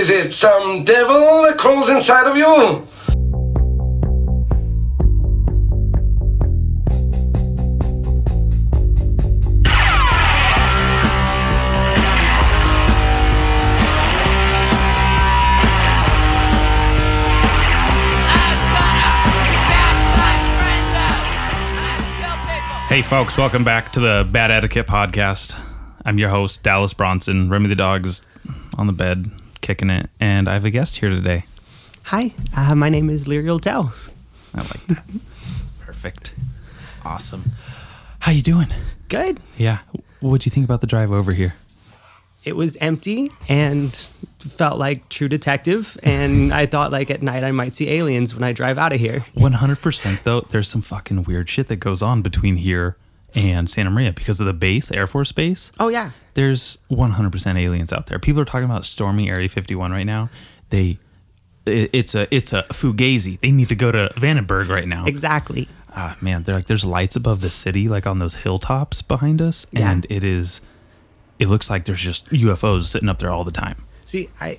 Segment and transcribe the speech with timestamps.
[0.00, 2.86] Is it some devil that crawls inside of you?
[22.88, 25.54] Hey, folks, welcome back to the Bad Etiquette Podcast.
[26.06, 27.50] I'm your host, Dallas Bronson.
[27.50, 28.22] Remy the dog is
[28.78, 29.30] on the bed,
[29.70, 31.44] kicking it, and I have a guest here today.
[32.02, 33.92] Hi, uh, my name is Lyriel Dow.
[34.52, 35.04] I like that.
[35.58, 36.34] It's perfect.
[37.04, 37.52] Awesome.
[38.18, 38.66] How you doing?
[39.08, 39.38] Good.
[39.56, 39.78] Yeah.
[40.18, 41.54] What'd you think about the drive over here?
[42.42, 43.94] It was empty and
[44.40, 48.42] felt like True Detective, and I thought like at night I might see aliens when
[48.42, 49.24] I drive out of here.
[49.36, 52.96] 100% though, there's some fucking weird shit that goes on between here
[53.34, 55.70] and Santa Maria because of the base, Air Force Base.
[55.80, 58.18] Oh yeah, There's 100% aliens out there.
[58.18, 60.30] People are talking about storming Area 51 right now.
[60.70, 60.98] They
[61.66, 63.38] it- it's a it's a fugazi.
[63.40, 65.04] They need to go to Vandenberg right now.
[65.06, 65.68] exactly.
[65.94, 69.66] ah man they're like there's lights above the city like on those hilltops behind us
[69.72, 69.90] Yeah.
[69.90, 70.60] and it is
[71.40, 74.58] it looks like there's just ufos sitting up there all the time See, I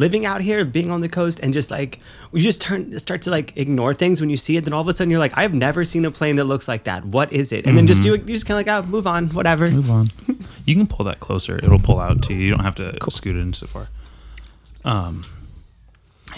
[0.00, 2.00] living out here, being on the coast, and just like
[2.32, 4.64] you just turn start to like ignore things when you see it.
[4.64, 6.84] Then all of a sudden you're like, I've never seen a plane that looks like
[6.84, 7.04] that.
[7.04, 7.66] What is it?
[7.66, 8.26] And then just do it.
[8.28, 9.70] You just kind of like, oh, move on, whatever.
[9.70, 10.08] move on
[10.66, 13.10] you can pull that closer it'll pull out to you you don't have to cool.
[13.10, 13.88] scoot it in so far
[14.84, 15.24] um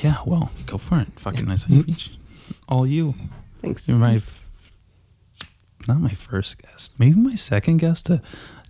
[0.03, 1.85] yeah well go for it fucking nice of you
[2.69, 3.15] all you
[3.61, 3.89] Thanks.
[3.89, 4.49] you're my f-
[5.87, 8.23] not my first guest maybe my second guest to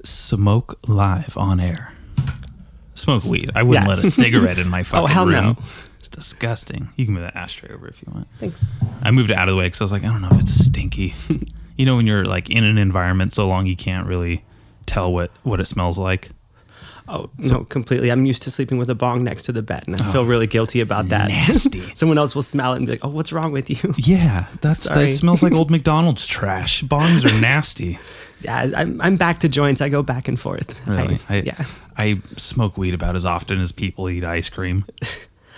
[0.04, 1.92] smoke live on air
[3.03, 3.95] smoke weed i wouldn't Yeah.
[3.95, 5.56] let a cigarette in my oh, fucking hell room no.
[5.98, 8.64] it's disgusting you can move that ashtray over if you want Thanks.
[9.03, 10.41] I moved it out of the way because I was like, I don't know if
[10.41, 11.14] it's stinky.
[11.77, 14.44] you know, when you're like in an environment so long, you can't really
[14.86, 16.31] tell what what it smells like.
[17.09, 18.11] Oh no, completely.
[18.12, 20.25] I'm used to sleeping with a bong next to the bed, and I feel oh,
[20.25, 21.28] really guilty about that.
[21.28, 21.83] Nasty.
[21.94, 24.84] Someone else will smell it and be like, "Oh, what's wrong with you?" Yeah, that's
[24.84, 25.06] Sorry.
[25.06, 26.82] that smells like old McDonald's trash.
[26.84, 27.99] Bongs are nasty.
[28.44, 29.80] Yeah, I'm, I'm back to joints.
[29.80, 30.86] I go back and forth.
[30.86, 31.64] Really, I, I, yeah.
[31.97, 34.84] I smoke weed about as often as people eat ice cream.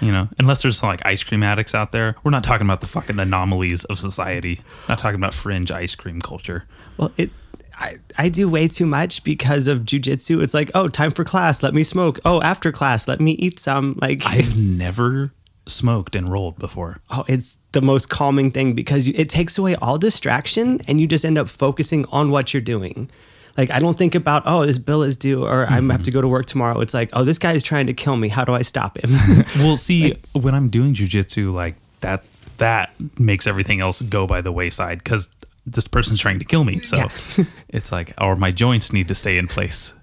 [0.00, 2.16] You know, unless there's some like ice cream addicts out there.
[2.24, 4.60] We're not talking about the fucking anomalies of society.
[4.88, 6.64] Not talking about fringe ice cream culture.
[6.96, 7.30] Well, it.
[7.76, 10.42] I, I do way too much because of jujitsu.
[10.44, 11.60] It's like, oh, time for class.
[11.60, 12.20] Let me smoke.
[12.24, 13.98] Oh, after class, let me eat some.
[14.00, 15.32] Like, I've never
[15.66, 17.00] smoked and rolled before.
[17.10, 21.24] oh, it's the most calming thing because it takes away all distraction and you just
[21.24, 23.10] end up focusing on what you're doing.
[23.56, 26.20] Like, I don't think about, oh, this bill is due or I have to go
[26.20, 26.80] to work tomorrow.
[26.80, 28.28] It's like, oh, this guy is trying to kill me.
[28.28, 29.14] How do I stop him?
[29.58, 32.24] Well, see, when I'm doing jujitsu, like that,
[32.58, 35.32] that makes everything else go by the wayside because
[35.66, 36.80] this person's trying to kill me.
[36.80, 37.44] So Yeah.
[37.68, 39.94] it's like, or my joints need to stay in place.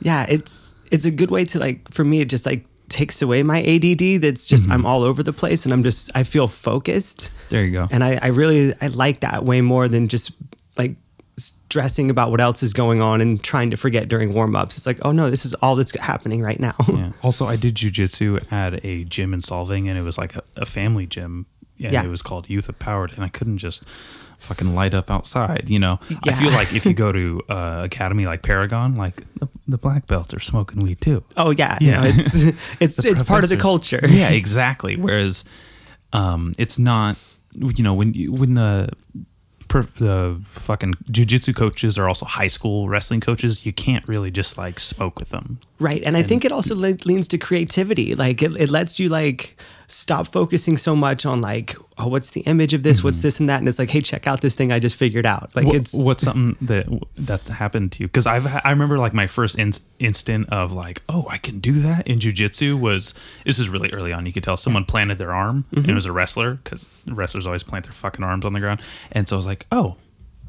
[0.00, 3.42] yeah it's it's a good way to like for me it just like takes away
[3.42, 4.72] my add that's just Mm-hmm.
[4.72, 7.86] i'm all over the place and i'm just i feel focused There you go.
[7.90, 10.32] and i i really i like that way more than just
[10.76, 10.96] like
[11.36, 14.98] stressing about what else is going on and trying to forget during warm-ups it's like
[15.02, 17.12] oh no this is all that's happening right now yeah.
[17.22, 20.64] Also, I did jujitsu at a gym in Solvang, and it was like a, a
[20.66, 21.46] family gym.
[21.80, 22.04] And Yeah.
[22.04, 23.82] it was called Youth of Empowered, and I couldn't just
[24.38, 25.68] fucking light up outside.
[25.68, 26.32] You know, I Yeah.
[26.40, 30.32] feel like if you go to uh, academy like Paragon, like the, the black belts
[30.34, 31.22] are smoking weed too.
[31.36, 32.00] oh yeah Yeah.
[32.02, 32.34] no, it's
[32.80, 34.96] it's it's part of the culture yeah, exactly.
[34.96, 35.44] Whereas,
[36.12, 37.16] um, it's not.
[37.54, 38.90] You know, when you when the
[39.68, 44.56] per, the fucking jujitsu coaches are also high school wrestling coaches, you can't really just
[44.58, 45.58] like smoke with them.
[45.80, 46.02] Right.
[46.04, 48.14] And I think it also le- leans to creativity.
[48.14, 49.60] Like it, it lets you like
[49.90, 53.02] stop focusing so much on like, oh, what's the image of this?
[53.02, 53.58] What's this and that?
[53.58, 55.50] And it's like, hey, check out this thing I just figured out.
[55.56, 58.06] Like What- it's what's something that that's happened to you?
[58.08, 61.72] Because I've I remember like my first in, instant of like, oh, I can do
[61.80, 63.14] that in jujitsu was
[63.46, 64.26] this is really early on.
[64.26, 67.62] You could tell someone planted their arm and it was a wrestler because wrestlers always
[67.62, 68.82] plant their fucking arms on the ground.
[69.12, 69.96] And so I was like, oh.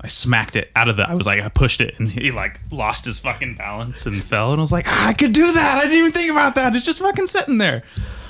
[0.02, 1.04] I smacked it out of the.
[1.10, 4.54] I was like, I pushed it, and he like lost his fucking balance and fell.
[4.54, 5.78] And I was like, ah, I could do that.
[5.78, 6.74] I didn't even think about that.
[6.74, 7.84] It's just fucking sitting there.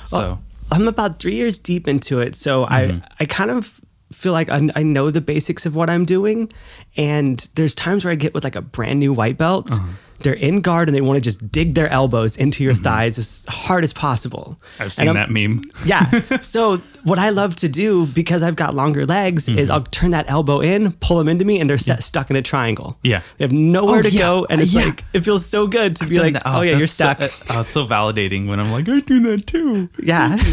[0.06, 0.40] So
[0.72, 2.98] I'm about three years deep into it, so I mm-hmm.
[3.18, 3.80] I kind of
[4.12, 6.50] feel like I, I know the basics of what I'm doing,
[6.96, 9.70] and there's times where I get with like a brand new white belt.
[9.72, 9.92] Uh-huh.
[10.22, 12.82] They're in guard and they want to just dig their elbows into your mm-hmm.
[12.82, 14.60] thighs as hard as possible.
[14.78, 15.62] I've seen that meme.
[15.86, 16.10] Yeah.
[16.42, 19.58] So what I love to do because I've got longer legs Mm-hmm.
[19.58, 22.36] is I'll turn that elbow in, pull them into me, and they're set, stuck in
[22.36, 22.98] a triangle.
[23.02, 23.22] Yeah.
[23.38, 24.20] They have nowhere Oh, to yeah.
[24.20, 24.84] go, and uh, it's Yeah.
[24.86, 26.42] like it feels so good to be like, that.
[26.44, 27.32] Oh, oh, yeah, you're that's so- stuck.
[27.48, 29.88] oh, it's so validating when I'm like, I do that too.
[30.02, 30.36] Yeah.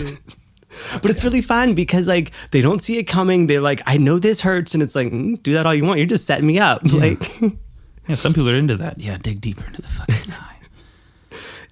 [1.01, 3.47] But it's really fun because like they don't see it coming.
[3.47, 5.97] They're like, I know this hurts, and it's like, mm, do that all you want.
[5.99, 6.81] You're just setting me up.
[6.91, 7.23] Like,
[8.07, 8.99] Yeah, some people are into that.
[8.99, 10.55] Yeah, dig deeper into the fucking thigh.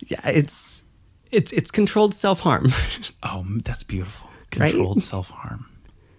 [0.07, 0.83] yeah, it's
[1.31, 2.71] it's it's controlled self harm.
[3.23, 4.29] Oh, that's beautiful.
[4.57, 4.71] Right?
[4.71, 5.67] Controlled self harm.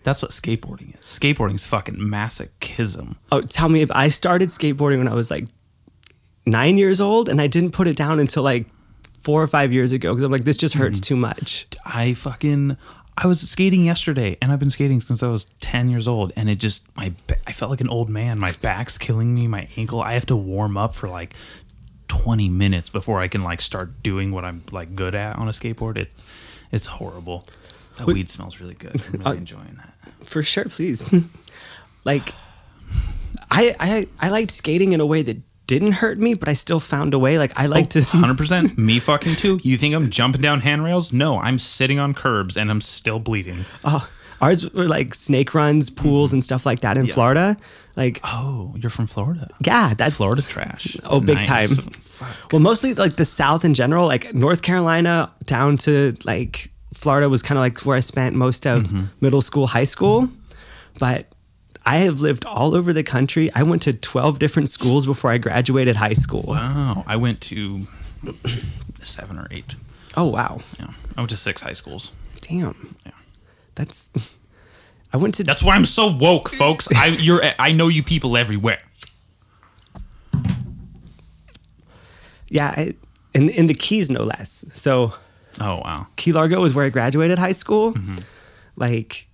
[0.03, 1.05] That's what skateboarding is.
[1.05, 3.17] Skateboarding is fucking masochism.
[3.33, 5.49] oh, tell me if I started skateboarding when I was like
[6.47, 8.67] nine years old, and I didn't put it down until like
[9.27, 11.15] four or five years ago because I'm like, this just hurts mm-hmm.
[11.15, 11.67] too much.
[11.85, 12.77] I fucking
[13.19, 16.49] I was skating yesterday and I've been skating since I was 10 years old and
[16.49, 17.13] it just my
[17.45, 18.39] I felt like an old man.
[18.39, 20.01] My back's killing me, my ankle.
[20.01, 21.35] I have to warm up for like
[22.07, 25.51] 20 minutes before I can like start doing what I'm like good at on a
[25.51, 25.97] skateboard.
[25.97, 26.13] It
[26.71, 27.45] it's horrible.
[27.97, 29.03] That weed smells really good.
[29.07, 30.25] I'm really uh, enjoying that.
[30.25, 31.13] For sure, please.
[32.05, 32.33] like,
[33.51, 36.81] I I I liked skating in a way that didn't hurt me, but I still
[36.81, 37.39] found a way.
[37.39, 37.99] Like I like to.
[38.01, 39.61] 100% me fucking too.
[39.63, 41.13] You think I'm jumping down handrails?
[41.13, 43.65] No, I'm sitting on curbs and I'm still bleeding.
[43.85, 44.09] Oh,
[44.41, 47.57] ours were like snake runs, pools, and stuff like that in Florida.
[47.97, 49.49] Like, Oh, you're from Florida.
[49.65, 50.99] yeah, that's Florida trash.
[51.05, 51.47] Oh, big Nice.
[51.47, 51.69] time.
[51.93, 52.53] Fuck.
[52.53, 57.41] Well, mostly like the South in general, like North Carolina down to like Florida was
[57.43, 59.05] kind of like where I spent most of Mm-hmm.
[59.23, 60.29] middle school, high school.
[60.99, 61.27] But
[61.87, 63.51] I have lived all over the country.
[63.55, 66.43] I went to 12 different schools before I graduated high school.
[66.49, 67.05] Wow.
[67.07, 67.87] I went to
[69.03, 69.77] seven or eight.
[70.17, 70.61] Oh, wow.
[70.79, 70.91] Yeah.
[71.17, 72.13] I went to six high schools.
[72.41, 72.97] Damn.
[73.07, 73.13] Yeah.
[73.77, 74.11] That's.
[75.13, 75.45] I went to.
[75.45, 76.89] That's why I'm so woke, folks.
[76.95, 78.81] I you're I know you people everywhere.
[82.49, 82.95] yeah, I,
[83.35, 84.65] in, in the Keys, no less.
[84.73, 85.15] So
[85.61, 86.07] Oh wow.
[86.17, 87.93] Key Largo is where I graduated high school.
[87.95, 88.17] Mm-hmm.
[88.77, 89.26] Like,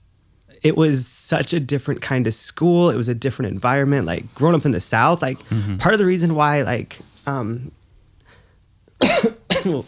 [0.63, 2.91] it was such a different kind of school.
[2.91, 4.07] It was a different environment.
[4.07, 5.77] Like, growing up in the South, like, Mm-hmm.
[5.79, 7.73] part of the reason why, like, um,
[9.65, 9.85] we'll,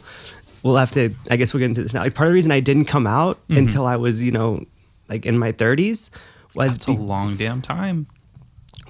[0.62, 2.00] we'll have to, I guess we'll get into this now.
[2.00, 3.59] Like, part of the reason I didn't come out Mm-hmm.
[3.59, 4.65] until I was, you know,
[5.09, 6.11] like in my 30s
[6.55, 8.06] was That's a long damn time.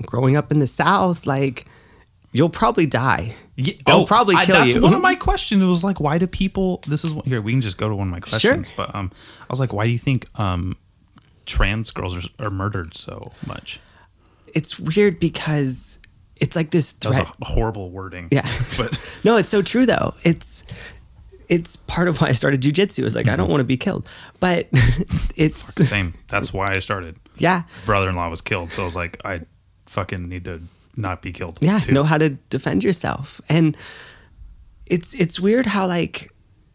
[0.03, 1.27] growing up in the South.
[1.27, 1.67] Like,
[2.33, 3.35] you'll probably die.
[3.57, 4.81] Yeah, They'll probably I- kill that's you.
[4.81, 5.63] one of my questions.
[5.63, 6.81] It was like, why do people?
[6.87, 7.41] This is what- here.
[7.43, 8.69] We can just go to one of my questions.
[8.69, 8.75] sure.
[8.77, 9.11] But um,
[9.43, 10.77] I was like, why do you think um,
[11.47, 13.81] trans girls are, are murdered so much?
[14.55, 15.99] It's weird because
[16.37, 18.29] it's like this That was a horrible wording.
[18.31, 18.49] Yeah.
[18.79, 20.15] but no, it's so true though.
[20.23, 20.65] It's
[21.49, 23.01] it's part of why I started jujitsu.
[23.01, 23.53] It was like I don't mm-hmm.
[23.53, 24.07] want to be killed,
[24.41, 24.69] but
[25.37, 26.15] it's the same.
[26.29, 27.17] That's why I started.
[27.39, 29.43] yeah, Brother-in-law was killed, so I was like, I
[29.87, 30.63] fucking need to
[30.97, 31.59] not be killed.
[31.61, 31.81] yeah.
[31.81, 31.93] too.
[31.93, 33.77] Know how to defend yourself, and
[34.87, 36.31] it's it's weird how like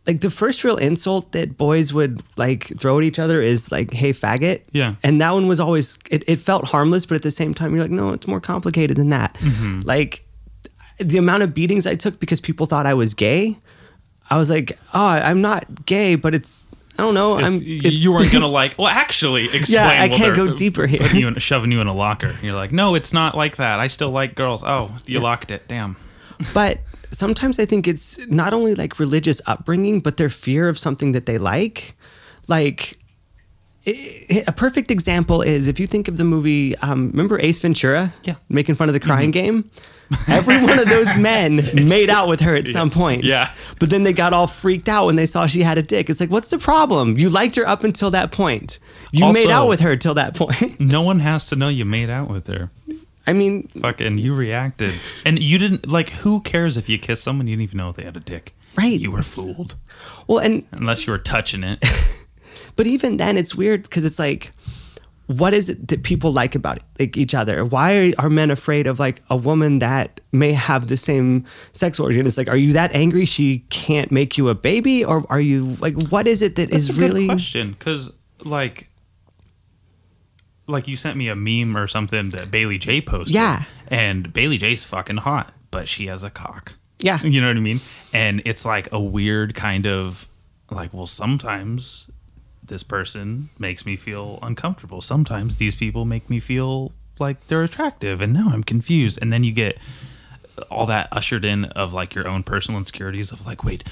[0.10, 3.94] like the first real insult that boys would like throw at each other is like
[3.94, 4.96] hey faggot Yeah.
[5.04, 7.84] and that one was always it, it felt harmless but at the same time you're
[7.84, 9.82] like no it's more complicated than that Mm-hmm.
[9.82, 10.26] like
[10.98, 13.58] the amount of beatings i took because people thought i was gay
[14.32, 16.66] i was like oh i'm not gay but it's
[16.98, 18.78] i don't know It's- i'm it's, you weren't gonna like.
[18.80, 19.74] Well, actually, explain.
[19.76, 21.06] Yeah, I can't go deeper here.
[21.16, 22.38] You in, shoving you in a locker.
[22.42, 23.80] You're like, no, it's not like that.
[23.80, 24.64] I still like girls.
[24.66, 25.62] Oh, you locked it.
[25.70, 25.96] Damn.
[26.54, 26.80] but
[27.10, 31.26] sometimes I think it's not only like religious upbringing, but their fear of something that
[31.26, 31.96] they like.
[32.48, 33.00] Like
[33.88, 38.14] a perfect example is if you think of the movie, um, remember Ace Ventura?
[38.24, 38.34] Yeah.
[38.34, 38.56] Mm-hmm.
[38.56, 39.70] Making fun of the crying game?
[40.28, 43.24] Every one of those men made out with her at some point.
[43.24, 43.52] Yeah.
[43.80, 46.10] But then they got all freaked out when they saw she had a dick.
[46.10, 47.18] It's like, what's the problem?
[47.18, 48.80] You liked her up until that point.
[49.12, 50.80] You made out with her till that point.
[50.80, 52.72] No one has to know you made out with her.
[53.30, 54.94] I mean, Fucking, you reacted,
[55.26, 56.10] and you didn't like.
[56.10, 58.56] Who cares if you kiss someone you didn't even know if they had a dick?
[58.76, 59.00] Right.
[59.00, 59.76] You were fooled,
[60.28, 61.84] well, and unless you were touching it.
[62.76, 64.52] But even then, it's weird because it's like,
[65.28, 67.66] what is it that people like about like each other?
[67.66, 72.26] Why are men afraid of like a woman that may have the same sex organ?
[72.26, 75.76] It's like, are you that angry she can't make you a baby, or are you
[75.82, 77.28] like, what is it that is That's a really?
[77.28, 78.12] good question because
[78.46, 78.89] like
[80.70, 83.36] like you sent me a meme or something that Bailey Jay posted.
[83.36, 83.64] Yeah.
[83.88, 86.74] And Bailey Jay's fucking hot, but she has a cock.
[87.00, 87.20] Yeah.
[87.24, 87.82] You know what I mean?
[88.14, 90.28] And it's like a weird kind of
[90.70, 92.10] like, well, sometimes
[92.64, 95.02] this person makes me feel uncomfortable.
[95.02, 99.20] Sometimes these people make me feel like they're attractive and now I'm confused.
[99.22, 99.78] And then you get
[100.70, 103.84] all that ushered in of like your own personal insecurities of like, wait,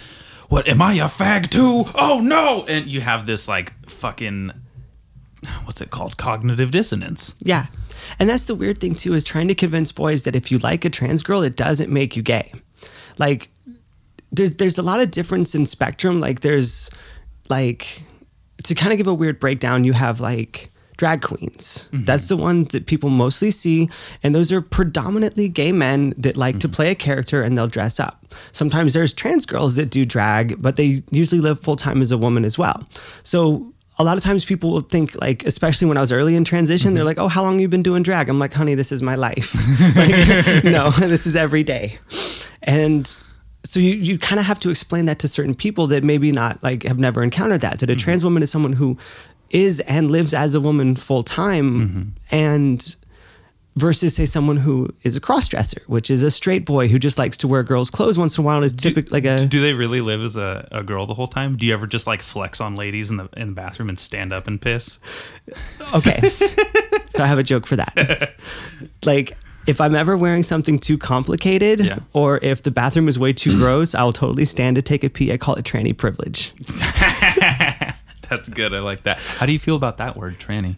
[0.49, 1.85] what am I a fag too?
[1.95, 2.65] Oh no!
[2.67, 4.51] And you have this like fucking
[5.63, 6.17] what's it called?
[6.17, 7.35] Cognitive dissonance.
[7.39, 7.67] Yeah.
[8.19, 10.85] And that's the weird thing too is trying to convince boys that if you like
[10.85, 12.51] a trans girl, it doesn't make you gay.
[13.17, 13.49] Like
[14.31, 16.19] there's there's a lot of difference in spectrum.
[16.19, 16.89] Like there's
[17.49, 18.03] like
[18.63, 21.87] to kind of give a weird breakdown, you have like drag queens.
[21.91, 22.05] Mm-hmm.
[22.05, 23.89] That's the ones that people mostly see.
[24.23, 26.73] And those are predominantly gay men that like to mm-hmm.
[26.73, 28.25] play a character and they'll dress up.
[28.51, 32.17] Sometimes there's trans girls that do drag, but they usually live full time as a
[32.17, 32.87] woman as well.
[33.23, 36.43] So a lot of times people will think like, especially when I was early in
[36.43, 37.07] transition, they're mm-hmm.
[37.07, 39.15] like, "Oh, how long have you been doing drag?" I'm like, "Honey, this is my
[39.15, 39.55] life.
[39.95, 41.97] like, no, this is every day."
[42.61, 43.07] And
[43.63, 46.61] so you, you kind of have to explain that to certain people that maybe not
[46.63, 47.99] like have never encountered that that a mm-hmm.
[47.99, 48.97] trans woman is someone who
[49.49, 52.01] is and lives as a woman full time mm-hmm.
[52.31, 52.95] and
[53.77, 57.37] versus say someone who is a cross-dresser which is a straight boy who just likes
[57.37, 59.73] to wear girls clothes once in a while and is typically like a Do they
[59.73, 61.55] really live as a, a girl the whole time?
[61.57, 64.33] Do you ever just like flex on ladies in the in the bathroom and stand
[64.33, 64.99] up and piss?
[65.93, 66.19] Okay.
[67.09, 68.33] so I have a joke for that.
[69.05, 71.99] like, if I'm ever wearing something too complicated, Yeah.
[72.13, 75.31] or if the bathroom is way too gross, I'll totally stand to take a pee.
[75.31, 76.53] I call it tranny privilege.
[78.29, 78.73] That's good.
[78.73, 79.19] I like that.
[79.19, 80.75] How do you feel about that word, tranny?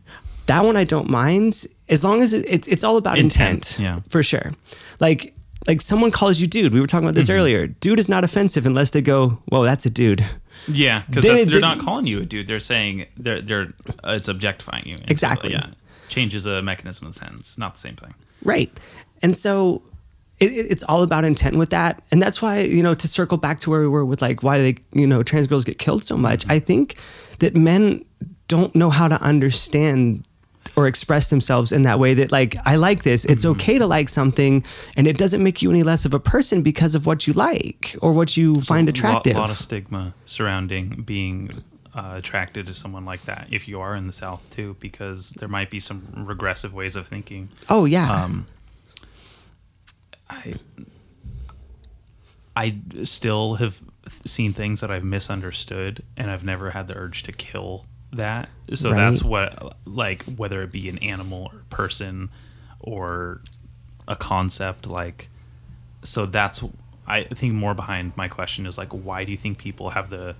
[0.49, 3.79] That one I don't mind, as long as it, it's it's all about intent.
[3.79, 3.99] Intent, yeah.
[4.09, 4.53] for sure.
[4.99, 5.33] Like
[5.67, 6.73] like someone calls you dude.
[6.73, 7.39] We were talking about this Mm-hmm.
[7.39, 7.67] earlier.
[7.67, 10.23] Dude is not offensive unless they go, "Whoa, that's a dude."
[10.67, 12.47] Yeah, because They- they're they- not calling you a dude.
[12.47, 13.67] They're saying they're they're
[14.03, 14.93] uh, it's objectifying you.
[15.07, 15.51] Exactly.
[15.51, 15.67] yeah,
[16.09, 17.57] changes a mechanism of the sentence.
[17.57, 18.13] Not the same thing.
[18.43, 18.71] Right.
[19.21, 19.81] And so
[20.39, 22.01] it, it- it's all about intent with that.
[22.11, 24.57] And that's why, you know, to circle back to where we were with like, why
[24.57, 26.45] do they, you know, trans girls get killed so much?
[26.49, 26.95] I think
[27.39, 28.03] that men
[28.47, 30.25] don't know how to understand
[30.79, 33.25] or express themselves in that way that like I like this.
[33.25, 34.63] It's okay to like something
[34.95, 37.97] and it doesn't make you any less of a person because of what you like
[38.01, 39.35] or what you find attractive.
[39.35, 43.47] A lot, of stigma surrounding being uh, attracted to someone like that.
[43.51, 47.07] If you are in the South too, because there might be some regressive ways of
[47.07, 47.49] thinking.
[47.69, 48.09] oh yeah.
[48.09, 48.47] Um,
[50.29, 50.55] I
[52.55, 53.81] I still have
[54.25, 58.49] seen things that I've misunderstood, and I've never had the urge to kill that.
[58.73, 58.97] So Right.
[58.97, 62.29] that's what, like, whether it be an animal or person
[62.79, 63.41] or
[64.07, 65.29] a concept, like,
[66.03, 66.63] so that's
[67.09, 70.35] I think more behind my question is like, why do you think people have the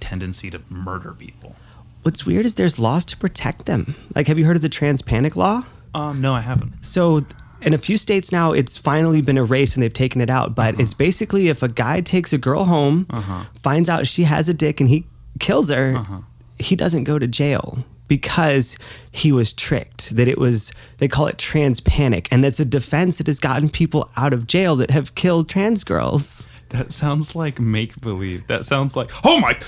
[0.00, 1.54] tendency to murder people?
[2.02, 3.94] What's weird is there's laws to protect them.
[4.14, 5.64] Like have you heard of the trans panic law?
[5.94, 6.84] Um, no, I haven't.
[6.84, 7.26] So
[7.60, 10.54] in a few states now, it's finally been erased and they've taken it out.
[10.54, 10.82] But uh-huh.
[10.82, 13.44] it's basically if a guy takes a girl home, uh-huh.
[13.62, 15.04] finds out she has a dick and he
[15.38, 16.20] kills her, uh-huh.
[16.60, 18.76] He doesn't go to jail because
[19.12, 20.16] he was tricked.
[20.16, 22.28] That it was, they call it trans panic.
[22.30, 25.84] And that's a defense that has gotten people out of jail that have killed trans
[25.84, 26.48] girls.
[26.70, 28.46] That sounds like make believe.
[28.46, 29.58] That sounds like oh my,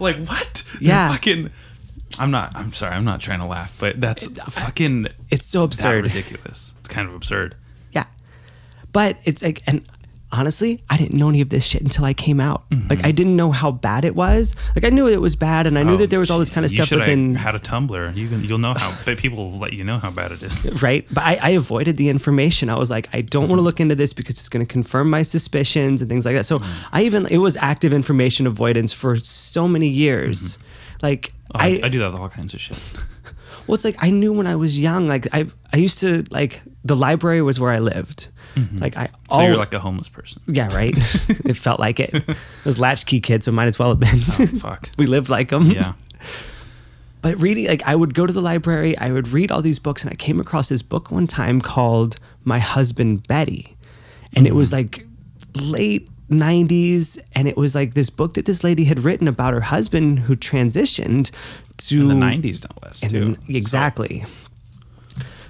[0.00, 0.64] like what?
[0.80, 1.10] Yeah.
[1.10, 1.50] fucking.
[2.18, 2.54] I'm not.
[2.54, 2.94] I'm sorry.
[2.94, 5.08] I'm not trying to laugh, but that's fucking.
[5.30, 6.04] It's so absurd.
[6.04, 6.74] ridiculous.
[6.78, 7.56] It's kind of absurd.
[7.92, 8.04] Yeah.
[8.92, 9.82] But it's like, and
[10.36, 12.64] honestly, I didn't know any of this shit until I came out.
[12.90, 14.54] Like, I didn't know how bad it was.
[14.74, 16.50] Like, I knew it was bad, and I knew Oh, that there was all this
[16.50, 17.34] kind of you stuff should within.
[17.34, 18.16] have had a Tumblr.
[18.16, 18.44] You can.
[18.44, 18.94] You'll know how.
[19.04, 20.82] but people will let you know how bad it is.
[20.88, 21.06] right?
[21.12, 22.68] But I, I avoided the information.
[22.70, 23.50] I was like, I don't Mm-hmm.
[23.50, 26.34] want to look into this because it's going to confirm my suspicions and things like
[26.36, 26.44] that.
[26.44, 26.66] So Mm.
[26.92, 30.58] I even it was active information avoidance for so many years.
[31.02, 32.76] Like Oh, I, I, I do that with all kinds of shit.
[33.66, 35.06] well, it's like I knew when I was young.
[35.06, 38.28] Like I, I used to like the library was where I lived.
[38.78, 39.34] Like I, Mm-hmm.
[39.34, 40.40] So you're like a homeless person.
[40.46, 40.96] yeah, right.
[41.28, 42.14] it felt like it.
[42.14, 44.20] It was latchkey kids, so might as well have been.
[44.38, 44.88] Oh, fuck.
[44.98, 45.70] we lived like them.
[45.70, 45.92] Yeah.
[47.22, 50.04] but reading like i would go to the library i would read all these books
[50.04, 53.76] and i came across this book one time called my husband betty
[54.34, 55.04] and it was like
[55.62, 59.60] late 90s and it was like this book that this lady had written about her
[59.60, 61.30] husband who transitioned
[61.78, 63.00] to In the '90s, no less.
[63.00, 63.08] Too.
[63.08, 64.24] then- exactly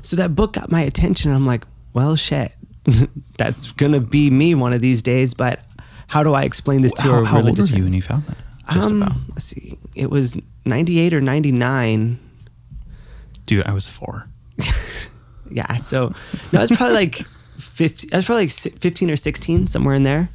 [0.03, 0.17] so.
[0.17, 2.53] that book got my attention i'm like well shit
[3.39, 5.61] that's gonna be me one of these days but
[6.09, 8.23] how do i explain this to how, a how old were you when you found
[8.23, 8.37] that?
[8.73, 9.17] Just um, about.
[9.31, 12.21] let's see it was 98 or 99
[13.47, 14.29] Dude, I was four.
[15.51, 15.77] Yeah.
[15.77, 16.13] So
[16.53, 17.15] no, I was probably like
[17.59, 20.29] 15, I was probably like 15 or 16, somewhere in there.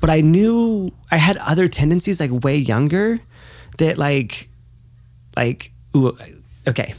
[0.00, 3.20] But I knew I had other tendencies like way younger
[3.78, 4.48] that like,
[5.36, 6.16] like, ooh,
[6.66, 6.94] okay.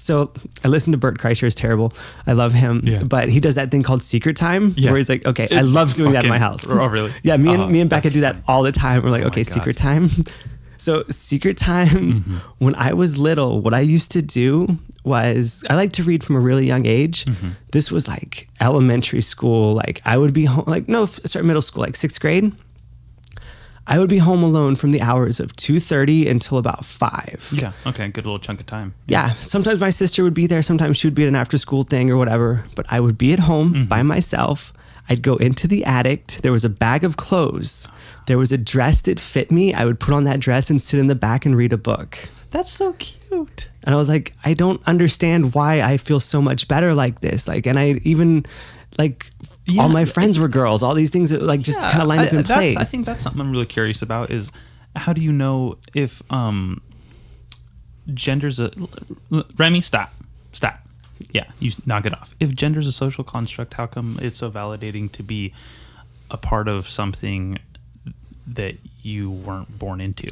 [0.00, 0.32] So
[0.64, 1.92] I listened to Bert Kreischer is terrible.
[2.26, 3.02] I love him, Yeah.
[3.02, 4.90] but he does that thing called secret time Yeah.
[4.90, 6.64] where he's like, okay, I love doing that in my house.
[6.68, 7.12] oh, really?
[7.22, 7.36] Yeah.
[7.36, 8.44] Me and Oh, me and Becca do that funny.
[8.48, 9.02] all the time.
[9.02, 10.10] We're like, Oh okay, secret time.
[10.80, 12.36] So secret time, Mm-hmm.
[12.58, 16.36] when I was little, what I used to do was I like to read from
[16.36, 17.24] a really young age.
[17.24, 17.48] Mm-hmm.
[17.72, 19.74] This was like elementary school.
[19.74, 22.52] Like I would be home, like no, sorry, middle school, like sixth grade.
[23.90, 27.50] I would be home alone from the hours of two thirty until about five.
[27.52, 27.72] Yeah.
[27.86, 28.08] Okay.
[28.08, 28.94] Good little chunk of time.
[29.06, 30.62] Yeah, sometimes my sister would be there.
[30.62, 32.64] Sometimes she would be at an after school thing or whatever.
[32.76, 33.84] But I would be at home Mm-hmm.
[33.88, 34.72] by myself.
[35.08, 36.26] I'd go into the attic.
[36.42, 37.88] There was a bag of clothes.
[38.26, 39.72] There was a dress that fit me.
[39.72, 42.18] I would put on that dress and sit in the back and read a book.
[42.50, 43.70] That's so cute.
[43.84, 47.48] And I was like, I don't understand why I feel so much better like this.
[47.48, 48.44] Like, and I even
[48.98, 49.30] like
[49.68, 50.82] Yeah, all my friends were girls.
[50.82, 52.76] All these things that like just kind of lined up in place.
[52.76, 54.50] I think that's something I'm really curious about is
[54.96, 56.80] how do you know if um
[58.12, 58.72] gender's a
[59.58, 60.14] Remy stop
[60.54, 60.80] stop
[61.30, 65.12] yeah you knock it off if gender's a social construct how come it's so validating
[65.12, 65.52] to be
[66.30, 67.58] a part of something
[68.46, 70.28] that you weren't born into?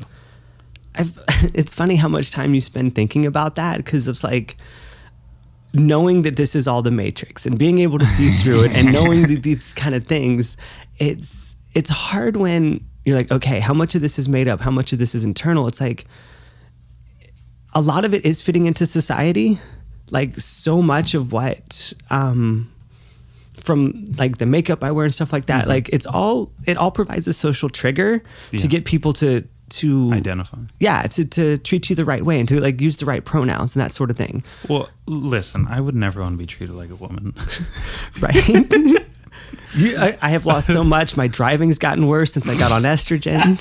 [0.95, 1.19] I've,
[1.55, 4.57] it's funny how much time you spend thinking about that because it's like
[5.79, 8.93] knowing that this is all the matrix and being able to see through it and
[8.93, 10.57] knowing that these kind of things
[10.99, 14.61] it's it's hard when you're like okay how much of this is made up?
[14.61, 15.67] How much of this is internal?
[15.69, 16.07] It's like
[17.75, 19.59] a lot of it is fitting into society.
[20.11, 22.71] Like so much of what um
[23.61, 26.93] from like the makeup I wear and stuff like that like it's all it all
[26.93, 28.59] provides a social trigger Yeah.
[28.61, 30.59] to get people to to Identify.
[30.81, 33.75] yeah to, to treat you the right way and to like use the right pronouns
[33.77, 36.91] and that sort of thing Well, listen, I would never want to be treated like
[36.91, 37.35] a woman.
[38.21, 38.49] right
[39.75, 42.83] you, I, I have lost so much my driving's gotten worse since i got on
[42.83, 43.61] estrogen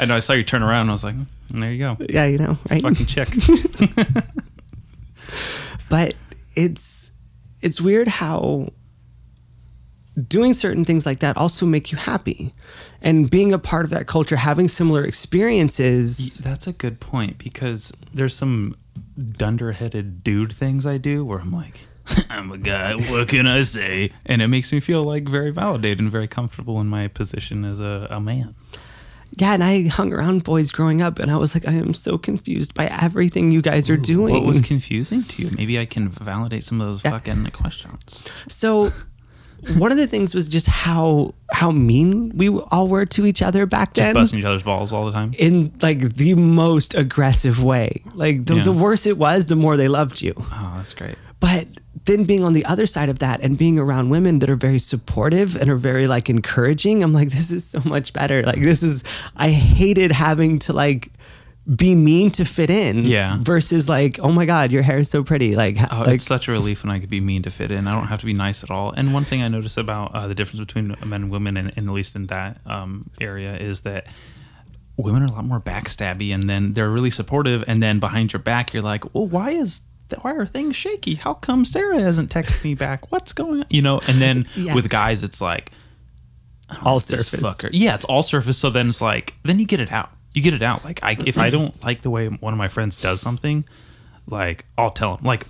[0.00, 0.16] I know.
[0.16, 0.82] I saw you turn around.
[0.82, 1.26] and I was like, "Mm,
[1.60, 1.96] there you go.
[2.08, 3.28] yeah you know right Fucking chick.
[5.90, 6.14] but
[6.54, 7.10] it's
[7.60, 8.70] it's weird how
[10.26, 12.52] doing certain things like that also make you happy
[13.02, 17.92] and being a part of that culture having similar experiences That's a good point because
[18.12, 18.76] there's some
[19.16, 21.86] dunderheaded dude things I do where I'm like,
[22.30, 22.94] I'm a guy.
[22.94, 24.10] What can I say?
[24.26, 27.80] And it makes me feel like very validated and very comfortable in my position as
[27.80, 28.54] a, a man.
[29.36, 32.16] yeah and i hung around boys growing up and i was like i am so
[32.16, 35.50] confused by everything you guys are doing What was confusing to you?
[35.54, 38.30] Maybe I can validate some of those fucking questions.
[38.48, 38.90] So
[39.76, 43.66] one of the things was just how how mean we all were to each other
[43.66, 44.14] back then.
[44.14, 45.32] Just busting each other's balls all the time.
[45.38, 48.02] in like the most aggressive way.
[48.14, 48.62] Like the, Yeah.
[48.62, 50.34] the worse it was, the more they loved you.
[50.38, 51.16] Oh, that's great.
[51.40, 51.66] But
[52.04, 54.78] then being on the other side of that and being around women that are very
[54.78, 58.42] supportive and are very like encouraging, I'm like, this is so much better.
[58.42, 59.02] Like this is
[59.36, 61.10] I hated having to like
[61.76, 63.04] be mean to fit in.
[63.04, 63.36] Yeah.
[63.40, 65.54] Versus like, oh my God, your hair is so pretty.
[65.54, 67.86] Like, Oh, like it's such a relief when I could be mean to fit in.
[67.86, 68.92] I don't have to be nice at all.
[68.92, 71.88] And one thing I notice about uh, the difference between men and women, and, and
[71.88, 74.06] at least in that um, area, is that
[74.96, 78.40] women are a lot more backstabby, and then they're really supportive, and then behind your
[78.40, 79.82] back, you're like, well, why is
[80.22, 81.16] why are things shaky?
[81.16, 83.12] How come Sarah hasn't texted me back?
[83.12, 83.66] What's going on?
[83.68, 84.74] You know, and then Yeah.
[84.74, 85.70] with guys, it's like
[86.82, 87.40] all surface.
[87.40, 87.68] fucker.
[87.72, 88.56] Yeah, it's all surface.
[88.56, 90.10] So then it's like, then you get it out.
[90.38, 90.84] You get it out.
[90.84, 93.64] Like, I if I don't like the way one of my friends does something,
[94.28, 95.24] like I'll tell him.
[95.24, 95.48] Like,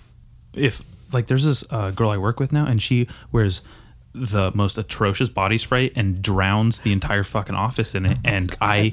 [0.55, 3.61] if like there's this uh, girl I work with now, and she wears
[4.15, 8.93] the most atrocious body spray and drowns the entire fucking office in it, and I,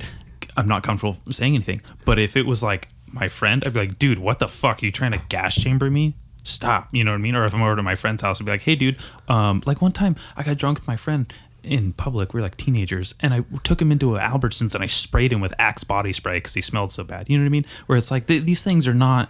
[0.58, 1.82] I'm not comfortable saying anything.
[2.04, 4.84] But if it was like my friend, I'd be like, dude, what the fuck?
[4.84, 6.18] Are you trying to gas chamber me?
[6.44, 6.94] Stop.
[6.94, 7.36] You know what I mean?
[7.36, 8.98] Or if I'm over to my friend's house, I'd be like, hey, dude,
[9.30, 11.32] um, like one time I got drunk with my friend
[11.66, 12.34] in public.
[12.34, 15.42] We were like teenagers, and I took him into a Albertsons and I sprayed him
[15.42, 17.30] with Axe body spray because he smelled so bad.
[17.30, 17.66] You know what I mean?
[17.88, 19.30] Where it's like th- these things are not,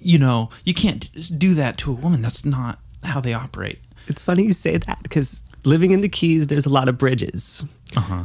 [0.00, 2.22] you know, you can't do that to a woman.
[2.22, 3.78] That's not how they operate.
[4.08, 7.64] It's funny you say that because living in the Keys, there's a lot of bridges.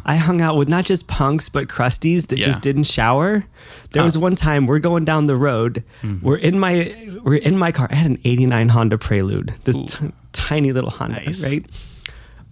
[0.05, 2.39] I hung out with not just punks, but crusties that Uh-huh.
[2.39, 2.45] Yeah.
[2.45, 3.45] just didn't shower.
[3.91, 4.19] There was Oh.
[4.19, 5.83] one time we're going down the road.
[6.01, 6.25] Mm-hmm.
[6.25, 7.87] We're in my we're in my car.
[7.89, 11.43] I had an '89 Honda Prelude, this t- tiny little Honda, Nice.
[11.49, 11.65] right?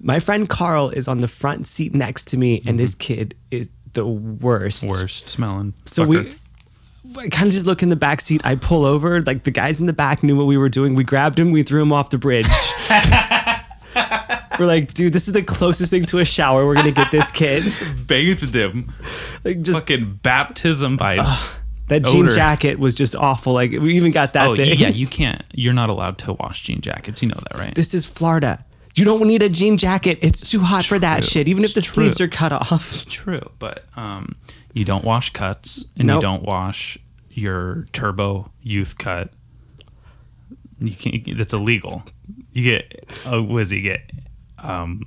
[0.02, 3.70] My friend Carl is on the front seat next to me, and this kid is
[3.94, 4.84] the worst.
[4.84, 4.92] Mm-hmm.
[4.92, 5.74] Worst smelling.
[5.86, 6.10] So fucker.
[6.26, 6.36] we
[7.18, 8.42] I kind of just look in the back seat.
[8.44, 9.22] I pull over.
[9.22, 10.96] Like the guys in the back knew what we were doing.
[10.96, 11.52] We grabbed him.
[11.52, 12.48] We threw him off the bridge.
[14.60, 17.32] we're like, dude, this is the closest thing to a shower we're gonna get this
[17.32, 17.64] kid.
[18.08, 18.94] bathed him.
[19.44, 21.16] Like just Fucking baptism by.
[21.88, 22.36] that jean odor.
[22.36, 23.54] jacket was just awful.
[23.54, 24.78] Like we even got that oh thing.
[24.78, 25.44] yeah, you can't.
[25.54, 27.22] You're not allowed to wash jean jackets.
[27.22, 27.76] You know that, right?
[27.76, 28.64] This is Florida.
[28.96, 30.20] You don't need a jean jacket.
[30.22, 31.48] It's too hot for that shit.
[31.48, 32.04] Even if the true.
[32.04, 33.06] sleeves are cut off.
[33.06, 34.36] True, but um,
[34.74, 36.18] you don't wash cuts and Nope.
[36.18, 36.98] you don't wash
[37.30, 39.30] your turbo youth cut.
[40.80, 41.38] You can't.
[41.38, 42.04] That's illegal.
[42.52, 43.06] You get.
[43.26, 44.02] Oh, what does he get?
[44.58, 45.04] Um,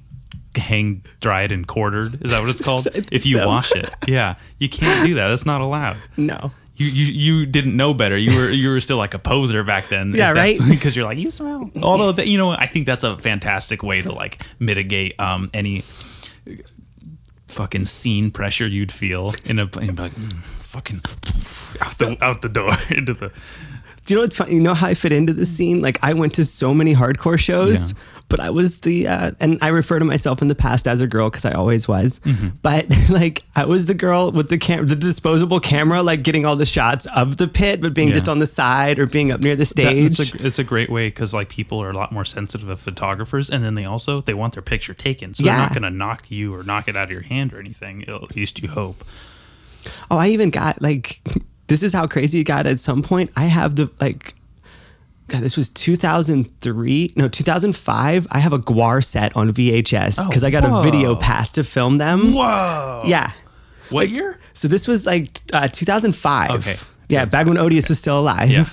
[0.57, 2.23] hang dried and quartered.
[2.25, 2.87] Is that what it's called?
[3.13, 3.47] If you so.
[3.47, 5.29] wash it, yeah, you can't do that.
[5.29, 5.97] That's not allowed.
[6.17, 6.53] No.
[6.77, 8.17] You, you you didn't know better.
[8.17, 10.13] You were you were still like a poser back then.
[10.15, 10.59] Yeah, right?
[10.69, 11.71] Because you're like you smell.
[11.83, 15.85] Although that, you know, I think that's a fantastic way to like mitigate um any
[17.49, 20.97] fucking scene pressure you'd feel in a and like mm, fucking
[21.81, 24.55] out the out the door into the Do you know what's funny?
[24.55, 25.81] You know how I fit into the scene?
[25.81, 27.99] Like I went to so many hardcore shows, Yeah.
[28.37, 31.07] But I was the uh, and I refer to myself in the past as a
[31.07, 32.19] girl because I always was.
[32.25, 32.49] Mm-hmm.
[32.63, 36.57] But like I was the girl with the camera, the disposable camera, like getting all
[36.57, 38.15] the shots of the pit, but being Yeah.
[38.15, 40.19] just on the side or being up near the That- stage.
[40.19, 42.81] it's, a, it's a great way because like people are a lot more sensitive of
[42.81, 45.91] photographers, and then they also they want their picture taken, so they're not going to
[45.91, 48.03] knock you or knock it out of your hand or anything.
[48.09, 49.05] At least you hope.
[50.11, 51.21] Oh, I even got like
[51.69, 53.31] this is how crazy it got at some point.
[53.37, 54.35] I have the like
[55.29, 58.27] God, this was 2003, no, 2005.
[58.31, 60.81] I have a GWAR set on VHS because I got whoa.
[60.81, 62.35] a video pass to film them.
[62.35, 63.03] Whoa.
[63.07, 63.31] Yeah.
[63.91, 64.39] What year?
[64.53, 66.51] So this was like uh, 2005.
[66.51, 66.77] Okay.
[67.09, 68.51] Yeah, back when Oderus was still alive.
[68.51, 68.67] Yeah.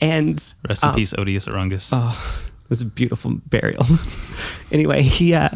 [0.00, 0.32] And
[0.68, 1.90] Rest in um, peace, Oderus Urungus.
[1.92, 3.86] Oh, it was a beautiful burial.
[4.72, 5.48] anyway, he uh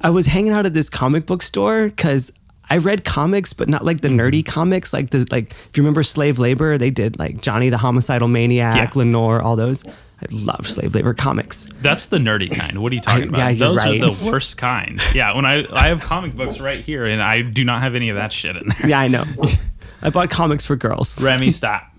[0.00, 2.30] I was hanging out at this comic book store because
[2.70, 4.20] I read comics, but not like the Mm-hmm.
[4.20, 4.92] nerdy comics.
[4.92, 8.76] Like the like if you remember Slave Labor, they did like Johnny the Homicidal Maniac,
[8.94, 8.98] Yeah.
[8.98, 9.84] Lenore, all those.
[9.86, 11.68] I love Slave Labor comics.
[11.82, 12.80] That's the nerdy kind.
[12.82, 13.38] What are you talking I- about?
[13.38, 14.00] yeah, you're Those right.
[14.02, 15.00] are the worst kind.
[15.14, 18.08] Yeah, when I I have comic books right here, and I do not have any
[18.08, 18.88] of that shit in there.
[18.88, 19.24] Yeah, I know.
[20.02, 21.22] I bought comics for girls.
[21.22, 21.90] Remy, stop.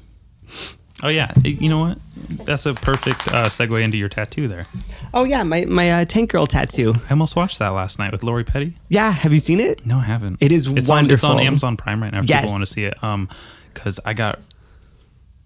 [1.03, 1.97] Oh yeah, you know what?
[2.45, 4.65] That's a perfect uh, segue into your tattoo there.
[5.13, 6.93] Oh yeah, my my uh, tank girl tattoo.
[7.07, 8.77] I almost watched that last night with Lori Petty.
[8.87, 9.85] Yeah, have you seen it?
[9.85, 10.37] No, I haven't.
[10.39, 12.19] It is it's On, it's on Amazon Prime right now.
[12.19, 12.41] If Yes.
[12.41, 13.27] people want to see it, um,
[13.73, 14.39] because I got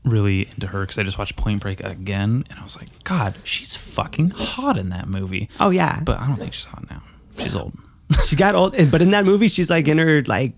[0.06, 3.36] really into her because I just watched Point Break again, and I was like, God,
[3.44, 5.50] she's fucking hot in that movie.
[5.60, 7.02] Oh yeah, But I don't think she's hot now.
[7.40, 7.74] She's old.
[8.26, 8.76] she got old.
[8.92, 10.54] But in that movie, she's like in her like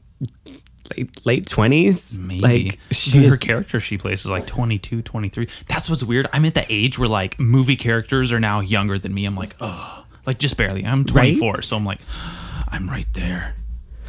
[0.95, 2.17] late late twenties.
[2.19, 2.39] Maybe.
[2.41, 3.37] Like she her is.
[3.37, 5.47] character she plays is like 22, 23.
[5.67, 6.27] That's what's weird.
[6.33, 9.25] I'm at the age where like movie characters are now younger than me.
[9.25, 10.85] I'm like, oh, like just barely.
[10.85, 11.99] I'm 24, so I'm like,
[12.71, 13.55] I'm right there.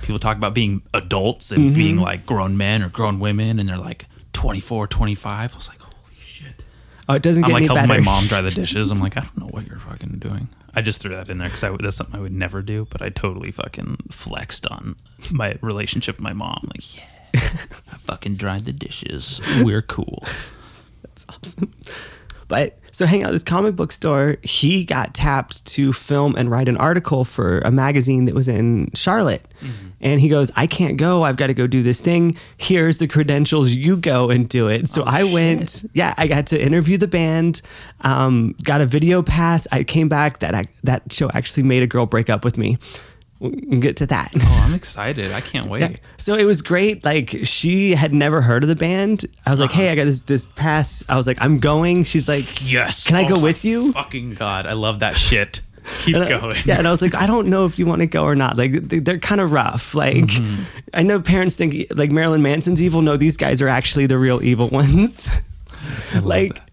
[0.02, 2.04] People talk about being adults and being Mm-hmm.
[2.04, 5.52] like grown men or grown women, and they're like 24, 25.
[5.52, 6.64] I was like, holy shit.
[7.08, 8.00] Oh, it doesn't I'm like helping better.
[8.02, 8.90] my mom dry the dishes.
[8.90, 10.48] I'm like, I don't know what you're fucking doing.
[10.74, 13.10] I just threw that in there because that's something I would never do, but I
[13.10, 14.96] totally fucking flexed on
[15.30, 16.70] my relationship with my mom.
[16.74, 17.04] Like, yeah,
[17.34, 19.40] I fucking dried the dishes.
[19.62, 20.22] We're cool.
[21.02, 21.72] That's awesome.
[22.48, 26.50] But so hanging out at this comic book store, he got tapped to film and
[26.50, 29.46] write an article for a magazine that was in Charlotte.
[29.60, 29.88] Mm-hmm.
[30.02, 31.22] And he goes, I can't go.
[31.22, 32.36] I've got to go do this thing.
[32.56, 33.70] Here's the credentials.
[33.70, 34.82] You go and do it.
[34.82, 35.84] Oh, So I went.
[35.94, 37.62] Yeah, I got to interview the band.
[38.00, 39.68] Um, got a video pass.
[39.70, 40.40] I came back.
[40.40, 42.78] That I, that show actually made a girl break up with me.
[43.38, 44.32] We can get to that.
[44.40, 45.32] Oh, I'm excited.
[45.32, 45.80] I can't wait.
[45.82, 45.96] Yeah.
[46.16, 47.04] So it was great.
[47.04, 49.24] Like she had never heard of the band.
[49.46, 49.80] I was like, Uh-huh.
[49.82, 53.06] "Hey, I got this this pass." I was like, "I'm going." She's like, Yes.
[53.06, 53.92] Can I Oh go with you?
[53.92, 54.66] Fucking God.
[54.66, 55.60] I love that shit.
[56.02, 56.56] Keep And I- going.
[56.64, 58.56] Yeah, and I was like, I don't know if you want to go or not.
[58.56, 59.94] Like they- they're kind of rough.
[59.94, 60.62] Like Mm-hmm.
[60.94, 63.02] I know parents think like Marilyn Manson's evil.
[63.02, 65.40] No, these guys are actually the real evil ones.
[66.22, 66.68] like that.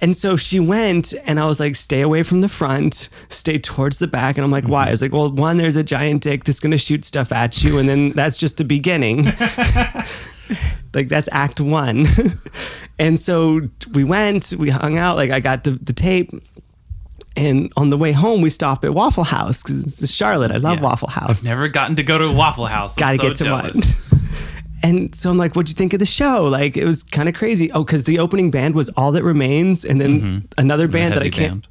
[0.00, 3.98] and so she went and I was like, stay away from the front, stay towards
[3.98, 4.36] the back.
[4.38, 4.72] And I'm like, Mm-hmm.
[4.72, 4.86] why?
[4.88, 7.78] I was like, well, one, there's a giant dick that's gonna shoot stuff at you,
[7.78, 9.24] and then that's just the beginning.
[10.94, 12.06] like that's act one.
[12.98, 13.60] and so
[13.94, 16.30] we went, we hung out, like I got the, the tape.
[17.36, 20.50] And on the way home, we stop at Waffle House because it's Charlotte.
[20.50, 20.84] I love Yeah.
[20.84, 21.30] Waffle House.
[21.30, 22.96] I've never gotten to go to a Waffle House.
[22.96, 23.76] I'm Gotta so get to jealous.
[23.76, 24.20] one.
[24.82, 26.44] And so I'm like, what'd you think of the show?
[26.44, 27.70] Like, it was kind of crazy.
[27.72, 30.46] Oh, because the opening band was All That Remains, and then mm-hmm.
[30.56, 31.68] another band that I can't, band.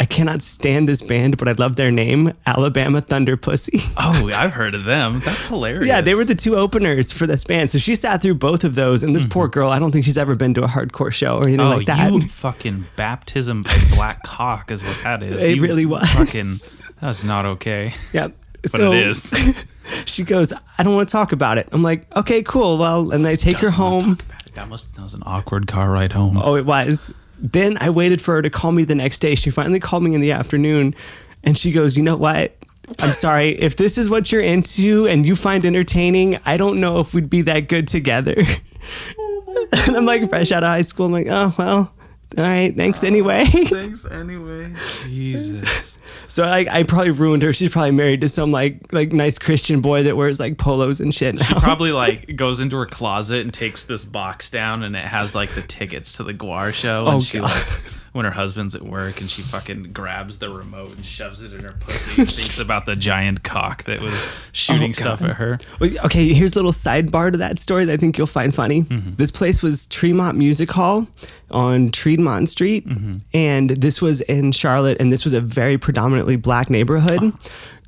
[0.00, 3.80] I cannot stand this band, but I love their name, Alabama Thunder Pussy.
[4.02, 5.20] Oh, I've heard of them.
[5.20, 5.86] That's hilarious.
[5.86, 7.70] yeah, they were the two openers for this band.
[7.70, 9.52] So she sat through both of those, and this poor mm-hmm.
[9.52, 11.86] girl, I don't think she's ever been to a hardcore show or anything Oh, like
[11.86, 12.12] that.
[12.12, 15.42] you fucking baptism by black cock is what that is.
[15.42, 16.08] It You really was.
[16.10, 16.54] Fucking,
[17.00, 17.92] that's not okay.
[18.14, 18.28] Yeah.
[18.62, 19.66] But so it is.
[20.06, 21.68] she goes, I don't want to talk about it.
[21.72, 22.78] I'm like, okay, cool.
[22.78, 24.16] Well, and I take her Doesn't home.
[24.16, 24.54] talk about it.
[24.54, 26.36] That must that was an awkward car ride home.
[26.36, 27.14] Oh, it was.
[27.40, 29.34] Then I waited for her to call me the next day.
[29.34, 30.94] She finally called me in the afternoon
[31.42, 32.56] and she goes, You know what?
[32.98, 33.50] I'm sorry.
[33.50, 37.30] If this is what you're into and you find entertaining, I don't know if we'd
[37.30, 38.34] be that good together.
[39.72, 41.06] and I'm like, fresh out of high school.
[41.06, 41.92] I'm like, Oh, well,
[42.36, 42.76] all right.
[42.76, 43.44] Thanks anyway.
[43.46, 44.72] Thanks anyway.
[45.04, 45.98] Jesus.
[46.30, 47.52] So I, I probably ruined her.
[47.52, 51.12] She's probably married to some like like nice Christian boy that wears like polos and
[51.12, 51.42] shit.
[51.42, 55.34] She probably like goes into her closet and takes this box down and it has
[55.34, 57.50] like the tickets to the GWAR show and Oh, she God.
[57.50, 57.66] like
[58.12, 61.60] when her husband's at work and she fucking grabs the remote and shoves it in
[61.62, 65.58] her pussy and thinks about the giant cock that was shooting Oh, stuff at her.
[65.80, 68.82] Okay, here's a little sidebar to that story that I think you'll find funny.
[68.82, 69.14] Mm-hmm.
[69.14, 71.06] This place was Tremont Music Hall
[71.50, 73.12] on Tremont Street, Mm-hmm.
[73.34, 77.32] and this was in Charlotte, and this was a very predominantly black neighborhood.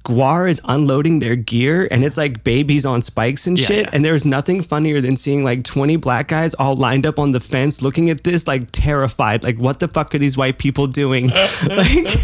[0.04, 3.84] GWAR is unloading their gear, and it's like babies on spikes and Yeah, shit.
[3.84, 3.90] yeah.
[3.92, 7.38] And there's nothing funnier than seeing like 20 black guys all lined up on the
[7.38, 9.44] fence looking at this, like terrified.
[9.44, 11.28] Like, what the fuck are these white people doing?
[11.66, 12.16] like,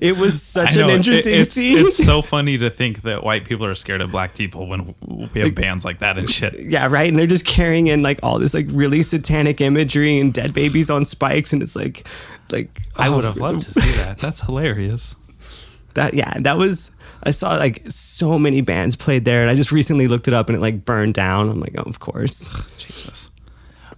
[0.00, 1.86] it was such know, an it- interesting it's, scene.
[1.86, 4.94] It's so funny to think that white people are scared of black people when
[5.34, 6.58] we have bands like that and shit.
[6.58, 7.08] Yeah, right.
[7.08, 10.88] And they're just carrying in like all this like really satanic imagery and dead babies
[10.88, 12.08] on spikes, and it's like,
[12.50, 14.16] like I oh, would have loved to see that.
[14.24, 15.14] That's hilarious.
[15.94, 16.14] that.
[16.14, 16.90] Yeah, that was.
[17.24, 20.48] I saw like so many bands played there, and I just recently looked it up,
[20.48, 21.48] and it like burned down.
[21.48, 22.48] I'm like, oh, of course.
[22.78, 23.30] Jesus.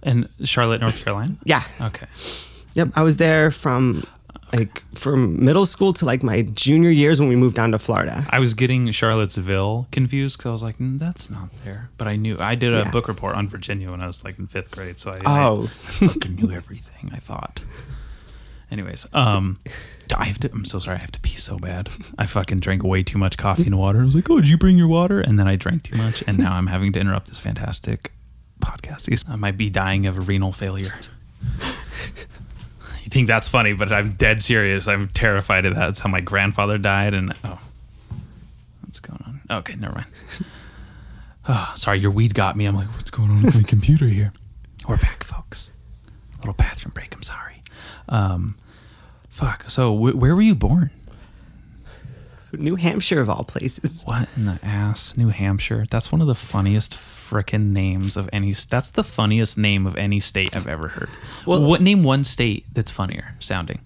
[0.03, 1.35] And Charlotte, North Carolina?
[1.43, 2.07] Yeah, Okay.
[2.73, 4.05] Yep, I was there from
[4.53, 8.25] like from middle school to like my junior years when we moved down to Florida.
[8.29, 11.89] I was getting Charlottesville confused because I was like, mm, that's not there.
[11.97, 12.91] But I knew I did a Yeah.
[12.91, 15.63] book report on Virginia when I was like in fifth grade, so I, Oh.
[15.63, 17.09] I, I fucking knew everything.
[17.13, 17.61] I thought.
[18.71, 19.57] Anyways, um,
[20.15, 20.51] I have to.
[20.51, 20.97] I'm so sorry.
[20.97, 21.89] I have to pee so bad.
[22.17, 24.01] I fucking drank way too much coffee and water.
[24.01, 25.19] I was like, oh, did you bring your water?
[25.19, 28.11] And then I drank too much, and now I'm having to interrupt this fantastic
[28.61, 29.25] podcast.
[29.27, 30.93] I might be dying of renal failure.
[33.07, 34.85] You think that's funny, but I'm dead serious.
[34.89, 35.85] I'm terrified of that.
[35.85, 37.57] That's how my grandfather died, and oh,
[38.81, 39.41] what's going on?
[39.59, 40.07] Okay, never mind.
[41.47, 42.65] Oh, sorry, your weed got me.
[42.65, 44.33] I'm like, what's going on with my computer here?
[44.89, 45.71] We're back, folks.
[46.35, 47.15] A little bathroom break.
[47.15, 47.61] I'm sorry.
[48.09, 48.57] Um,
[49.37, 49.69] fuck.
[49.69, 50.89] So, wh- where were you born?
[52.53, 54.03] New Hampshire of all places.
[54.05, 55.15] What in the ass?
[55.17, 55.85] New Hampshire.
[55.91, 58.53] That's one of the funniest frickin' names of any.
[58.53, 61.09] That's the funniest name of any state I've ever heard.
[61.45, 63.79] Well- what name one state that's funnier sounding?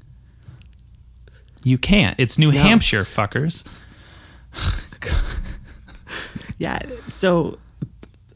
[1.64, 2.20] You can't.
[2.20, 2.60] It's New No.
[2.62, 3.64] Hampshire, fuckers.
[6.58, 6.80] Yeah.
[7.10, 7.58] So,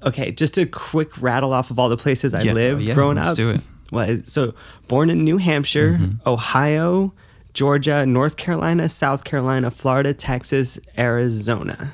[0.02, 2.94] okay, just a quick rattle off of all the places I Yeah, lived oh, yeah,
[2.96, 3.36] growing let's up.
[3.38, 3.62] do it.
[3.96, 4.54] Was so
[4.88, 6.28] born in New Hampshire, Mm-hmm.
[6.30, 7.14] Ohio,
[7.54, 11.94] Georgia, North Carolina, South Carolina, Florida, Texas, Arizona.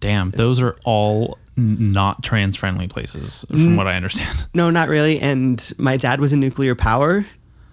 [0.00, 3.64] Damn, those are all not trans-friendly places, Mm.
[3.64, 4.46] from what I understand.
[4.54, 5.18] No, not really.
[5.20, 7.26] And my dad was in nuclear power,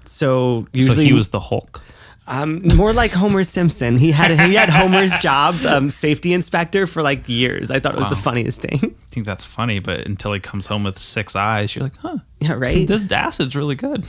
[0.05, 1.84] so usually so he was the Hulk.
[2.27, 3.97] Um, more like Homer Simpson.
[3.97, 7.69] He had he had Homer's job, um, safety inspector, for like years.
[7.71, 8.79] I thought it was the funniest thing.
[8.83, 12.17] I think that's funny, but until he comes home with six eyes, you're like, huh?
[12.39, 12.88] Yeah, right.
[12.95, 14.05] This acid's really good.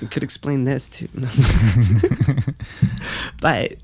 [0.00, 1.08] We could explain this too.
[3.40, 3.74] but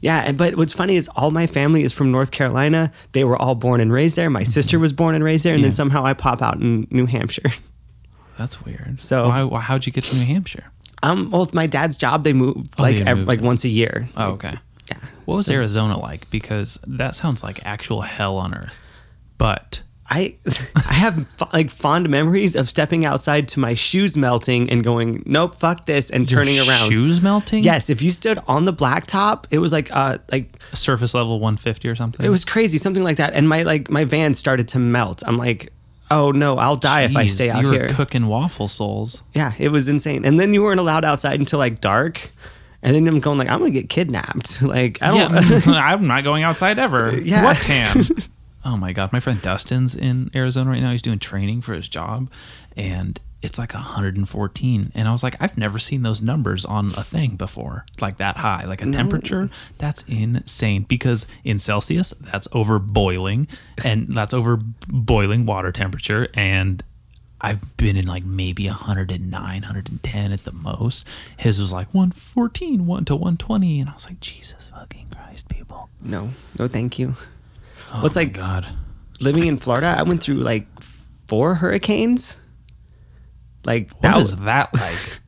[0.00, 2.90] yeah, but what's funny is all my family is from North Carolina.
[3.12, 4.30] They were all born and raised there.
[4.30, 5.66] My sister was born and raised there, and Yeah.
[5.66, 7.50] then somehow I pop out in New Hampshire.
[8.38, 9.00] That's weird.
[9.02, 10.64] So- why, how'd you get to New Hampshire?
[11.02, 13.64] Um, well, with my dad's job, they moved Oh, like they ev- moved like once
[13.64, 14.08] a year.
[14.16, 14.56] Oh, okay.
[14.90, 14.98] Yeah.
[15.24, 16.28] What was So Arizona like?
[16.30, 18.76] Because that sounds like actual hell on earth.
[19.38, 20.36] But I
[20.88, 25.22] I have f- like fond memories of stepping outside to my shoes melting and going,
[25.24, 26.90] nope, fuck this, and turning your around.
[26.90, 27.62] shoes melting.
[27.64, 31.88] Yes, if you stood on the blacktop, it was like uh like surface level 150
[31.88, 32.26] or something.
[32.26, 33.32] It was crazy, something like that.
[33.34, 35.22] And my like my van started to melt.
[35.26, 35.72] I'm like,
[36.10, 37.72] oh no, I'll die if I stay out here.
[37.72, 37.94] you were here.
[37.94, 39.22] cooking waffle souls.
[39.34, 40.24] yeah, it was insane.
[40.24, 42.30] And then you weren't allowed outside until like dark.
[42.82, 44.62] And then I'm going like, I'm gonna get kidnapped.
[44.70, 45.66] Like I don't.
[45.68, 47.18] I'm not going outside ever.
[47.18, 47.44] Yeah.
[47.44, 48.04] What Tam?
[48.64, 50.90] oh my god, my friend Dustin's in Arizona right now.
[50.92, 52.30] He's doing training for his job,
[52.76, 54.92] and it's like 114.
[54.94, 58.36] And I was like, I've never seen those numbers on a thing before, like that
[58.36, 58.92] high, like a mm.
[58.92, 59.50] temperature.
[59.78, 63.48] That's insane because in Celsius, that's over boiling,
[63.84, 66.82] and that's over boiling water temperature, and
[67.40, 71.06] I've been in like maybe 109, 110 at the most.
[71.38, 73.80] His was like 114, 1 to 120.
[73.80, 75.88] And I was like, Jesus fucking Christ, people.
[76.02, 77.14] no, no, thank you.
[77.92, 78.66] Oh What's my like God.
[79.20, 79.94] living in Florida?
[79.98, 80.66] I went through like
[81.26, 82.40] four hurricanes.
[83.64, 85.20] Like What that was that like?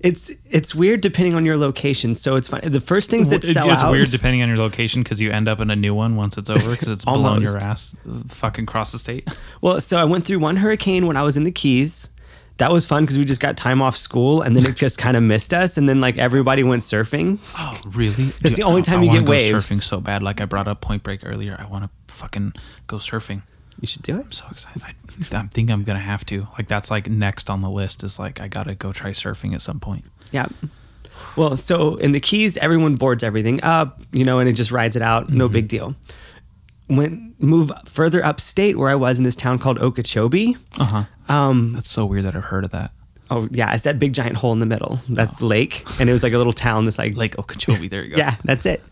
[0.00, 2.14] it's it's weird depending on your location.
[2.14, 2.60] So it's fine.
[2.70, 3.90] The first things that sell it's out.
[3.90, 6.50] weird depending on your location because you end up in a new one once it's
[6.50, 7.96] over because it's blown your ass
[8.28, 9.26] fucking across the state.
[9.62, 12.10] Well, so I went through one hurricane when I was in the Keys.
[12.58, 15.16] That was fun because we just got time off school and then it just kind
[15.16, 15.78] of missed us.
[15.78, 17.38] And then like everybody went surfing.
[17.56, 18.26] Oh, really?
[18.44, 19.70] It's the only time you wanna get go waves.
[19.70, 20.22] surfing so bad.
[20.22, 21.56] Like I brought up Point Break earlier.
[21.58, 22.52] I want to fucking
[22.86, 23.42] go surfing.
[23.80, 24.24] You should do it.
[24.24, 24.82] I'm so excited.
[24.82, 24.94] I,
[25.36, 26.46] I think I'm gonna have to.
[26.58, 29.60] Like that's like next on the list is like I gotta go try surfing at
[29.62, 30.04] some point.
[30.32, 30.46] Yeah.
[31.36, 34.96] Well, so in the Keys, everyone boards everything up, you know, and it just rides
[34.96, 35.28] it out.
[35.30, 35.94] No big deal.
[36.88, 40.56] Went move further upstate where I was in this town called Okeechobee.
[40.78, 41.04] Uh huh.
[41.34, 42.90] Um, That's so weird that I've heard of that.
[43.30, 45.00] oh yeah, it's that big giant hole in the middle.
[45.08, 46.84] That's the lake, and it was like a little town.
[46.84, 47.88] That's like Lake Okeechobee.
[47.88, 48.16] There you go.
[48.18, 48.82] Yeah, that's it.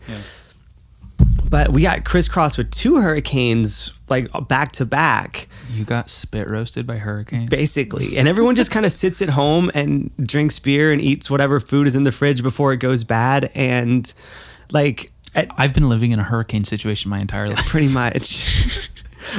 [1.49, 6.85] But we got crisscrossed with two hurricanes like back to back, You got spit roasted
[6.87, 7.47] by hurricane.
[7.47, 8.17] basically.
[8.17, 11.85] And everyone just kind of sits at home and drinks beer and eats whatever food
[11.87, 13.51] is in the fridge before it goes bad.
[13.55, 14.11] And
[14.71, 17.65] like, at, I've been living in a hurricane situation my entire life.
[17.67, 18.89] pretty much.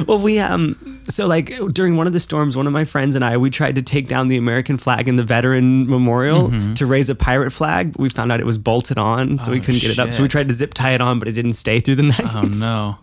[0.07, 3.23] well, we um so like during one of the storms, one of my friends and
[3.23, 7.09] I we tried to take down the American flag in the Veteran Memorial to raise
[7.09, 7.93] a pirate flag.
[7.93, 10.13] But we found out it was bolted on, so we Oh, couldn't get it up.
[10.13, 12.21] So we tried to zip tie it on, but it didn't stay through the night.
[12.35, 12.97] Oh no.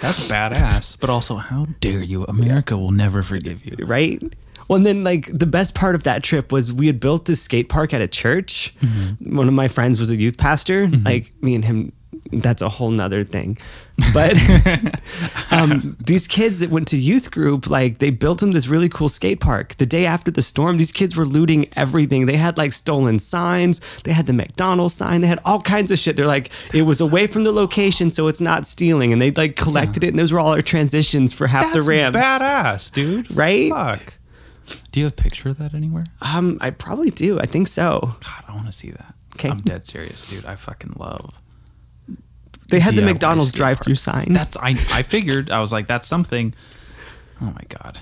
[0.00, 0.96] That's badass.
[1.00, 2.22] But also, how dare you?
[2.26, 3.74] America will never forgive you.
[3.84, 4.22] right?
[4.68, 7.42] Well, and then like the best part of that trip was we had built this
[7.42, 8.74] skate park at a church.
[8.80, 9.34] Mm-hmm.
[9.36, 10.86] One of my friends was a youth pastor.
[10.86, 11.92] Like me and him,
[12.32, 13.58] that's a whole nother thing.
[14.14, 14.36] But
[15.50, 19.08] um, these kids that went to youth group, like they built them this really cool
[19.08, 19.76] skate park.
[19.76, 22.26] The day after the storm, these kids were looting everything.
[22.26, 25.98] They had like stolen signs, they had the McDonald's sign, they had all kinds of
[25.98, 26.16] shit.
[26.16, 29.12] They're like, it was away from the location, so it's not stealing.
[29.12, 31.90] And they like collected it, and those were all our transitions for half That's the
[31.90, 32.18] ramps.
[32.18, 33.34] badass, dude.
[33.34, 33.70] Right?
[33.70, 34.14] Fuck.
[34.92, 36.04] Do you have a picture of that anywhere?
[36.20, 37.40] Um, I probably do.
[37.40, 38.16] I think so.
[38.20, 39.14] God, I want to see that.
[39.38, 39.50] 'Kay.
[39.50, 40.44] I'm dead serious, dude.
[40.44, 41.32] I fucking love.
[42.68, 44.28] They had the McDonald's drive-through sign.
[44.30, 44.70] That's I.
[44.92, 45.50] I figured.
[45.50, 46.54] I was like, that's something.
[47.40, 47.98] Oh my god.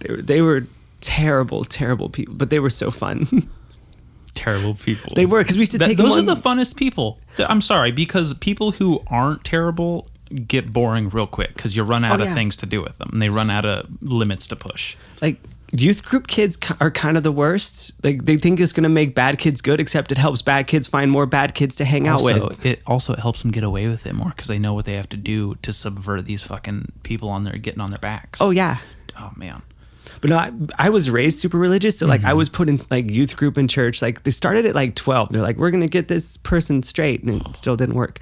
[0.00, 0.66] They were, they were
[1.00, 3.48] terrible, terrible people, but they were so fun.
[4.34, 5.12] terrible people.
[5.14, 7.18] they were because we used to take those are on- the funnest people.
[7.38, 10.06] I'm sorry because people who aren't terrible
[10.46, 12.34] get boring real quick because you run out Oh, of yeah.
[12.34, 14.96] things to do with them and they run out of limits to push.
[15.22, 15.38] like
[15.72, 17.92] youth group kids are kind of the worst.
[18.04, 20.86] Like they think it's going to make bad kids good, except it helps bad kids
[20.86, 22.64] find more bad kids to hang out with.
[22.64, 25.08] it also helps them get away with it more because they know what they have
[25.10, 28.40] to do to subvert these fucking people on their getting on their backs.
[28.40, 28.78] Oh yeah.
[29.18, 29.62] oh man.
[30.20, 32.30] But no, I, I was raised super religious, so like Mm-hmm.
[32.30, 34.00] I was put in like youth group in church.
[34.00, 35.30] Like they started at like twelve.
[35.32, 38.20] They're like, we're gonna get this person straight, and it still didn't work.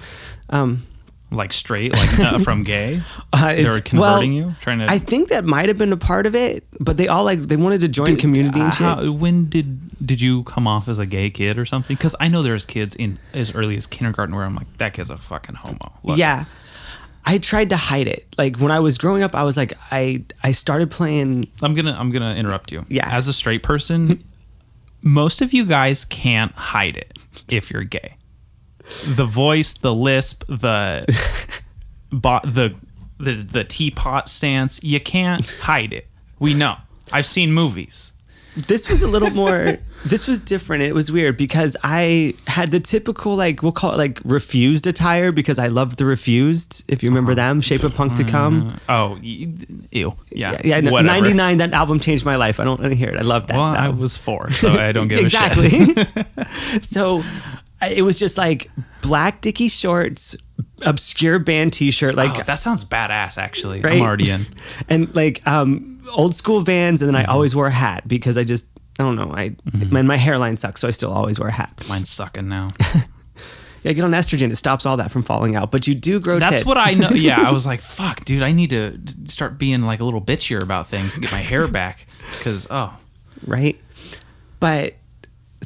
[0.49, 0.85] Um,
[1.35, 3.01] Like straight, like uh, from gay.
[3.33, 4.89] uh, They were converting you, trying to.
[4.89, 7.57] I think that might have been a part of it, but they all like they
[7.57, 8.85] wanted to join community and Uh, shit.
[8.87, 11.95] how- when did did you come off as a gay kid or something?
[11.95, 15.09] Because I know there's kids in as early as kindergarten where I'm like, that kid's
[15.09, 15.91] a fucking homo.
[16.03, 16.17] Look.
[16.17, 16.45] Yeah.
[17.27, 18.27] I tried to hide it.
[18.37, 21.47] Like when I was growing up, I was like, I I started playing.
[21.61, 22.85] I'm gonna I'm gonna interrupt you.
[22.87, 23.09] Yeah.
[23.09, 24.23] As a straight person,
[25.01, 27.17] most of you guys can't hide it
[27.49, 28.15] if you're gay.
[29.05, 31.05] The voice, the lisp, the
[32.11, 32.75] bo- the
[33.19, 36.07] the the teapot stance, you can't hide it.
[36.39, 36.77] We know.
[37.11, 38.11] I've seen movies.
[38.55, 39.77] This was a little more.
[40.05, 40.83] this was different.
[40.83, 45.33] It was weird because I had the typical like we'll call it like Refused attire
[45.33, 46.83] because I loved the Refused.
[46.87, 48.31] If you remember them, Shape of Punk to mm-hmm.
[48.31, 48.79] Come.
[48.87, 50.15] Oh, ew.
[50.31, 50.57] Yeah.
[50.63, 50.79] Yeah, yeah.
[50.79, 51.57] Ninety nine.
[51.57, 52.61] That album changed my life.
[52.61, 53.17] I don't want to hear it.
[53.17, 53.57] I love that.
[53.57, 55.97] Well, I was four, so I don't give a shit.
[55.97, 56.79] exactly.
[56.79, 57.23] so
[57.81, 58.69] it was just like
[59.01, 60.35] black dicky shorts,
[60.81, 63.37] obscure band T-shirt, like Oh, that sounds badass.
[63.37, 63.93] Actually, right?
[63.93, 64.45] I'm already in.
[64.89, 67.29] and like um old school Vans, and then Mm-hmm.
[67.29, 68.67] I always wore a hat because I just
[68.99, 71.85] I don't know I man my hairline sucks, so I still always wear a hat.
[71.89, 72.69] Mine's sucking now.
[73.83, 75.69] Yeah, get on estrogen; it stops all that from falling out.
[75.69, 76.39] But you do grow.
[76.39, 76.65] That's tits.
[76.65, 77.09] what I know.
[77.11, 80.59] Yeah, I was like, fuck, dude, I need to start being like a little bitchier
[80.63, 82.07] about things to get my hair back.
[82.39, 82.91] Because oh,
[83.45, 83.79] right?
[84.59, 84.95] But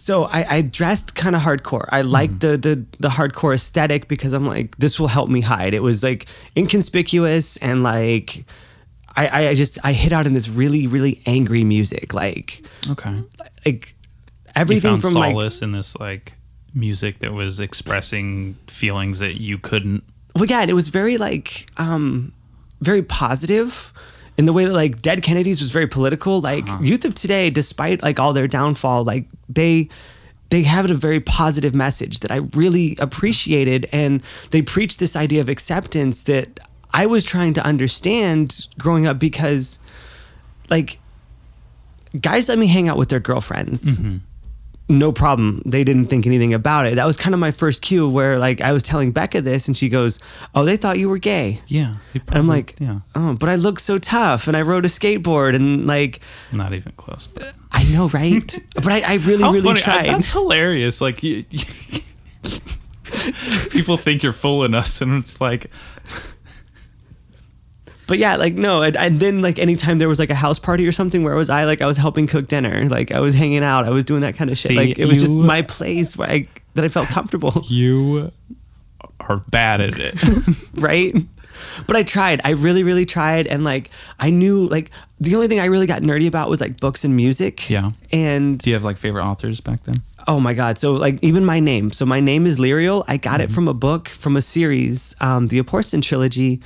[0.02, 1.88] so I, I dressed kind of hardcore.
[1.92, 5.74] I liked the, the the hardcore aesthetic because I'm like, this will help me hide.
[5.74, 8.46] It was like inconspicuous and like
[9.16, 13.24] I, I- just I hit out in this really really angry music, like okay.
[13.66, 16.34] like You everything found from like solace in this like
[16.74, 20.04] music that was expressing feelings that you couldn't.
[20.36, 22.32] well, yeah, and it was very like um
[22.82, 23.92] very positive
[24.40, 26.40] in the way that like Dead Kennedys was very political.
[26.40, 26.82] Like uh-huh.
[26.82, 29.90] Youth of Today, despite like all their downfall, like they
[30.50, 35.42] they have a very positive message that I really appreciated, and they preach this idea
[35.42, 36.58] of acceptance that
[36.92, 39.78] I was trying to understand growing up because
[40.70, 41.00] like
[42.22, 44.18] guys let me hang out with their girlfriends mm-hmm.
[44.90, 45.62] No problem.
[45.66, 46.96] They didn't think anything about it.
[46.96, 49.78] That was kind of my first cue where like I was telling Becca this and
[49.78, 50.20] she goes,
[50.56, 51.98] "Oh, they thought you were gay." Yeah.
[52.14, 54.88] they And I'm like, yeah, "Oh, but I look so tough and I rode a
[54.90, 56.20] skateboard and like
[56.52, 57.28] not even close.
[57.28, 58.58] But I know, right?
[58.76, 59.82] but I, I really how really funny!
[59.82, 60.08] I- tried.
[60.16, 61.02] that's hilarious.
[61.02, 61.44] Like you,
[63.72, 65.70] people think you're fooling us, and it's like,
[68.10, 70.86] but yeah, like no, and, and then like anytime there was like a house party
[70.86, 71.64] or something, where was I?
[71.64, 74.36] Like I was helping cook dinner, like I was hanging out, I was doing that
[74.36, 74.70] kind of shit.
[74.72, 77.64] See, like it was just my place where I that I felt comfortable.
[77.70, 78.32] you
[79.22, 80.16] are bad at it.
[80.74, 81.16] right?
[81.88, 82.40] But I tried.
[82.46, 83.46] I really, really tried.
[83.46, 86.80] And like, I knew, like, the only thing I really got nerdy about was like
[86.80, 87.70] books and music.
[87.70, 87.92] Yeah.
[88.14, 89.96] And Do you have like favorite authors back then?
[90.28, 90.78] oh my God.
[90.78, 91.92] So, like, even my name.
[91.92, 93.04] So, my name is Lyriel.
[93.08, 93.42] I got Mm-hmm.
[93.42, 96.62] it from a book, from a series, um, the Abhorsen trilogy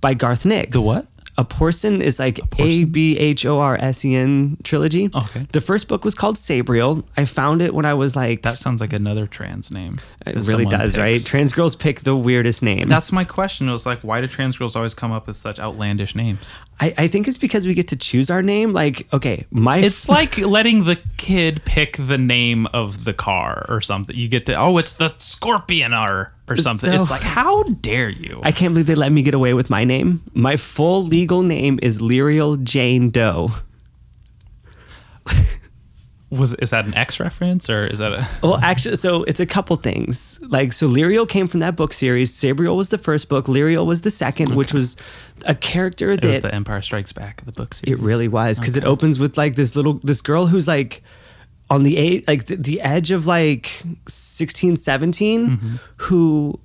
[0.00, 0.72] by Garth Nix.
[0.72, 1.06] The what?
[1.38, 5.08] Abhorsen is like A B H O R S E N trilogy.
[5.14, 5.46] Okay.
[5.52, 7.04] The first book was called Sabriel.
[7.16, 10.00] I found it when I was like, That sounds like another trans name.
[10.26, 11.24] it really does, right?
[11.24, 12.88] Trans girls pick the weirdest names.
[12.90, 13.68] That's my question.
[13.68, 16.52] It was like, why do trans girls always come up with such outlandish names?
[16.80, 18.72] I, I think it's because we get to choose our name.
[18.72, 23.80] Like, okay, my It's like letting the kid pick the name of the car or
[23.80, 24.16] something.
[24.16, 26.90] You get to, oh, it's the Scorpion or or something.
[26.90, 28.40] So- it's like, how dare you?
[28.44, 30.22] I can't believe they let me get away with my name.
[30.34, 33.50] My full legal name is Lyriel Jane Doe.
[36.30, 38.28] Was is that an X reference or is that a?
[38.42, 40.38] Well, actually, so it's a couple things.
[40.42, 42.34] Like, so Lyriel came from that book series.
[42.34, 43.46] Sabriel was the first book.
[43.46, 44.96] Lyriel was the second, which was
[45.46, 47.98] a character It was that the Empire Strikes Back, the book series.
[47.98, 51.02] It really was because it opens with like this little this girl who's like
[51.70, 55.76] on the eight like the, the edge of like 16 17 mm-hmm.
[55.96, 56.58] who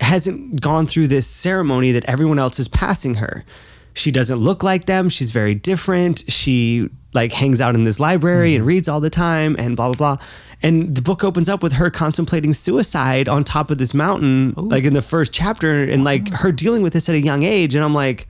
[0.00, 3.44] hasn't gone through this ceremony that everyone else is passing her.
[3.94, 5.08] She doesn't look like them.
[5.08, 6.24] She's very different.
[6.28, 8.68] She like hangs out in this library and mm.
[8.68, 10.26] reads all the time and blah blah blah.
[10.62, 14.84] And the book opens up with her contemplating suicide on top of this mountain, like
[14.84, 17.74] in the first chapter, and like her dealing with this at a young age.
[17.74, 18.28] And I'm like,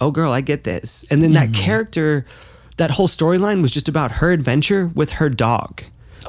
[0.00, 1.04] oh girl, I get this.
[1.10, 1.62] And then that mm-hmm.
[1.62, 2.24] character,
[2.78, 5.82] that whole storyline was just about her adventure with her dog.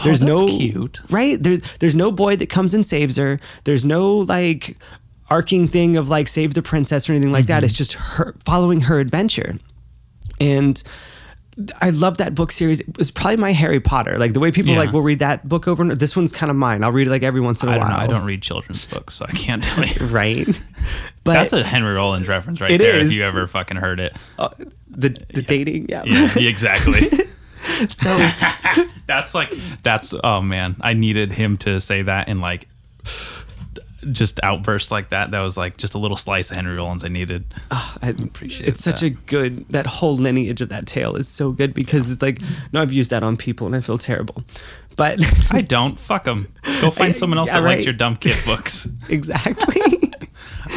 [0.04, 1.02] There's oh, that's no cute.
[1.10, 1.42] right?
[1.42, 3.40] There, there's no boy that comes and saves her.
[3.64, 4.78] There's no like
[5.30, 7.64] arcing thing of like save the princess or anything like that.
[7.64, 9.58] It's just her following her adventure.
[10.40, 10.82] And
[11.82, 12.82] I love that book series.
[12.82, 14.20] It was probably my Harry Potter.
[14.20, 14.80] Like the way people Yeah.
[14.80, 16.84] like will read that book over and this one's kind of mine.
[16.84, 17.98] I'll read it like every once in a I don't while.
[17.98, 18.04] know.
[18.04, 20.08] I don't read children's books, so I can't tell you.
[20.08, 20.48] Right.
[21.24, 23.00] But That's a Henry Rollins reference right there.
[23.00, 23.08] is.
[23.08, 24.16] If you ever fucking heard it.
[24.40, 24.48] uh,
[24.90, 26.04] the the dating, yeah.
[26.06, 27.02] Yeah, exactly.
[27.90, 28.16] So
[29.08, 29.54] that's like
[29.84, 30.78] that's oh man.
[30.80, 32.68] I needed him to say that in like
[34.12, 35.32] just outburst like that.
[35.32, 37.46] That was like just a little slice of Henry Rollins I needed.
[37.72, 39.08] Ah, I appreciate it's such that.
[39.08, 42.40] a good that whole lineage of that tale is so good because it's like
[42.72, 44.44] no I've used that on people and I feel terrible.
[44.96, 45.20] But
[45.52, 46.00] I don't.
[46.00, 46.48] Fuck them.
[46.82, 48.88] Go find someone else Yeah, that likes your dumb kid books.
[49.10, 49.82] exactly.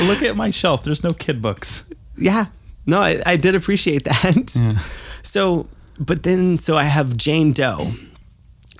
[0.06, 0.82] Look at my shelf.
[0.84, 1.84] There's no kid books.
[2.16, 2.46] yeah.
[2.86, 4.54] No, I, I did appreciate that.
[4.56, 4.78] Yeah.
[5.22, 5.68] So,
[5.98, 7.92] but then, so I have Jane Doe.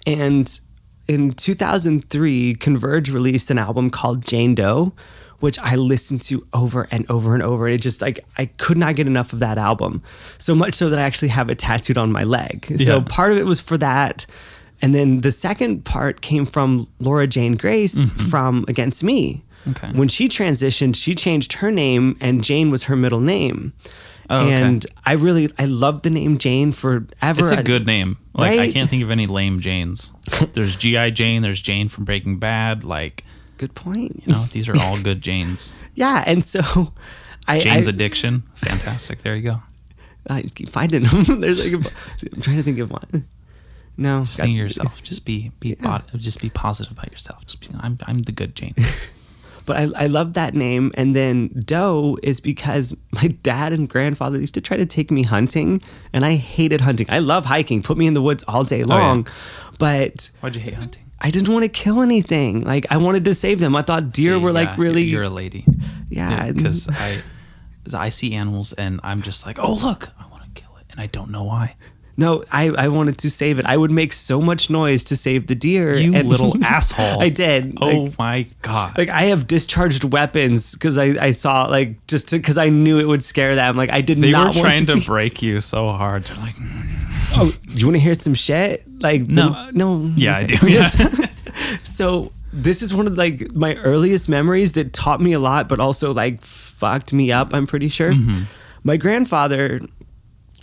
[0.07, 0.59] And
[1.11, 4.93] in 2003, Converge released an album called Jane Doe,
[5.41, 7.67] which I listened to over and over and over.
[7.67, 10.03] And It just like, I could not get enough of that album.
[10.39, 12.67] So much so that I actually have it tattooed on my leg.
[12.85, 13.05] So Yeah.
[13.09, 14.25] part of it was for that.
[14.81, 19.43] And then the second part came from Laura Jane Grace from Against Me.
[19.67, 19.71] Mm-hmm.
[19.71, 19.99] Okay.
[19.99, 23.73] When she transitioned, she changed her name and Jane was her middle name.
[24.31, 24.63] Oh, okay.
[24.63, 27.09] And I really I love the name Jane forever.
[27.21, 28.17] It's a good name.
[28.33, 30.13] Like I can't think of any lame Janes.
[30.55, 31.43] There's GI Jane.
[31.43, 32.85] There's Jane from Breaking Bad.
[32.85, 33.25] Like
[33.59, 34.23] good point.
[34.25, 35.73] you know, these are all good Janes.
[35.95, 36.95] Yeah, and so
[37.49, 38.45] I Jane's I, Addiction.
[38.55, 39.23] Fantastic.
[39.23, 39.63] There you go.
[40.29, 41.25] I just keep finding them.
[41.41, 41.91] There's like a,
[42.33, 43.27] I'm trying to think of one.
[43.97, 45.03] No, Just think of yourself.
[45.03, 47.47] Just be be bod- just be positive about yourself.
[47.47, 48.75] Just be, I'm I'm the good Jane.
[49.67, 50.91] But I, I love that name.
[50.95, 55.23] And then Doe is because my dad and grandfather used to try to take me
[55.23, 55.81] hunting,
[56.13, 57.07] and I hated hunting.
[57.09, 57.83] I love hiking.
[57.83, 59.27] Put me in the woods all day oh, long,
[59.79, 61.03] but Why'd you hate hunting?
[61.21, 62.61] I didn't want to kill anything.
[62.61, 63.77] Like I wanted to save them.
[63.77, 65.67] I thought deer See, were like really You're a lady.
[66.09, 66.51] yeah.
[66.51, 67.23] Because I
[67.93, 71.01] I see animals and I'm just like, oh look, I want to kill it, and
[71.01, 71.77] I don't know why.
[72.21, 73.65] No, I, I wanted to save it.
[73.67, 75.97] I would make so much noise to save the deer.
[75.99, 77.21] You and- little asshole.
[77.23, 77.79] I did.
[77.81, 78.99] Oh Like, my god.
[78.99, 83.07] like I have discharged weapons because I, I saw like just because I knew it
[83.09, 83.77] would scare them.
[83.77, 84.27] Like I did not.
[84.27, 84.97] they not were trying to.
[85.01, 86.25] to break you so hard.
[86.25, 86.57] They're like,
[87.37, 88.85] oh, you want to hear some shit?
[89.01, 89.51] Like No.
[89.51, 90.13] the- no.
[90.17, 90.57] yeah, I do.
[90.69, 90.91] Yeah.
[91.85, 95.79] So this is one of like my earliest memories that taught me a lot, but
[95.81, 97.55] also like fucked me up.
[97.55, 98.13] I'm pretty sure.
[98.13, 98.43] Mm-hmm.
[98.85, 99.81] My grandfather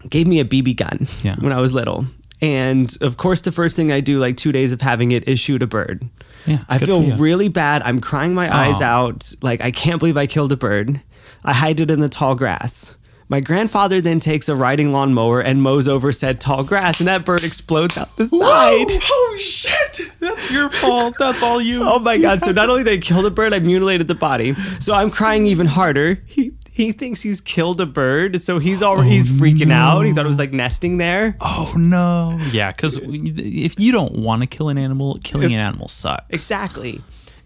[0.10, 1.36] gave me a BB gun Yeah.
[1.40, 2.06] when I was little.
[2.42, 5.40] And of course, the first thing I do, like two days of having it, is
[5.40, 6.08] shoot a bird.
[6.46, 7.82] Yeah, I feel really bad.
[7.84, 8.86] I'm crying my eyes Aw.
[8.86, 9.34] out.
[9.42, 11.02] Like, I can't believe I killed a bird.
[11.44, 12.96] I hide it in the tall grass.
[13.30, 17.26] My grandfather then takes a riding lawnmower and mows over said tall grass, and that
[17.26, 18.40] bird explodes out the side.
[18.40, 20.00] oh shit!
[20.20, 21.16] That's your fault.
[21.20, 21.84] That's all you.
[21.90, 22.40] Oh my god!
[22.42, 24.56] So not only did I kill the bird, I mutilated the body.
[24.80, 26.22] So I'm crying even harder.
[26.26, 30.04] He he thinks he's killed a bird, so he's already he's freaking out.
[30.04, 31.36] He thought it was like nesting there.
[31.42, 32.38] Oh no.
[32.52, 36.28] Yeah, because if you don't want to kill an animal, killing an animal sucks.
[36.30, 37.02] Exactly.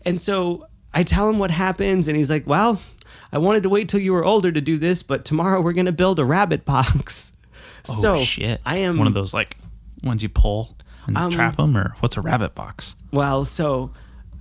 [0.05, 2.81] And so I tell him what happens, and he's like, "Well,
[3.31, 5.91] I wanted to wait till you were older to do this, but tomorrow we're gonna
[5.93, 7.31] build a rabbit box."
[7.89, 8.61] Oh so shit!
[8.65, 9.57] I am one of those like
[10.03, 10.77] ones you pull
[11.07, 12.95] and Um, trap them, or what's a rabbit box?
[13.11, 13.91] Well, so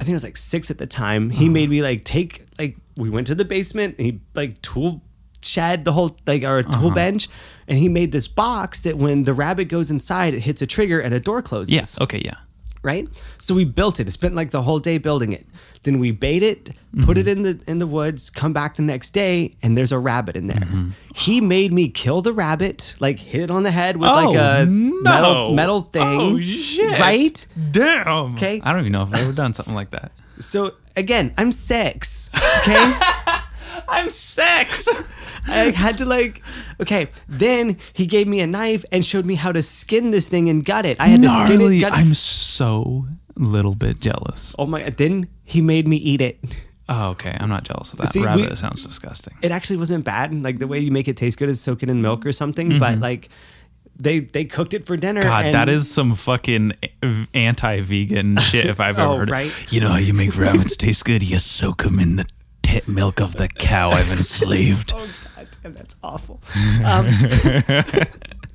[0.00, 1.30] I think I was like six at the time.
[1.30, 3.96] He made me like take like we went to the basement.
[3.98, 5.02] And he like tool
[5.42, 6.94] shed the whole like our tool uh-huh.
[6.94, 7.28] bench,
[7.66, 11.00] and he made this box that when the rabbit goes inside, it hits a trigger
[11.00, 11.72] and a door closes.
[11.72, 12.00] Yes.
[12.00, 12.20] Okay.
[12.24, 12.36] Yeah.
[12.82, 13.08] Right.
[13.36, 14.08] So we built it.
[14.08, 15.46] It spent like the whole day building it.
[15.82, 16.70] Then we bait it,
[17.02, 17.18] put mm-hmm.
[17.18, 18.30] it in the in the woods.
[18.30, 20.60] Come back the next day, and there's a rabbit in there.
[20.60, 20.90] Mm-hmm.
[21.14, 24.62] He made me kill the rabbit, like hit it on the head with like oh,
[24.62, 26.20] a metal metal oh, thing.
[26.20, 26.98] Oh shit!
[26.98, 27.46] Right.
[27.70, 28.34] Damn.
[28.34, 28.60] Okay.
[28.62, 30.12] I don't even know if I've ever done something like that.
[30.38, 32.30] So again, I'm six.
[32.34, 32.98] Okay.
[33.88, 34.88] I'm sex.
[35.46, 36.42] I had to like,
[36.80, 37.08] okay.
[37.28, 40.64] Then he gave me a knife and showed me how to skin this thing and
[40.64, 41.00] gut it.
[41.00, 41.58] I had to skin it.
[41.58, 41.80] Gnarly.
[41.80, 44.54] Gut I'm so little bit jealous.
[44.58, 44.90] oh my!
[44.90, 46.38] Then he made me eat it.
[46.88, 47.36] Oh, okay.
[47.38, 48.12] I'm not jealous of that.
[48.12, 49.34] See, we- Rabbit sounds disgusting.
[49.42, 50.34] It actually wasn't bad.
[50.42, 52.78] Like the way you make it taste good is soak it in milk or something.
[52.80, 53.02] But mm-hmm.
[53.02, 53.28] like,
[54.00, 55.22] they they cooked it for dinner.
[55.22, 56.72] God, and that is some fucking
[57.34, 59.32] anti-vegan shit if I've ever Oh, heard it.
[59.32, 59.72] right.
[59.72, 61.22] You know how you make rabbits taste good?
[61.22, 62.26] You soak them in the
[62.62, 64.92] tit milk of the cow I've enslaved.
[65.00, 66.40] Oh god damn, that's awful.
[66.84, 67.06] Um,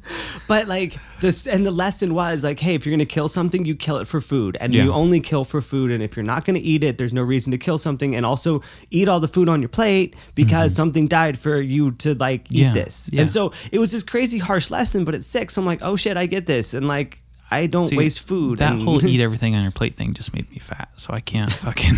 [0.48, 3.76] but like this, and the lesson was like, hey, if you're gonna kill something, you
[3.76, 4.84] kill it for food, and Yeah.
[4.84, 5.92] you only kill for food.
[5.92, 8.16] And if you're not gonna eat it, there's no reason to kill something.
[8.16, 12.14] And also eat all the food on your plate because something died for you to
[12.16, 12.76] like eat Mm-hmm.
[12.78, 13.10] Yeah, this.
[13.14, 13.22] yeah.
[13.22, 15.06] And so it was this crazy harsh lesson.
[15.06, 17.20] But at six, I'm like, oh shit, I get this, and like.
[17.52, 18.58] I don't See, waste food.
[18.60, 21.20] That and- whole eat everything on your plate thing just made me fat, so I
[21.20, 21.96] can't fucking.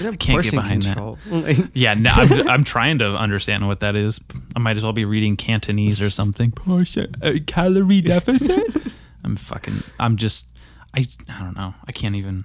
[0.00, 1.18] I can't get behind control.
[1.30, 1.70] that.
[1.74, 4.20] Yeah, no, I'm, I'm trying to understand what that is.
[4.54, 6.50] I might as well be reading Cantonese or something.
[6.52, 8.92] Portion, uh, calorie deficit.
[9.24, 9.82] I'm fucking.
[9.98, 10.46] I'm just.
[10.94, 11.06] I.
[11.28, 11.74] I don't know.
[11.86, 12.44] I can't even.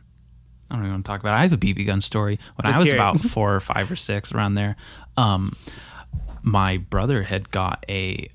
[0.72, 1.39] I don't even want to talk about it.
[1.39, 2.39] I have a BB gun story.
[2.56, 4.76] When I Let's was about four or five or six, around there,
[5.16, 5.56] um,
[6.43, 8.30] my brother had got a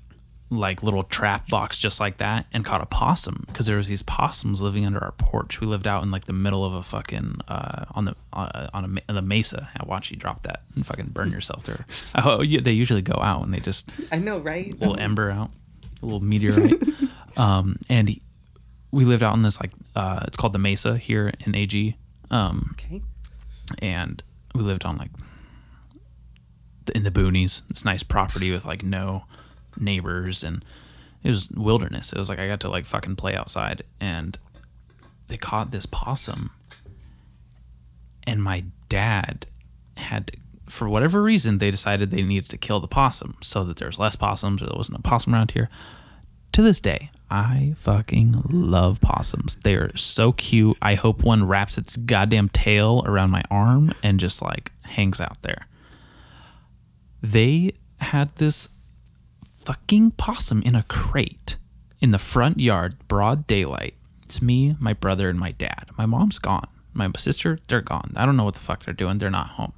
[0.57, 4.01] like little trap box just like that and caught a possum because there was these
[4.03, 5.59] possums living under our porch.
[5.61, 8.85] We lived out in like the middle of a fucking uh, on the uh, on
[8.97, 9.69] a on the mesa.
[9.77, 11.85] I watch you drop that and fucking burn yourself there.
[12.25, 14.73] Oh, yeah, they usually go out and they just I know, right?
[14.73, 15.49] a little ember out,
[16.01, 16.73] a little meteorite.
[17.37, 18.21] um, and he,
[18.91, 21.97] we lived out in this like uh, it's called the Mesa here in AG.
[22.31, 23.01] Um, Okay.
[23.79, 24.21] and
[24.55, 25.11] we lived on like
[26.93, 27.63] in the boonies.
[27.69, 29.23] It's nice property with like no
[29.79, 30.63] neighbors and
[31.23, 32.11] it was wilderness.
[32.11, 34.37] It was like I got to like fucking play outside and
[35.27, 36.51] they caught this possum
[38.25, 39.45] and my dad
[39.97, 43.77] had to, for whatever reason they decided they needed to kill the possum so that
[43.77, 45.69] there's less possums or there wasn't a possum around here.
[46.53, 49.55] To this day, I fucking love possums.
[49.55, 50.77] They're so cute.
[50.81, 55.41] I hope one wraps its goddamn tail around my arm and just like hangs out
[55.41, 55.67] there.
[57.21, 58.69] They had this
[59.63, 61.57] fucking possum in a crate
[62.01, 63.95] in the front yard, broad daylight.
[64.25, 65.89] It's me, my brother, and my dad.
[65.97, 66.67] My mom's gone.
[66.93, 68.11] My sister, they're gone.
[68.15, 69.17] I don't know what the fuck they're doing.
[69.17, 69.73] They're not home.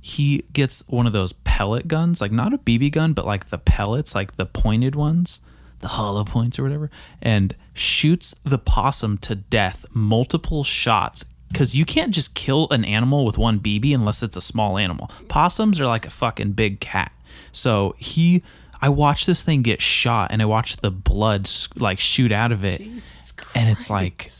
[0.00, 3.58] He gets one of those pellet guns, like not a BB gun, but like the
[3.58, 5.40] pellets, like the pointed ones,
[5.80, 11.24] the hollow points or whatever, and shoots the possum to death multiple shots.
[11.48, 15.10] Because you can't just kill an animal with one BB unless it's a small animal.
[15.28, 17.12] Possums are like a fucking big cat.
[17.52, 18.42] So he,
[18.80, 22.64] I watched this thing get shot, and I watched the blood like shoot out of
[22.64, 24.30] it, Jesus and it's like,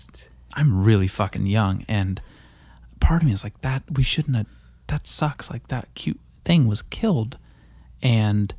[0.54, 2.20] I'm really fucking young, and
[3.00, 3.82] part of me is like that.
[3.90, 4.46] We shouldn't have.
[4.88, 5.50] That sucks.
[5.50, 7.38] Like that cute thing was killed,
[8.02, 8.54] and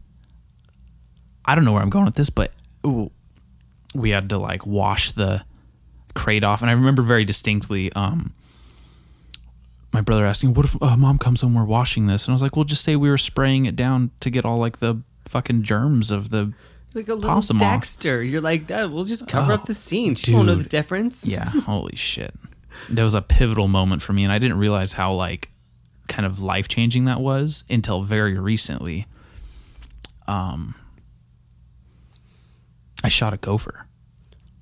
[1.46, 2.52] I don't know where I'm going with this, but
[2.86, 3.12] ooh,
[3.94, 5.44] we had to like wash the
[6.14, 7.92] crate off, and I remember very distinctly.
[7.94, 8.34] Um,
[9.94, 11.54] my brother asking, "What if uh, mom comes home?
[11.54, 14.12] We're washing this," and I was like, "Well, just say we were spraying it down
[14.20, 16.54] to get all like the fucking germs of the."
[16.96, 17.62] like a little Possum off.
[17.62, 18.24] Dexter.
[18.24, 20.16] You're like, oh, we'll just cover Oh, up the scene.
[20.16, 20.72] She won't know the dude.
[20.72, 21.28] difference.
[21.28, 22.34] Yeah, holy shit.
[22.90, 25.50] That was a pivotal moment for me, and I didn't realize how like
[26.08, 29.06] kind of life changing that was until very recently.
[30.28, 30.76] Um,
[33.04, 33.86] I shot a gopher,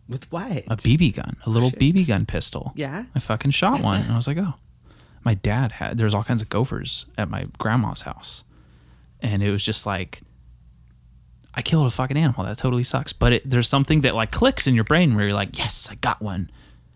[0.09, 0.51] With what?
[0.68, 1.80] a BB gun, a little Shit.
[1.80, 2.74] BB gun pistol.
[2.76, 3.05] Yeah.
[3.16, 4.55] I fucking shot one, and I was like, oh.
[5.24, 8.43] My dad had there's all kinds of gophers at my grandma's house,
[9.22, 10.22] and it was just like.
[11.56, 12.43] I killed a fucking animal.
[12.45, 13.14] That totally sucks.
[13.14, 15.95] But it, there's something that like clicks in your brain where you're like, yes, I
[15.95, 16.49] got one.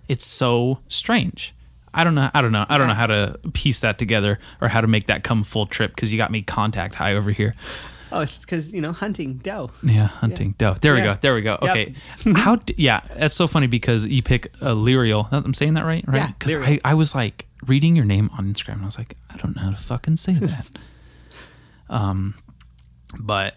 [0.08, 1.54] It's so strange.
[1.94, 2.30] I don't know.
[2.34, 2.66] I don't know.
[2.70, 5.66] I don't know how to piece that together or how to make that come full
[5.66, 7.54] trip because you got me contact high over here.
[8.12, 9.70] Oh, it's just because you know hunting doe.
[9.84, 10.76] Yeah, hunting doe.
[10.82, 11.16] There we go.
[11.22, 11.58] There we go.
[11.62, 11.72] Yep.
[11.72, 11.94] Okay.
[12.36, 12.56] how?
[12.58, 15.28] D- yeah, that's so funny because you pick a Lyriel.
[15.32, 16.18] I'm saying that right, right?
[16.18, 19.16] Yeah, Because I, I was like reading your name on Instagram and I was like,
[19.30, 20.68] I don't know how to fucking say that.
[21.90, 22.36] um,
[23.20, 23.56] but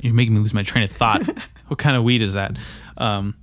[0.00, 1.26] you're making me lose my train of thought.
[1.68, 2.56] what kind of weed is that?
[2.96, 3.36] Um,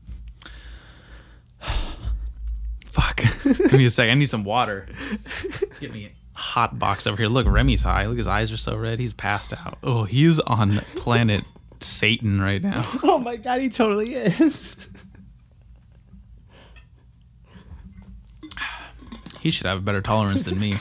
[2.85, 3.21] fuck.
[3.43, 4.09] Give me a sec.
[4.09, 4.85] I need some water.
[5.79, 7.27] Give me a hot box over here.
[7.27, 8.05] Look, Remy's high.
[8.05, 8.99] Look, his eyes are so red.
[8.99, 9.77] He's passed out.
[9.83, 11.43] Oh, he's on planet
[11.81, 12.83] Satan right now.
[13.03, 14.89] Oh my god, he totally is.
[19.39, 20.75] He should have a better tolerance than me.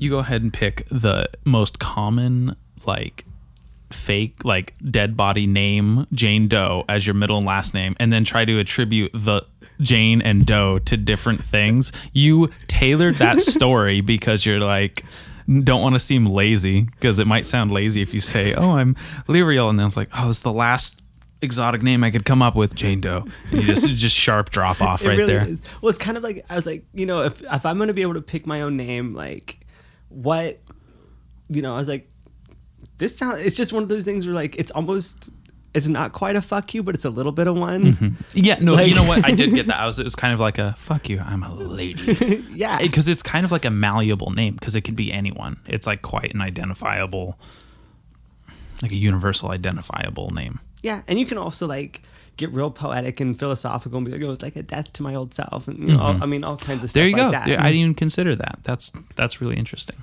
[0.00, 3.24] You go ahead and pick the most common, like,
[3.90, 8.24] fake like dead body name Jane Doe as your middle and last name and then
[8.24, 9.42] try to attribute the
[9.80, 11.92] Jane and Doe to different things.
[12.12, 15.04] You tailored that story because you're like
[15.62, 18.94] don't want to seem lazy because it might sound lazy if you say, "Oh, I'm
[19.26, 21.00] Lyriel," and then it's like, "Oh, it's the last
[21.40, 24.82] exotic name I could come up with, Jane Doe." And you just just sharp drop
[24.82, 25.48] off right really there.
[25.48, 25.60] is.
[25.80, 28.02] Well, it's kind of like I was like, you know, if if I'm gonna be
[28.02, 29.60] able to pick my own name, like
[30.10, 30.58] what,
[31.48, 32.10] you know, I was like,
[32.98, 33.40] this sound.
[33.40, 35.30] It's just one of those things where like it's almost,
[35.74, 38.16] it's not quite a fuck you, but it's a little bit of one.
[38.34, 39.24] Yeah, no, Like- you know what?
[39.24, 39.78] I did get that.
[39.80, 42.44] I was it was kind of like a fuck you, I'm a lady.
[42.50, 45.58] yeah, because it's kind of like a malleable name because it can be anyone.
[45.66, 47.38] It's like quite an identifiable,
[48.82, 50.60] like a universal identifiable name.
[50.82, 52.02] yeah, and you can also like
[52.36, 55.14] get real poetic and philosophical and be like, oh, it's like a death to my
[55.14, 57.00] old self, and you know, all, I mean, all kinds of stuff.
[57.02, 57.16] Mm-hmm.
[57.16, 57.50] There you like go.
[57.52, 57.60] That.
[57.60, 58.60] I didn't even consider that.
[58.64, 59.96] That's that's really interesting.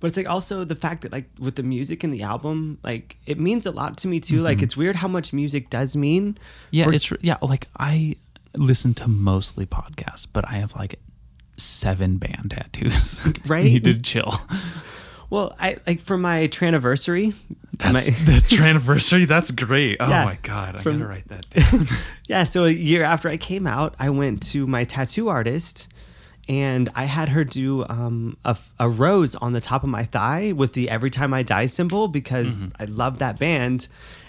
[0.00, 3.16] But it's like also the fact that like with the music in the album like
[3.26, 6.34] it means a lot to me too like it's weird how much music does mean
[6.34, 6.42] Mm-hmm.
[6.70, 7.36] Yeah, For- it's yeah.
[7.42, 8.16] Like I
[8.56, 10.98] listen to mostly podcasts, but I have like
[11.58, 13.20] seven band tattoos.
[13.46, 13.64] Right?
[13.66, 14.32] you did chill.
[15.30, 17.34] well i like for my traniversary
[17.78, 18.00] That's my,
[18.58, 19.24] the anniversary.
[19.26, 19.96] That's great.
[20.00, 21.86] Oh Yeah, my god, I from- gotta write that down.
[22.28, 25.88] yeah so a year after i came out i went to my tattoo artist
[26.48, 30.52] and i had her do um, a, a rose on the top of my thigh
[30.52, 32.82] with the Every Time I Die symbol because Mm-hmm.
[32.82, 33.88] i love that band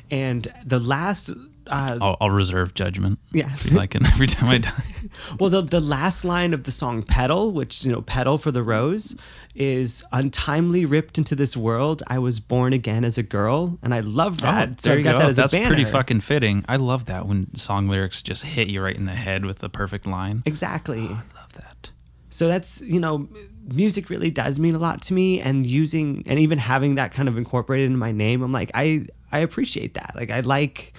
[0.09, 1.31] and the last
[1.69, 3.19] uh, I'll, I'll reserve judgment.
[3.33, 3.51] Yeah.
[3.51, 4.71] if you like it every time I die.
[5.39, 8.61] Well, the, the last line of the song Petal, which, you know, Petal for the
[8.63, 9.15] Rose,
[9.55, 12.03] is untimely ripped into this world.
[12.07, 13.79] I was born again as a girl.
[13.83, 14.79] And I love that.
[14.79, 15.19] so there I've you got go.
[15.19, 15.63] that as That's a banner.
[15.69, 16.63] That's pretty fucking fitting.
[16.69, 19.69] I love that when song lyrics just hit you right in the head with the
[19.69, 20.43] perfect line.
[20.45, 21.07] Exactly.
[21.07, 21.23] That.
[22.37, 23.27] So that's, you know,
[23.73, 25.41] music really does mean a lot to me.
[25.41, 29.07] And using, and even having that kind of incorporated in my name, I'm like, I,
[29.31, 30.11] I appreciate that.
[30.15, 30.93] Like, I like,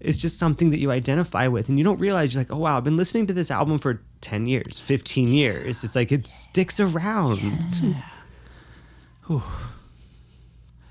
[0.00, 1.68] it's just something that you identify with.
[1.68, 4.02] And you don't realize, you're like, oh, wow, I've been listening to this album for
[4.22, 5.84] 10 years, 15 years.
[5.84, 7.40] It's like, it sticks around.
[7.80, 8.02] Yeah.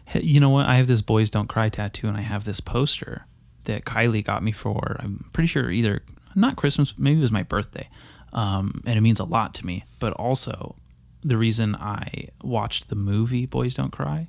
[0.06, 0.68] Hey, You know what?
[0.68, 3.26] I have this "Boys Don't Cry" tattoo, and I have this poster
[3.66, 4.96] that Kylie got me for.
[5.00, 6.02] I'm pretty sure either
[6.34, 7.90] not Christmas, maybe it was my birthday,
[8.34, 9.84] um, and it means a lot to me.
[10.00, 10.76] But also,
[11.24, 14.28] the reason I watched the movie "Boys Don't Cry"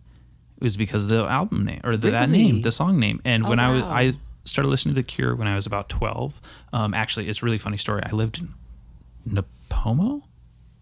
[0.61, 3.20] was because of the album name or the, that name, the song name.
[3.24, 3.82] And Oh, when I was.
[3.84, 4.12] I
[4.44, 6.40] started listening to The Cure when I was about 12.
[6.72, 8.03] Um, actually, it's a really funny story.
[8.05, 8.55] I lived in
[9.28, 10.22] Nipomo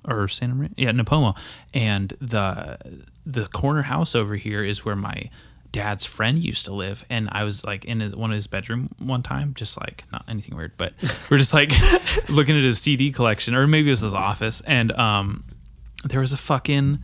[0.08, 1.36] or Santa Maria, yeah, Nipomo,
[1.74, 2.78] and the
[3.26, 5.28] the corner house over here is where my
[5.72, 8.90] dad's friend used to live, and I was like in his, one of his bedroom
[8.98, 10.94] one time, just like not anything weird, but
[11.30, 11.72] we're just like
[12.28, 15.44] looking at his CD collection, or maybe it was his office, and um,
[16.04, 16.98] there was a fucking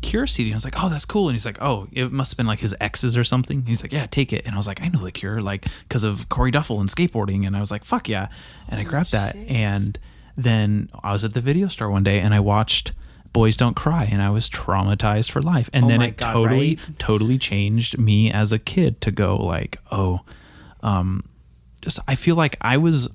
[0.00, 0.52] Cure CD.
[0.52, 1.28] I was like, oh, that's cool.
[1.28, 3.66] And he's like, oh, it must have been like his exes or something.
[3.66, 4.46] He's like, yeah, take it.
[4.46, 7.46] And I was like, I know the Cure, like because of Corey Duffel and skateboarding.
[7.46, 8.28] And I was like, fuck yeah.
[8.68, 9.34] And I grabbed that.
[9.34, 9.98] And
[10.36, 12.92] then I was at the video store one day and I watched
[13.32, 15.68] Boys Don't Cry and I was traumatized for life.
[15.72, 16.98] And Oh then it God, totally, right?
[16.98, 20.20] totally changed me as a kid to go like, oh,
[20.82, 21.24] um,
[21.80, 23.08] just I feel like I was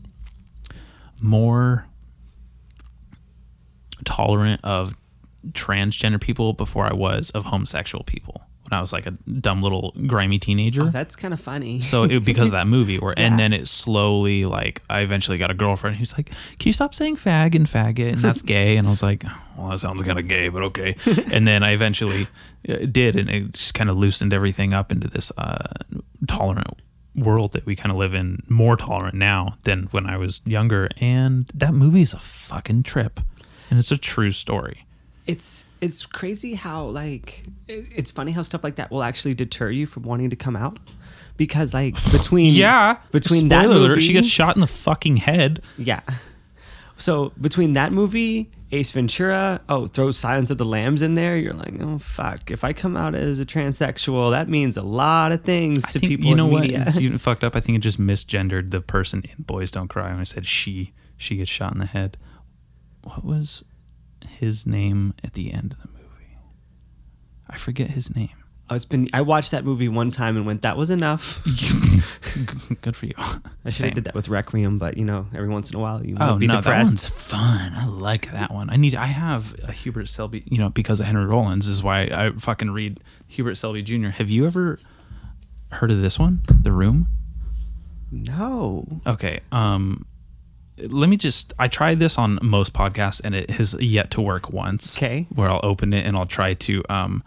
[1.22, 1.88] more
[4.06, 4.96] tolerant of
[5.52, 8.44] transgender people before I was of homosexual people
[8.74, 10.84] when I was like a dumb little grimy teenager.
[10.84, 11.82] Oh, that's kind of funny.
[11.82, 15.52] so it because of that movie where and then it slowly like I eventually got
[15.52, 18.78] a girlfriend who's like, Can you stop saying fag and faggot and that's gay?
[18.78, 19.24] And I was like,
[19.56, 20.96] Well that sounds kinda gay, but okay.
[21.32, 22.28] and then I eventually
[22.68, 25.68] uh, did and it just kind of loosened everything up into this uh,
[26.28, 26.82] tolerant
[27.16, 30.90] world that we kind of live in more tolerant now than when I was younger
[30.98, 33.20] and that movie is a fucking trip
[33.70, 34.88] and it's a true story.
[35.26, 39.70] It's it's crazy how like it- it's funny how stuff like that will actually deter
[39.70, 40.80] you from wanting to come out
[41.38, 45.62] because like between yeah between that movie alert, she gets shot in the fucking head.
[45.78, 46.02] yeah
[46.98, 51.54] so between that movie Ace Ventura oh throw Silence of the Lambs in there you're
[51.54, 55.44] like oh fuck if I come out as a transsexual that means a lot of
[55.44, 56.66] things I to think- people you know what?
[56.66, 57.56] It's even fucked up.
[57.56, 60.92] I think it just misgendered the person in Boys Don't Cry when I said she.
[61.18, 62.18] She gets shot in the head.
[63.04, 63.64] What was
[64.26, 66.38] his name at the end of the movie?
[67.50, 68.30] I forget his name.
[68.70, 71.44] I was been I watched that movie one time and went that was enough
[72.82, 73.14] Good for you.
[73.66, 76.04] I should have did that with Requiem but you know every once in a while
[76.04, 77.74] you Oh be no, that one's fun.
[77.76, 78.70] I like that one.
[78.70, 78.96] I need.
[78.96, 80.44] I have a Hubert Selby.
[80.46, 84.08] You know, because of Henry Rollins is why I fucking read Hubert Selby Jr.
[84.08, 84.80] Have you ever
[85.72, 87.08] heard of this one, The Room?
[88.12, 89.42] no Okay.
[89.52, 90.06] Um,
[90.78, 91.54] let me just.
[91.60, 94.98] I tried this on most podcasts, and it has yet to work once.
[94.98, 95.28] 'Kay.
[95.34, 97.24] Where I'll open it and I'll try to um,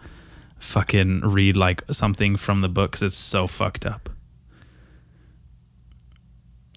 [0.59, 4.09] fucking read like something from the book because it's so fucked up.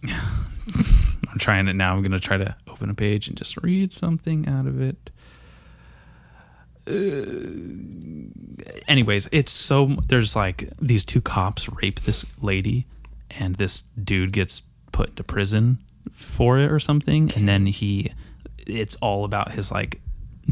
[0.08, 1.94] I'm trying it now.
[1.96, 5.10] I'm gonna try to open a page and just read something out of it.
[6.86, 7.36] Uh,
[8.88, 12.86] anyways, it's so there's like these two cops rape this lady,
[13.30, 14.62] and this dude gets
[14.92, 15.78] put into prison
[16.10, 18.12] for it or something, and then he,
[18.66, 20.00] it's all about his like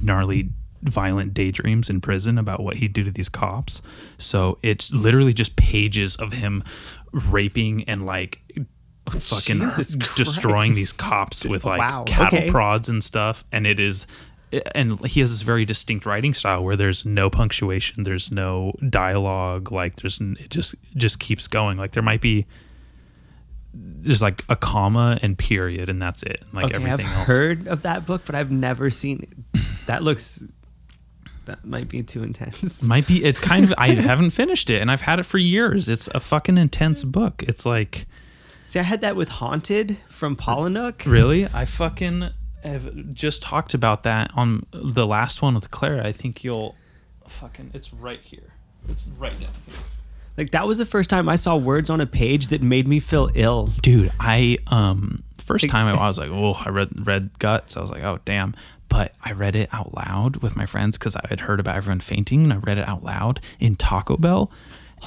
[0.03, 0.51] gnarly
[0.82, 3.82] violent daydreams in prison about what he'd do to these cops.
[4.16, 6.62] So it's literally just pages of him
[7.12, 8.42] raping and like
[9.11, 9.59] fucking
[10.16, 12.51] destroying these cops with like Wow, cattle okay.
[12.51, 13.44] prods and stuff.
[13.53, 14.07] And it is
[14.74, 19.70] and he has this very distinct writing style where there's no punctuation there's no dialogue
[19.70, 21.76] like there's it just just keeps going.
[21.76, 22.46] Like there might be
[23.81, 27.01] there's like a comma and period and that's it like everything else.
[27.01, 29.61] okay, I've else heard of that book, but I've never seen it.
[29.87, 30.43] That looks.
[31.45, 32.83] That might be too intense.
[32.95, 35.89] might be it's kind of i haven't finished it and i've had it for years
[35.89, 38.07] it's a fucking intense book it's like
[38.66, 41.11] See, I had that with Haunted from Palahniuk.
[41.11, 41.47] Really?
[41.47, 42.29] I fucking
[42.62, 46.07] have just talked about that on the last one with Clara.
[46.07, 46.74] I think you'll
[47.26, 48.53] fucking it's right here.
[48.87, 49.76] It's right down here.
[50.39, 53.01] Like that was the first time I saw words on a page that made me
[53.01, 53.66] feel ill.
[53.82, 57.91] Dude, I um first time I was like, "Oh, I read read Guts." I was
[57.91, 58.55] like, "Oh, damn."
[58.89, 62.01] But I read it out loud with my friends cuz I had heard about everyone
[62.01, 64.51] fainting and I read it out loud in Taco Bell.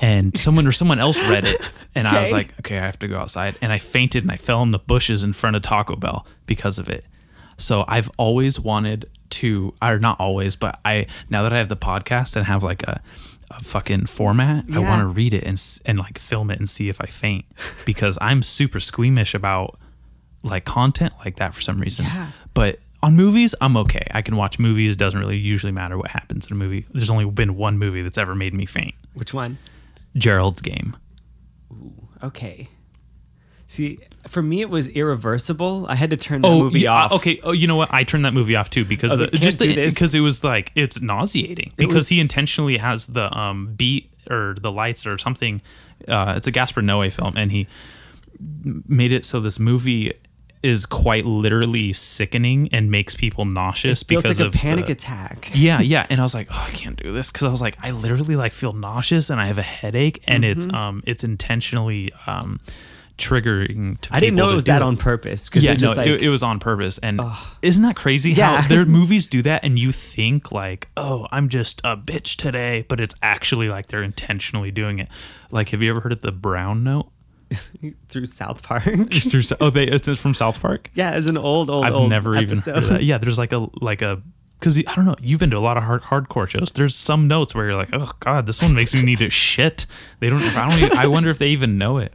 [0.01, 1.61] And someone or someone else read it,
[1.95, 4.37] and I was like, "Okay, I have to go outside." And I fainted and I
[4.37, 7.05] fell in the bushes in front of Taco Bell because of it.
[7.57, 11.77] So I've always wanted to, or not always, but I now that I have the
[11.77, 13.01] podcast and have like a,
[13.57, 16.89] a fucking format, I want to read it and and like film it and see
[16.89, 17.45] if I faint
[17.85, 19.79] because I'm super squeamish about
[20.43, 22.05] like content like that for some reason.
[22.05, 22.31] Yeah.
[22.53, 24.05] But on movies, I'm okay.
[24.11, 24.95] I can watch movies.
[24.95, 26.85] Doesn't really usually matter what happens in a movie.
[26.91, 28.95] There's only been one movie that's ever made me faint.
[29.13, 29.57] Which one?
[30.15, 30.97] Gerald's Game.
[32.23, 32.69] Okay.
[33.71, 35.85] See, for me, it was Irreversible.
[35.87, 37.11] I had to turn that Oh, movie yeah, off.
[37.13, 37.39] Okay.
[37.41, 37.87] Oh, you know what?
[37.93, 40.99] I turned that movie off too because the, just the, because it was like it's
[40.99, 45.61] nauseating because was- he intentionally has the um beat or the lights or something.
[46.07, 47.67] Uh, it's a Gaspar Noé film, and he
[48.87, 50.13] made it so this movie
[50.63, 54.91] is quite literally sickening and makes people nauseous It feels because like a panic the-
[54.91, 55.49] attack.
[55.55, 57.77] yeah, yeah, and I was like, oh, I can't do this because I was like,
[57.81, 60.75] I literally like feel nauseous and I have a headache, and it's Mm-hmm.
[60.75, 62.59] um it's intentionally um
[63.17, 66.01] triggering to I didn't know it was that on purpose because yeah, it just no,
[66.03, 66.97] like it, it was on purpose.
[66.97, 67.21] And
[67.61, 68.61] isn't that crazy Yeah.
[68.61, 72.85] how their movies do that and you think like, oh, I'm just a bitch today,
[72.87, 75.07] but it's actually like they're intentionally doing it.
[75.51, 77.09] Like, have you ever heard of the Brown Note?
[78.09, 78.83] through South Park.
[78.83, 80.89] Through, oh, they, it's from South Park.
[80.93, 82.75] yeah, it's an old, old, I've old never even episode.
[82.75, 83.03] heard that.
[83.03, 84.21] Yeah, there's like a like a
[84.57, 85.15] because I don't know.
[85.19, 86.71] You've been to a lot of hard hardcore shows.
[86.71, 89.85] There's some notes where you're like, oh god, this one makes me need to shit.
[90.21, 90.41] They don't.
[90.41, 90.77] I don't.
[90.81, 92.13] Even, I wonder if they even know it.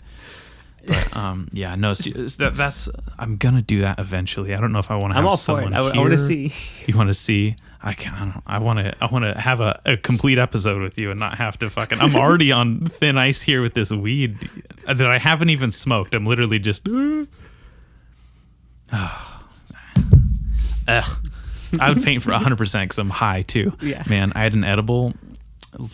[0.86, 1.92] But um, yeah, no.
[1.92, 2.88] it's that, that's.
[3.18, 4.54] I'm gonna do that eventually.
[4.54, 5.64] I don't know if I want to have I'm all for it.
[5.64, 6.00] someone I, here.
[6.00, 6.52] want to see.
[6.86, 7.56] You want to see?
[7.82, 8.42] I can't.
[8.46, 8.94] I want to.
[9.00, 12.00] I want to have a, a complete episode with you and not have to fucking.
[12.00, 14.48] I'm already on thin ice here with this weed
[14.86, 16.14] that I haven't even smoked.
[16.14, 16.86] I'm literally just.
[20.88, 21.26] Ugh.
[21.80, 23.72] I would faint for 100% because I'm high too.
[23.80, 24.04] Yeah.
[24.08, 25.14] Man, I had an edible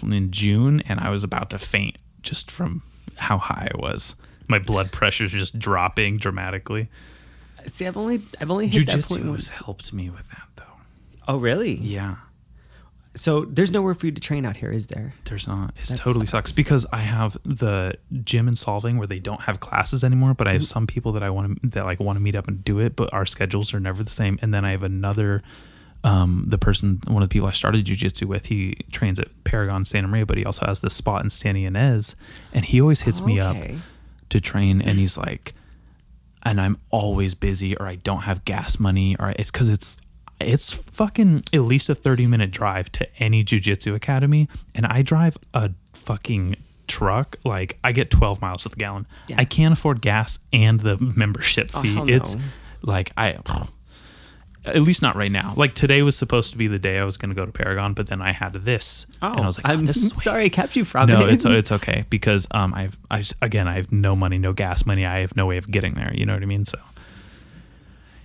[0.03, 2.83] in June and I was about to faint just from
[3.17, 4.15] how high I was.
[4.49, 6.89] My blood pressure's just dropping dramatically.
[7.67, 10.65] See, I've only, I've only hit that point Jiu-jitsu has helped me with that though.
[11.29, 11.75] Oh, really?
[11.75, 12.17] Yeah.
[13.15, 15.13] So there's nowhere for you to train out here, is there?
[15.27, 15.75] There's not.
[15.77, 16.49] It totally sucks.
[16.51, 20.47] sucks because I have the gym in Solvang where they don't have classes anymore, but
[20.49, 20.57] I Mm-hmm.
[20.61, 22.79] have some people that I want to that like want to meet up and do
[22.81, 24.39] it, but our schedules are never the same.
[24.41, 25.43] And then I have another
[26.05, 29.85] um the person one of the people I started jujitsu with, he trains at Paragon
[29.85, 32.15] Santa Maria, but he also has this spot in Santa Ynez
[32.55, 33.79] and he always hits me up Okay.
[34.33, 35.55] To train and he's like
[36.43, 39.97] and I'm always busy or I don't have gas money or it's cuz it's
[40.41, 45.39] it's fucking at least a 30 minute drive to any jujitsu academy and I drive
[45.55, 46.57] a fucking
[46.89, 49.07] truck like I get 12 miles to the gallon.
[49.29, 49.37] Yeah.
[49.39, 51.95] I can't afford gas and the membership Oh, fee.
[51.95, 52.15] hell no.
[52.17, 52.37] It's
[52.83, 53.39] like I
[54.65, 55.55] at least not right now.
[55.57, 57.95] Like today was supposed to be the day I was going to go to Paragon,
[57.95, 60.77] but then I had this Oh, and I was like, oh, I'm sorry I kept
[60.77, 61.33] you from no, it.
[61.33, 64.87] it's it's okay because um I've I s- again I have no money, no gas
[64.87, 65.05] money.
[65.05, 66.13] I have no way of getting there.
[66.15, 66.65] You know what I mean?
[66.65, 66.79] So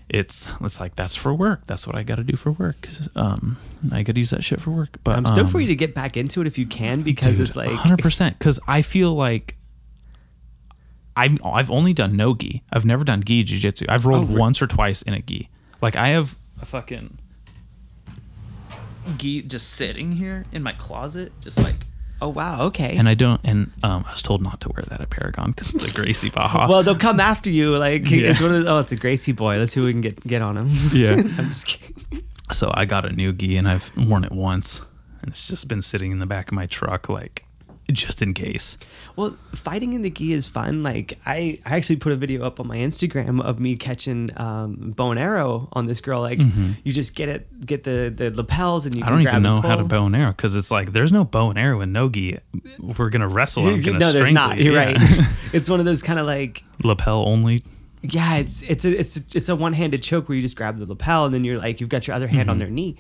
[0.10, 1.62] it's it's like that's for work.
[1.68, 2.88] That's what I got to do for work.
[3.16, 3.58] Um,
[3.92, 4.98] I got to use that shit for work.
[5.04, 7.48] But I'm for um, you to get back into it if you can because dude,
[7.48, 9.56] it's like 100 percent because I feel like.
[11.20, 12.62] I'm, I've only done no gi.
[12.72, 13.88] I've never done gi jiu-jitsu.
[13.90, 15.50] I've rolled Oh, once or twice in a gi.
[15.82, 17.18] Like I have a fucking
[19.18, 21.86] gi just sitting here in my closet, just like.
[22.20, 22.64] Oh wow.
[22.64, 22.96] Okay.
[22.98, 23.40] And I don't.
[23.44, 26.32] And um, I was told not to wear that at Paragon because it's a Gracie
[26.32, 26.66] Barra.
[26.70, 27.78] well, they'll come after you.
[27.78, 28.32] Like Yeah.
[28.32, 29.58] it's one of the, oh, it's a Gracie boy.
[29.58, 30.70] Let's see what we can get get on him.
[30.92, 31.12] Yeah.
[31.14, 32.24] I'm just kidding.
[32.52, 34.82] so I got a new gi and I've worn it once,
[35.22, 37.46] and it's just been sitting in the back of my truck, like
[37.92, 38.78] just in case.
[39.16, 40.84] Well, fighting in the gi is fun.
[40.84, 44.94] Like I, I actually put a video up on my Instagram of me catching um,
[44.96, 46.22] bow and arrow on this girl.
[46.22, 49.02] Like you just get it, get the the lapels, and you.
[49.02, 49.08] Mm-hmm.
[49.08, 51.50] I don't even know how to bow and arrow because it's like there's no bow
[51.50, 52.38] and arrow in no gi.
[52.90, 54.58] If we're gonna wrestle, I'm gonna no, there's not.
[54.58, 54.66] you.
[54.72, 54.94] You're Yeah.
[54.94, 54.98] right.
[55.54, 57.64] it's one of those kind of like Lapel only.
[58.04, 60.78] yeah, it's it's a it's a, it's a one handed choke where you just grab
[60.78, 62.50] the lapel and then you're like you've got your other hand Mm-hmm.
[62.52, 62.96] on their knee,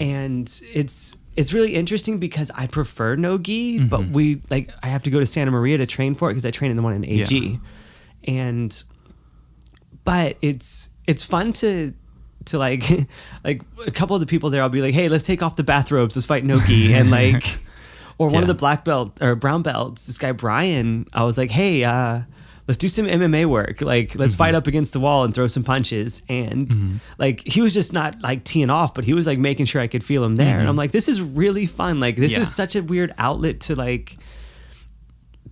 [0.00, 4.12] and it's it's really interesting because I prefer no gi, but Mm-hmm.
[4.12, 6.50] we like I have to go to Santa Maria to train for it because I
[6.50, 7.60] train in the one in AG,
[8.24, 8.82] and
[10.04, 11.92] but it's it's fun to
[12.46, 12.82] to like
[13.44, 15.64] like a couple of the people there I'll be like hey let's take off the
[15.64, 17.44] bathrobes let's fight no gi and like
[18.18, 21.50] or one of the black belt or brown belts this guy Brian I was like
[21.50, 22.22] hey uh
[22.72, 24.38] let's do some MMA work like let's Mm-hmm.
[24.38, 28.20] fight up against the wall and throw some punches and like he was just not
[28.22, 30.66] like teeing off but he was like making sure I could feel him there and
[30.68, 32.38] I'm like this is really fun like this Mm-hmm.
[32.40, 32.42] Yeah.
[32.42, 34.16] is such a weird outlet to like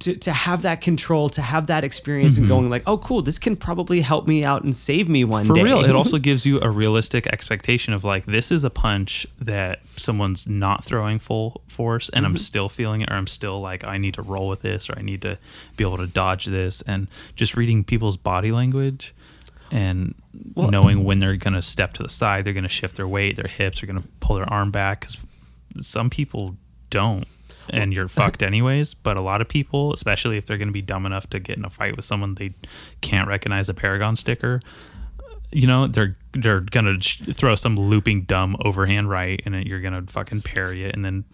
[0.00, 3.38] to, to have that control, to have that experience, and going like, oh, cool, this
[3.38, 5.60] can probably help me out and save me one For day.
[5.60, 9.26] For real, it also gives you a realistic expectation of like this is a punch
[9.40, 12.32] that someone's not throwing full force, and Mm-hmm.
[12.32, 14.98] I'm still feeling it, or I'm still like I need to roll with this, or
[14.98, 15.38] I need to
[15.76, 19.14] be able to dodge this, and just reading people's body language
[19.72, 20.14] and
[20.56, 23.82] knowing when they're gonna step to the side, they're gonna shift their weight, their hips
[23.82, 25.16] are gonna pull their arm back because
[25.80, 26.56] some people
[26.90, 27.26] don't.
[27.72, 28.94] And you're fucked anyways.
[28.94, 31.56] But a lot of people, especially if they're going to be dumb enough to get
[31.56, 32.54] in a fight with someone they
[33.00, 34.60] can't recognize a Paragon sticker,
[35.52, 39.80] you know they're they're gonna sh- throw some looping dumb overhand right, and then you're
[39.80, 41.24] gonna fucking parry it, and then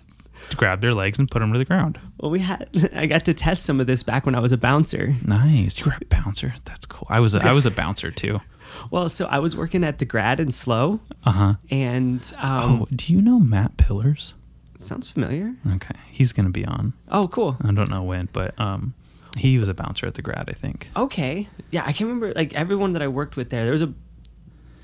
[0.57, 1.99] grab their legs and put them to the ground.
[2.19, 4.57] well, we had I got to test some of this back when I was a
[4.57, 5.15] bouncer.
[5.27, 6.55] Nice, you were a bouncer.
[6.65, 7.07] That's cool.
[7.11, 8.41] I was a, I was a bouncer too.
[8.91, 11.55] Well, so I was working at the grad in SLO, Uh huh.
[11.71, 14.35] and um, Oh, do you know Matt Pillars?
[14.81, 15.55] Sounds familiar.
[15.75, 16.93] Okay, he's gonna be on.
[17.11, 17.57] Oh, cool.
[17.63, 18.95] I don't know when, but um,
[19.37, 20.91] he was a bouncer at the grad, I think.
[20.97, 23.63] Okay, yeah, I can remember like everyone that I worked with there.
[23.65, 23.93] There was a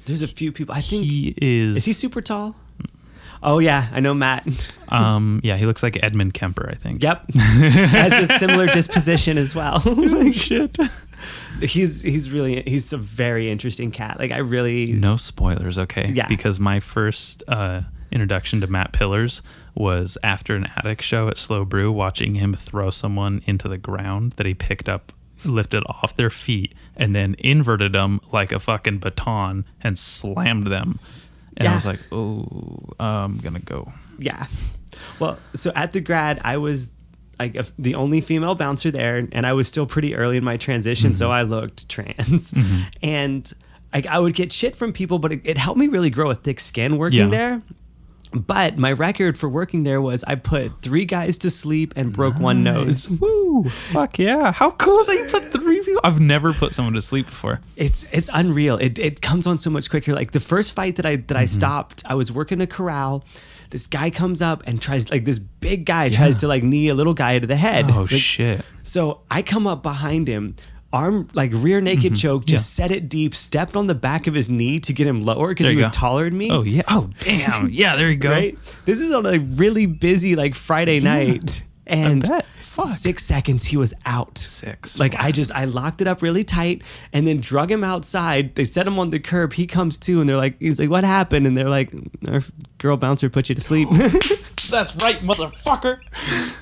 [0.05, 0.74] there's a few people.
[0.74, 1.76] I think he is.
[1.76, 2.57] is he super tall?
[3.45, 4.47] Oh yeah, I know Matt.
[4.93, 7.03] Um, yeah, he looks like Edmund Kemper, I think.
[7.03, 9.80] Yep, has a similar disposition as well.
[9.86, 10.76] like, Shit.
[11.62, 14.18] he's he's really he's a very interesting cat.
[14.18, 16.12] Like I really No spoilers, okay?
[16.14, 16.26] Yeah.
[16.28, 17.80] Because my first uh,
[18.13, 19.43] introduction to Matt Pillars
[19.75, 24.33] was after an attic show at SLO Brew, watching him throw someone into the ground
[24.33, 25.13] that he picked up,
[25.45, 30.99] lifted off their feet, and then inverted them like a fucking baton and slammed them.
[31.57, 33.93] And I was like, oh, I'm going to go.
[34.19, 34.47] yeah.
[35.19, 36.91] Well, so at the grad, I was
[37.39, 41.15] like the only female bouncer there, and I was still pretty early in my transition,
[41.15, 41.33] so mm-hmm.
[41.33, 42.83] I looked trans, mm-hmm.
[43.03, 43.53] and
[43.93, 46.35] like I would get shit from people, but it, it helped me really grow a
[46.35, 47.29] thick skin working Yeah.
[47.29, 47.63] there.
[48.33, 52.39] But my record for working there was I put three guys to sleep and broke
[52.39, 53.09] one nose.
[53.20, 53.64] Woo!
[53.68, 54.53] Fuck yeah.
[54.53, 56.01] How cool is that you put three people?
[56.03, 57.61] I've never put someone to sleep before.
[57.76, 58.76] It's it's unreal.
[58.76, 60.14] It it comes on so much quicker.
[60.14, 61.37] Like the first fight that I that Mm-hmm.
[61.39, 63.24] I stopped, I was working a corral.
[63.70, 66.95] This guy comes up and tries like this big guy tries to like knee a
[66.95, 67.91] little guy to the head.
[67.91, 68.61] Oh, Like, shit.
[68.83, 70.57] So I come up behind him,
[70.93, 72.14] arm like rear naked mm-hmm.
[72.14, 75.20] choke, just set it deep, stepped on the back of his knee to get him
[75.20, 75.93] lower because he was go.
[75.93, 76.51] taller than me.
[76.51, 76.82] Oh, yeah.
[76.88, 77.70] Oh, damn.
[77.72, 78.30] Yeah, there you go.
[78.30, 78.59] Right?
[78.84, 81.64] This is on a really busy like Friday night.
[81.86, 82.24] And
[82.80, 84.38] six seconds he was out.
[84.38, 84.99] Six.
[84.99, 86.82] Like I just I locked it up really tight
[87.12, 88.55] and then drug him outside.
[88.55, 89.53] They set him on the curb.
[89.53, 91.47] He comes to and they're like, he's like, what happened?
[91.47, 91.93] And they're like,
[92.26, 92.40] our
[92.78, 93.88] girl bouncer put you to sleep.
[93.90, 93.97] Oh.
[94.70, 96.01] That's right, motherfucker.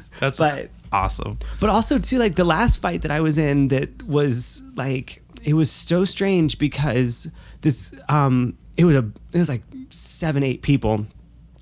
[0.21, 1.39] That's But- awesome.
[1.61, 5.55] but also too like the last fight that I was in that was like it
[5.55, 7.29] was so strange because
[7.63, 11.07] this um it was a it was like seven eight people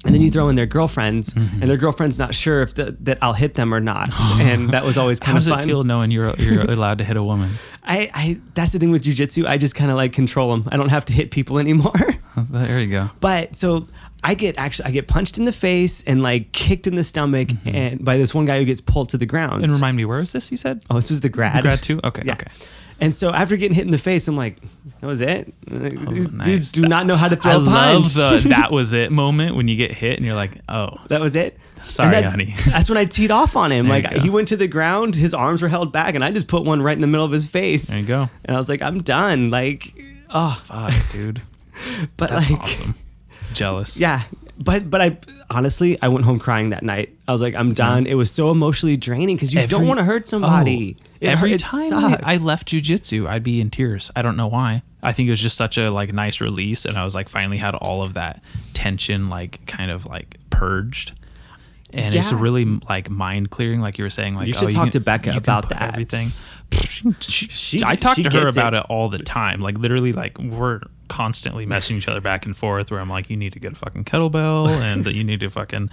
[0.05, 1.61] and then you throw in their girlfriends Mm-hmm.
[1.61, 4.09] and their girlfriends not sure if the, that I'll hit them or not
[4.41, 7.05] and that was always How kind of does it feel knowing you're you're allowed to
[7.05, 7.51] hit a woman?
[7.85, 10.77] I, I that's the thing with jujitsu I just kind of like control them I
[10.77, 11.93] don't have to hit people anymore
[12.51, 13.11] There you go.
[13.19, 13.89] But so
[14.25, 17.49] I get actually I get punched in the face and like kicked in the stomach
[17.65, 19.55] and by this one guy who gets pulled to the ground.
[19.55, 19.65] Mm-hmm.
[19.65, 20.51] And remind me, where is this?
[20.51, 21.57] You said oh, this was the grad.
[21.59, 22.01] The grad too?
[22.03, 22.33] Okay, Yeah.
[22.33, 22.47] okay.
[23.01, 24.57] And so after getting hit in the face, I'm like,
[25.01, 25.55] that was it.
[25.71, 26.47] Like, These Oh, nice.
[26.47, 28.17] dudes do not know how to throw I a punch.
[28.17, 31.21] love the that was it moment when you get hit and you're like, oh, that
[31.21, 31.57] was it.
[31.83, 32.57] Sorry, that's, honey.
[32.67, 33.87] That's when I teed off on him.
[33.87, 36.49] There like he went to the ground, his arms were held back, and I just
[36.49, 37.87] put one right in the middle of his face.
[37.87, 38.29] there you go.
[38.45, 39.53] And I was like, I'm done.
[39.53, 39.95] Like,
[40.29, 41.41] oh, Fuck, dude.
[42.17, 42.97] but That's like, awesome.
[43.55, 43.99] Jealous.
[43.99, 44.23] yeah.
[44.59, 45.19] but but I
[45.51, 47.15] honestly I went home crying that night.
[47.27, 48.07] I was like, I'm done.
[48.07, 50.97] It was so emotionally draining because you don't want to hurt somebody.
[50.99, 54.11] Oh, It every hurt- it time I, I left jujitsu, I'd be in tears.
[54.17, 54.83] I don't know why.
[55.03, 57.59] I think it was just such a like nice release, and I was like finally
[57.59, 58.43] had all of that
[58.75, 61.13] tension like kind of like purged.
[61.91, 62.43] And it's Yeah.
[62.43, 64.35] really like mind clearing, like you were saying.
[64.37, 65.93] Like You oh, should oh, talk can- to Becca you can about put that.
[65.95, 66.27] Everything.
[67.21, 68.79] She, She- I talk she to her about it.
[68.79, 68.87] it.
[68.89, 69.61] all the time.
[69.61, 72.91] Like literally, like we're constantly messaging each other back and forth.
[72.91, 75.89] Where I'm like, you need to get a fucking kettlebell, and you need to fucking,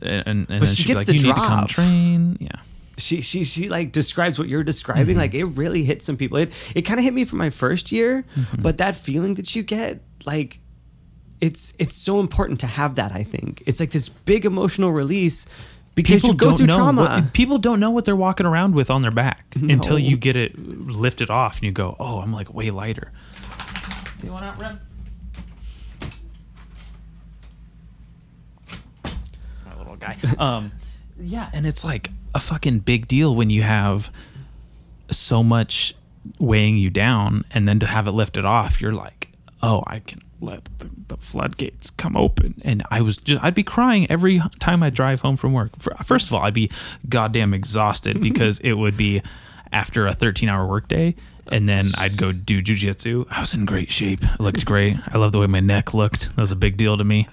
[0.00, 2.36] and, and then she she'd be gets like, the you need to come train.
[2.40, 2.50] Yeah.
[2.98, 5.18] she she she like describes what you're describing Mm-hmm.
[5.18, 7.90] like it really hit some people it it kind of hit me for my first
[7.90, 8.60] year Mm-hmm.
[8.62, 10.58] but that feeling that you get like
[11.40, 15.46] it's it's so important to have that i think it's like this big emotional release
[15.94, 18.90] because you go through know trauma What, people don't know what they're walking around with
[18.90, 22.52] on their back until you get it lifted off and you go, "Oh, I'm like
[22.52, 23.12] way lighter."
[24.22, 24.80] You want out, Ren?
[29.66, 30.16] My little guy.
[30.38, 30.72] Um,
[31.20, 34.10] yeah, and it's like a fucking big deal when you have
[35.10, 35.94] so much
[36.38, 39.28] weighing you down, and then to have it lifted off, you're like,
[39.62, 44.10] "Oh, I can." Let the, the floodgates come open, and I was just—I'd be crying
[44.10, 45.70] every time I drive home from work.
[46.04, 46.70] First of all, I'd be
[47.08, 49.22] goddamn exhausted because it would be
[49.72, 51.14] after a 13-hour workday,
[51.50, 53.26] and then I'd go do jujitsu.
[53.30, 54.20] I was in great shape.
[54.24, 54.96] I looked great.
[55.12, 56.34] I love the way my neck looked.
[56.34, 57.28] That was a big deal to me.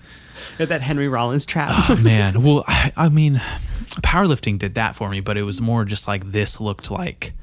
[0.58, 2.44] that henry rollins trap Oh, man.
[2.44, 3.42] Well, I, I mean,
[4.02, 7.34] powerlifting did that for me, but it was more just like this looked like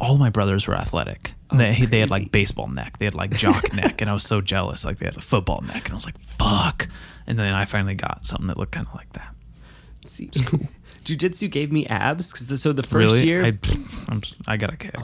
[0.00, 1.32] all my brothers were athletic.
[1.52, 4.40] They, they had like baseball neck, they had like jock neck, and I was so
[4.40, 4.84] jealous.
[4.84, 6.88] Like they had a football neck, and I was like, fuck.
[7.26, 9.34] And then I finally got something that looked kind of like that.
[10.06, 10.30] See,
[11.04, 13.26] jiu-jitsu gave me abs because so the first really?
[13.26, 13.52] year I,
[14.08, 14.94] I'm, s- I got a kick.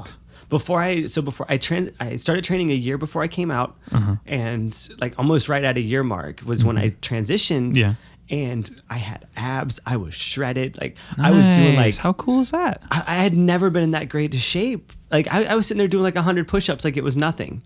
[0.48, 3.76] before I so before I trans I started training a year before I came out,
[3.92, 4.16] Uh-huh.
[4.26, 7.72] and like almost right at a year mark was when I transitioned.
[7.72, 7.76] Mm-hmm.
[7.76, 7.94] Yeah.
[8.30, 9.80] And I had abs.
[9.84, 10.78] I was shredded.
[10.80, 12.80] Like I was doing like how cool is that?
[12.90, 14.92] I, I had never been in that great shape.
[15.10, 17.62] Like I, I was sitting there doing like hundred push-ups like it was nothing.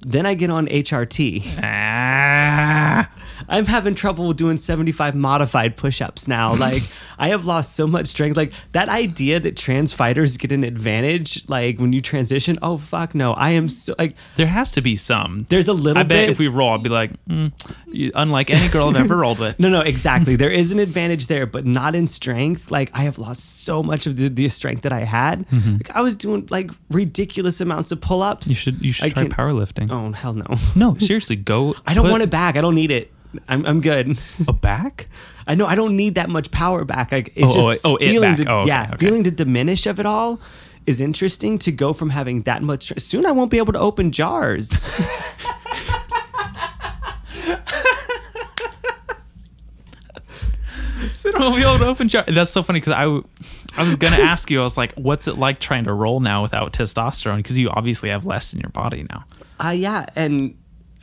[0.00, 1.58] Then I get on HRT.
[1.62, 3.10] Ah.
[3.48, 6.54] I'm having trouble doing 75 modified push-ups now.
[6.66, 6.82] Like
[7.18, 8.36] I have lost so much strength.
[8.36, 12.58] Like that idea that trans fighters get an advantage, like when you transition.
[12.62, 13.34] Oh fuck no!
[13.34, 15.46] I am so like There has to be some.
[15.48, 16.30] there's a little I bet bit.
[16.30, 17.52] if we roll, I'd be like, mm,
[17.86, 19.60] you, unlike any girl I've ever rolled with.
[19.60, 20.34] no, no, exactly.
[20.36, 22.70] there is an advantage there, but not in strength.
[22.70, 25.46] Like I have lost so much of the, the strength that I had.
[25.52, 28.46] Like I was doing like ridiculous amounts of pull-ups.
[28.46, 28.50] Mm-hmm.
[28.50, 29.90] You should you should I try powerlifting.
[29.90, 30.46] Oh hell no!
[30.74, 31.74] No, seriously, go.
[31.86, 32.56] I don't put want it back.
[32.56, 33.12] I don't need it.
[33.48, 34.18] I'm, I'm good.
[34.48, 35.08] a back.
[35.46, 37.12] I know I don't need that much power back.
[37.12, 39.06] Like it's Oh, just oh, oh, it feeling the, Oh, okay, yeah, okay.
[39.06, 40.40] feeling the diminish of it all
[40.86, 44.10] is interesting to go from having that much soon I won't be able to open
[44.12, 44.84] jars.
[51.12, 52.24] So don't be able to open jar.
[52.26, 53.22] That's so funny because I, w-
[53.76, 54.60] I was gonna ask you.
[54.60, 58.08] I was like, "What's it like trying to roll now without testosterone?" Because you obviously
[58.10, 59.24] have less in your body now.
[59.64, 60.56] uh yeah, and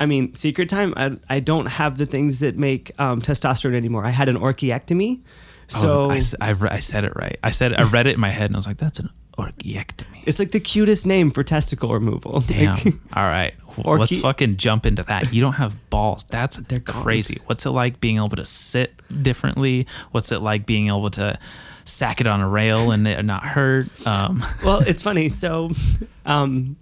[0.04, 4.06] I mean secret time I, I don't have the things that make um, testosterone anymore.
[4.06, 5.22] I had an orchiectomy.
[5.68, 7.40] So Oh, I, I re- I said it right.
[7.42, 10.24] I said I read it in my head and I was like, "That's an orchiectomy."
[10.26, 12.40] it's like the cutest name for testicle removal.
[12.48, 12.76] Damn.
[12.76, 13.54] Like, All right.
[13.84, 15.34] Let's fucking jump into that.
[15.34, 16.24] You don't have balls.
[16.26, 17.02] That's They're gone.
[17.02, 17.40] crazy.
[17.46, 18.94] What's it like being able to sit
[19.24, 19.88] differently?
[20.12, 21.38] What's it like being able to
[21.86, 23.88] sack it on a rail and it not hurt?
[24.08, 25.30] Um, well, it's funny.
[25.30, 25.72] So,
[26.26, 26.76] um,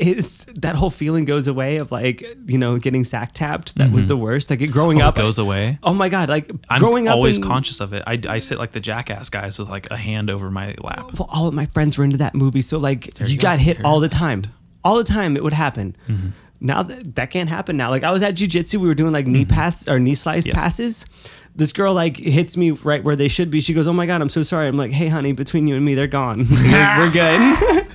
[0.00, 3.74] it's that whole feeling goes away of like you know getting sack tapped.
[3.76, 4.50] That was the worst.
[4.50, 5.04] Like growing Mm-hmm.
[5.06, 5.78] oh, up, it goes away.
[5.82, 6.28] Oh my god!
[6.28, 8.02] Like I'm growing up, always in- conscious of it.
[8.06, 11.18] I, I sit like the jackass guys with like a hand over my lap.
[11.18, 13.42] Well, all of my friends were into that movie, so like you, you go.
[13.42, 13.86] got hit Here.
[13.86, 14.42] all the time.
[14.84, 15.96] All the time, it would happen.
[16.08, 16.28] Mm-hmm.
[16.62, 17.90] Now that that can't happen now.
[17.90, 20.56] Like I was at jujitsu, we were doing like knee pass or knee slice Mm-hmm.
[20.56, 20.62] Yeah.
[20.62, 21.06] passes.
[21.56, 23.60] This girl like hits me right where they should be.
[23.60, 25.84] She goes, "Oh my god, I'm so sorry." I'm like, "Hey, honey, between you and
[25.84, 26.46] me, they're gone.
[26.50, 27.86] we're, we're good."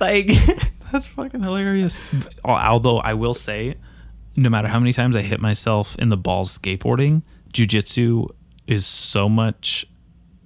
[0.00, 0.26] like
[0.92, 2.00] That's fucking hilarious.
[2.44, 3.76] Uh, although I will say,
[4.36, 7.22] no matter how many times I hit myself in the balls skateboarding,
[7.52, 8.28] jujitsu
[8.66, 9.86] is so much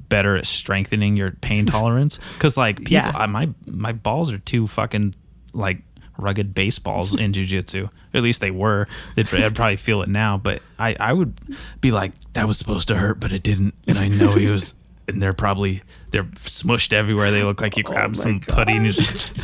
[0.09, 2.19] better at strengthening your pain tolerance.
[2.35, 3.13] Because like people, Yeah.
[3.15, 5.15] I, my my balls are too fucking
[5.53, 5.79] like
[6.19, 7.91] rugged baseballs in jujitsu.
[8.13, 8.87] At least they were.
[9.17, 11.35] They'd, I'd probably feel it now, but I I would
[11.81, 14.75] be like that was supposed to hurt, but it didn't, and I know he was.
[15.07, 15.83] And they're probably
[16.13, 17.31] they're smushed everywhere.
[17.31, 19.37] They look like you oh grabbed my some putty and you just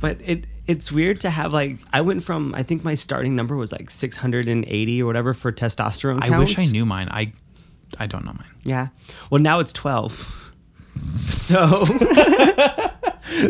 [0.00, 3.56] but it it's weird to have like I went from I think my starting number
[3.56, 6.56] was like 680 or whatever for testosterone I counts.
[6.56, 7.08] wish I knew mine.
[7.10, 7.32] I
[7.98, 8.48] I don't know mine.
[8.64, 8.88] Yeah.
[9.30, 10.42] Well, now it's 12.
[11.28, 11.84] So,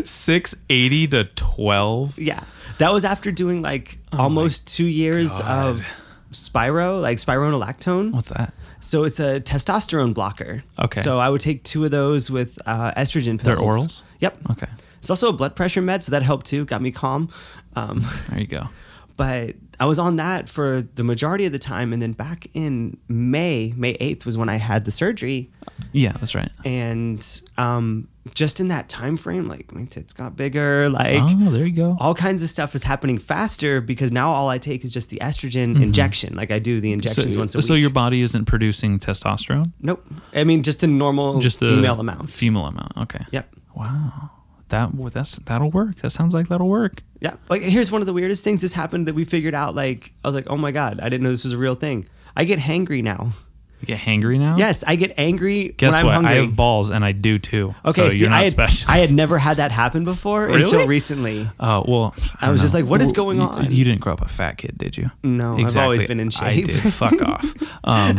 [0.03, 2.17] Six eighty to twelve.
[2.19, 2.43] yeah.
[2.79, 5.67] That was after doing like almost two years Oh God.
[5.67, 8.11] of Spiro, like spironolactone.
[8.11, 8.53] What's that?
[8.79, 10.63] So it's a testosterone blocker.
[10.77, 11.01] Okay.
[11.01, 13.43] So I would take two of those with uh, estrogen pills.
[13.43, 14.01] They're orals?
[14.19, 14.37] Yep.
[14.51, 14.67] Okay.
[15.07, 16.65] It's also a blood pressure med, so that helped too.
[16.65, 17.29] Got me calm.
[17.77, 18.67] Um, There you go.
[19.15, 22.97] but I was on that for the majority of the time, and then back in
[23.07, 25.49] May, May eighth was when I had the surgery,
[25.93, 26.51] Yeah, that's right.
[26.65, 27.25] and
[27.57, 31.71] um, just in that time frame, like my tits got bigger, like oh, there you
[31.71, 31.95] go.
[32.01, 35.19] all kinds of stuff was happening faster because now all I take is just the
[35.21, 36.35] estrogen injection.
[36.35, 37.65] Like I do the injections so, once a week.
[37.67, 39.71] so your body isn't producing testosterone?
[39.79, 40.03] nope.
[40.33, 42.29] I mean, just a normal, Just the female amount.
[42.29, 42.97] Female amount.
[42.97, 43.25] Okay.
[43.31, 43.55] Yep.
[43.75, 44.31] Wow.
[44.69, 45.95] That that's that'll work.
[45.97, 47.01] That sounds like that'll work.
[47.21, 47.35] Yeah.
[47.49, 49.75] Like here's one of the weirdest things that's happened that we figured out.
[49.75, 52.07] Like I was like, oh my god, I didn't know this was a real thing.
[52.35, 53.31] I get hangry now.
[53.79, 54.57] You get hangry now?
[54.57, 56.13] Yes, I get angry Guess when I'm what?
[56.15, 56.31] hungry.
[56.31, 57.75] I have balls and I do too.
[57.85, 58.89] okay, so see, you're not I had, special.
[58.91, 61.47] I had never had that happen before until recently.
[61.59, 63.71] Oh well, I was don't just like, what is Well, going you- on?
[63.71, 65.11] You didn't grow up a fat kid, did you?
[65.23, 66.65] No, I've always been in I shape.
[66.65, 66.75] did.
[66.93, 67.45] Fuck off.
[67.83, 68.17] Um,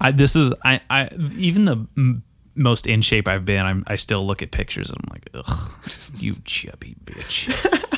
[0.00, 2.20] I this is I I even the
[2.56, 3.64] most in shape I've been.
[3.64, 5.80] I'm I still look at pictures and I'm like, ugh,
[6.18, 7.52] you chubby bitch.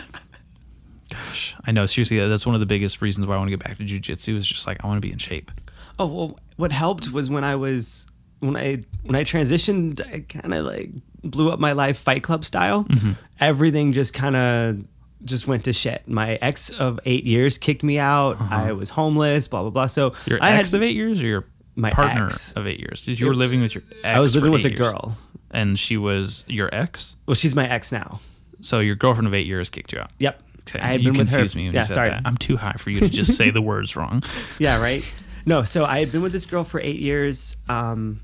[1.11, 1.87] Gosh, I know.
[1.87, 4.37] Seriously, that's one of the biggest reasons why I want to get back to jujitsu.
[4.37, 5.51] Is just like I want to be in shape.
[5.99, 8.07] Oh well, what helped was when I was
[8.41, 10.91] when I when I transitioned, I kind of like
[11.25, 12.85] blew up my life Fight Club style.
[12.85, 13.13] Mm-hmm.
[13.41, 14.85] Everything just kind of
[15.25, 16.07] just went to shit.
[16.07, 18.41] My ex of eight years kicked me out.
[18.41, 19.49] I was homeless.
[19.49, 19.87] Blah blah blah.
[19.87, 20.25] So Uh-huh.
[20.27, 21.45] Your I ex had of eight years or your
[21.79, 22.53] My partner ex.
[22.55, 23.07] of eight years?
[23.07, 24.17] You were living with your ex?
[24.17, 24.81] I was living with a years.
[24.81, 25.17] girl.
[25.51, 27.17] and she was your ex.
[27.27, 28.21] Well, she's my ex now.
[28.61, 30.11] So your girlfriend of eight years kicked you out.
[30.19, 30.43] Yep.
[30.69, 31.37] Okay, I had you been with her.
[31.39, 32.11] confused me yeah, sorry.
[32.11, 32.23] that.
[32.27, 34.23] I'm too high for you to just say the words wrong.
[34.59, 35.03] Yeah, right.
[35.47, 37.57] No, so I had been with this girl for eight years.
[37.71, 38.21] Um,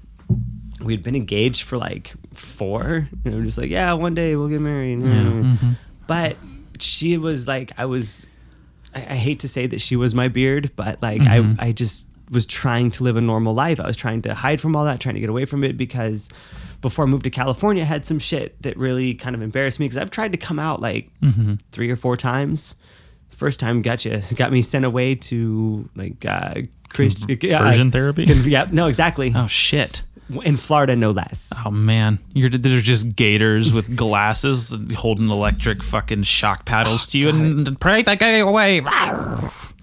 [0.85, 3.09] we had been engaged for like four.
[3.25, 4.99] You know, just like yeah, one day we'll get married.
[4.99, 5.71] mm-hmm.
[6.07, 6.37] But
[6.81, 8.27] she was like, I was.
[8.95, 11.61] I, I hate to say that she was my beard, but like Mm-hmm.
[11.61, 13.79] I, I just was trying to live a normal life.
[13.81, 16.29] I was trying to hide from all that, trying to get away from it because
[16.81, 19.87] before I moved to California, I had some shit that really kind of embarrassed me
[19.87, 21.55] because I've tried to come out like Mm-hmm.
[21.73, 22.75] three or four times.
[23.31, 26.55] First time got you got me sent away to like uh,
[26.91, 28.27] Christ- Conversion therapy?
[28.27, 29.33] Con- yeah, no, exactly.
[29.35, 30.03] Oh shit.
[30.45, 31.53] In Florida, no less.
[31.67, 37.29] Oh man, you're they're just gators with glasses holding electric fucking shock paddles to you
[37.29, 38.81] and pray that guy away.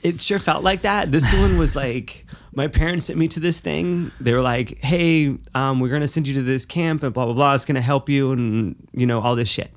[0.01, 1.11] It sure felt like that.
[1.11, 4.11] This one was like my parents sent me to this thing.
[4.19, 7.33] They were like, "Hey, um, we're gonna send you to this camp and blah blah
[7.33, 7.55] blah.
[7.55, 9.71] It's gonna help you and you know all this shit."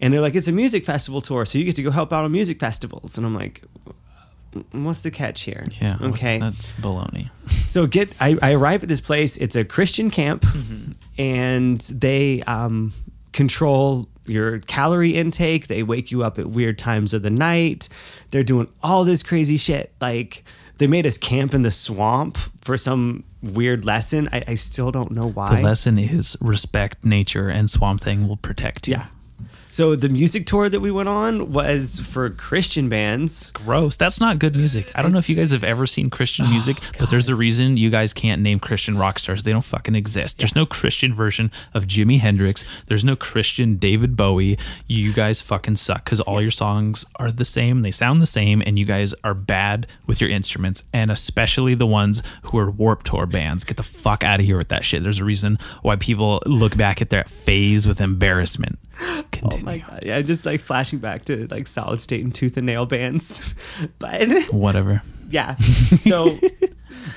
[0.00, 2.24] And they're like, "It's a music festival tour, so you get to go help out
[2.24, 3.62] on music festivals." And I'm like,
[4.72, 5.96] "What's the catch here?" Yeah.
[6.00, 6.38] Okay.
[6.38, 7.30] That's baloney.
[7.70, 9.36] So get I, I arrive at this place.
[9.36, 10.44] It's a Christian camp,
[11.16, 12.92] and they um,
[13.32, 15.68] control your calorie intake.
[15.68, 17.88] They wake you up at weird times of the night.
[18.30, 19.92] They're doing all this crazy shit.
[20.00, 20.44] Like
[20.80, 24.30] they made us camp in the swamp for some weird lesson.
[24.32, 25.56] I, I still don't know why.
[25.56, 28.92] The lesson is respect nature and Swamp Thing will protect you.
[28.92, 29.06] yeah.
[29.70, 33.52] So the music tour that we went on was for Christian bands.
[33.52, 33.94] Gross.
[33.94, 34.90] That's not good music.
[34.96, 37.36] I don't know if you guys have ever seen Christian oh, music, but there's a
[37.36, 39.44] reason you guys can't name Christian rock stars.
[39.44, 40.38] They don't fucking exist.
[40.38, 42.64] There's no Christian version of Jimi Hendrix.
[42.88, 44.58] There's no Christian David Bowie.
[44.88, 47.82] You guys fucking suck because all your songs are the same.
[47.82, 51.86] They sound the same, and you guys are bad with your instruments, and especially the
[51.86, 53.62] ones who are Warped Tour bands.
[53.62, 55.04] Get the fuck out of here with that shit.
[55.04, 58.80] There's a reason why people look back at their phase with embarrassment.
[59.32, 59.62] Continue.
[59.62, 60.02] Oh my god!
[60.04, 63.54] Yeah, just like flashing back to like solid state and tooth and nail bands,
[63.98, 65.02] but Whatever.
[65.30, 65.56] yeah.
[65.96, 66.38] So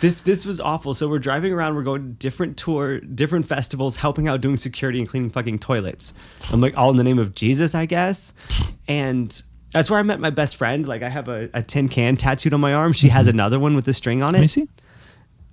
[0.02, 0.94] this this was awful.
[0.94, 1.76] So we're driving around.
[1.76, 6.14] We're going to different tour, different festivals, helping out, doing security and cleaning fucking toilets.
[6.52, 8.34] I'm like all in the name of Jesus, I guess.
[8.88, 10.88] And that's where I met my best friend.
[10.88, 12.94] Like I have a, a tin can tattooed on my arm.
[12.94, 13.18] She mm-hmm.
[13.18, 14.50] has another one with a string on Let me it.
[14.52, 14.68] see.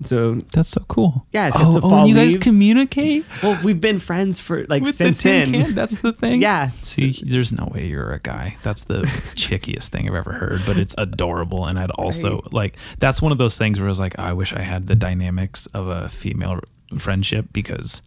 [0.02, 1.26] So That's so cool.
[1.32, 4.64] Yeah, it's got oh, some oh, fall you guys communicate well, we've been friends for
[4.66, 5.64] like with since the tin then.
[5.66, 5.74] can.
[5.74, 6.40] That's the thing.
[6.40, 6.70] Yeah.
[6.82, 8.56] See, there's no way you're a guy.
[8.62, 9.02] That's the
[9.34, 11.66] chickiest thing I've ever heard, but it's adorable.
[11.66, 12.52] And I'd also Right.
[12.54, 14.94] like that's one of those things where I was like, I wish I had the
[14.94, 16.60] dynamics of a female
[16.98, 18.02] friendship because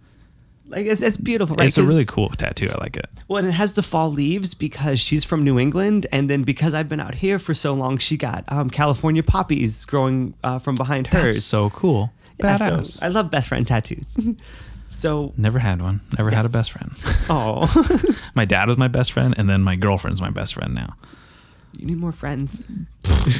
[0.73, 1.67] Like it's, it's beautiful, right?
[1.67, 2.67] it's a really cool tattoo.
[2.69, 3.05] I like it.
[3.27, 6.73] Well, and it has the fall leaves because she's from New England, and then because
[6.73, 10.75] I've been out here for so long, she got um, California poppies growing uh, from
[10.75, 11.35] behind hers.
[11.35, 12.11] That's so cool.
[12.39, 13.03] Yeah, so Badass.
[13.03, 14.17] I love best friend tattoos.
[14.89, 16.01] so, Never had one.
[16.17, 16.91] Never had a best friend.
[17.29, 17.69] oh,
[18.35, 20.95] my dad was my best friend, and then my girlfriend's my best friend now.
[21.77, 22.63] you need more friends.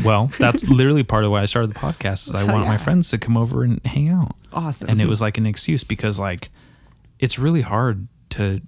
[0.04, 2.28] Well, that's literally part of why I started the podcast.
[2.28, 4.36] Is I want my friends to come over and hang out.
[4.54, 4.88] Awesome.
[4.90, 6.50] and it was like an excuse because like
[7.24, 8.60] it's really hard to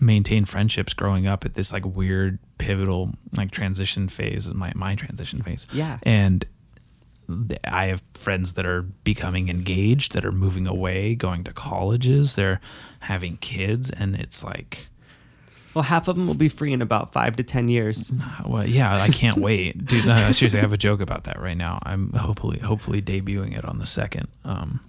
[0.00, 5.42] maintain friendships growing up at this like weird pivotal like transition phase my my transition
[5.42, 5.66] phase.
[5.72, 5.98] Yeah.
[6.04, 6.44] And
[7.64, 12.60] I have friends that are becoming engaged, that are moving away, going to colleges, they're
[13.00, 14.86] having kids and it's like
[15.74, 18.12] Well, half of them will be free in about five to ten years.
[18.46, 20.06] well, yeah, I can't wait, dude.
[20.06, 21.80] No, seriously, I have a joke about that right now.
[21.82, 24.28] I'm hopefully, hopefully debuting it on the second.
[24.44, 24.80] Um,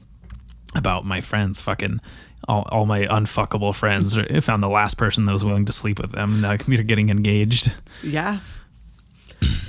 [0.75, 1.99] about my friends, fucking
[2.49, 4.17] all, all my unfuckable friends.
[4.45, 6.41] Found the last person that was willing to sleep with them.
[6.41, 7.71] Now they're getting engaged.
[8.03, 8.39] Yeah.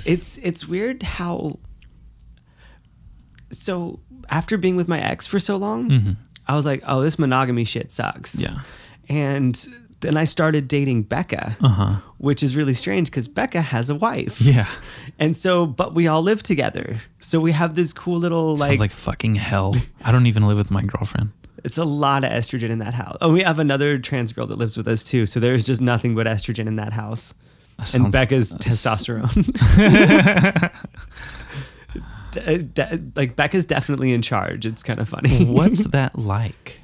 [0.03, 1.59] It's it's weird how
[3.51, 3.99] so
[4.29, 6.17] after being with my ex for so long,
[6.47, 8.35] I was like, oh, this monogamy shit sucks.
[8.35, 8.57] Mm-hmm.
[8.57, 8.63] Yeah.
[9.15, 9.67] And
[9.99, 11.55] then I started dating Becca,
[12.17, 14.41] which is really strange because Becca has a wife.
[14.41, 14.49] Uh-huh.
[14.51, 14.67] Yeah,
[15.19, 16.97] And so, but we all live together.
[17.19, 19.75] So we have this cool little like, sounds like fucking hell.
[20.01, 21.31] I don't even live with my girlfriend.
[21.63, 23.17] It's a lot of estrogen in that house.
[23.21, 25.25] Oh, we have another trans girl that lives with us too.
[25.25, 27.33] So there's just nothing but estrogen in that house.
[27.77, 29.31] That and Becca's testosterone.
[32.31, 34.65] De- de- like Becca's definitely in charge.
[34.65, 35.45] It's kind of funny.
[35.45, 36.79] What's that like?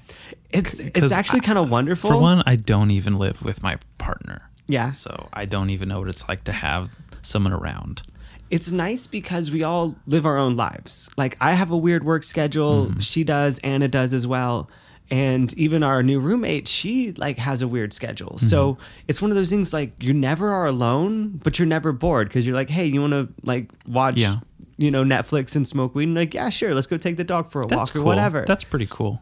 [0.49, 2.09] it's it's actually kind of wonderful.
[2.09, 5.99] For one, I don't even live with my partner, yeah, so I don't even know
[5.99, 6.89] what it's like to have
[7.21, 8.01] someone around.
[8.49, 11.09] It's nice because we all live our own lives.
[11.17, 12.85] Like I have a weird work schedule.
[12.87, 12.99] Mm-hmm.
[12.99, 13.59] She does.
[13.59, 14.69] Anna does as well.
[15.09, 18.37] And even our new roommate, she like has a weird schedule.
[18.37, 18.81] So Mm-hmm.
[19.07, 22.45] it's one of those things like you never are alone, but you're never bored because
[22.45, 24.37] you're like, hey, you want to like watch, Yeah.
[24.77, 26.05] you know, Netflix and smoke weed?
[26.05, 28.01] And like, yeah, sure, let's go take the dog for a That's walk cool.
[28.01, 28.43] or whatever.
[28.45, 29.21] That's pretty cool.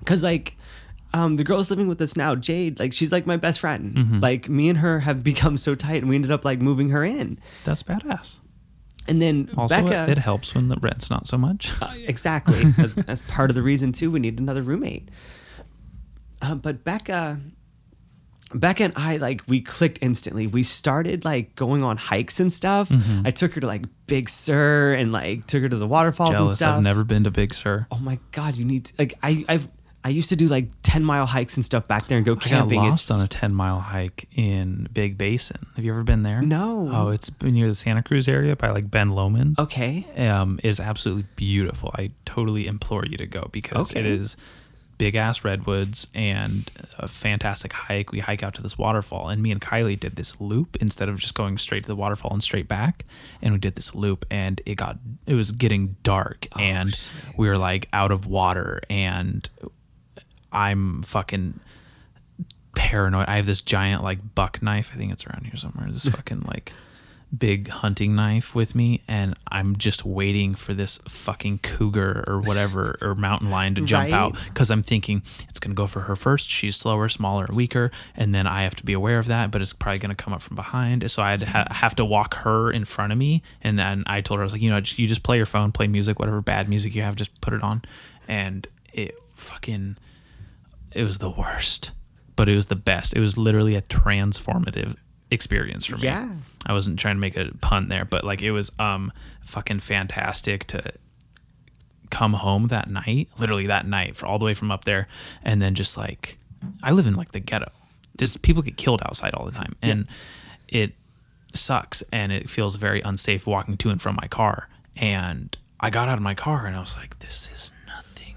[0.00, 0.56] because like
[1.14, 4.20] um, the girl's living with us now jade like she's like my best friend Mm-hmm.
[4.20, 7.04] like me and her have become so tight and we ended up like moving her
[7.04, 8.38] in That's badass.
[9.08, 11.72] And then Also, becca it, helps when the rent's not so much.
[11.80, 15.08] uh, exactly that's, that's part of the reason too we need another roommate
[16.42, 17.40] uh, but becca
[18.54, 20.46] Becca and I like we clicked instantly.
[20.46, 22.88] We started like going on hikes and stuff.
[22.88, 23.26] Mm-hmm.
[23.26, 26.50] I took her to like Big Sur and like took her to the waterfalls and
[26.50, 26.76] stuff.
[26.76, 27.88] I've never been to Big Sur.
[27.90, 29.68] oh my god, you need to, like I I've
[30.06, 32.36] I used to do like ten mile hikes and stuff back there and go I
[32.36, 32.78] got camping.
[32.78, 35.66] lost it's on a ten mile hike in Big Basin.
[35.74, 36.42] Have you ever been there?
[36.42, 36.88] No.
[36.92, 39.58] Oh, it's near the Santa Cruz area by like Ben Lomond.
[39.58, 40.06] okay.
[40.28, 41.90] um, is absolutely beautiful.
[41.94, 44.08] I totally implore you to go because it Okay.
[44.12, 44.36] is
[44.98, 48.12] big ass redwoods and a fantastic hike.
[48.12, 51.18] We hike out to this waterfall, and me and Kylie did this loop instead of
[51.18, 53.04] just going straight to the waterfall and straight back.
[53.42, 56.94] And we did this loop, and it got it was getting dark, and
[57.36, 59.50] we were like out of water, and
[60.52, 61.60] I'm fucking
[62.74, 63.26] paranoid.
[63.28, 64.90] I have this giant like buck knife.
[64.94, 65.88] I think it's around here somewhere.
[65.90, 66.72] This fucking like
[67.36, 72.96] big hunting knife with me, and I'm just waiting for this fucking cougar or whatever
[73.02, 74.12] or mountain lion to jump Right.
[74.12, 76.48] out because I'm thinking it's gonna go for her first.
[76.48, 79.50] She's slower, smaller, weaker, and then I have to be aware of that.
[79.50, 81.74] But it's probably gonna come up from behind, so I'd ha- mm-hmm.
[81.74, 83.42] have to walk her in front of me.
[83.60, 85.72] And then I told her I was like, you know, you just play your phone,
[85.72, 87.82] play music, whatever bad music you have, just put it on,
[88.28, 89.96] and it fucking
[90.96, 91.92] it was the worst,
[92.34, 93.14] but it was the best.
[93.14, 94.96] It was literally a transformative
[95.30, 96.04] experience for me.
[96.04, 96.30] Yeah.
[96.64, 99.12] I wasn't trying to make a pun there, but like it was um
[99.44, 100.92] fucking fantastic to
[102.10, 105.08] come home that night, literally that night, for all the way from up there,
[105.42, 106.38] and then just like
[106.82, 107.70] I live in like the ghetto.
[108.16, 110.06] Just people get killed outside all the time, and
[110.68, 110.94] it
[111.54, 114.68] sucks, and it feels very unsafe walking to and from my car.
[114.96, 118.36] And I got out of my car, and I was like, "This is nothing.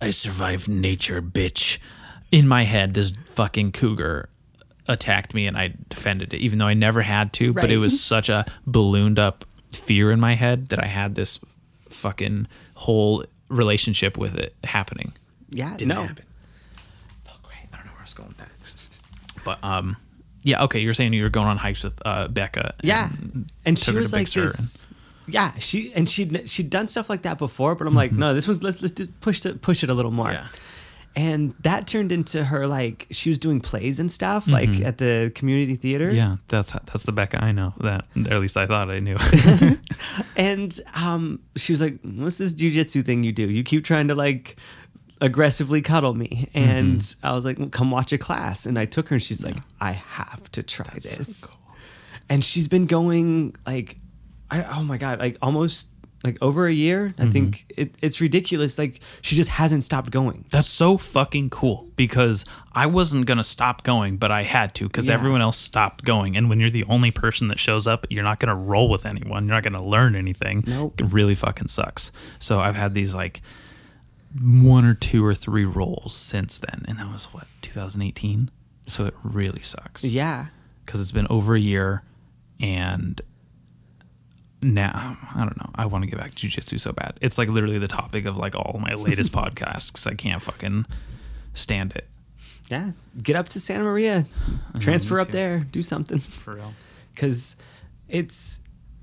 [0.00, 1.78] I survived nature, bitch."
[2.32, 4.28] In my head, this fucking cougar
[4.86, 7.52] attacked me and I defended it, even though I never had to.
[7.52, 11.38] But it was such a ballooned up fear in my head that I had this
[11.88, 15.12] fucking whole relationship with it happening.
[15.48, 16.02] Yeah, Didn't no.
[16.04, 16.24] happen.
[17.24, 17.58] Felt great.
[17.72, 18.46] I don't know where I was going with that.
[19.42, 19.96] But um,
[20.42, 20.64] yeah.
[20.64, 22.74] Okay, you're saying you were going on hikes with uh, Becca.
[22.82, 24.86] Yeah, and and she was like this.
[25.26, 28.46] Yeah, she and she she'd done stuff like that before, but I'm like, no, this
[28.46, 30.26] was let's let's just push it push it a little more.
[30.26, 30.44] Mm-hmm.
[30.44, 30.60] Yeah.
[31.16, 35.32] And that turned into her like she was doing plays and stuff like at the
[35.34, 36.06] community theater.
[36.06, 36.16] Mm-hmm.
[36.16, 37.74] Yeah, that's that's the Becca I know.
[37.80, 39.16] That or at least I thought I knew.
[40.36, 43.50] And um, she was like, "What's this jujitsu thing you do?
[43.50, 44.56] You keep trying to like
[45.20, 47.26] aggressively cuddle me." And Mm-hmm.
[47.26, 49.56] I was like, well, "Come watch a class." And I took her, and she's like,
[49.80, 51.50] "I have to try this."
[52.28, 53.98] And she's been going like,
[54.50, 55.88] I, oh my god, like almost
[56.22, 57.14] like over a year.
[57.18, 57.30] I mm-hmm.
[57.30, 58.78] think it, it's ridiculous.
[58.78, 60.44] Like she just hasn't stopped going.
[60.50, 65.08] That's so fucking cool because I wasn't gonna stop going, but I had to because
[65.08, 65.14] Yeah.
[65.14, 66.36] everyone else stopped going.
[66.36, 69.46] And when you're the only person that shows up, you're not gonna roll with anyone.
[69.46, 70.64] You're not gonna learn anything.
[70.66, 71.00] Nope.
[71.00, 72.12] It really fucking sucks.
[72.38, 73.40] So I've had these like
[74.40, 78.50] one or two or three rolls since then, and that was what 2018.
[78.86, 80.04] So it really sucks.
[80.04, 80.46] Yeah.
[80.84, 82.02] because it's been over a year
[82.58, 83.20] and
[84.62, 85.70] now I don't know.
[85.74, 87.18] I want to get back to jujitsu so bad.
[87.20, 90.06] It's like literally the topic of like all my latest podcasts.
[90.06, 90.86] I can't fucking
[91.54, 92.06] stand it
[92.68, 92.92] Yeah.
[93.22, 94.26] Get up to Santa Maria.
[94.78, 95.32] Transfer up too.
[95.32, 95.58] there.
[95.72, 96.18] Do something.
[96.42, 96.72] for real.
[97.14, 97.56] because
[98.08, 98.60] it's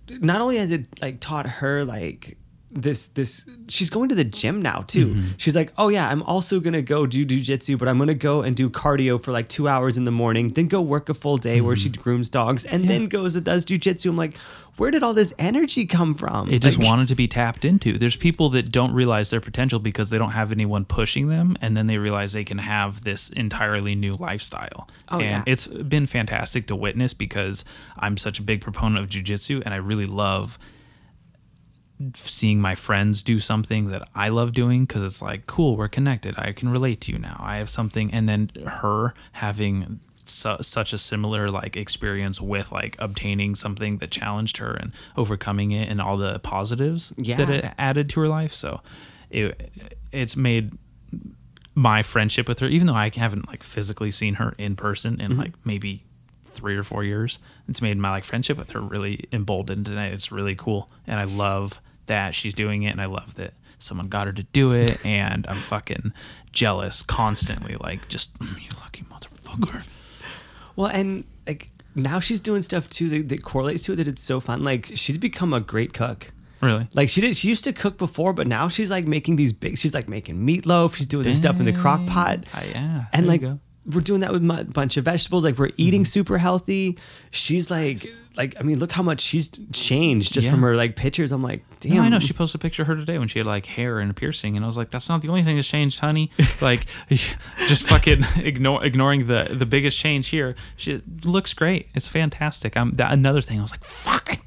[0.09, 2.37] not only has it like taught her like
[2.71, 5.27] this this she's going to the gym now too Mm-hmm.
[5.37, 8.55] she's like oh yeah i'm also gonna go do jujitsu but i'm gonna go and
[8.57, 11.61] do cardio for like two hours in the morning then go work a full day
[11.61, 11.83] where Mm-hmm.
[11.83, 14.35] she grooms dogs and then goes and does jujitsu i'm like
[14.77, 17.97] where did all this energy come from It just Like, wanted to be tapped into.
[17.97, 21.75] There's people that don't realize their potential because they don't have anyone pushing them, and
[21.75, 24.87] then they realize they can have this entirely new lifestyle.
[25.09, 25.43] Oh, and yeah.
[25.45, 27.65] it's been fantastic to witness because
[27.97, 30.57] I'm such a big proponent of jujitsu, and I really love
[32.15, 36.35] seeing my friends do something that I love doing because it's like, cool, we're connected.
[36.37, 37.37] I can relate to you now.
[37.39, 39.99] I have something, and then her having
[40.29, 45.71] su- such a similar like experience with like obtaining something that challenged her and overcoming
[45.71, 48.53] it and all the positives that it added to her life.
[48.53, 48.81] So
[49.29, 49.71] it
[50.11, 50.73] it's made
[51.75, 55.37] my friendship with her, even though I haven't like physically seen her in person in
[55.37, 56.03] like maybe
[56.45, 57.37] three or four years,
[57.69, 60.89] it's made my like friendship with her really emboldened and it's really cool.
[61.05, 64.41] And I love that she's doing it and I love that someone got her to
[64.43, 66.13] do it and I'm fucking
[66.51, 69.87] jealous constantly, like just "Mm, you lucky motherfucker.
[70.77, 74.23] Well and like now she's doing stuff too that, that correlates to it that it's
[74.23, 76.31] so fun like she's become a great cook
[76.61, 76.87] Really?
[76.93, 79.77] Like she did, she used to cook before, but now she's like making these big.
[79.77, 80.95] She's like making meatloaf.
[80.95, 82.45] She's doing this stuff in the crock pot.
[82.53, 83.59] Ah, yeah, and like go.
[83.87, 85.43] We're doing that with a bunch of vegetables.
[85.45, 86.05] Like we're eating Mm-hmm.
[86.07, 86.97] super healthy.
[87.31, 88.03] She's like,
[88.35, 90.51] like I mean, look how much she's changed just Yeah.
[90.51, 91.31] from her like pictures.
[91.31, 91.95] I'm like, damn.
[91.95, 92.19] No, I know.
[92.19, 94.55] She posted a picture of her today when she had like hair and a piercing,
[94.57, 96.31] and I was like, "That's not the only thing that's changed, honey."
[96.61, 100.55] like, just fucking ignore ignoring the the biggest change here.
[100.75, 101.87] She looks great.
[101.95, 102.75] It's fantastic.
[102.75, 103.59] I'm that another thing.
[103.59, 104.39] I was like, "Fuck, I,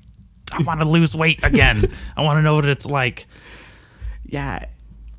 [0.53, 1.91] I want to lose weight again.
[2.17, 3.27] I want to know what it's like."
[4.27, 4.67] yeah,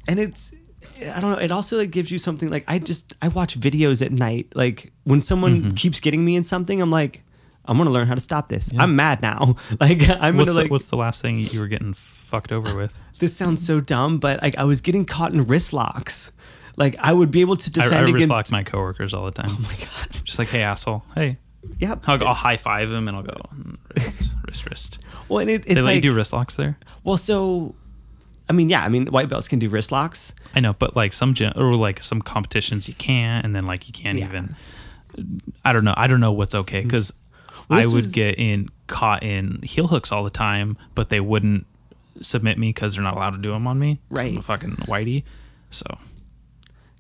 [0.08, 0.54] and it's.
[1.02, 1.38] I don't know.
[1.38, 4.48] It also like gives you something like I just I watch videos at night.
[4.56, 5.70] Like when someone Mm-hmm.
[5.72, 7.24] keeps getting me in something, I'm like,
[7.66, 8.70] I'm gonna learn how to stop this.
[8.78, 9.56] I'm mad now.
[9.80, 10.72] Like I'm What's gonna the, like.
[10.72, 12.98] what's the last thing you were getting fucked over with?
[13.20, 16.32] this sounds so dumb, but like I was getting caught in wrist locks.
[16.78, 18.30] Like I would be able to I, defend I wrist against.
[18.32, 19.50] lock my coworkers all the time.
[19.52, 20.12] oh my god.
[20.24, 21.38] Just like, hey, asshole, hey.
[21.80, 22.06] Yep.
[22.08, 24.98] I'll, go, I'll high five him and I'll go "Mm, wrist, wrist, wrist.
[25.30, 26.78] Well, and it, They it's let like you do wrist locks there.
[27.04, 27.76] well, so
[28.52, 30.36] I mean, yeah, I mean, white belts can do wrist locks.
[30.54, 33.88] I know, but like some gym or like some competitions you can't, and then like
[33.88, 34.28] you can't Yeah.
[34.28, 34.56] even.
[35.64, 35.94] I don't know.
[35.96, 36.84] I don't know what's okay mm.
[36.84, 37.14] because
[37.70, 41.22] Well, I would was- get in caught in heel hooks all the time, but they
[41.22, 41.66] wouldn't
[42.22, 44.00] submit me because they're not allowed to do them on me.
[44.10, 44.44] 'cause I'm a Right.
[44.44, 45.24] fucking whitey.
[45.70, 45.86] So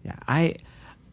[0.06, 0.56] Yeah, I.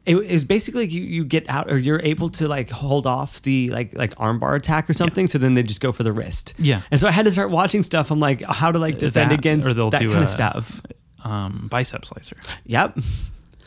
[0.08, 3.70] It is basically you, you get out or you're able to like hold off the
[3.70, 5.26] like like armbar attack or something.
[5.26, 6.54] So then they just go for the wrist.
[6.58, 6.80] Yeah.
[6.90, 8.10] And so I had to start watching stuff.
[8.10, 10.28] I'm like, how to like defend That, against or they'll that do kind a- of
[10.28, 10.82] stuff.
[11.24, 12.36] um, bicep slicer.
[12.66, 12.98] Yep.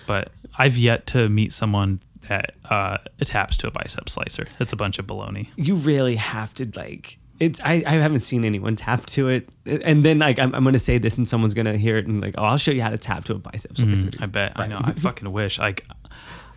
[0.07, 4.45] But I've yet to meet someone that uh, taps to a bicep slicer.
[4.59, 5.47] It's a bunch of baloney.
[5.55, 10.05] you really have to like it's I, I haven't seen anyone tap to it and
[10.05, 12.43] then like I'm, I'm gonna say this and someone's gonna hear it and like oh
[12.43, 14.51] i'll show you how to tap to a bicep slicer Mm, I bet.
[14.59, 14.79] I know.
[14.83, 15.57] I fucking wish.
[15.57, 15.83] Like,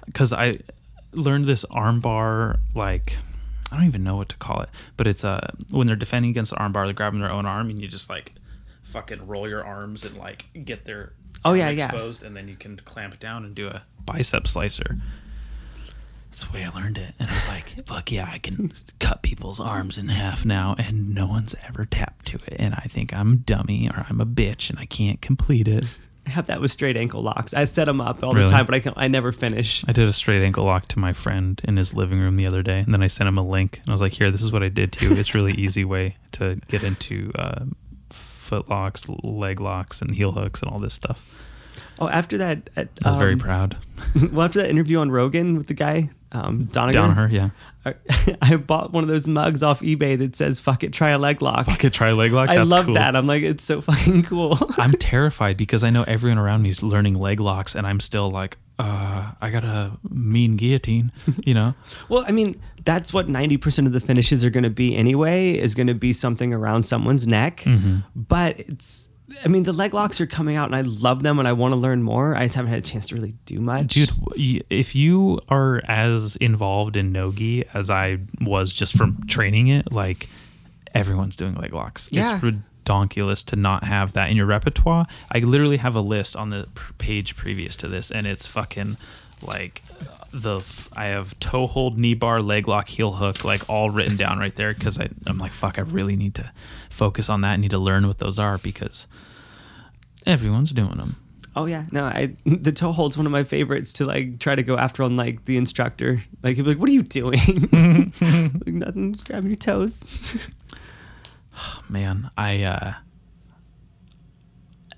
[0.06, 0.60] because I
[1.12, 2.58] learned this armbar.
[2.74, 3.16] Like,
[3.70, 6.50] I don't even know what to call it, but it's uh when they're defending against
[6.50, 8.32] the armbar, they're grabbing their own arm, and you just like
[8.82, 11.12] fucking roll your arms and like get their
[11.46, 11.84] Oh, yeah, yeah.
[11.86, 14.96] exposed, and then you can clamp down and do a bicep slicer.
[16.30, 19.22] That's the way I learned it, and I was like, "Fuck yeah, I can cut
[19.22, 23.12] people's arms in half now, and no one's ever tapped to it." And I think
[23.12, 25.84] I'm a dummy or I'm a bitch, and I can't complete it.
[26.26, 28.46] i have that with straight ankle locks i set them up all Really?
[28.46, 30.98] the time but i can i never finish I did a straight ankle lock to
[30.98, 33.42] my friend in his living room the other day, and then I sent him a
[33.42, 35.16] link, and I was like, "Here, this is what I did to you.
[35.16, 37.64] It's really easy way to get into uh,
[38.10, 41.24] foot locks, leg locks, and heel hooks, and all this stuff."
[41.98, 43.76] Oh after that at, I was very um, proud.
[44.32, 47.50] well after that interview on rogan with the guy um Danaher Down yeah.
[47.86, 47.94] I,
[48.42, 51.40] I bought one of those mugs off ebay that says fuck it try a leg
[51.40, 52.48] lock Fuck it, try a leg lock.
[52.50, 52.94] i love cool.
[52.94, 56.68] that i'm like it's so fucking cool I'm terrified because I know everyone around me
[56.70, 61.12] is learning leg locks, and I'm still like, uh, I got a mean guillotine,
[61.44, 61.74] you know?
[62.08, 65.74] Well, I mean, that's what 90% of the finishes are going to be anyway, is
[65.74, 67.58] going to be something around someone's neck.
[67.58, 67.98] Mm-hmm.
[68.16, 69.08] But it's,
[69.42, 71.72] I mean, the leg locks are coming out and I love them and I want
[71.72, 72.34] to learn more.
[72.34, 73.94] I just haven't had a chance to really do much.
[73.94, 74.12] Dude,
[74.70, 80.28] if you are as involved in no-gi as I was just from training it, like
[80.94, 82.08] everyone's doing leg locks.
[82.12, 82.34] Yeah.
[82.34, 85.06] It's ridiculous to not have that in your repertoire.
[85.30, 88.96] I literally have a list on the page previous to this, and it's fucking
[89.42, 89.82] like
[90.32, 90.60] the
[90.96, 94.54] I have toe hold, knee bar, leg lock, heel hook, like all written down right
[94.54, 96.50] there because I'm like, fuck, I really need to
[96.94, 97.52] focus on that.
[97.52, 99.06] I need to learn what those are because
[100.26, 101.16] everyone's doing them.
[101.56, 104.62] Oh yeah, no, I the toe hold's one of my favorites to like try to
[104.62, 106.22] go after on like the instructor.
[106.42, 107.38] Like he'd be like, "What are you doing?"
[108.64, 110.50] like nothing, just grabbing your toes.
[111.56, 112.94] oh, Man, I uh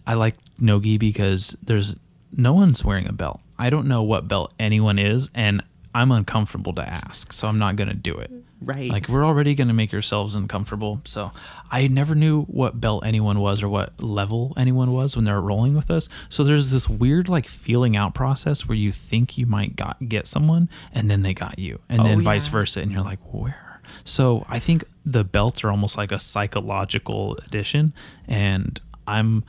[0.07, 1.97] I like no-gi because there's
[2.33, 3.41] no one's wearing a belt.
[3.59, 5.63] I don't know what belt anyone is, and
[5.95, 8.31] I'm uncomfortable to ask, so I'm not gonna do it.
[8.61, 8.91] Right.
[8.91, 11.03] Like we're already gonna make ourselves uncomfortable.
[11.05, 11.31] So
[11.71, 15.75] I never knew what belt anyone was or what level anyone was when they're rolling
[15.75, 16.09] with us.
[16.29, 20.27] So there's this weird like feeling out process where you think you might got get
[20.27, 23.81] someone, and then they got you, and Oh, then vice versa, and you're like, where?
[24.05, 27.93] So I think the belts are almost like a psychological addition,
[28.27, 29.45] and I'm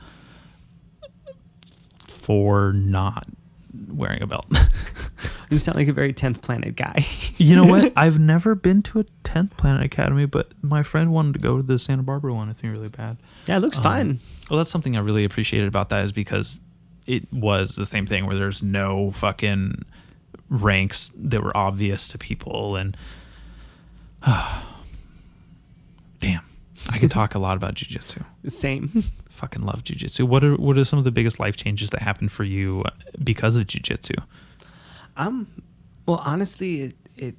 [2.06, 3.26] for not
[3.88, 4.46] wearing a belt.
[5.50, 7.04] you sound like a very tenth planet guy.
[7.36, 7.92] you know what?
[7.96, 11.62] I've never been to a 10th Planet Academy, but my friend wanted to go to
[11.62, 12.48] the Santa Barbara one.
[12.48, 13.18] I think really bad.
[13.46, 14.20] yeah, it looks um, fun.
[14.50, 16.60] Well, that's something I really appreciated about that is because
[17.06, 19.82] it was the same thing where there's no fucking
[20.50, 22.96] ranks that were obvious to people and
[26.20, 26.42] damn.
[26.90, 28.24] I could talk a lot about jujitsu.
[28.48, 29.04] Same.
[29.38, 30.24] Fucking love jujitsu.
[30.24, 32.82] What are what are some of the biggest life changes that happened for you
[33.22, 34.20] because of jujitsu?
[35.16, 35.46] Um,
[36.06, 37.34] well, honestly, it, it.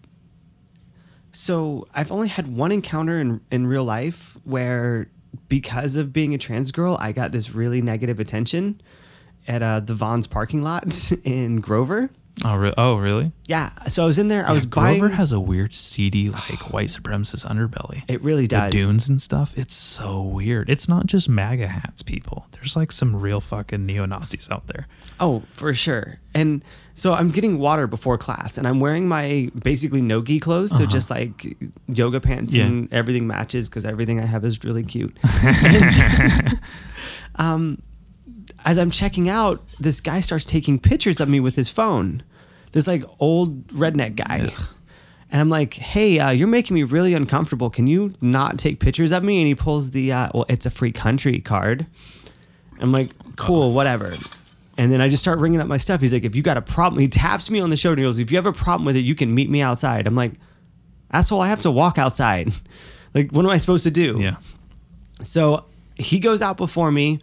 [1.34, 5.10] So I've only had one encounter in in real life where,
[5.50, 8.80] because of being a trans girl, I got this really negative attention
[9.46, 12.10] at uh, the Vons parking lot in Grover.
[12.46, 13.32] Oh, re- oh really?
[13.48, 14.46] Yeah, so I was in there.
[14.48, 15.12] I was Grover buying.
[15.18, 18.04] has a weird, seedy, like white supremacist underbelly.
[18.08, 18.72] it really the does.
[18.72, 19.54] dunes and stuff.
[19.58, 20.70] It's so weird.
[20.70, 22.46] It's not just MAGA hats, people.
[22.52, 24.88] There's like some real fucking neo Nazis out there.
[25.20, 26.20] Oh, for sure.
[26.34, 26.64] And
[26.94, 31.10] so I'm getting water before class, and I'm wearing my basically no-gi clothes, so just
[31.10, 31.58] like
[31.88, 32.62] yoga pants Uh-huh.
[32.64, 32.68] Yeah.
[32.68, 35.18] and everything matches because everything I have is really cute.
[35.44, 36.60] And,
[37.36, 37.82] um,
[38.66, 42.24] as I'm checking out, this guy starts taking pictures of me with his phone.
[42.72, 44.52] This like old redneck guy.
[45.32, 47.70] And I'm like, hey, uh, you're making me really uncomfortable.
[47.70, 49.40] Can you not take pictures of me?
[49.40, 51.86] And he pulls the, uh, well, it's a free country card.
[52.80, 54.16] I'm like, cool, whatever.
[54.78, 56.02] And then I just start ringing up my stuff.
[56.02, 58.08] He's like, if you got a problem, he taps me on the shoulder and he
[58.08, 60.08] goes, if you have a problem with it, you can meet me outside.
[60.08, 60.34] I'm like,
[61.12, 62.52] asshole, I have to walk outside.
[63.14, 64.18] like, what am I supposed to do?
[64.20, 64.38] Yeah.
[65.22, 65.66] So
[65.96, 67.22] he goes out before me.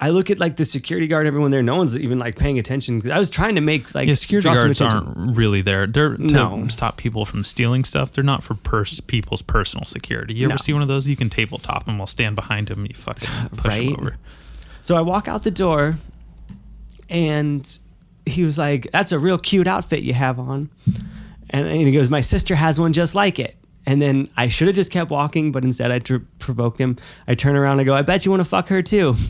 [0.00, 1.62] I look at like the security guard, everyone there.
[1.62, 4.48] No one's even like paying attention because I was trying to make like Yeah, security
[4.48, 5.88] guards aren't really there.
[5.88, 6.66] They're to No.
[6.68, 8.12] stop people from stealing stuff.
[8.12, 10.34] They're not for pers- people's personal security.
[10.34, 10.56] You ever No.
[10.58, 11.08] see one of those?
[11.08, 12.00] You can tabletop them.
[12.00, 12.86] I'll stand behind him.
[12.86, 13.86] You fucking push Right?
[13.90, 14.16] them over.
[14.82, 15.98] So I walk out the door,
[17.10, 17.78] and
[18.24, 20.70] he was like, "That's a real cute outfit you have on,"
[21.50, 23.56] and, and he goes, "My sister has one just like it."
[23.86, 26.96] And then I should have just kept walking, but instead I tr- provoked him.
[27.26, 29.16] I turn around and go, "I bet you want to fuck her too."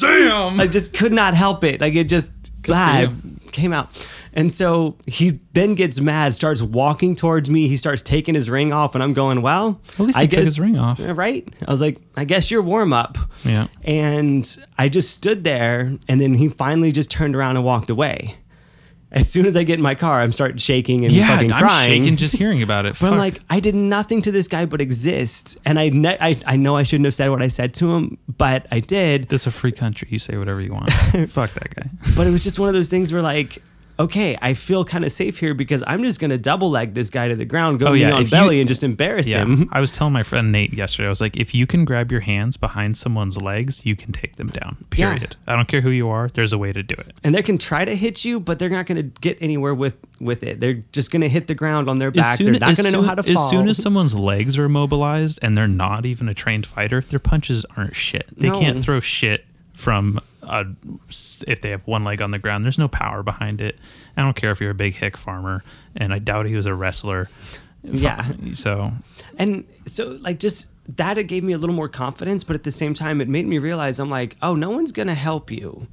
[0.00, 0.60] Damn.
[0.60, 1.80] I just could not help it.
[1.80, 2.32] Like it just
[2.70, 3.88] ah, it came out.
[4.32, 7.66] And so he then gets mad, starts walking towards me.
[7.66, 10.38] He starts taking his ring off, and I'm going, "Well, At least I he took
[10.38, 11.00] guess his ring off.
[11.00, 13.66] Right?" I was like, "I guess you're warm up." Yeah.
[13.82, 14.46] And
[14.78, 18.36] I just stood there, and then he finally just turned around and walked away.
[19.12, 21.64] As soon as I get in my car, I'm starting shaking and Yeah, fucking I'm
[21.64, 22.02] crying.
[22.02, 22.96] shaking just hearing about it.
[23.00, 26.36] But I'm like, I did nothing to this guy but exist, and I, ne- I
[26.46, 29.28] I know I shouldn't have said what I said to him, but I did.
[29.28, 30.06] That's a free country.
[30.12, 30.92] You say whatever you want.
[31.28, 31.90] Fuck that guy.
[32.16, 33.60] But it was just one of those things where like,
[34.00, 37.28] okay, I feel kind of safe here because I'm just gonna double leg this guy
[37.28, 39.42] to the ground, go Oh, yeah, on if you- belly, and just embarrass Yeah.
[39.42, 39.68] him.
[39.72, 42.20] I was telling my friend Nate yesterday, I was like, if you can grab your
[42.22, 44.78] hands behind someone's legs, you can take them down.
[44.96, 45.12] Yeah.
[45.12, 45.36] Period.
[45.46, 46.28] I don't care who you are.
[46.28, 47.12] There's a way to do it.
[47.22, 50.42] And they can try to hit you, but they're not gonna get anywhere with with
[50.42, 50.60] it.
[50.60, 52.38] They're just gonna hit the ground on their back.
[52.38, 53.44] they're not gonna know how to fall.
[53.44, 57.18] As soon as someone's legs are immobilized and they're not even a trained fighter, their
[57.18, 58.26] punches aren't shit.
[58.36, 58.58] They No.
[58.58, 59.46] can't throw shit
[59.80, 60.66] from a,
[61.46, 62.64] if they have one leg on the ground.
[62.64, 63.78] There's no power behind it.
[64.16, 65.64] I don't care if you're a big hick farmer,
[65.96, 67.28] and I doubt he was a wrestler.
[67.82, 68.30] Yeah.
[68.54, 68.92] So
[69.38, 70.66] And so, like, just
[70.96, 73.46] that it gave me a little more confidence, but at the same time, it made
[73.46, 75.86] me realize I'm like, oh, no one's gonna help you.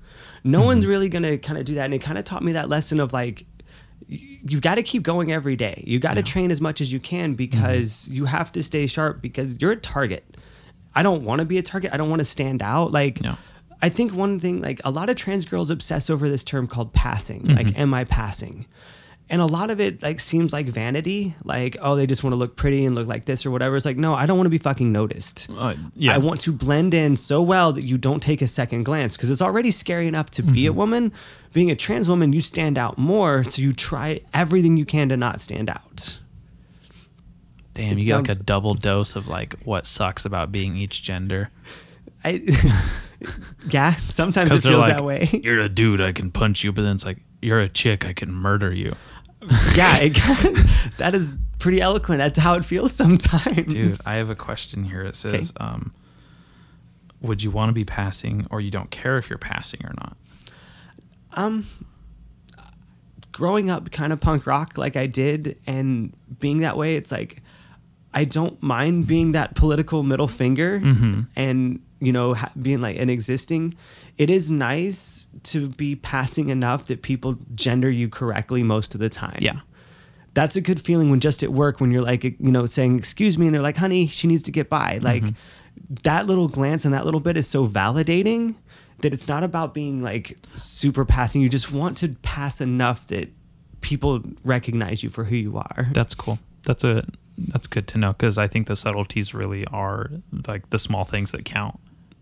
[0.44, 0.92] No one's mm-hmm.
[0.92, 1.86] really gonna kind of do that.
[1.86, 3.46] And it kind of taught me that lesson of like,
[4.08, 5.84] you got to keep going every day.
[5.86, 7.36] You got to train as much as you can mm-hmm.
[7.36, 10.38] because you have to stay sharp because you're a target.
[10.96, 11.94] I don't want to be a target.
[11.94, 12.92] I don't want to stand out.
[12.92, 13.38] Like, No.
[13.82, 16.94] I think one thing, like, a lot of trans girls obsess over this term called
[16.94, 17.44] passing.
[17.46, 18.66] Like, am I passing?
[19.30, 22.38] and a lot of it like seems like vanity like oh they just want to
[22.38, 24.50] look pretty and look like this or whatever it's like no i don't want to
[24.50, 26.16] be fucking noticed Uh, yeah.
[26.16, 29.30] i want to blend in so well that you don't take a second glance because
[29.30, 30.78] it's already scary enough to be a Mm-hmm.
[30.78, 31.12] woman
[31.52, 35.18] being a trans woman you stand out more so you try everything you can to
[35.18, 36.20] not stand out
[37.74, 41.04] Damn, it you get like a double dose of like what sucks about being each
[41.04, 41.50] gender.
[42.24, 42.42] I,
[43.70, 46.84] yeah sometimes it feels like, that way you're a dude, I can punch you, but
[46.84, 48.96] then it's like, you're a chick, I can murder you.
[49.76, 50.14] yeah it,
[50.98, 55.04] that is pretty eloquent that's how it feels sometimes Dude, I have a question here.
[55.04, 55.94] It says, um,
[57.22, 60.18] would you want to be passing or you don't care if you're passing or not?
[61.34, 61.66] Um,
[63.32, 67.42] growing up kind of punk rock like I did and being that way, it's like
[68.14, 71.22] I don't mind being that political middle finger Mm-hmm.
[71.36, 73.74] and you know ha- being like an existing.
[74.18, 79.10] It is nice to be passing enough that people gender you correctly most of the
[79.10, 79.40] time.
[79.42, 79.60] Yeah.
[80.34, 83.38] That's a good feeling when just at work when you're like you know saying excuse
[83.38, 85.06] me and they're like honey she needs to get by mm-hmm.
[85.06, 85.24] like
[86.04, 88.56] that little glance and that little bit is so validating
[89.00, 93.30] that it's not about being like super passing you just want to pass enough that
[93.82, 96.40] people recognize you for who you are That's cool.
[96.64, 97.06] That's a
[97.38, 100.10] that's good to know because I think the subtleties really are
[100.48, 101.80] like the small things that count.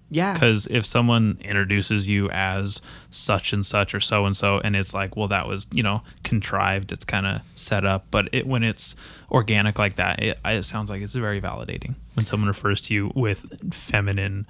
[0.09, 2.79] Yeah Because if someone introduces you as
[3.09, 6.03] such and such or so and so, and it's like, well, that was you know
[6.23, 8.05] contrived, it's kind of set up.
[8.11, 8.95] But it when it's
[9.31, 13.11] organic like that, it, it sounds like it's very validating when someone refers to you
[13.15, 14.45] with feminine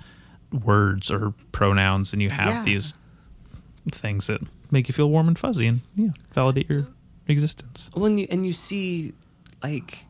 [0.64, 2.64] words or pronouns, and you have Yeah.
[2.64, 2.94] these
[3.91, 4.41] things that
[4.72, 6.88] make you feel warm and fuzzy and yeah, validate your
[7.27, 7.90] existence.
[7.94, 9.14] when you and you see
[9.64, 10.06] like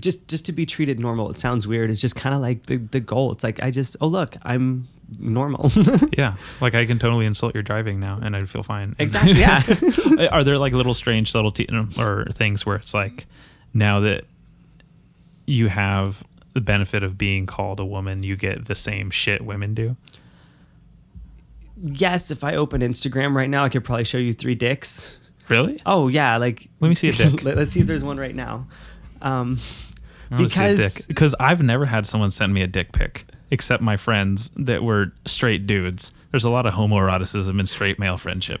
[0.00, 2.76] just just to be treated normal it sounds weird it's just kind of like the
[2.76, 4.86] the goal it's like i just oh look i'm
[5.18, 5.70] normal
[6.18, 8.96] Yeah, like I can totally insult your driving now, and I'd feel fine.
[8.98, 9.62] exactly yeah
[10.32, 13.26] Are there like little strange subtlety um, or things where it's like
[13.72, 14.24] now that
[15.46, 16.24] you have
[16.54, 19.96] the benefit of being called a woman, you get the same shit women do?
[21.82, 25.80] yes if i open instagram right now i could probably show you three dicks Really?
[25.84, 27.44] oh yeah like Let me see a dick.
[27.44, 28.66] Let, us see if there's one right now
[29.22, 29.58] um
[30.30, 33.26] I wanna see a because because I've never had someone send me a dick pic
[33.50, 36.12] except my friends that were straight dudes.
[36.32, 38.60] There's a lot of homoeroticism in straight male friendship.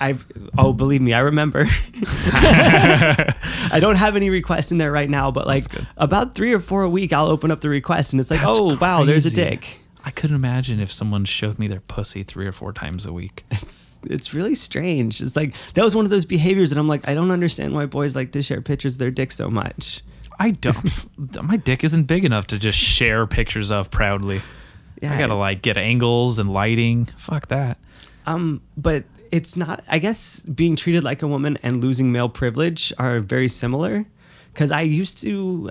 [0.00, 0.16] I
[0.56, 1.66] oh believe me, I remember.
[2.32, 5.66] I don't have any requests in there right now, but like
[5.96, 8.56] about three or four a week, I'll open up the request and it's like, That's
[8.56, 9.79] oh wow, there's a dick.
[10.04, 13.44] I couldn't imagine if someone showed me their pussy three or four times a week.
[13.50, 15.20] It's it's really strange.
[15.20, 17.86] It's like that was one of those behaviors, and I'm like, I don't understand why
[17.86, 20.02] boys like to share pictures of their dick so much.
[20.38, 21.42] I don't.
[21.42, 24.40] my dick isn't big enough to just share pictures of proudly.
[25.02, 27.06] Yeah, I gotta like get angles and lighting.
[27.16, 27.78] Fuck that.
[28.26, 29.84] Um, but it's not.
[29.88, 34.06] I guess being treated like a woman and losing male privilege are very similar.
[34.52, 35.70] Because I used to,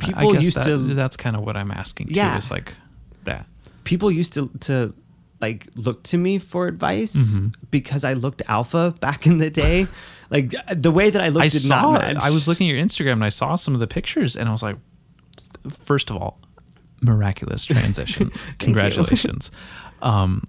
[0.00, 2.14] people used that, to That's kind of what I'm asking too.
[2.14, 2.38] Yeah.
[2.38, 2.74] Is like.
[3.84, 4.94] People used to to
[5.40, 7.48] like look to me for advice Mm-hmm.
[7.70, 9.86] because I looked alpha back in the day.
[10.30, 11.82] like the way that I looked I did saw.
[11.92, 12.14] not it.
[12.14, 12.22] match.
[12.22, 14.52] I was looking at your Instagram and I saw some of the pictures and I
[14.52, 14.76] was like,
[15.68, 16.38] first of all,
[17.02, 18.30] miraculous transition.
[18.58, 19.50] Congratulations.
[20.00, 20.46] um,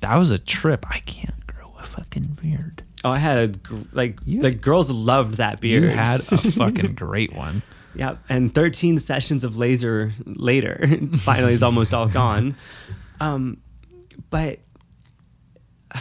[0.00, 0.86] that was a trip.
[0.90, 2.82] I can't grow a fucking beard.
[3.04, 3.38] Oh, I had
[3.70, 5.82] a like You- like girls loved that beard.
[5.84, 7.62] You had a fucking great one.
[7.94, 12.56] Yeah, and 13 sessions of laser later, finally is almost all gone.
[13.20, 13.60] Um,
[14.30, 14.60] but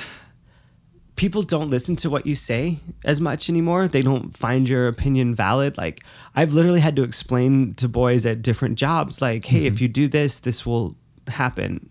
[1.16, 3.88] people don't listen to what you say as much anymore.
[3.88, 5.78] They don't find your opinion valid.
[5.78, 6.04] Like
[6.36, 10.08] I've literally had to explain to boys at different jobs, like, hey, if you do
[10.08, 10.96] this, this will
[11.28, 11.88] happen,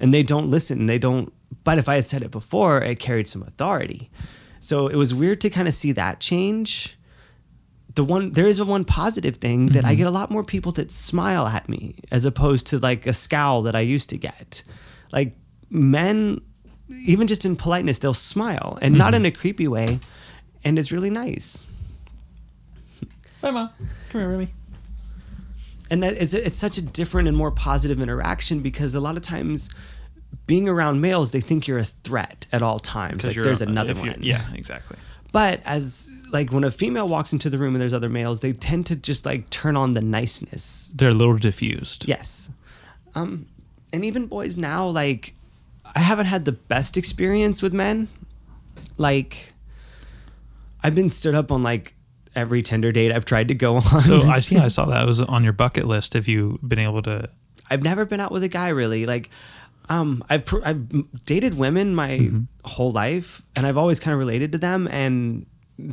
[0.00, 0.86] and they don't listen.
[0.86, 1.32] They don't.
[1.64, 4.10] But if I had said it before, it carried some authority.
[4.60, 6.96] So it was weird to kind of see that change
[7.94, 9.98] the one there is a one positive thing that I mm-hmm.
[9.98, 13.62] get a lot more people that smile at me as opposed to like a scowl
[13.62, 14.62] that I used to get.
[15.12, 15.36] Like
[15.70, 16.40] men,
[16.88, 19.26] even just in politeness, they'll smile and not mm-hmm.
[19.26, 19.98] in a creepy way,
[20.62, 21.66] and it's really nice.
[23.40, 23.70] Bye, mom.
[24.10, 24.48] Come here, Remy.
[25.90, 29.22] And that is it's such a different and more positive interaction because a lot of
[29.22, 29.70] times.
[30.46, 33.24] Being around males, they think you're a threat at all times.
[33.24, 34.16] Like there's another one.
[34.20, 34.96] Yeah, exactly.
[35.32, 38.52] But as like when a female walks into the room and there's other males, they
[38.52, 40.92] tend to just like turn on the niceness.
[40.94, 42.08] They're a little diffused.
[42.08, 42.50] Yes.
[43.14, 43.46] Um,
[43.92, 45.34] and even boys now, like,
[45.94, 48.08] I haven't had the best experience with men.
[48.96, 49.52] Like,
[50.82, 51.94] I've been stood up on like
[52.34, 54.00] every Tinder date I've tried to go on.
[54.00, 54.56] So I see.
[54.56, 56.14] I saw that it was on your bucket list.
[56.14, 57.28] Have you been able to?
[57.68, 59.06] I've never been out with a guy really.
[59.06, 59.30] Like,
[59.90, 62.30] um, I've pr- I've dated women my
[62.64, 64.88] whole life, and I've always kind of related to them.
[64.88, 65.46] And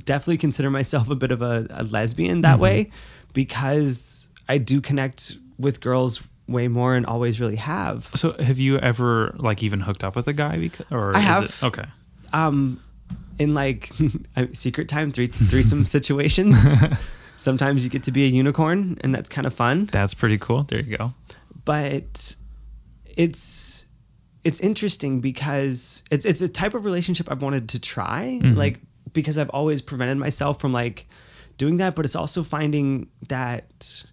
[0.06, 2.92] definitely consider myself a bit of a, a lesbian that way
[3.34, 8.12] because I do connect with girls way more and always really have.
[8.16, 10.58] So have you ever like even hooked up with a guy?
[10.58, 11.44] Because, or I is have.
[11.44, 11.86] It, okay.
[12.34, 12.82] Um,
[13.40, 13.92] in like
[14.54, 16.58] secret time three threesome situations,
[17.38, 19.86] sometimes you get to be a unicorn, and that's kind of fun.
[19.92, 20.64] That's pretty cool.
[20.64, 21.14] There you go.
[21.66, 22.36] But
[23.16, 23.87] it's
[24.48, 28.58] it's interesting because it's it's a type of relationship I've wanted to try, mm-hmm.
[28.58, 28.80] like
[29.12, 31.06] because I've always prevented myself from like
[31.58, 31.96] doing that.
[31.96, 34.06] But it's also finding that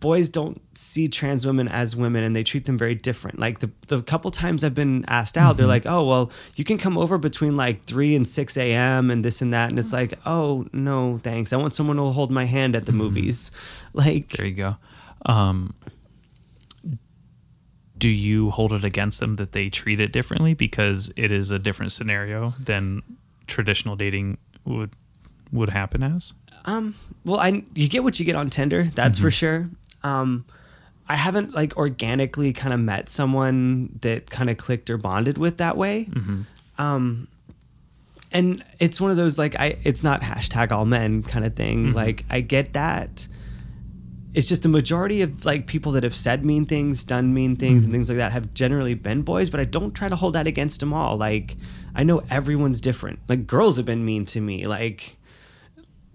[0.00, 3.38] boys don't see trans women as women and they treat them very different.
[3.38, 5.70] Like the, the couple times I've been asked out, they're mm-hmm.
[5.70, 9.10] like, oh, well, you can come over between like 3 and 6 a.m.
[9.10, 9.70] and this and that.
[9.70, 9.96] And it's mm-hmm.
[9.96, 11.54] like, oh, no, thanks.
[11.54, 13.50] I want someone to hold my hand at the movies.
[13.94, 14.76] Like, There you go.
[15.24, 15.72] Um,
[17.96, 21.58] do you hold it against them that they treat it differently because it is a
[21.58, 23.02] different scenario than
[23.46, 24.90] traditional dating would
[25.52, 26.34] would happen as?
[26.64, 26.94] Um,
[27.24, 29.68] well, I you get what you get on Tinder, that's for sure.
[30.02, 30.44] Um,
[31.08, 35.58] I haven't like organically kind of met someone that kind of clicked or bonded with
[35.58, 36.08] that way.
[36.78, 37.28] Um,
[38.32, 41.92] and it's one of those like I it's not hashtag all men kind of thing.
[41.92, 43.28] Like I get that.
[44.34, 47.84] It's just the majority of like people that have said mean things, done mean things,
[47.84, 47.92] and mm-hmm.
[47.92, 49.48] things like that have generally been boys.
[49.48, 51.16] But I don't try to hold that against them all.
[51.16, 51.56] Like
[51.94, 53.20] I know everyone's different.
[53.28, 54.66] Like girls have been mean to me.
[54.66, 55.16] Like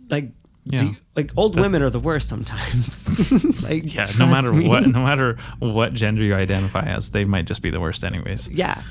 [0.09, 0.31] like
[0.65, 0.79] Yeah.
[0.79, 3.31] do- like old women are the worst sometimes.
[3.63, 4.67] like Yeah, no matter me.
[4.67, 8.49] what, no matter what gender you identify as, they might just be the worst, anyways.
[8.49, 8.81] Yeah,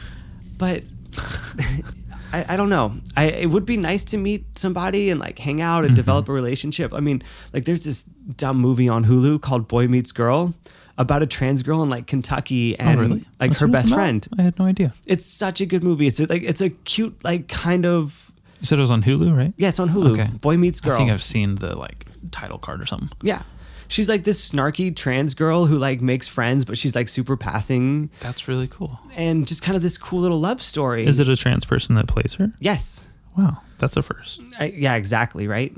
[0.56, 0.82] but
[2.32, 2.94] I, I don't know.
[3.16, 5.96] I it would be nice to meet somebody and like hang out and mm-hmm.
[5.96, 6.92] develop a relationship.
[6.92, 7.22] I mean,
[7.52, 10.54] like there's this dumb movie on Hulu called Boy Meets Girl
[10.98, 13.24] about a trans girl in like Kentucky oh, and oh, really?
[13.40, 14.26] like What's her best friend.
[14.38, 14.92] I had no idea.
[15.06, 16.06] It's such a good movie.
[16.06, 19.34] It's a, like it's a cute like kind of You said it was on Hulu,
[19.36, 19.54] right?
[19.56, 19.68] yeah.
[19.68, 20.12] It's on Hulu.
[20.12, 20.28] Okay.
[20.40, 20.94] Boy Meets Girl.
[20.94, 23.10] I think I've seen the like title card or something.
[23.22, 23.42] yeah.
[23.88, 28.10] She's like this snarky trans girl who like makes friends, but she's like super passing
[28.20, 29.00] That's really cool.
[29.16, 31.06] and just kind of this cool little love story.
[31.06, 32.52] Is it a trans person that plays her?
[32.60, 33.08] Yes.
[33.36, 34.40] Wow, that's a first.
[34.58, 35.74] I, yeah, exactly, right?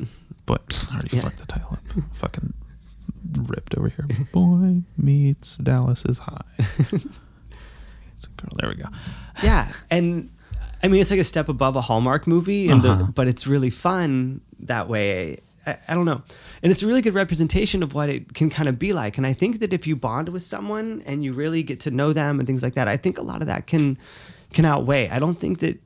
[0.47, 1.23] But I already Yeah.
[1.23, 2.05] fucked the title up.
[2.15, 2.53] Fucking
[3.43, 4.07] ripped over here.
[4.33, 6.43] Boy meets Dallas is high.
[8.19, 8.51] It's a girl.
[8.57, 8.89] There we go.
[9.43, 10.31] Yeah, and
[10.83, 13.05] I mean it's like a step above a Hallmark movie, and Uh-huh.
[13.07, 15.41] the, but it's really fun that way.
[15.67, 16.23] I, I don't know,
[16.63, 19.19] and it's a really good representation of what it can kind of be like.
[19.19, 22.13] And I think that if you bond with someone and you really get to know
[22.13, 23.99] them and things like that, I think a lot of that can
[24.53, 25.09] can outweigh.
[25.09, 25.79] I don't think that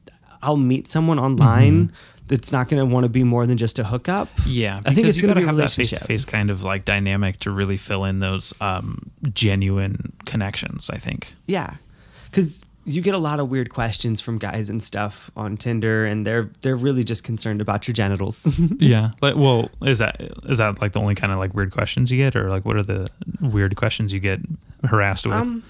[0.43, 1.93] I'll meet someone online
[2.27, 4.29] that's not going to want to be more than just a hookup.
[4.47, 7.41] Yeah, I think it's going to have that face to face kind of like dynamic
[7.41, 10.91] to really fill in those um, genuine connections.
[10.91, 11.35] I think.
[11.47, 11.75] Yeah,
[12.31, 16.27] because you get a lot of weird questions from guys and stuff on Tinder, and
[16.27, 18.59] they're they're really just concerned about your genitals.
[18.79, 19.11] Yeah.
[19.23, 22.19] Like, well, is that is that like the only kind of like weird questions you
[22.19, 23.09] get, or like what are the
[23.41, 24.41] weird questions you get
[24.85, 25.35] harassed with?
[25.35, 25.63] Um,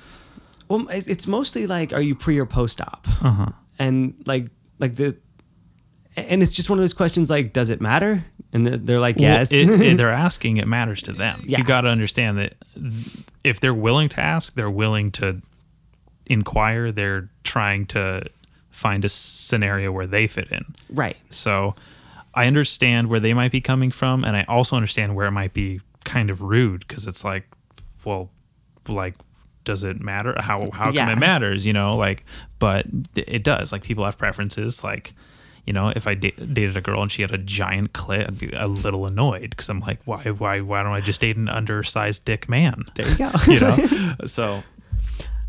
[0.69, 3.07] well, it's mostly like, are you pre or post op?
[3.23, 3.47] uh huh.
[3.78, 4.47] And like,
[4.78, 5.16] like the,
[6.16, 8.24] and it's just one of those questions like, does it matter?
[8.53, 9.51] And they're- they're like, yes.
[9.51, 10.57] Well, it, it- they're asking.
[10.59, 11.43] It matters to them.
[11.47, 11.59] Yeah.
[11.59, 12.55] You got to understand that
[13.45, 15.43] if they're willing to ask, they're willing to
[16.27, 16.91] inquire.
[16.91, 18.25] They're trying to
[18.71, 20.65] find a scenario where they fit in.
[20.91, 21.17] right.
[21.31, 21.75] So
[22.35, 25.55] I understand where they might be coming from, and I also understand where it might
[25.55, 27.49] be kind of rude because it's like,
[28.05, 28.31] well,
[28.89, 29.15] like,
[29.63, 30.35] does it matter?
[30.39, 31.65] How how come it matters?
[31.65, 32.25] You know, like,
[32.59, 33.73] but it does.
[33.73, 34.83] Like, people have preferences.
[34.83, 35.15] Like,
[35.65, 38.39] you know, if I da- dated a girl and she had a giant clit, I'd
[38.39, 41.49] be a little annoyed because I'm like, why why why don't I just date an
[41.49, 42.85] undersized dick man?
[42.97, 43.31] There you go.
[43.47, 44.63] you know, so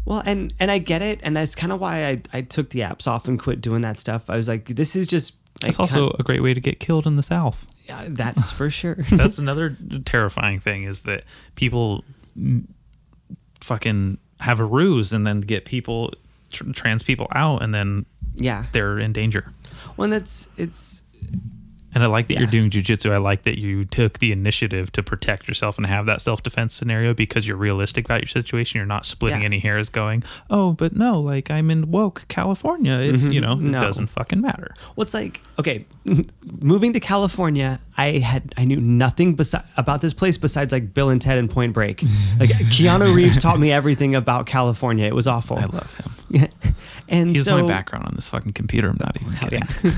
[0.05, 2.81] Well, and and I get it, and that's kind of why I I took the
[2.81, 4.29] apps off and quit doing that stuff.
[4.29, 5.35] I was like, this is just.
[5.61, 7.65] Like, it's also a great way to get killed in the South.
[7.85, 8.97] yeah, that's for sure.
[9.11, 11.23] that's another terrifying thing is that
[11.55, 12.03] people
[13.61, 16.13] fucking have a ruse and then get people
[16.51, 18.05] tr- trans people out and then
[18.35, 18.65] yeah.
[18.73, 19.53] they're in danger
[19.95, 21.03] Well, that's it's
[21.95, 22.49] and i like that you're Yeah.
[22.51, 26.21] doing jujitsu i like that you took the initiative to protect yourself and have that
[26.21, 29.45] self-defense scenario because you're realistic about your situation you're not splitting Yeah.
[29.45, 33.31] any hairs going oh but no like i'm in woke california it's mm-hmm.
[33.31, 33.77] you know No.
[33.77, 35.85] it doesn't fucking matter Well, it's like okay,
[36.61, 41.09] moving to California, I had I knew nothing besi- about this place besides like Bill
[41.09, 42.01] and Ted and Point Break.
[42.39, 45.05] Like Keanu Reeves taught me everything about California.
[45.05, 45.57] It was awful.
[45.57, 46.49] i love him
[47.09, 49.91] and he's so my background on this fucking computer i'm not even kidding yeah.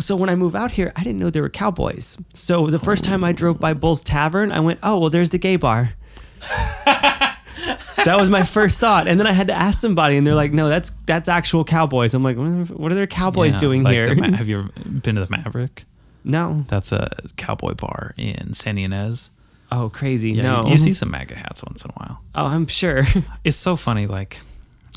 [0.00, 2.18] So when I move out here, I didn't know there were cowboys.
[2.34, 5.38] So the first time I drove by Bull's Tavern, I went, "Oh, well, there's the
[5.38, 5.94] gay bar."
[6.84, 10.52] that was my first thought, and then I had to ask somebody, and they're like,
[10.52, 14.14] "No, that's that's actual cowboys." I'm like, "What are- their cowboys Yeah, doing like here?"
[14.14, 14.68] Ma- have you ever
[15.00, 15.84] been to the maverick
[16.24, 16.64] No.
[16.68, 19.30] That's a cowboy bar in San Ynez.
[19.72, 20.32] Oh, crazy.
[20.32, 20.64] Yeah, no.
[20.66, 22.20] you, you see some MAGA hats once in a while.
[22.34, 23.04] Oh, I'm sure.
[23.44, 24.06] It's so funny.
[24.08, 24.38] Like,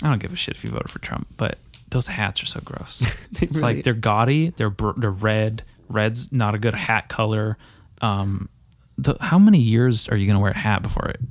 [0.01, 1.59] I don't give a shit if you voted for Trump, but
[1.93, 3.01] those hats are so gross.
[3.41, 4.49] It's really- like they're gaudy.
[4.49, 5.63] They're br- they're red.
[5.89, 7.57] Red's not a good hat color.
[8.01, 8.49] Um,
[8.97, 11.21] the, how many years are you gonna wear a hat before it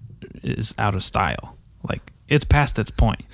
[0.42, 1.56] is out of style?
[1.88, 3.24] Like, it's past its point.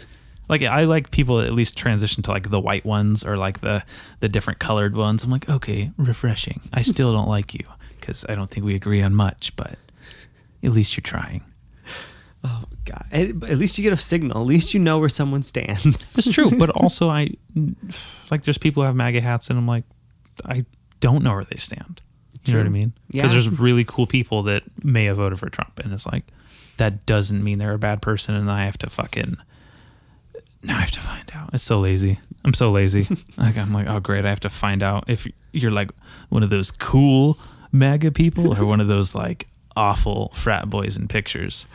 [0.49, 3.85] Like, I like people at least transition to like the white ones or like the
[4.21, 5.23] the different colored ones.
[5.25, 6.61] I'm like, okay, refreshing.
[6.73, 7.65] I still don't like you
[8.01, 9.79] because I don't think we agree on much, but
[10.63, 11.43] at least you're trying.
[12.89, 13.05] God!
[13.13, 14.41] At, at least you get a signal.
[14.41, 16.19] At least you know where someone stands.
[16.19, 17.31] It's true, but also I
[18.31, 19.85] like there's people who have MAGA hats, and I'm like,
[20.45, 20.65] I
[21.01, 22.03] don't know where they stand.
[22.45, 22.93] You know what I mean?
[23.11, 23.23] Yeah.
[23.23, 26.25] Because there's really cool people that may have voted for Trump, and it's like
[26.79, 29.37] that doesn't mean they're a bad person, and I have to fucking
[30.63, 31.51] now I have to find out.
[31.53, 32.19] It's so lazy.
[32.45, 33.07] I'm so lazy.
[33.37, 35.91] like I'm like, oh great, I have to find out if you're like
[36.29, 37.39] one of those cool
[37.73, 41.67] MAGA people or one of those like awful frat boys in pictures.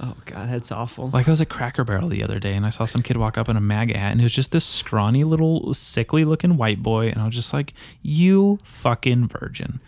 [0.00, 1.08] Oh God, that's awful.
[1.10, 3.38] Like I was at Cracker Barrel the other day and I saw some kid walk
[3.38, 6.82] up in a MAGA hat and it was just this scrawny little sickly looking white
[6.82, 7.72] boy and I was just like,
[8.02, 9.80] "You fucking virgin."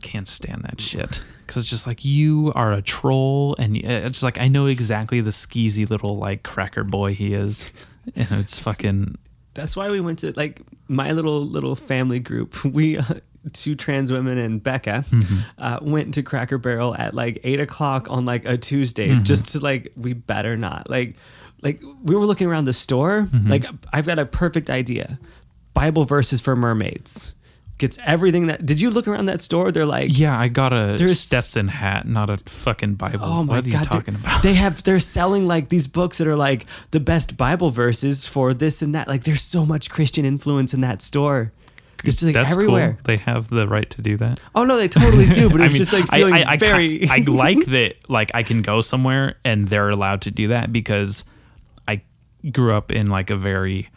[0.00, 4.22] Can't stand that shit because it's just like you are a troll and y- it's
[4.22, 7.70] like I know exactly the skeezy little like cracker boy he is
[8.16, 9.16] and it's fucking
[9.54, 12.54] That's why we went to like my little little family group.
[12.74, 13.14] We uh,
[13.52, 15.36] two trans women and Becca Mm-hmm.
[15.58, 19.24] uh, went to Cracker Barrel at like eight o'clock on like a Tuesday, Mm-hmm.
[19.24, 21.16] just to like we better not like
[21.62, 23.28] like we were looking around the store.
[23.32, 23.50] Mm-hmm.
[23.50, 25.18] Like I've got a perfect idea.
[25.72, 27.34] Bible verses for mermaids
[27.78, 28.64] gets everything that.
[28.64, 29.72] Did you look around that store?
[29.72, 30.38] They're like yeah.
[30.38, 33.18] I got a There's- Stetson hat, not a fucking Bible.
[33.24, 33.80] Oh my what are god!
[33.80, 34.42] you talking about?
[34.44, 38.54] They have they're selling like these books that are like the best Bible verses for
[38.54, 39.08] this and that.
[39.08, 41.52] Like there's so much Christian influence in that store.
[42.08, 42.92] It's just like That's everywhere.
[42.94, 43.00] cool.
[43.04, 44.40] They have the right to do that.
[44.54, 45.50] Oh no, they totally do.
[45.50, 47.08] But I it's mean, just like feeling I, I, very.
[47.08, 47.94] I, like that.
[48.08, 51.24] Like I can go somewhere and they're allowed to do that because
[51.86, 52.02] I
[52.50, 53.88] grew up in like a very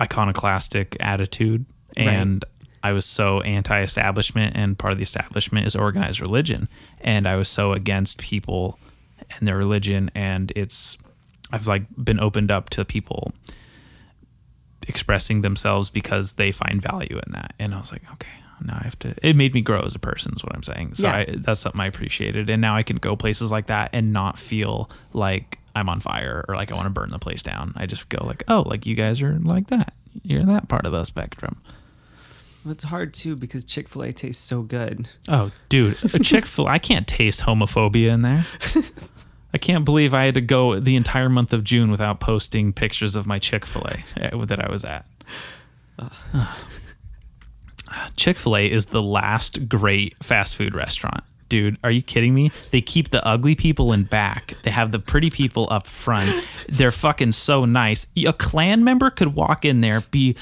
[0.00, 1.66] iconoclastic attitude,
[1.96, 2.44] and
[2.82, 6.68] I was so anti-establishment, and part of the establishment is organized religion,
[7.00, 8.78] and I was so against people
[9.38, 10.96] and their religion, and it's
[11.52, 13.32] I've like been opened up to people
[14.88, 17.52] expressing themselves because they find value in that.
[17.58, 18.28] And I was like, okay,
[18.62, 19.14] now I have to.
[19.22, 20.94] It made me grow as a person, is what I'm saying.
[20.94, 21.16] So Yeah.
[21.16, 22.50] I, that's something I appreciated.
[22.50, 26.44] And now I can go places like that and not feel like I'm on fire
[26.48, 27.72] or like I want to burn the place down.
[27.76, 29.94] I just go like, oh, like you guys are like that.
[30.24, 31.60] You're that part of the spectrum.
[32.68, 35.08] it's hard too because Chick Fil A tastes so good.
[35.28, 36.66] Oh, dude, uh, Chick Fil.
[36.66, 38.44] I can't taste homophobia in there.
[39.52, 43.16] I can't believe I had to go the entire month of June without posting pictures
[43.16, 45.06] of my Chick Fil A eh, that I was at.
[48.16, 51.24] Chick Fil A is the last great fast food restaurant.
[51.48, 52.52] Dude, are you kidding me?
[52.70, 54.54] They keep the ugly people in back.
[54.62, 56.30] They have the pretty people up front.
[56.68, 58.06] They're fucking so nice.
[58.16, 60.36] A Klan member could walk in there, be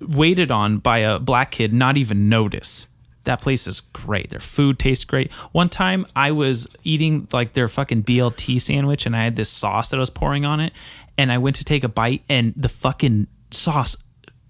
[0.00, 2.86] waited on by a black kid, not even notice.
[3.24, 4.30] That place is great.
[4.30, 5.32] Their food tastes great.
[5.52, 9.90] One time I was eating like their fucking BLT sandwich and I had this sauce
[9.90, 10.72] that I was pouring on it
[11.16, 13.96] and I went to take a bite and the fucking sauce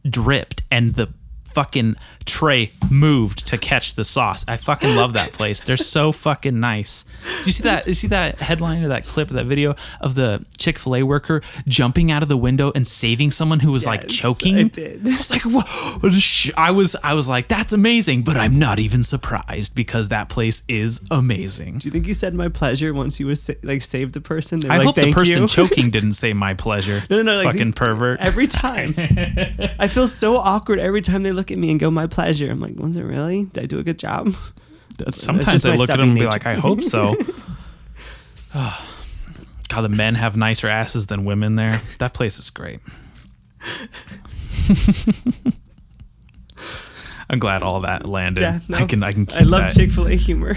[0.08, 1.12] dripped and the
[1.48, 4.44] fucking tray moved to catch the sauce.
[4.46, 5.60] I fucking love that place.
[5.60, 7.04] They're so fucking nice.
[7.44, 7.86] You see that?
[7.86, 11.42] You see that headline or that clip, that video of the Chick Fil A worker
[11.66, 14.56] jumping out of the window and saving someone who was like choking?
[14.58, 15.06] I did.
[15.06, 18.78] I was like, "Whoa." Sh- I was, I was like, that's amazing, but I'm not
[18.78, 21.78] even surprised because that place is amazing.
[21.78, 24.70] Do you think he said my pleasure once he was sa- like saved the person?
[24.70, 27.02] I like, hope the "Thank person you." choking didn't say my pleasure.
[27.10, 28.20] No, no, no, fucking the- pervert.
[28.20, 28.94] Every time.
[29.78, 32.50] I feel so awkward every time they look at me and go, my pleasure.
[32.50, 33.44] I'm like, was it really?
[33.44, 34.34] Did I do a good job?
[35.12, 36.30] Sometimes I look at them and be nature.
[36.30, 37.16] like, I hope so.
[38.54, 41.80] God, the men have nicer asses than women there.
[41.98, 42.80] That place is great.
[47.30, 48.40] I'm glad all that landed.
[48.40, 48.78] Yeah, no.
[48.78, 49.70] I can I can keep I love.
[49.72, 50.56] Chick fil A humor.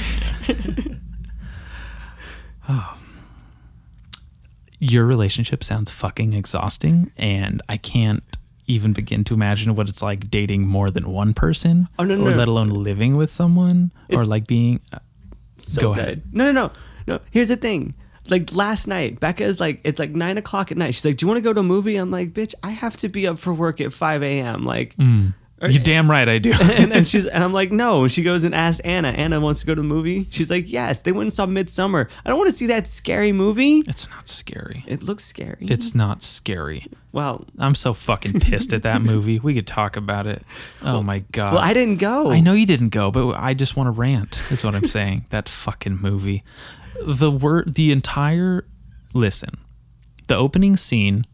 [2.70, 2.98] Oh,
[4.80, 8.24] Your relationship sounds fucking exhausting and I can't
[8.68, 12.28] even begin to imagine what it's like dating more than one person Oh, no, no,
[12.28, 12.38] or no.
[12.38, 14.80] let alone living with someone or like being
[15.58, 16.02] so Go good.
[16.02, 16.22] ahead.
[16.32, 16.72] No, no, no,
[17.08, 17.20] no.
[17.32, 17.94] Here's the thing.
[18.30, 20.94] Like last night, Becca is like, it's like nine o'clock at night.
[20.94, 22.96] She's like, "Do you want to go to a movie?" I'm like, "Bitch, I have
[22.98, 24.64] to be up for work at five a.m.
[24.64, 25.34] Like, Mm.
[25.70, 26.54] You damn right I do.
[26.62, 28.04] and then she's and I'm like, no.
[28.04, 29.10] And she goes and asks Anna.
[29.10, 30.28] Anna wants to go to the movie.
[30.32, 31.04] She's like, yes.
[31.04, 32.10] They went and saw Midsommar.
[32.26, 33.84] I don't want to see that scary movie.
[33.88, 34.84] it's not scary.
[34.88, 35.68] It looks scary.
[35.70, 36.88] It's not scary.
[37.12, 39.40] well, I'm so fucking pissed at that movie.
[39.40, 40.42] We could talk about it.
[40.82, 41.54] Oh my god.
[41.54, 42.32] well, I didn't go.
[42.32, 44.42] I know you didn't go, but I just want to rant.
[44.52, 45.26] Is what I'm saying.
[45.30, 46.44] that fucking movie.
[47.06, 48.66] The word, the entire
[49.14, 49.52] listen,
[50.28, 51.26] the opening scene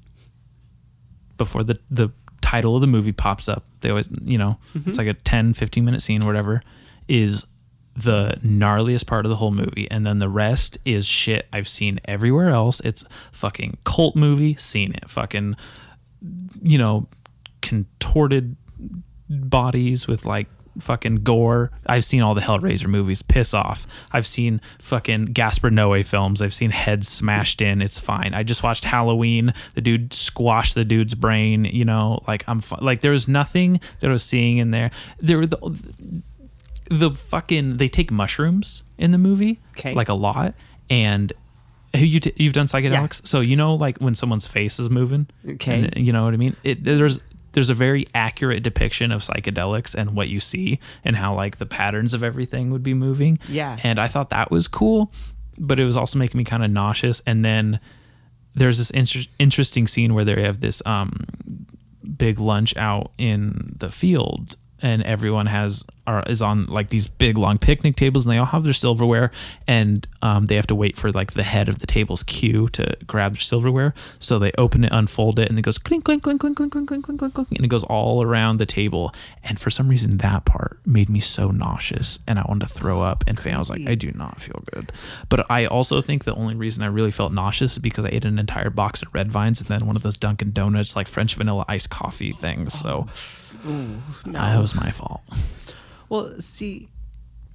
[1.37, 2.09] before the the
[2.47, 3.65] title of the movie pops up.
[3.81, 4.97] They always, you know, it's mm-hmm.
[4.97, 6.61] like a 10, 15 minute scene or whatever.
[7.09, 7.45] Is
[7.93, 11.99] the gnarliest part of the whole movie, and then the rest is shit I've seen
[12.05, 12.79] everywhere else.
[12.81, 13.03] It's
[13.33, 14.55] fucking cult movie.
[14.55, 15.09] Seen it.
[15.09, 15.57] Fucking,
[16.61, 17.07] you know,
[17.61, 18.55] contorted
[19.29, 20.47] bodies with like
[20.79, 21.71] fucking gore.
[21.85, 23.21] I've seen all the Hellraiser movies.
[23.21, 23.87] Piss off.
[24.11, 26.41] I've seen fucking Gaspar Noé films.
[26.41, 27.81] I've seen heads smashed in.
[27.81, 28.33] It's fine.
[28.33, 29.53] I just watched Halloween.
[29.75, 31.65] The dude squashed the dude's brain.
[31.65, 34.91] You know, like I'm fi- like there was nothing that I was seeing in there.
[35.19, 36.21] There were the
[36.89, 39.93] the fucking they take mushrooms in the movie, Okay.
[39.93, 40.53] like a lot,
[40.89, 41.33] and.
[41.93, 45.27] You t- you've done psychedelics, so you know like when someone's face is moving.
[45.49, 45.89] Okay.
[45.95, 46.55] and you know what I mean.
[46.63, 47.17] It, there's
[47.57, 51.65] there's a very accurate depiction of psychedelics and what you see and how like the
[51.65, 53.39] patterns of everything would be moving.
[53.49, 53.79] Yeah.
[53.81, 55.11] and I thought that was cool,
[55.57, 57.19] but it was also making me kind of nauseous.
[57.25, 57.79] And then
[58.53, 61.25] there's this inter- interesting scene where they have this um
[62.15, 67.37] big lunch out in the field and everyone has are is on like these big
[67.37, 69.29] long picnic tables and they all have their silverware
[69.67, 72.97] and um, they have to wait for like the head of the table's cue to
[73.05, 76.39] grab their silverware so they open it unfold it and it goes clink clink clink
[76.39, 79.13] clink clink clink clink clink clink clink and it goes all around the table
[79.43, 83.01] and for some reason that part made me so nauseous and I wanted to throw
[83.01, 84.91] up and I was like I do not feel good
[85.29, 88.25] but I also think the only reason I really felt nauseous is because I ate
[88.25, 91.35] an entire box of red vines and then one of those Dunkin' Donuts like French
[91.35, 93.07] vanilla iced coffee things so
[94.25, 95.21] that was my fault
[96.09, 96.89] Well, see,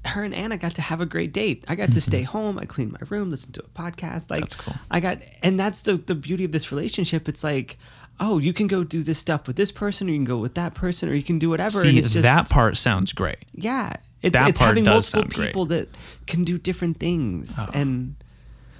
[0.04, 1.64] her and Anna got to have a great date.
[1.68, 2.00] I got to mm-hmm.
[2.00, 2.58] stay home.
[2.58, 4.30] I cleaned my room, listened to a podcast.
[4.30, 4.74] Like That's cool.
[4.90, 7.28] I got, and that's the the beauty of this relationship.
[7.28, 7.78] It's like,
[8.20, 10.54] oh, you can go do this stuff with this person, or you can go with
[10.54, 11.82] that person, or you can do whatever.
[11.82, 13.44] and it's just that part sounds great.
[13.52, 15.44] yeah, it's that it's part having does multiple sound great.
[15.44, 15.48] Oh.
[15.48, 15.88] people that
[16.26, 17.70] can do different things oh.
[17.72, 18.16] and.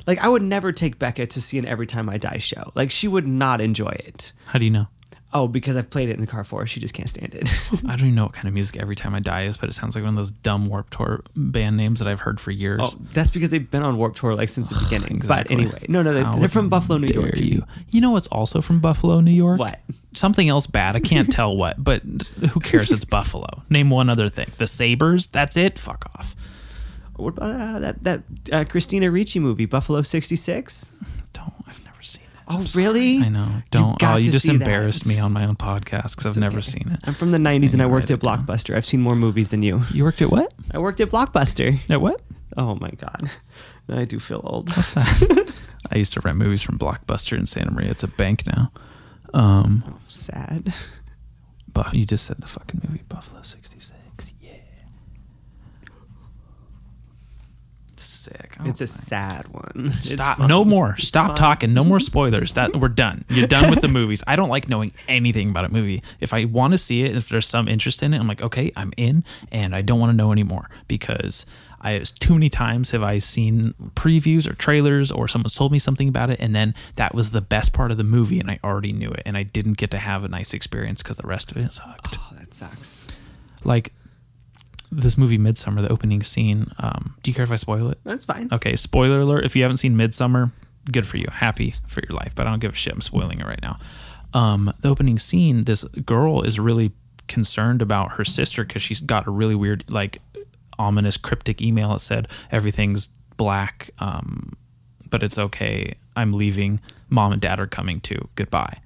[0.05, 2.73] Like I would never take Becca to see an Every Time I Die show.
[2.75, 4.33] Like she would not enjoy it.
[4.47, 4.89] How do you know?
[5.35, 6.67] Oh, because I've played it in the car for her.
[6.67, 7.49] She just can't stand it.
[7.85, 9.73] I don't even know what kind of music Every Time I Die is, but it
[9.73, 12.81] sounds like one of those dumb Warped Tour band names that I've heard for years.
[12.83, 15.17] oh, that's because they've been on Warped Tour like since the beginning.
[15.17, 15.57] Exactly.
[15.57, 17.37] But anyway, no, no, they, they're from Buffalo, New York.
[17.37, 17.65] You.
[17.89, 19.59] you know what's also from Buffalo, New York?
[19.59, 19.81] What?
[20.13, 20.97] Something else bad.
[20.97, 22.93] I can't tell what, but who cares?
[22.93, 23.63] It's Buffalo.
[23.71, 24.49] Name one other thing.
[24.59, 25.29] The Sabres.
[25.29, 25.79] That's it.
[25.79, 26.37] Fuck off.
[27.17, 28.23] What about uh, that that
[28.53, 30.91] uh, Christina Ricci movie, Buffalo '66?
[31.33, 31.53] Don't.
[31.67, 31.82] I've never seen it.
[32.55, 33.19] Oh, really?
[33.19, 33.63] I know.
[33.71, 33.99] Don't.
[33.99, 34.61] got oh, you just see that.
[34.61, 37.01] embarrassed me on my own podcast because I've never seen it.
[37.05, 38.45] I'm from the '90s and I worked at down.
[38.45, 38.77] Blockbuster.
[38.77, 39.83] I've seen more movies than you.
[39.91, 40.53] You worked at what?
[40.75, 41.79] I worked at Blockbuster.
[41.91, 42.21] At what?
[42.59, 43.31] Oh my god,
[43.89, 44.71] I do feel old.
[45.91, 47.91] I used to rent movies from Blockbuster in Santa Maria.
[47.91, 48.71] It's a bank now.
[49.33, 50.75] Um, Sad.
[51.73, 53.91] but you just said the fucking movie Buffalo '66.
[54.43, 54.51] Yeah.
[58.23, 58.57] Sick.
[58.61, 59.93] Oh it's a Oh sad one.
[59.97, 60.39] It's Stop.
[60.39, 60.49] fun.
[60.49, 60.97] No more.
[60.97, 61.37] Stop fun.
[61.37, 61.73] talking.
[61.75, 62.53] No more spoilers.
[62.53, 63.25] That we're done.
[63.29, 64.23] You're done with the movies.
[64.27, 66.03] I don't like knowing anything about a movie.
[66.21, 68.71] If I want to see it, if there's some interest in it, I'm like, okay,
[68.77, 71.45] I'm in, and I don't want to know anymore because
[71.81, 76.09] I too many times have I seen previews or trailers or someone's told me something
[76.09, 78.93] about it, and then that was the best part of the movie, and I already
[78.93, 81.57] knew it, and I didn't get to have a nice experience because the rest of
[81.57, 82.19] it sucked.
[82.21, 83.09] Oh, that sucks.
[83.65, 83.93] Like
[84.93, 86.71] this movie Midsommar, the opening scene.
[86.79, 87.99] Um, do you care if I spoil it?
[88.05, 88.49] That's fine.
[88.53, 89.45] Okay, spoiler alert.
[89.45, 90.53] If you haven't seen Midsommar,
[90.91, 91.27] good for you.
[91.33, 92.93] Happy for your life, but I don't give a shit.
[92.93, 93.79] I'm spoiling it right now.
[94.35, 96.93] Um, the opening scene, this girl is really
[97.27, 100.21] concerned about her sister because she's got a really weird, like,
[100.79, 104.55] ominous, cryptic email that said everything's black, um,
[105.09, 105.95] but it's okay.
[106.17, 106.81] I'm leaving.
[107.09, 108.29] Mom and dad are coming too.
[108.35, 108.81] Goodbye.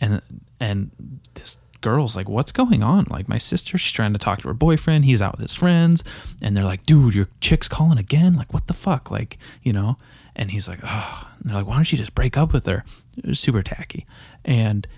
[0.00, 0.20] And
[0.60, 3.04] and this girl's like, what's going on?
[3.10, 5.04] Like my sister, she's trying to talk to her boyfriend.
[5.04, 6.02] He's out with his friends,
[6.40, 8.34] and they're like, dude, your chick's calling again.
[8.34, 9.10] Like, what the fuck?
[9.10, 9.98] Like, you know?
[10.34, 12.84] And he's like, oh, and they're like, why don't you just break up with her?
[13.18, 14.06] It was super tacky,
[14.44, 14.88] and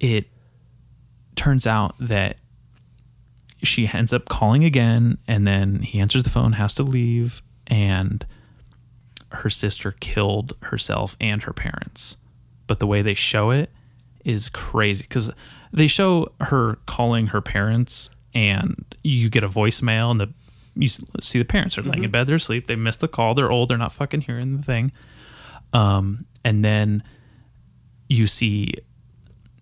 [0.00, 0.26] it
[1.36, 2.36] turns out that
[3.62, 8.26] she ends up calling again, and then he answers the phone, has to leave, and
[9.30, 12.16] her sister killed herself and her parents.
[12.66, 13.70] But the way they show it
[14.24, 15.30] is crazy because
[15.72, 20.32] they show her calling her parents, and you get a voicemail, and the
[20.74, 23.50] you see the parents are laying in bed, they're asleep, they missed the call, they're
[23.50, 24.92] old, they're not fucking hearing the thing.
[25.72, 27.02] Um, and then
[28.08, 28.74] you see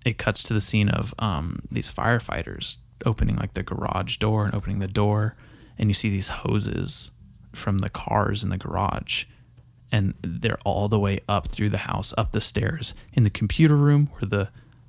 [0.05, 4.55] it cuts to the scene of um, these firefighters opening like the garage door and
[4.55, 5.36] opening the door,
[5.78, 7.10] and you see these hoses
[7.55, 9.24] from the cars in the garage,
[9.90, 13.76] and they're all the way up through the house, up the stairs, in the computer
[13.76, 14.48] room where the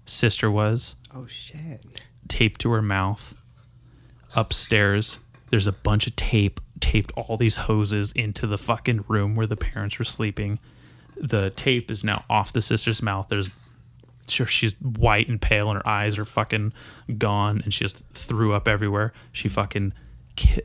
[0.10, 2.02] sister was, Oh shit.
[2.28, 3.36] taped to her mouth.
[4.36, 5.20] Upstairs,
[5.50, 9.58] there's a bunch of tape taped all these hoses into the fucking room where the
[9.58, 10.60] parents were sleeping.
[11.18, 13.28] The tape is now off the sister's mouth.
[13.30, 13.50] There's
[14.28, 16.72] sure she's white and pale and her eyes are fucking
[17.18, 19.12] gone and she just threw up everywhere.
[19.32, 19.94] She fucking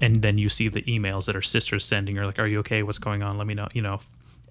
[0.00, 2.82] and then you see the emails that her sister's sending her like, "Are you okay?
[2.84, 3.38] What's going on?
[3.38, 3.98] Let me know." You know,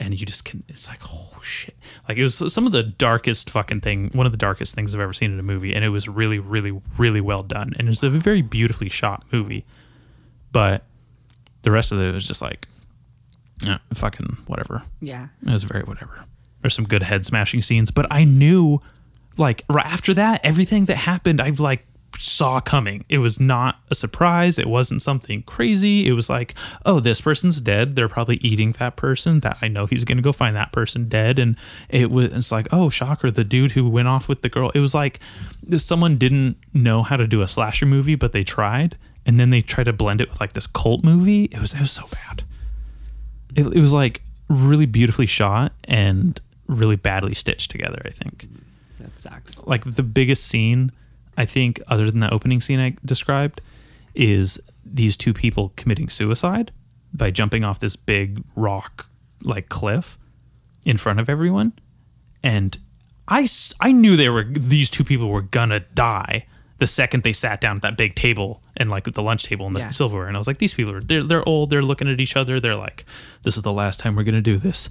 [0.03, 0.63] and you just can.
[0.67, 1.75] It's like, oh shit!
[2.07, 4.09] Like it was some of the darkest fucking thing.
[4.13, 6.39] One of the darkest things I've ever seen in a movie, and it was really,
[6.39, 7.73] really, really well done.
[7.79, 9.65] And it's a very beautifully shot movie,
[10.51, 10.83] but
[11.63, 12.67] the rest of it was just like,
[13.63, 14.83] yeah, fucking whatever.
[15.01, 15.27] Yeah.
[15.45, 16.25] It was very whatever.
[16.61, 18.79] There's some good head smashing scenes, but I knew,
[19.37, 21.85] like, right after that, everything that happened, I've like
[22.19, 23.05] saw coming.
[23.09, 24.57] It was not a surprise.
[24.59, 26.07] It wasn't something crazy.
[26.07, 27.95] It was like, oh, this person's dead.
[27.95, 29.39] They're probably eating that person.
[29.41, 31.39] That I know he's gonna go find that person dead.
[31.39, 31.55] And
[31.89, 34.71] it was it's like, oh, shocker, the dude who went off with the girl.
[34.73, 35.19] It was like
[35.77, 39.61] someone didn't know how to do a slasher movie, but they tried, and then they
[39.61, 41.45] tried to blend it with like this cult movie.
[41.45, 42.43] It was it was so bad
[43.55, 48.47] it, it was like really beautifully shot and really badly stitched together i think
[48.99, 49.63] That sucks.
[49.67, 50.91] like the biggest scene
[51.37, 53.61] i think other than the opening scene i described
[54.15, 56.71] is these two people committing suicide
[57.13, 59.07] by jumping off this big rock
[59.43, 60.17] like cliff
[60.85, 61.73] in front of everyone.
[62.43, 62.77] And
[63.27, 63.47] I,
[63.79, 66.45] I knew they were these two people were gonna die
[66.79, 69.75] the second they sat down at that big table and like the lunch table and
[69.75, 69.89] the Yeah.
[69.91, 70.27] silverware.
[70.27, 72.59] And I was like these people are they're, they're old they're looking at each other
[72.59, 73.05] they're like
[73.43, 74.89] this is the last time we're gonna do this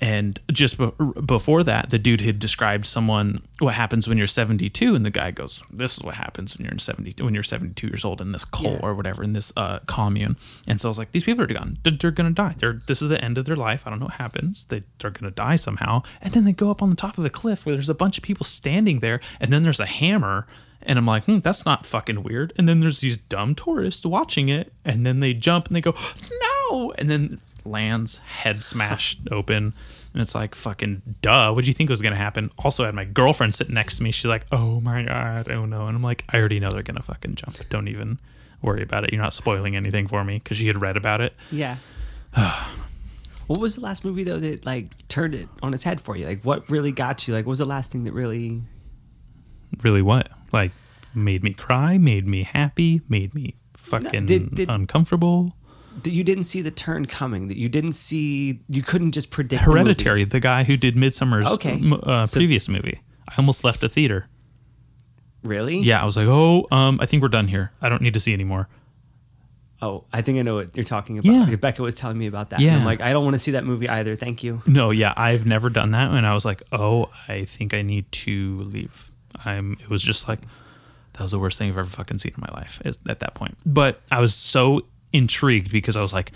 [0.00, 0.90] and just be-
[1.26, 5.30] before that the dude had described someone what happens when you're 72 and the guy
[5.30, 8.32] goes this is what happens when you're in 70 when you're 72 years old in
[8.32, 8.80] this cult Yeah.
[8.82, 10.36] or whatever in this uh, commune.
[10.66, 11.78] And so I was like these people are gone.
[11.82, 12.54] They're, they're gonna die.
[12.58, 13.86] They're this is the end of their life.
[13.86, 14.64] I don't know what happens.
[14.64, 16.02] They, they're gonna die somehow.
[16.22, 18.16] And then they go up on the top of the cliff where there's a bunch
[18.16, 20.46] of people standing there and then there's a hammer.
[20.82, 22.54] And I'm like, hmm, that's not fucking weird.
[22.56, 25.94] And then there's these dumb tourists watching it, and then they jump and they go,
[26.40, 29.74] no, and then lands, head smashed open,
[30.12, 31.52] and it's like fucking duh.
[31.52, 32.50] What do you think was gonna happen?
[32.58, 34.10] Also, I had my girlfriend sitting next to me.
[34.10, 37.02] She's like, oh my god, oh no, and I'm like, I already know they're gonna
[37.02, 37.56] fucking jump.
[37.68, 38.18] Don't even
[38.62, 39.12] worry about it.
[39.12, 41.34] You're not spoiling anything for me because she had read about it.
[41.50, 41.76] Yeah.
[43.46, 46.26] what was the last movie though that like turned it on its head for you?
[46.26, 47.34] Like what really got you?
[47.34, 48.62] Like what was the last thing that really
[49.82, 50.72] Really, what like
[51.14, 55.54] made me cry, made me happy, made me fucking did- did- uncomfortable.
[56.04, 57.48] That you didn't see the turn coming?
[57.48, 59.70] That you didn't see you couldn't just predict the?
[59.70, 61.72] Hereditary, the guy who did Midsommar's Okay.
[61.72, 63.00] m- uh, So- previous movie.
[63.28, 64.28] I almost left the theater.
[65.42, 65.78] Really?
[65.80, 67.72] Yeah, I was like, oh, um, I think we're done here.
[67.80, 68.68] I don't need to see anymore.
[69.82, 71.32] Oh, I think I know what you're talking about.
[71.32, 71.48] Yeah.
[71.48, 72.56] Rebecca was telling me about that.
[72.56, 72.76] and Yeah.
[72.76, 74.14] I'm like, I don't want to see that movie either.
[74.14, 74.62] Thank you.
[74.66, 78.10] No, yeah, I've never done that, and I was like, oh, I think I need
[78.12, 79.10] to leave.
[79.44, 79.78] I'm.
[79.80, 80.40] It was just like
[81.14, 83.32] that was the worst thing I've ever fucking seen in my life is- at that
[83.34, 83.56] point.
[83.64, 86.32] But I was so intrigued because I was like,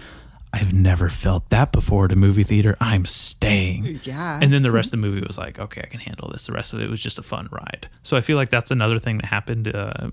[0.52, 2.76] I've never felt that before at a movie theater.
[2.80, 4.00] I'm staying.
[4.04, 4.38] Yeah.
[4.40, 6.46] And then the rest of the movie was like, okay, I can handle this.
[6.46, 7.88] The rest of it was just a fun ride.
[8.04, 10.10] So I feel like that's another thing that happened uh,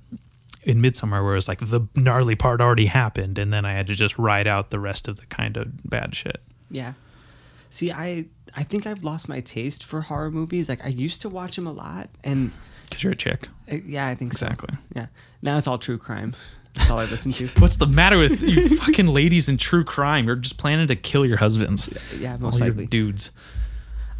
[0.64, 3.86] in Midsommar, where it was like the gnarly part already happened, and then I had
[3.88, 6.42] to just ride out the rest of the kind of bad shit.
[6.72, 6.94] Yeah.
[7.70, 8.26] See, I
[8.56, 10.70] I think I've lost my taste for horror movies.
[10.70, 12.52] Like I used to watch them a lot, and
[12.90, 13.48] Because you're a chick.
[13.72, 14.70] uh, yeah, I think Exactly.
[14.74, 14.80] so.
[14.96, 15.06] Yeah.
[15.44, 16.34] Now it's all true crime.
[16.76, 17.48] That's all I listen to.
[17.60, 20.26] What's the matter with you fucking ladies in true crime?
[20.28, 21.90] You're just planning to kill your husbands.
[22.18, 22.86] Yeah, All most your likely.
[22.88, 23.32] dudes.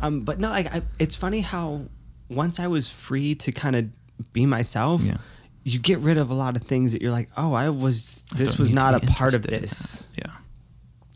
[0.02, 1.86] Um, but no, like I, it's funny how
[2.30, 3.86] once I was free to kind of
[4.34, 5.18] be myself, Yeah.
[5.64, 8.50] you get rid of a lot of things that you're like, oh, I was this
[8.54, 10.08] don't was not a part of this.
[10.18, 10.32] Yeah.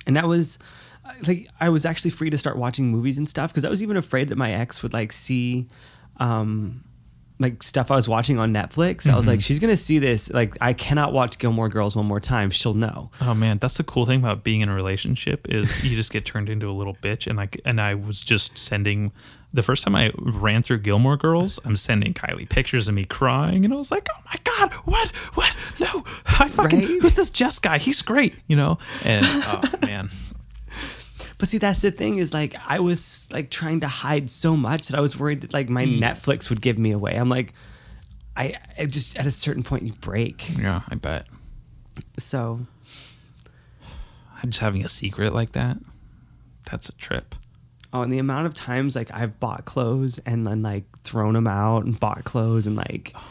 [0.07, 0.57] and that was
[1.03, 3.84] uh, like I was actually free to start watching movies and stuff because I was
[3.84, 5.68] even afraid that my ex would like see
[6.18, 6.85] um
[7.40, 9.10] like stuff I was watching on Netflix.
[9.10, 9.32] I was Mm-hmm.
[9.32, 10.32] like, she's gonna see this.
[10.32, 12.49] Like, I cannot watch Gilmore Girls one more time.
[12.49, 13.12] She'll know.
[13.22, 16.26] Oh man, that's the cool thing about being in a relationship is you just get
[16.26, 17.28] turned into a little bitch.
[17.28, 19.12] And like, and I was just sending
[19.53, 23.64] the first time I ran through Gilmore Girls, I'm sending Kylie pictures of me crying,
[23.64, 25.56] and I was like, oh my god, what, what?
[25.80, 26.03] No,
[26.40, 26.88] I fucking Right?
[27.02, 27.78] who's this Jess guy?
[27.78, 28.80] He's great, you know.
[29.06, 30.10] And oh man,
[31.38, 34.88] But see, that's the thing is like I was like trying to hide so much
[34.88, 36.02] that I was worried that like my Mm.
[36.02, 37.16] Netflix would give me away.
[37.16, 37.53] I'm like,
[38.38, 40.57] I, I just at a certain point you break.
[40.57, 41.28] yeah, I bet.
[42.18, 42.62] So
[44.45, 45.78] Just having a secret like that,
[46.70, 47.36] that's a trip.
[47.94, 51.48] Oh, and the amount of times like I've bought clothes and then like thrown them
[51.48, 53.24] out and bought clothes and like Oh,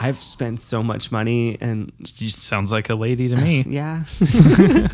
[0.00, 3.62] I've spent so much money and Sounds like a lady to me.
[3.68, 4.04] yeah.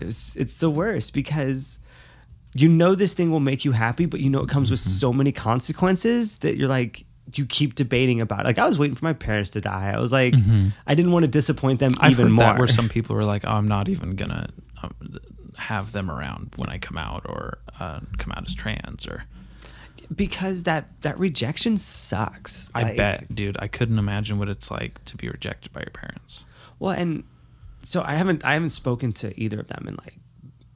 [0.00, 1.78] it's it's the worst because
[2.54, 4.90] you know this thing will make you happy, but you know it comes with Mm-hmm.
[4.90, 7.04] so many consequences that you're like
[7.34, 8.40] you keep debating about.
[8.40, 8.44] it.
[8.46, 9.92] Like I was waiting for my parents to die.
[9.94, 10.34] I was like,
[10.86, 12.04] I didn't want to disappoint them Mm-hmm.
[12.04, 12.44] I've even more.
[12.46, 14.48] that where some people were like, "Oh, I'm not even gonna
[14.82, 15.18] um,
[15.58, 19.24] have them around when I come out or uh, come out as trans." Or
[20.14, 22.70] because that that rejection sucks.
[22.74, 25.90] I Like, bet, dude, I couldn't imagine what it's like to be rejected by your
[25.92, 26.46] parents.
[26.78, 27.24] Well, and
[27.82, 30.14] so I haven't I haven't spoken to either of them in like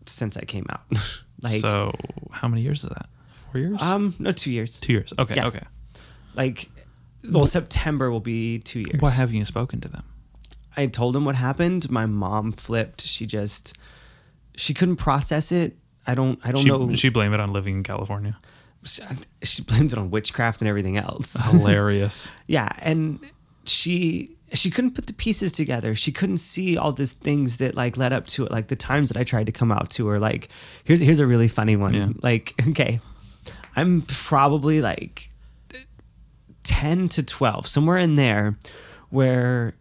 [0.06, 0.82] since I came out.
[1.42, 1.92] like so,
[2.30, 3.06] how many years is that?
[3.32, 3.82] Four years?
[3.82, 4.78] um no two years.
[4.80, 5.12] Two years.
[5.18, 5.34] Okay.
[5.36, 5.46] yeah.
[5.46, 5.64] Okay.
[6.34, 6.70] Like
[7.28, 9.00] well September will be two years.
[9.00, 10.04] Why haven't you spoken to them?
[10.76, 11.90] I told them what happened.
[11.90, 13.02] My mom flipped.
[13.02, 13.76] She just
[14.56, 15.76] she couldn't process it.
[16.06, 16.94] I don't I don't She, know.
[16.94, 18.38] she blamed it on living in California.
[18.84, 19.02] She,
[19.42, 21.34] she blamed it on witchcraft and everything else.
[21.50, 22.32] Hilarious.
[22.48, 23.20] yeah, and
[23.64, 25.94] she she couldn't put the pieces together.
[25.94, 29.08] She couldn't see all these things that like led up to it, like the times
[29.08, 30.18] that I tried to come out to her.
[30.18, 30.48] Like
[30.84, 31.94] here's here's a really funny one.
[31.94, 32.08] Yeah.
[32.22, 33.00] Like okay,
[33.76, 35.30] I'm probably like
[36.64, 38.56] ten to twelve, somewhere in there,
[39.10, 39.74] where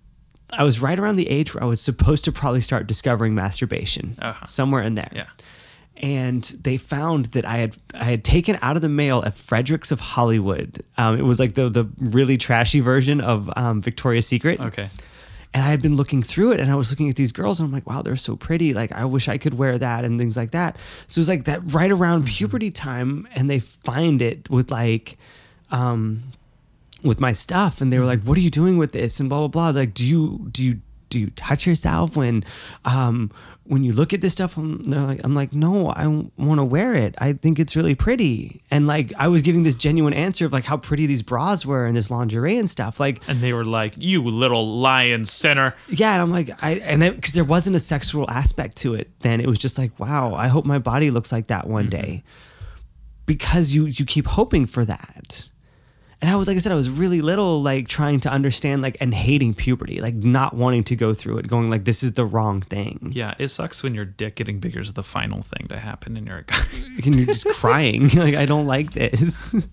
[0.54, 4.18] I was right around the age where I was supposed to probably start discovering masturbation.
[4.22, 4.46] Uh-huh.
[4.46, 5.28] Somewhere in there Yeah.
[5.98, 9.92] And they found that I had I had taken out of the mail a Frederick's
[9.92, 10.84] of Hollywood.
[10.98, 14.60] Um, it was like the the really trashy version of um, Victoria's Secret.
[14.60, 14.90] Okay.
[15.54, 17.68] And I had been looking through it, and I was looking at these girls, and
[17.68, 18.74] I'm like, wow, they're so pretty.
[18.74, 20.78] Like, I wish I could wear that, and things like that.
[21.08, 25.18] So it was like that right around puberty time, and they find it with like,
[25.70, 26.24] um,
[27.04, 29.40] with my stuff, and they were like, "What are you doing with this?" and blah
[29.40, 29.80] blah blah.
[29.82, 32.44] Like, do you do you do you touch yourself when,
[32.86, 33.30] um,
[33.72, 34.58] when you look at this stuff?
[34.58, 37.16] I'm, they're like, I'm like, no, I want to wear it.
[37.20, 38.62] I think it's really pretty.
[38.70, 41.86] And like, I was giving this genuine answer of like how pretty these bras were
[41.86, 43.00] and this lingerie and stuff.
[43.00, 47.00] Like, And they were like, "You little lion sinner." yeah, and I'm like, I and
[47.00, 49.10] because there wasn't a sexual aspect to it.
[49.22, 52.02] Then it was just like, wow, I hope my body looks like that one mm-hmm.
[52.02, 52.24] day,
[53.26, 55.48] because you you keep hoping for that.
[56.22, 58.96] And I was like I said, I was really little, like trying to understand, like
[59.02, 62.26] and hating puberty, like not wanting to go through it, going like this is the
[62.26, 65.80] wrong thing, Yeah, it sucks when your dick getting bigger is the final thing to
[65.80, 66.64] happen and you're a guy.
[67.06, 69.68] and you're just crying, like I don't like this.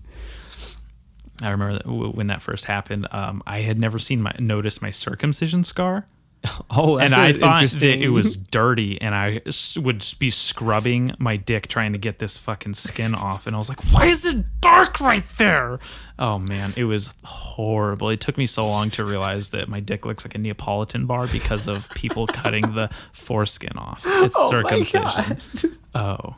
[1.41, 3.07] I remember that when that first happened.
[3.11, 6.07] Um, I had never seen my noticed my circumcision scar,
[6.71, 9.41] Oh, and I thought that it was dirty, and I
[9.75, 13.69] would be scrubbing my dick trying to get this fucking skin off, and I was
[13.69, 15.79] like, "Why is it dark right there?"
[16.19, 18.09] Oh man, it was horrible.
[18.09, 21.27] It took me so long to realize that my dick looks like a Neapolitan bar
[21.27, 24.03] because of people cutting the foreskin off.
[24.05, 25.77] Oh it's Oh circumcision.
[25.95, 26.35] Oh.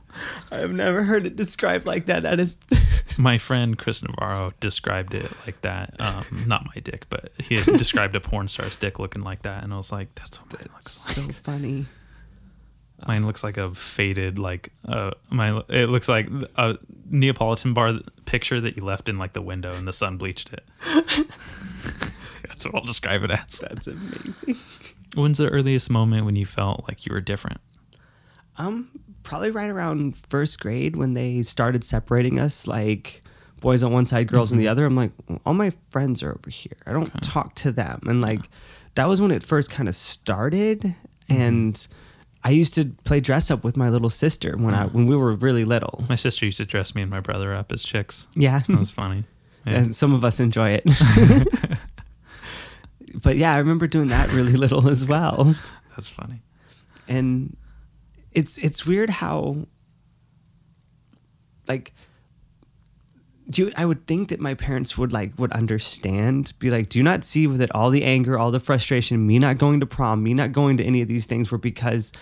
[0.49, 2.23] I've never heard it described like that.
[2.23, 2.57] That is.
[3.17, 5.95] My friend Chris Navarro described it like that.
[5.99, 9.63] Um, not my dick, but he had described a porn star's dick looking like that,
[9.63, 11.85] and I was like, "That's what mine looks so funny.
[13.07, 15.61] Mine looks like a faded, like uh, my.
[15.69, 16.77] It looks like a
[17.09, 20.63] Neapolitan bar picture that you left in like the window, and the sun bleached it.
[22.47, 23.59] That's what I'll describe it as.
[23.59, 24.55] That's amazing.
[25.15, 27.59] When's the earliest moment when you felt like you were different?
[28.57, 28.89] Um,
[29.23, 33.23] probably right around first grade when they started separating us, like
[33.59, 34.71] boys on one side, girls on the mm-hmm.
[34.71, 34.85] other.
[34.85, 35.11] I'm like,
[35.45, 36.77] all my friends are over here.
[36.85, 38.41] I don't talk to them, and like
[38.95, 40.81] that was when it first kind of started.
[40.81, 41.41] Mm-hmm.
[41.41, 41.87] And
[42.43, 44.93] I used to play dress up with my little sister when I mm.
[44.93, 46.03] when we were really little.
[46.09, 48.27] My sister used to dress me and my brother up as chicks.
[48.35, 49.25] Yeah, That was funny.
[49.63, 49.73] Yeah.
[49.73, 50.83] and some of us enjoy it.
[53.21, 55.55] but yeah, I remember doing that really little as well.
[55.91, 56.41] That's funny.
[57.07, 57.55] and
[58.33, 59.57] it's it's weird how
[61.67, 61.93] like
[63.49, 66.99] do you, I would think that my parents would like would understand be like do
[66.99, 70.23] you not see that all the anger all the frustration me not going to prom
[70.23, 72.13] me not going to any of these things were because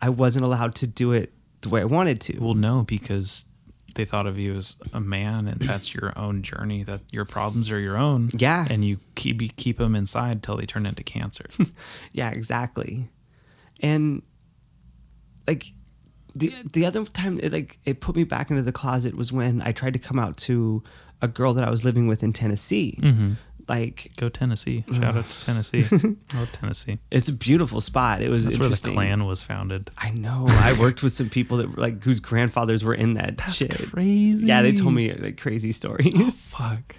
[0.00, 1.32] I wasn't allowed to do it
[1.62, 3.46] the way I wanted to Well, no, because
[3.94, 6.82] they thought of you as a man, and that's your own journey.
[6.82, 8.28] That your problems are your own.
[8.36, 8.66] Yeah.
[8.68, 11.46] and you keep you keep them inside till they turn into cancer.
[12.12, 13.08] Yeah, exactly.
[13.80, 14.22] And
[15.46, 15.72] like
[16.34, 19.62] the the other time it like it put me back into the closet was when
[19.62, 20.82] I tried to come out to
[21.22, 22.98] a girl that I was living with in Tennessee.
[23.68, 24.84] Like Go Tennessee!
[24.92, 25.82] Shout out to Tennessee.
[26.34, 27.00] I love Tennessee.
[27.10, 28.22] it's a beautiful spot.
[28.22, 28.92] It was That's where the interesting.
[28.92, 29.90] Klan was founded.
[29.98, 30.44] I know.
[30.48, 33.90] I worked with some people that were like whose grandfathers were in that That's shit.
[33.90, 34.46] crazy.
[34.46, 36.46] Yeah, they told me like crazy stories.
[36.48, 36.94] Fuck.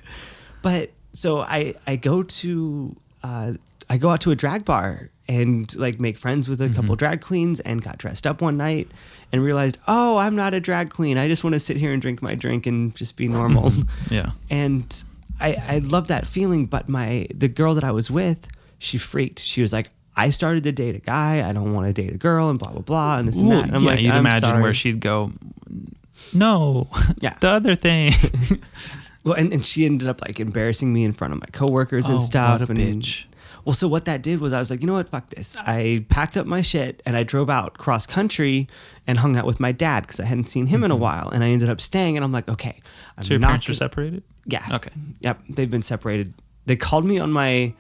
[0.62, 3.54] but so I I go to uh,
[3.90, 6.76] I go out to a drag bar and like make friends with a mm-hmm.
[6.76, 8.90] couple drag queens and got dressed up one night
[9.32, 11.18] and realized, oh, I'm not a drag queen.
[11.18, 13.72] I just want to sit here and drink my drink and just be normal.
[13.72, 14.14] Mm-hmm.
[14.14, 14.32] Yeah.
[14.50, 15.04] and
[15.40, 16.66] I, I love that feeling.
[16.66, 18.48] But my the girl that I was with,
[18.80, 19.40] she freaked.
[19.40, 21.48] She was like, I started to date a guy.
[21.48, 23.66] I don't want to date a girl, and blah blah blah, and this and that.
[23.66, 24.62] And I'm yeah, like, you'd I'm imagine sorry.
[24.62, 25.32] where she'd go.
[26.34, 26.88] No,
[27.20, 27.38] Yeah.
[27.40, 28.14] the other thing.
[29.24, 32.12] Well, and, and she ended up like embarrassing me in front of my coworkers Oh,
[32.14, 32.62] and stuff.
[32.62, 33.26] what a and, bitch.
[33.68, 35.58] Well, so what that did was I was like, you know what, fuck this.
[35.60, 38.70] I packed up my shit and I drove out cross country
[39.06, 41.28] and hung out with my dad because I hadn't seen him in a while.
[41.30, 42.80] And I ended up staying, and I'm like, okay,
[43.18, 43.24] I'm Mm-hmm.
[43.24, 44.24] so your not parents were gonna- separated.
[44.46, 44.66] Yeah.
[44.72, 44.92] Okay.
[45.20, 45.42] Yep.
[45.50, 46.34] They've been separated.
[46.66, 47.74] They called me on my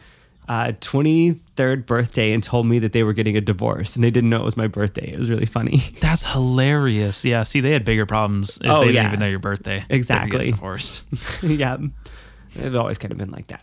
[0.49, 4.30] uh, 23rd birthday and told me that they were getting a divorce, and they didn't
[4.30, 5.11] know it was my birthday.
[5.14, 5.77] It was really funny.
[6.01, 7.23] That's hilarious.
[7.23, 7.43] Yeah.
[7.43, 9.07] See, they had bigger problems if Oh, they didn't yeah.
[9.07, 9.85] even know your birthday.
[9.89, 10.51] Exactly.
[10.51, 11.03] Divorced.
[11.41, 11.77] yeah.
[12.58, 13.62] It's always kind of been like that.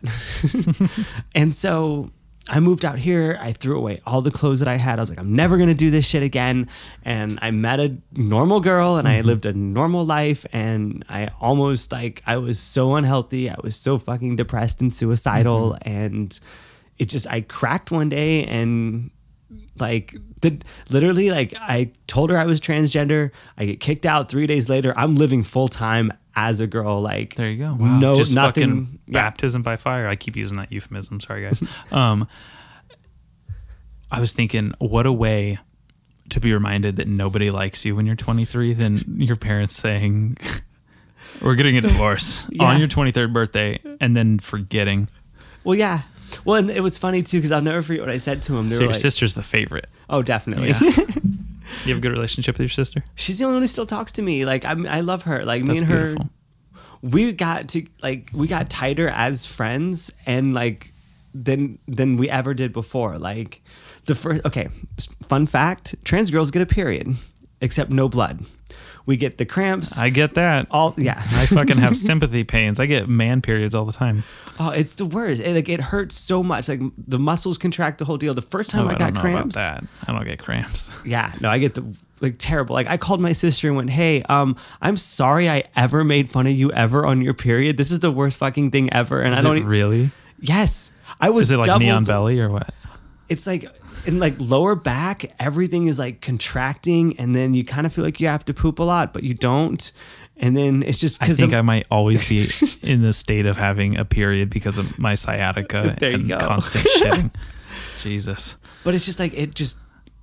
[1.34, 2.10] and so
[2.48, 3.38] I moved out here.
[3.40, 4.98] I threw away all the clothes that I had.
[4.98, 6.68] I was like, I'm never going to do this shit again.
[7.04, 9.26] And I met a normal girl and I mm-hmm.
[9.28, 10.44] lived a normal life.
[10.52, 13.48] And I almost like, I was so unhealthy.
[13.48, 15.72] I was so fucking depressed and suicidal.
[15.72, 15.88] Mm-hmm.
[15.90, 16.40] And
[16.98, 19.10] it just, I cracked one day and
[19.78, 20.58] like the
[20.90, 23.30] literally like I told her I was transgender.
[23.58, 24.94] I get kicked out three days later.
[24.96, 27.00] I'm living full time as a girl.
[27.00, 27.74] Like There you go.
[27.78, 27.98] Wow.
[27.98, 28.70] No, Just nothing.
[28.86, 29.12] fucking yeah.
[29.12, 30.08] baptism by fire.
[30.08, 31.20] I keep using that euphemism.
[31.20, 31.62] Sorry, guys.
[31.92, 32.28] um,
[34.10, 35.58] I was thinking, what a way
[36.30, 40.36] to be reminded that nobody likes you when you're 23 than your parents saying,
[41.42, 42.64] "We're getting a divorce Yeah.
[42.64, 45.08] on your 23rd birthday," and then forgetting.
[45.64, 46.02] Well, yeah.
[46.44, 48.68] Well, and it was funny too because I'll never forget what I said to him.
[48.68, 49.88] They So were your like, sister's the favorite.
[50.08, 51.04] "Oh, definitely." Yeah.
[51.84, 53.04] You have a good relationship with your sister.
[53.14, 54.44] She's the only one who still talks to me.
[54.44, 55.44] Like I'm, I love her.
[55.44, 56.30] Like me That's and her, beautiful.
[57.02, 60.92] we got to like we got tighter as friends and like
[61.34, 63.18] than than we ever did before.
[63.18, 63.62] Like
[64.06, 64.44] the first.
[64.46, 64.68] Okay,
[65.22, 67.14] fun fact: trans girls get a period,
[67.60, 68.44] except no blood.
[69.06, 69.98] We get the cramps.
[69.98, 70.66] I get that.
[70.70, 71.18] all yeah.
[71.18, 72.80] I fucking have sympathy pains.
[72.80, 74.22] I get man periods all the time.
[74.58, 75.40] Oh, it's the worst.
[75.42, 76.68] It, like it hurts so much.
[76.70, 78.32] Like the muscles contract the whole deal.
[78.32, 79.84] The first time Oh, I I got cramps, about that.
[80.08, 80.90] I don't get cramps.
[81.04, 81.84] yeah, no, I get the
[82.20, 82.72] like terrible.
[82.74, 86.46] Like I called my sister and went, "Hey, um, I'm sorry I ever made fun
[86.46, 87.76] of you ever on your period.
[87.76, 89.56] This is the worst fucking thing ever." And Is I don't.
[89.58, 90.10] it e- really?
[90.40, 91.46] yes, I was.
[91.48, 92.72] Is it like doubled- neon belly or what?
[93.28, 93.66] It's like
[94.06, 98.20] in like lower back, everything is like contracting, and then you kind of feel like
[98.20, 99.92] you have to poop a lot, but you don't.
[100.36, 102.48] And then it's just I think I might always be
[102.82, 106.38] in the state of having a period because of my sciatica There you and go.
[106.38, 107.30] constant shitting.
[108.00, 108.56] Jesus.
[108.82, 109.78] but it's just like it just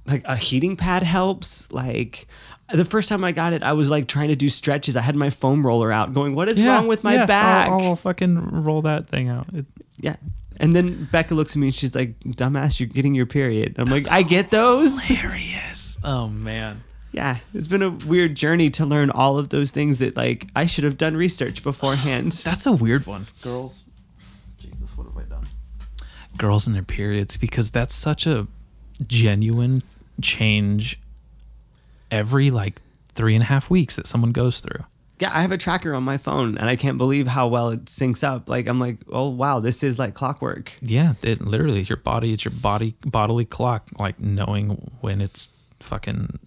[0.06, 2.28] like a heating pad helps like
[2.72, 5.16] the first time i got it i was like trying to do stretches i had
[5.16, 8.64] my foam roller out going what is wrong with my yeah, back I'll, I'll fucking
[8.64, 9.48] roll that thing out.
[9.54, 9.66] It,
[10.00, 10.16] yeah
[10.62, 13.86] and then becca looks at me and she's like dumbass you're getting your period i'm
[13.86, 15.98] like i get those hilarious.
[16.04, 16.84] Oh man.
[17.12, 20.66] yeah it's been a weird journey to learn all of those things that like i
[20.66, 23.28] should have done research beforehand That's a weird one.
[23.42, 23.84] Girls.
[24.58, 25.48] Jesus, what have I done?
[26.38, 28.48] Girls and their periods because that's such a
[29.08, 29.84] genuine
[30.22, 31.00] change
[32.12, 32.80] every like
[33.16, 34.86] three and a half weeks that someone goes through.
[35.22, 37.86] Yeah i have a tracker on my phone and i can't believe how well it
[37.86, 41.98] syncs up like i'm like oh wow this is like clockwork Yeah, it literally your
[41.98, 44.72] body, it's your body bodily clock, like knowing
[45.02, 45.48] when it's
[45.80, 46.40] fucking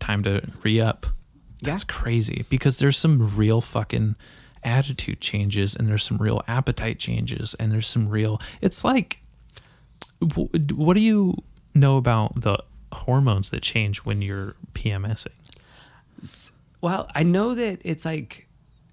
[0.00, 1.06] time to re up.
[1.62, 1.94] That's Yeah.
[1.94, 4.14] crazy because there's some real fucking
[4.64, 8.40] attitude changes and there's some real appetite changes and there's some real.
[8.60, 9.22] It's like,
[10.74, 11.34] what do you
[11.74, 12.58] know about the
[12.92, 15.34] hormones that change when you're PMSing?
[16.80, 18.46] Well, I know that it's like,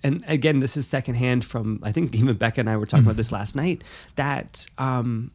[0.03, 3.17] and again, this is secondhand from I think even Becca and I were talking about
[3.17, 3.35] this mm-hmm.
[3.35, 3.83] last night.
[4.15, 5.31] That um,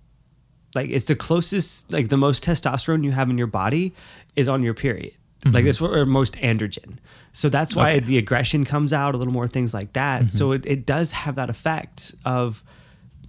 [0.75, 3.95] like it's the closest, like the most testosterone you have in your body
[4.37, 5.15] is on your period.
[5.43, 5.69] Like mm-hmm.
[5.69, 6.99] it's or most androgen.
[7.33, 8.01] So that's why Okay.
[8.01, 10.31] the aggression comes out, a little more things like that.
[10.31, 10.67] So mm-hmm.
[10.67, 12.63] it, it does have that effect of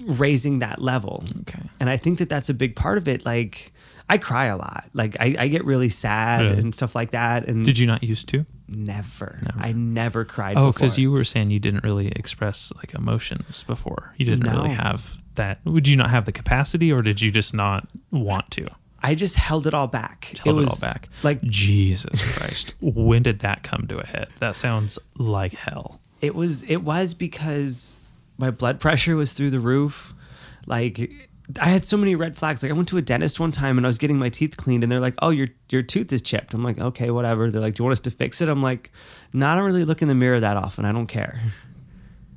[0.03, 1.23] raising that level.
[1.41, 1.61] Okay.
[1.79, 3.25] And I think that that's a big part of it.
[3.25, 3.71] Like
[4.09, 4.89] I cry a lot.
[4.93, 6.57] Like I, I get really sad Really?
[6.57, 7.47] and stuff like that.
[7.47, 8.45] And Did you not used to?
[8.75, 9.39] Never.
[9.57, 10.57] I never cried.
[10.57, 14.13] Oh, because you were saying you didn't really express like emotions before.
[14.17, 14.51] You didn't No.
[14.63, 15.59] really have that.
[15.65, 18.65] Would you not have the capacity, or did you just not want to?
[19.03, 20.25] I just held it all back.
[20.43, 21.09] Held it, was all back.
[21.23, 24.27] Like Jesus Christ, when did that come to a head?
[24.39, 25.99] That sounds like hell.
[26.21, 26.63] it was.
[26.63, 27.97] It was because
[28.37, 30.13] my blood pressure was through the roof.
[30.67, 31.29] Like
[31.59, 32.61] I had so many red flags.
[32.63, 34.83] Like I went to a dentist one time and I was getting my teeth cleaned,
[34.83, 37.75] and they're like, "Oh, your your tooth is chipped." I'm like, "Okay, whatever." They're like,
[37.75, 38.91] "Do you want us to fix it?" I'm like,
[39.33, 40.85] "No, I don't really look in the mirror that often.
[40.85, 41.39] I don't care."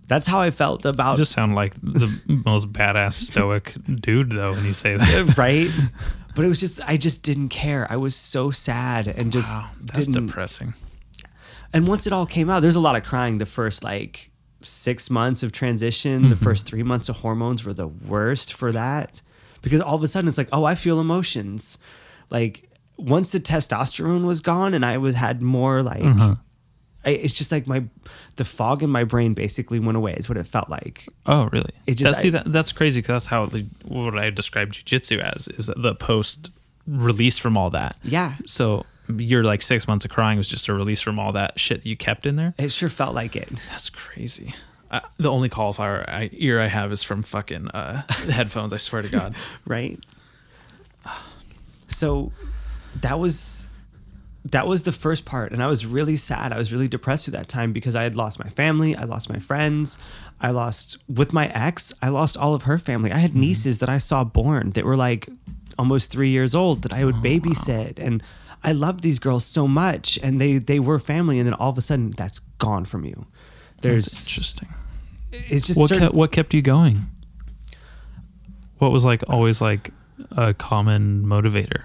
[0.07, 4.53] That's how I felt about You just sound like the most badass stoic dude though
[4.53, 5.37] when you say that.
[5.39, 5.71] right.
[6.35, 7.87] But it was just I just didn't care.
[7.89, 10.27] I was so sad and just Wow, that's didn't.
[10.27, 10.75] depressing.
[11.73, 13.39] And once it all came out, there's a lot of crying.
[13.39, 14.31] The first like
[14.65, 16.45] six months of transition, the mm-hmm.
[16.45, 19.23] first three months of hormones were the worst for that
[19.63, 21.79] because all of a sudden it's like, oh, I feel emotions.
[22.31, 26.03] Like once the testosterone was gone and I was had more like.
[26.03, 26.35] Mm-hmm.
[27.07, 27.85] I, it's just like my
[28.37, 31.71] the fog in my brain basically went away is what it felt like Oh, really?
[31.87, 33.47] It just- that's, see, that, that's crazy because that's how
[33.85, 36.51] what I describe jujitsu as is the post
[36.87, 37.97] release from all that.
[38.05, 41.59] yeah So your like six months of crying was just a release from all that
[41.59, 42.55] shit that you kept in there.
[42.59, 44.55] it sure felt like it That's crazy.
[44.91, 48.73] Uh, the only qualifier I, ear I have is from fucking uh, headphones.
[48.73, 49.35] I swear to God.
[49.67, 49.99] right?
[51.89, 52.33] So
[53.01, 53.69] that was
[54.47, 56.53] that was the first part and I was really sad.
[56.53, 59.31] I was really depressed through that time because I had lost my family, I lost
[59.31, 59.99] my friends,
[60.41, 63.11] I lost with my ex, I lost all of her family.
[63.11, 65.29] I had nieces that I saw born that were like
[65.79, 68.23] almost 3 years old that I would babysit and
[68.65, 71.79] I loved these girls so much and they they were family and then all of
[71.79, 73.27] a sudden that's gone from you.
[73.83, 74.69] There's That's interesting.
[75.33, 77.07] it's just What certain, kept, what kept you going?
[78.79, 79.91] What was like always like
[80.33, 81.85] a common motivator?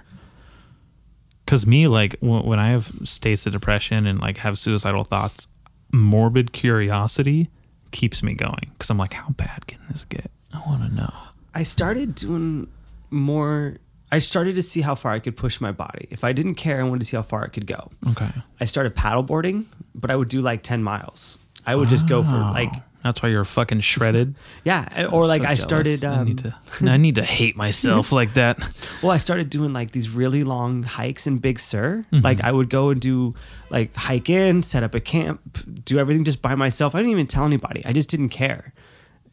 [1.44, 5.48] Because me, like w- when I have states of depression and like have suicidal thoughts,
[5.92, 7.50] morbid curiosity
[7.90, 8.70] keeps me going.
[8.72, 10.30] Because I'm like, how bad can this get?
[10.54, 11.12] I want to know.
[11.54, 12.68] I started doing
[13.10, 13.76] more.
[14.12, 16.08] I started to see how far I could push my body.
[16.10, 17.90] If I didn't care, I wanted to see how far it could go.
[18.10, 18.30] Okay.
[18.60, 21.38] I started paddleboarding, but I would do like 10 miles.
[21.66, 22.72] I would just go for like,
[23.04, 24.34] That's why you're fucking shredded.
[24.64, 25.06] yeah.
[25.12, 25.62] Or like So I jealous.
[25.62, 26.54] started, I um, need to.
[26.82, 28.58] I need to hate myself like that.
[29.02, 32.04] well, I started doing like these really long hikes in Big Sur.
[32.10, 33.34] Like I would go and do
[33.68, 36.94] like hike in, set up a camp, do everything just by myself.
[36.94, 37.84] I didn't even tell anybody.
[37.84, 38.72] I just didn't care.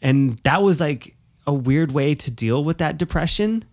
[0.02, 1.16] And that was like
[1.48, 3.66] a weird way to deal with that depression.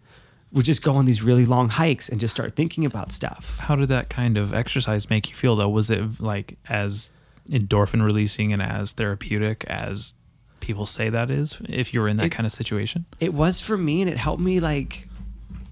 [0.54, 3.58] Would just go on these really long hikes and just start thinking about stuff.
[3.58, 5.68] How did that kind of exercise make you feel though?
[5.68, 7.10] Was it like as
[7.50, 10.14] endorphin releasing and as therapeutic as
[10.60, 13.04] people say that is if you were in that It- kind of situation?
[13.20, 15.08] it was for me and it helped me like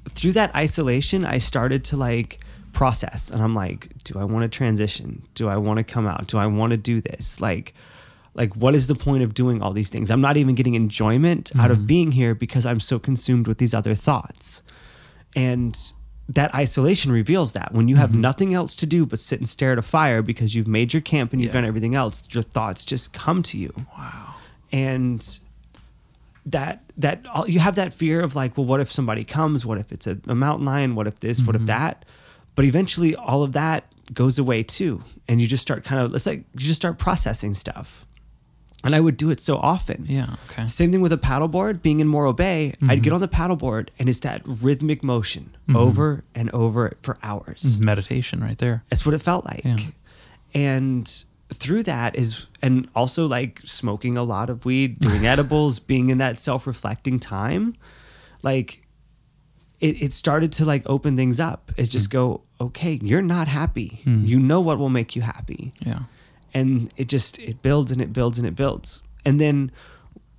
[0.08, 2.40] through that isolation i started to like
[2.72, 6.26] process and i'm like do i want to transition do i want to come out
[6.26, 7.72] do i want to do this like
[8.34, 11.52] like what is the point of doing all these things i'm not even getting enjoyment
[11.58, 11.86] out of mm-hmm.
[11.86, 14.62] being here because i'm so consumed with these other thoughts
[15.36, 15.76] and
[16.28, 17.72] that isolation reveals that.
[17.74, 20.54] When you have nothing else to do but sit and stare at a fire because
[20.54, 21.60] you've made your camp and you've Yeah.
[21.60, 23.72] done everything else your thoughts just come to you.
[23.96, 24.34] Wow.
[24.70, 25.38] and
[26.46, 29.64] that that all- you have that fear of like well what if somebody comes?
[29.64, 30.94] What if it's a, a mountain lion?
[30.94, 31.40] What if this?
[31.42, 31.64] What Mm-hmm.
[31.64, 32.04] if that?
[32.54, 35.02] But eventually all of that goes away too.
[35.28, 38.06] And you just start kind of it's like you just start processing stuff
[38.84, 40.36] and i would do it so often Yeah.
[40.50, 40.68] Okay.
[40.68, 43.02] same thing with a paddleboard being in morro bay i'd mm-hmm.
[43.02, 45.76] get on the paddleboard and it's that rhythmic motion mm-hmm.
[45.76, 48.84] over and over for hours Meditation right there.
[48.90, 49.64] that's what it felt like.
[49.64, 49.76] Yeah.
[50.54, 56.10] And through that is, and also like smoking a lot of weed, doing edibles, being
[56.10, 57.74] in that self reflecting time,
[58.42, 58.82] like
[59.80, 61.72] it, it started to like open things up.
[61.76, 62.12] It's just mm.
[62.12, 64.02] go, okay, you're not happy.
[64.04, 64.26] Mm.
[64.26, 65.72] You know what will make you happy.
[65.80, 66.00] Yeah.
[66.54, 69.02] And it just, it builds and it builds and it builds.
[69.24, 69.70] And then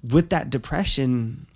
[0.03, 1.47] with that depression,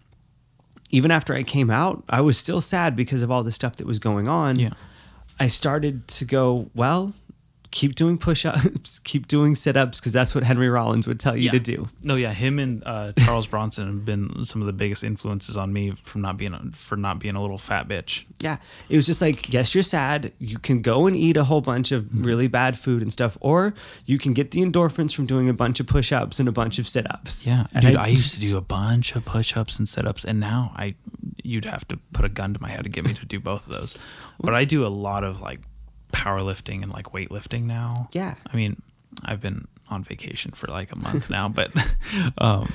[0.90, 3.86] even after I came out, I was still sad because of all the stuff that
[3.86, 4.58] was going on.
[4.58, 4.74] Yeah.
[5.40, 7.14] I started to go, well,
[7.72, 11.36] keep doing push ups, keep doing sit ups, because that's what Henry Rollins would tell
[11.38, 11.90] you to do.
[12.02, 15.72] No, yeah, him and uh, Charles Bronson have been some of the biggest influences on
[15.74, 18.26] me from not being a, for not being a little fat bitch.
[18.40, 18.58] Yeah.
[18.90, 20.32] It was just like, yes, you're sad.
[20.40, 22.24] You can go and eat a whole bunch of Mm-hmm.
[22.24, 23.74] really bad food and stuff, or
[24.06, 26.80] you can get the endorphins from doing a bunch of push ups and a bunch
[26.80, 27.46] of sit ups.
[27.48, 30.72] Yeah, And dude, I, used to do a bunch of push-ups and sit-ups, and now
[30.76, 30.96] I,
[31.44, 33.68] you'd have to put a gun to my head to get me to do both
[33.68, 33.98] of those.
[34.40, 35.60] But I do a lot of like
[36.14, 38.10] powerlifting and like weightlifting now.
[38.14, 38.36] Yeah.
[38.52, 38.82] I mean,
[39.26, 41.72] I've been on vacation for like a month now, but
[42.38, 42.72] um,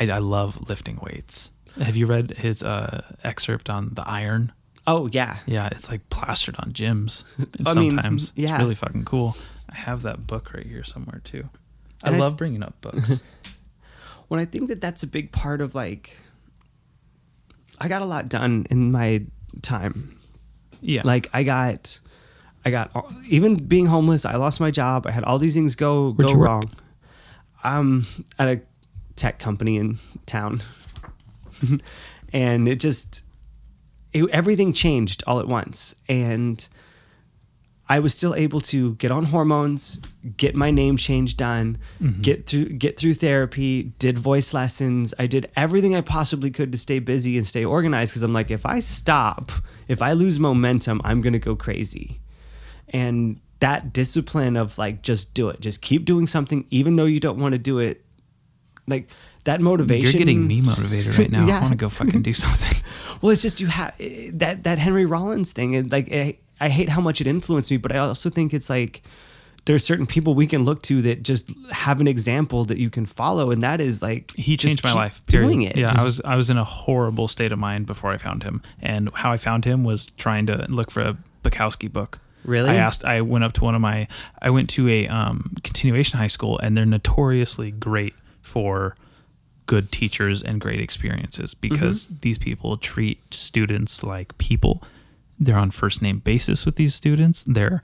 [0.00, 1.50] I, I love lifting weights.
[1.80, 4.52] Have you read his uh, excerpt on the iron?
[4.86, 5.38] Oh, yeah.
[5.46, 7.24] Yeah, it's like plastered on gyms.
[7.66, 8.54] I mean, Sometimes yeah.
[8.54, 9.36] it's really fucking cool.
[9.70, 11.48] I have that book right here somewhere too.
[12.04, 13.22] I And I- love bringing up books.
[14.28, 16.16] When I think that that's a big part of like,
[17.80, 19.22] I got a lot done in my
[19.62, 20.16] time.
[20.80, 21.98] yeah, Like I got,
[22.64, 22.90] I got
[23.28, 24.24] even being homeless.
[24.24, 25.06] I lost my job.
[25.06, 26.48] I had all these things go Where'd go you work?
[26.48, 26.70] wrong.
[27.62, 28.06] Um,
[28.38, 28.60] at a
[29.16, 30.62] tech company in town,
[32.32, 33.24] and it just
[34.12, 35.94] it, everything changed all at once.
[36.08, 36.66] And
[37.86, 40.00] I was still able to get on hormones,
[40.38, 41.76] get my name change done,
[42.22, 45.12] get through get through therapy, did voice lessons.
[45.18, 48.50] I did everything I possibly could to stay busy and stay organized because I'm like
[48.50, 49.52] if I stop,
[49.86, 52.20] if I lose momentum, I'm going to go crazy.
[52.90, 55.60] And that discipline of like just do it.
[55.60, 58.04] Just keep doing something even though you don't want to do it.
[58.86, 59.08] Like
[59.44, 61.46] that motivation You're getting me motivated right now.
[61.48, 61.58] Yeah.
[61.58, 62.82] I want to go fucking do something.
[63.22, 65.74] well, it's just you have eh, that that Henry Rollins thing.
[65.74, 68.68] It, like I, I hate how much it influenced me, but I also think it's
[68.68, 69.02] like
[69.66, 73.06] there's certain people we can look to that just have an example that you can
[73.06, 75.24] follow, and that is like he changed my life.
[75.26, 75.46] Period.
[75.46, 78.18] Doing it, Yeah, I was I was in a horrible state of mind before I
[78.18, 82.20] found him, and how I found him was trying to look for a Bukowski book.
[82.44, 82.70] Really?
[82.70, 83.04] I asked.
[83.04, 84.06] I went up to one of my.
[84.42, 88.96] I went to a um, continuation high school, and they're notoriously great for
[89.66, 92.14] good teachers and great experiences because Mm-hmm.
[92.20, 94.82] these people treat students like people.
[95.40, 97.44] They're on first name basis with these students.
[97.44, 97.82] They're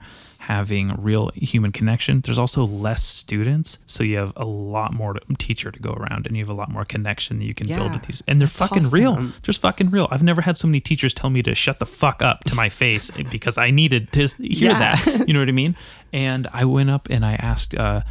[0.51, 2.19] having real human connection.
[2.21, 6.27] There's also less students, so you have a lot more to, teacher to go around,
[6.27, 8.21] and you have a lot more connection that you can build with these.
[8.27, 9.11] And they're fucking real.
[9.13, 9.29] awesome.
[9.31, 10.07] They're just fucking real.
[10.11, 12.69] I've never had so many teachers tell me to shut the fuck up to my
[12.69, 14.79] face because I needed to hear Yeah.
[14.95, 15.25] that.
[15.27, 15.75] You know what I mean?
[16.11, 18.01] And I went up and I asked uh,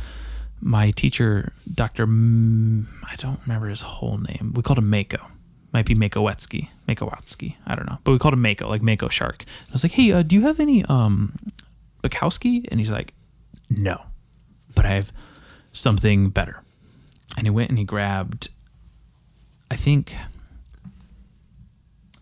[0.60, 2.04] my teacher, Dr.
[2.04, 4.52] M- I don't remember his whole name.
[4.54, 5.18] We called him Mako.
[5.72, 6.68] Might be Makowetsky.
[6.88, 7.56] Makowetsky.
[7.66, 7.98] I don't know.
[8.04, 9.44] But we called him Mako, like Mako Shark.
[9.68, 11.38] I was like, hey, uh, do you have any um,
[12.02, 12.66] Bukowski?
[12.70, 13.14] And he's like,
[13.68, 14.02] no,
[14.74, 15.12] but I have
[15.72, 16.62] something better.
[17.36, 18.48] And he went and he grabbed,
[19.70, 20.16] I think,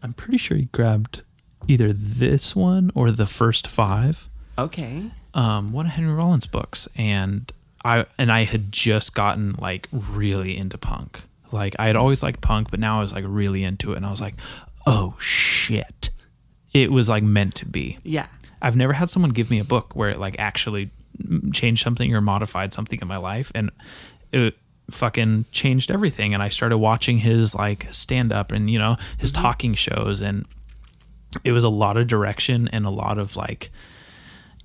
[0.02, 1.22] I'm pretty sure he grabbed
[1.66, 5.10] either this one or the first five okay.
[5.34, 7.50] um, one of Henry Rollins' books, and
[7.84, 11.20] I and I had just gotten like really into punk.
[11.52, 14.06] Like I had always liked punk, but now I was like really into it, and
[14.06, 14.34] I was like,
[14.86, 16.10] oh shit,
[16.72, 17.98] it was like meant to be.
[18.02, 18.26] Yeah.
[18.60, 20.90] I've never had someone give me a book where it like actually
[21.52, 23.70] changed something or modified something in my life, and
[24.32, 24.56] it
[24.90, 26.32] fucking changed everything.
[26.34, 29.42] And I started watching his like stand up and you know his mm-hmm.
[29.42, 30.46] talking shows, and
[31.44, 33.70] it was a lot of direction and a lot of like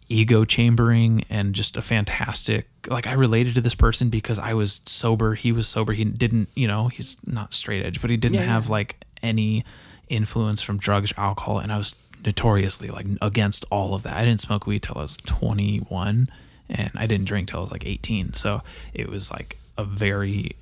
[0.09, 4.81] ego chambering and just a fantastic like I related to this person because I was
[4.85, 5.93] sober, he was sober.
[5.93, 8.71] He didn't, you know, he's not straight edge, but he didn't Yeah, have yeah.
[8.71, 9.63] like any
[10.09, 11.95] influence from drugs or alcohol and I was
[12.25, 14.15] notoriously like against all of that.
[14.15, 16.27] I didn't smoke weed till I was 21
[16.69, 18.33] and I didn't drink till I was like 18.
[18.33, 18.61] So
[18.93, 20.55] it was like a very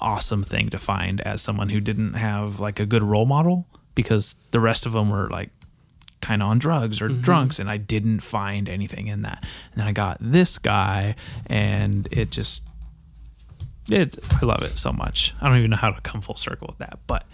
[0.00, 4.36] awesome thing to find as someone who didn't have like a good role model because
[4.50, 5.50] the rest of them were like
[6.20, 7.20] kind of on drugs or mm-hmm.
[7.20, 9.44] drunks and I didn't find anything in that.
[9.72, 11.14] And then I got this guy
[11.46, 12.66] and it just
[13.88, 15.34] it I love it so much.
[15.40, 17.24] I don't even know how to come full circle with that, but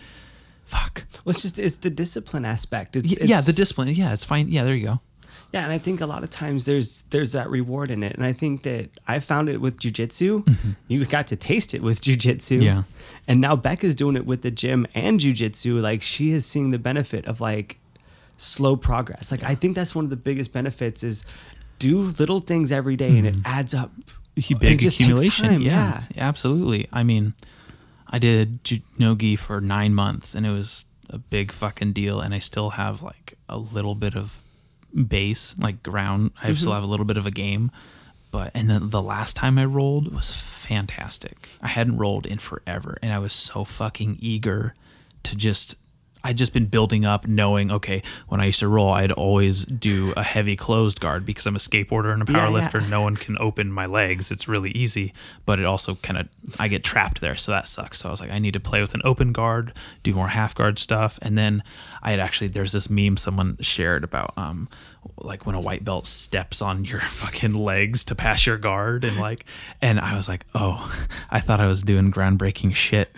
[0.72, 1.04] fuck.
[1.24, 2.96] Well, it's just it's the discipline aspect.
[2.96, 3.88] It's, yeah, it's- the discipline.
[3.88, 4.48] Yeah, it's fine.
[4.48, 5.00] Yeah, there you go.
[5.52, 8.24] Yeah, and I think a lot of times there's there's that reward in it, and
[8.24, 10.48] I think that I found it with jujitsu.
[10.88, 12.56] You got to taste it with jujitsu.
[12.56, 12.62] Mm-hmm.
[12.62, 12.82] Yeah.
[13.28, 15.82] and now Beck is doing it with the gym and jujitsu.
[15.82, 17.78] Like she is seeing the benefit of like
[18.38, 19.30] slow progress.
[19.30, 21.22] Like I think that's one of the biggest benefits is
[21.78, 23.90] do little things every day, and it adds up.
[24.58, 25.46] Big accumulation.
[25.46, 26.26] time, yeah, yeah.
[26.28, 26.88] absolutely.
[26.90, 27.34] I mean,
[28.12, 28.60] I did
[28.98, 32.20] no-gi for nine months, and it was a big fucking deal.
[32.20, 34.40] And I still have like a little bit of
[35.08, 36.32] base, like ground.
[36.42, 36.54] I Mm-hmm.
[36.56, 37.70] still have a little bit of a game.
[38.30, 41.48] But and then the last time I rolled was fantastic.
[41.60, 44.74] I hadn't rolled in forever, and I was so fucking eager
[45.24, 45.76] to just.
[46.24, 50.12] I'd just been building up, knowing okay, when I used to roll, I'd always do
[50.16, 52.52] a heavy closed guard because I'm a skateboarder and a Yeah, power yeah.
[52.54, 52.80] lifter.
[52.80, 54.30] No one can open my legs.
[54.30, 55.12] It's really easy,
[55.46, 56.28] but it also kind of
[56.60, 57.98] I get trapped there, so that sucks.
[58.00, 59.72] So I was like, I need to play with an open guard,
[60.02, 61.62] do more half guard stuff, and then
[62.02, 64.68] I had actually there's this meme someone shared about um
[65.16, 69.16] like when a white belt steps on your fucking legs to pass your guard and
[69.18, 69.44] like
[69.80, 70.92] and I was like, oh,
[71.30, 73.10] I thought I was doing groundbreaking shit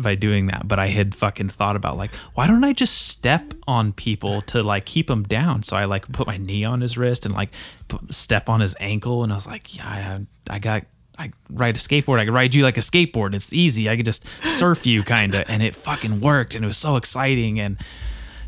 [0.00, 3.54] by doing that but i had fucking thought about like why don't i just step
[3.66, 6.96] on people to like keep them down so i like put my knee on his
[6.96, 7.50] wrist and like
[7.88, 10.84] put, step on his ankle and i was like yeah i, I got
[11.18, 12.18] I ride a skateboard.
[12.18, 13.34] I could ride you like a skateboard.
[13.34, 13.88] It's easy.
[13.88, 16.54] I could just surf you, kind of, and it fucking worked.
[16.54, 17.60] And it was so exciting.
[17.60, 17.76] And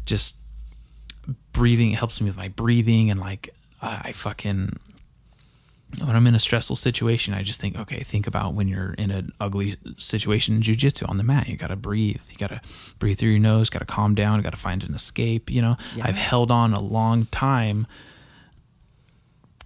[0.06, 0.36] just
[1.52, 3.10] breathing it helps me with my breathing.
[3.10, 3.50] And like,
[3.82, 4.78] I fucking
[5.98, 9.10] when I'm in a stressful situation, I just think, okay, think about when you're in
[9.10, 11.48] an ugly situation in jujitsu on the mat.
[11.48, 12.22] You got to breathe.
[12.30, 12.60] You got to
[12.98, 15.50] breathe through your nose, got to calm down, got to find an escape.
[15.50, 16.04] You know, Yeah.
[16.06, 17.86] I've held on a long time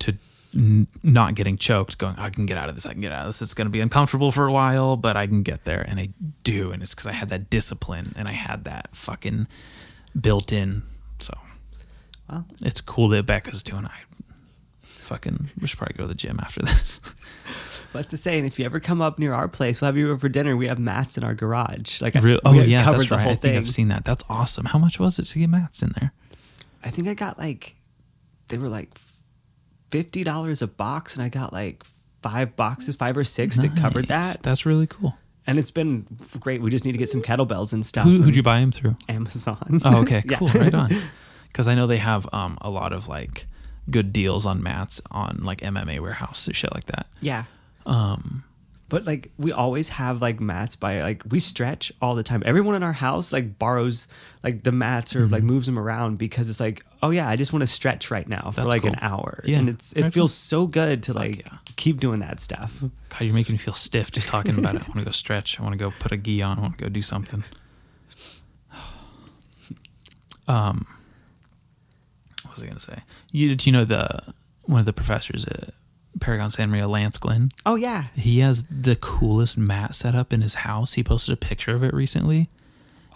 [0.00, 0.16] to
[0.54, 2.86] n- not getting choked, going, I can get out of this.
[2.86, 3.42] I can get out of this.
[3.42, 5.80] It's going to be uncomfortable for a while, but I can get there.
[5.80, 6.10] And I
[6.44, 6.72] do.
[6.72, 9.46] And it's because I had that discipline and I had that fucking
[10.20, 10.82] built in.
[11.20, 11.34] So,
[12.28, 12.46] Well.
[12.60, 13.90] it's cool that Becca's doing it.
[15.08, 17.00] Fucking, we should probably go to the gym after this.
[17.92, 18.36] What to say?
[18.36, 20.54] And if you ever come up near our place, we'll have you over for dinner.
[20.56, 22.02] We have mats in our garage.
[22.02, 23.22] Like, I- Real, oh yeah, covered that's the right.
[23.22, 23.56] whole I think thing.
[23.56, 24.04] I've seen that.
[24.04, 24.66] That's awesome.
[24.66, 26.12] How much was it to get mats in there?
[26.84, 27.74] I think I got like,
[28.48, 28.90] they were like
[29.90, 31.82] fifty dollars a box, and I got like
[32.22, 34.42] five boxes, five or six that covered that.
[34.42, 35.16] That's really cool.
[35.46, 36.06] And it's been
[36.38, 36.60] great.
[36.60, 38.04] We just need to get some kettlebells and stuff.
[38.04, 38.96] Who, who'd you buy them through?
[39.08, 39.80] Amazon.
[39.82, 40.36] Oh, okay, Yeah.
[40.38, 40.90] cool, right on.
[41.46, 43.46] Because I know they have um, a lot of like
[43.90, 47.06] good deals on mats on like MMA warehouse and shit like that.
[47.20, 47.44] Yeah.
[47.86, 48.44] Um,
[48.90, 52.42] But like we always have like mats by like we stretch all the time.
[52.46, 54.08] Everyone in our house like borrows
[54.42, 55.32] like the mats or Mm-hmm.
[55.34, 58.26] like moves them around because it's like, oh yeah, I just want to stretch right
[58.28, 59.42] now for That's like an hour.
[59.44, 61.58] Yeah, And it's it feels so good to like yeah.
[61.76, 62.82] keep doing that stuff.
[63.10, 64.82] God, you're making me feel stiff just talking about it.
[64.82, 65.58] I want to go stretch.
[65.60, 66.58] I want to go put a gi on.
[66.58, 67.44] I want to go do something.
[70.46, 70.86] Um,
[72.58, 73.02] was I gonna say?
[73.32, 75.70] You did you know the one of the professors at
[76.20, 77.48] Paragon Santa Maria, Lance Glenn?
[77.64, 78.04] Oh yeah.
[78.14, 80.94] He has the coolest mat set up in his house.
[80.94, 82.48] He posted a picture of it recently.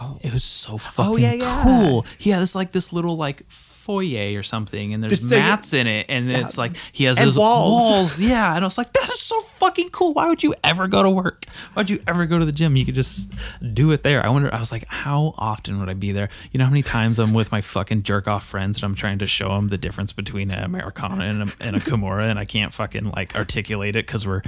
[0.00, 0.18] Oh.
[0.22, 1.62] It was so oh, fucking yeah, yeah.
[1.64, 2.06] cool.
[2.18, 3.42] He has like this little like
[3.82, 7.18] foyer or something, and there's This thing- mats in it, and it's like he has
[7.18, 7.82] And those walls.
[7.90, 8.20] walls.
[8.20, 10.12] Yeah, and I was like, that is so fucking cool.
[10.14, 11.46] Why would you ever go to work?
[11.74, 12.76] Why'd you ever go to the gym?
[12.76, 13.32] You could just
[13.74, 14.24] do it there.
[14.24, 14.52] I wonder.
[14.54, 16.28] I was like, how often would I be there?
[16.52, 19.18] You know how many times I'm with my fucking jerk off friends and I'm trying
[19.18, 22.44] to show them the difference between an Americana and a, and a Kimura, and I
[22.44, 24.42] can't fucking like articulate it because we're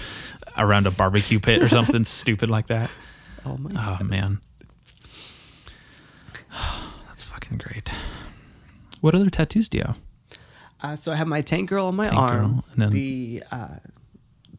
[0.56, 2.90] around a barbecue pit or something stupid like that.
[3.44, 3.70] Oh my.
[4.00, 4.40] Oh man,
[7.08, 7.92] that's fucking great.
[9.04, 9.98] What other tattoos do you have?
[10.80, 13.42] Uh, so I have my tank girl on my Tank arm, Girl, and then- the
[13.52, 13.76] uh,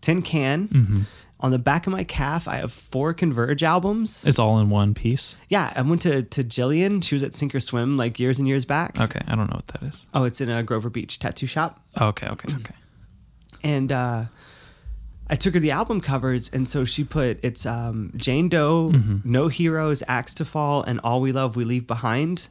[0.02, 0.68] tin can.
[0.68, 1.02] Mm-hmm.
[1.40, 4.28] On the back of my calf, I have four Converge albums.
[4.28, 5.36] It's all in one piece.
[5.50, 7.04] yeah, I went to to Jillian.
[7.04, 9.00] She was at Sink or Swim like years and years back.
[9.00, 10.06] Okay, I don't know what that is.
[10.14, 11.82] Oh, it's in a Grover Beach tattoo shop.
[12.00, 12.76] Okay, okay, okay.
[13.64, 14.26] and uh,
[15.28, 19.18] I took her the album covers, and so she put it's um, Jane Doe, Mm-hmm.
[19.32, 22.48] No Heroes, Axe to Fall, and All We Love We Leave Behind.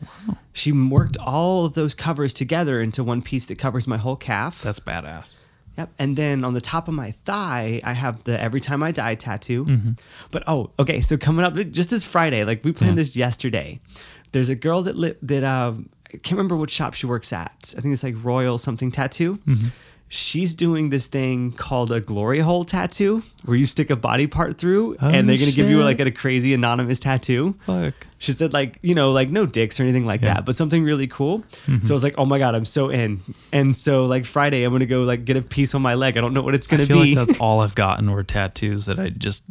[0.52, 4.60] She worked all of those covers together into one piece that covers my whole calf.
[4.62, 5.32] That's badass.
[5.78, 5.90] Yep.
[5.98, 9.14] And then on the top of my thigh, I have the Every Time I Die
[9.16, 9.64] tattoo.
[9.64, 9.90] Mm-hmm.
[10.30, 11.00] But oh, okay.
[11.00, 13.02] So coming up just this Friday, like we planned Yeah.
[13.02, 13.80] this yesterday.
[14.32, 15.74] There's a girl that li- that uh,
[16.12, 17.74] I can't remember what shop she works at.
[17.76, 19.38] I think it's like Royal something tattoo.
[19.46, 19.68] Mm-hmm.
[20.08, 24.58] She's doing this thing called a glory hole tattoo, where you stick a body part
[24.58, 27.56] through, Oh, and they're gonna give you like a crazy anonymous tattoo.
[27.66, 27.94] Fuck.
[28.18, 30.28] She said like you know like no dicks or anything like Yeah.
[30.28, 30.34] Mm-hmm.
[30.36, 31.42] that, but something really cool.
[31.82, 33.22] So I was like, oh my god, I'm so in.
[33.52, 36.16] And so like Friday, I'm gonna go like get a piece on my leg.
[36.16, 37.16] I don't know what it's gonna be.
[37.16, 39.42] like that's all I've gotten were tattoos that I just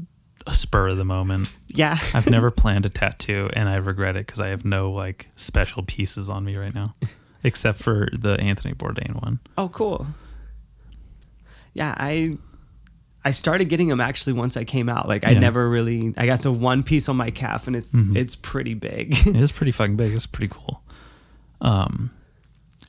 [0.47, 1.49] a spur of the moment.
[1.67, 1.97] yeah.
[2.13, 5.83] I've never planned a tattoo, and I regret it because I have no like special
[5.83, 6.95] pieces on me right now,
[7.43, 9.39] except for the Anthony Bourdain one.
[9.57, 10.07] oh, cool.
[11.73, 12.37] Yeah, I
[13.25, 15.07] I started getting them actually once I came out.
[15.07, 15.39] Like I Yeah.
[15.39, 18.17] never really I got the one piece on my calf, and it's Mhm.
[18.17, 19.15] it's pretty big.
[19.27, 20.13] It is pretty fucking big.
[20.13, 20.83] It's pretty cool.
[21.61, 22.11] Um,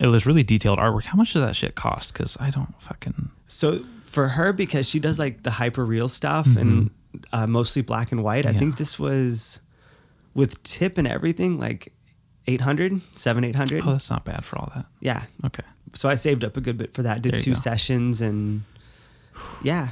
[0.01, 1.05] it was really detailed artwork.
[1.05, 2.13] How much does that shit cost?
[2.13, 3.31] Because I don't fucking.
[3.47, 6.91] So for her, because she does like the hyper real stuff and
[7.33, 8.59] uh, mostly black and white, I Mm-hmm.
[8.59, 9.61] Think this was
[10.35, 11.93] with tip and everything like
[12.49, 13.85] 800, 7, 800.
[13.87, 14.87] Oh, that's not bad for all that.
[15.01, 15.23] yeah.
[15.45, 15.63] Okay.
[15.95, 17.23] So I saved up a good bit for that.
[17.23, 17.59] Did two go.
[17.61, 18.65] sessions and
[19.63, 19.89] yeah.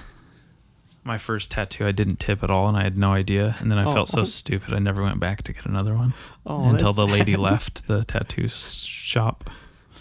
[1.04, 3.56] My first tattoo, I didn't tip at all, and I had no idea.
[3.58, 4.18] And then I felt Oh.
[4.18, 4.72] so stupid.
[4.72, 6.14] I never went back to get another one
[6.46, 7.40] Oh, until the lady sad.
[7.40, 9.50] left the tattoo shop.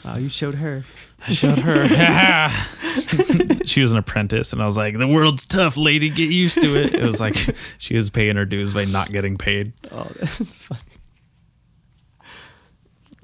[0.05, 0.83] Wow, you showed her.
[1.27, 1.87] I showed her.
[3.65, 6.09] she was an apprentice, and I was like, "The world's tough, lady.
[6.09, 7.35] Get used to it." It was like
[7.77, 9.73] she was paying her dues by not getting paid.
[9.91, 10.81] Oh, that's funny.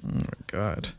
[0.06, 0.90] Oh my god.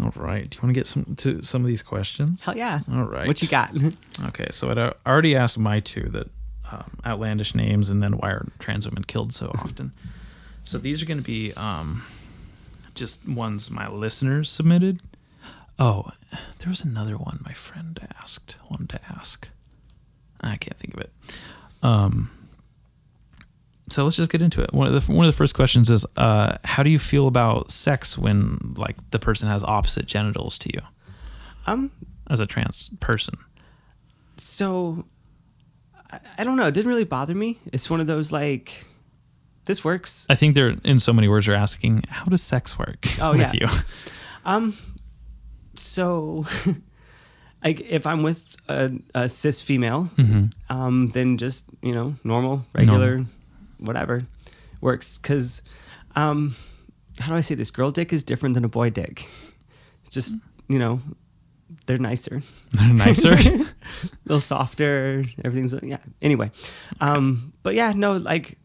[0.00, 0.48] All right.
[0.50, 2.44] Do you want to get some to some of these questions?
[2.44, 2.80] Hell yeah.
[2.92, 3.26] All right.
[3.26, 3.70] What you got?
[4.28, 6.30] Okay, so I'd already asked my two that
[6.72, 9.92] um, outlandish names, and then why are trans women killed so often.
[10.64, 12.02] so these are going to be um,
[12.94, 15.00] just ones my listeners submitted.
[15.78, 16.10] Oh,
[16.58, 18.56] there was another one my friend asked.
[18.70, 19.48] Wanted to ask.
[20.40, 21.12] I can't think of it.
[21.82, 22.30] Um,
[23.88, 24.72] so let's just get into it.
[24.72, 27.70] One of the one of the first questions is, uh, how do you feel about
[27.70, 30.80] sex when like the person has opposite genitals to you
[31.66, 31.90] Um,
[32.28, 33.34] as a trans person?
[34.38, 35.04] so
[36.10, 36.66] I, I don't know.
[36.68, 37.58] It didn't really bother me.
[37.72, 38.84] It's one of those like
[39.64, 40.26] this works.
[40.30, 41.46] I think they're in so many words.
[41.46, 43.52] You're asking how does sex work Oh, with yeah.
[43.54, 43.68] you?
[44.44, 44.74] Um,
[45.74, 46.46] so
[47.64, 50.08] if I'm with a, a cis female,
[50.70, 53.24] um, then just you know normal, regular,
[53.78, 54.26] whatever
[54.80, 55.18] works.
[55.18, 55.62] Because
[56.14, 56.54] um,
[57.20, 57.70] how do I say this?
[57.70, 59.26] Girl dick is different than a boy dick.
[60.04, 60.36] It's just
[60.68, 61.00] you know,
[61.86, 62.42] they're nicer,
[62.72, 63.32] They're nicer.
[63.34, 63.66] a
[64.24, 65.24] little softer.
[65.44, 65.98] Everything's yeah.
[66.22, 66.50] Anyway,
[67.00, 68.58] um, but yeah, no, like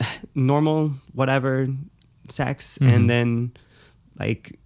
[0.34, 1.66] normal whatever
[2.28, 2.88] sex, Mhm.
[2.94, 3.52] and then
[4.18, 4.58] like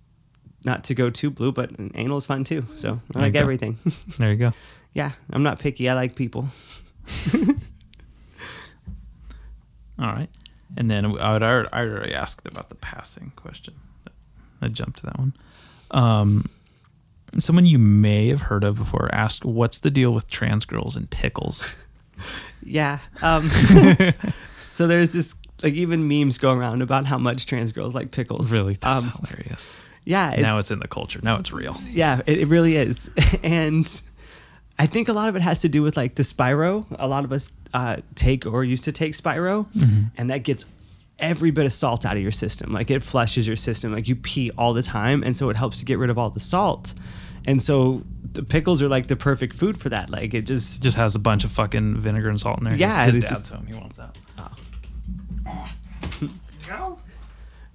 [0.64, 2.66] not to go too blue, but anal is fun too.
[2.76, 3.78] So I There like everything.
[4.18, 4.52] there you go.
[4.92, 5.88] yeah, I'm not picky.
[5.88, 6.48] I like people.
[9.98, 10.28] All right.
[10.76, 13.74] And then I would already, I already asked about the passing question.
[14.60, 15.34] I jumped to that one.
[15.90, 16.48] Um,
[17.38, 21.08] someone you may have heard of before asked, "What's the deal with trans girls and
[21.10, 21.74] pickles?"
[22.64, 22.98] Yeah.
[23.22, 23.48] Um,
[24.60, 28.50] so there's this like even memes go around about how much trans girls like pickles.
[28.52, 29.76] Really, that's Um, hilarious.
[30.04, 30.34] yeah.
[30.40, 31.20] now it's in the culture.
[31.22, 31.80] Now it's real.
[31.88, 33.10] yeah, it, it really is.
[33.44, 33.86] and
[34.78, 36.86] I think a lot of it has to do with like the spiro.
[36.98, 39.66] A lot of us uh, take or used to take spiro,
[40.16, 40.64] and that gets
[41.18, 42.72] every bit of salt out of your system.
[42.72, 43.92] Like it flushes your system.
[43.92, 46.30] Like you pee all the time, and so it helps to get rid of all
[46.30, 46.94] the salt.
[47.44, 48.02] And so
[48.34, 50.10] the pickles are like the perfect food for that.
[50.10, 52.74] Like it just Just has a bunch of fucking vinegar and salt in there.
[52.76, 53.66] Yeah, his, his dad's just- home.
[53.66, 54.16] He wants that.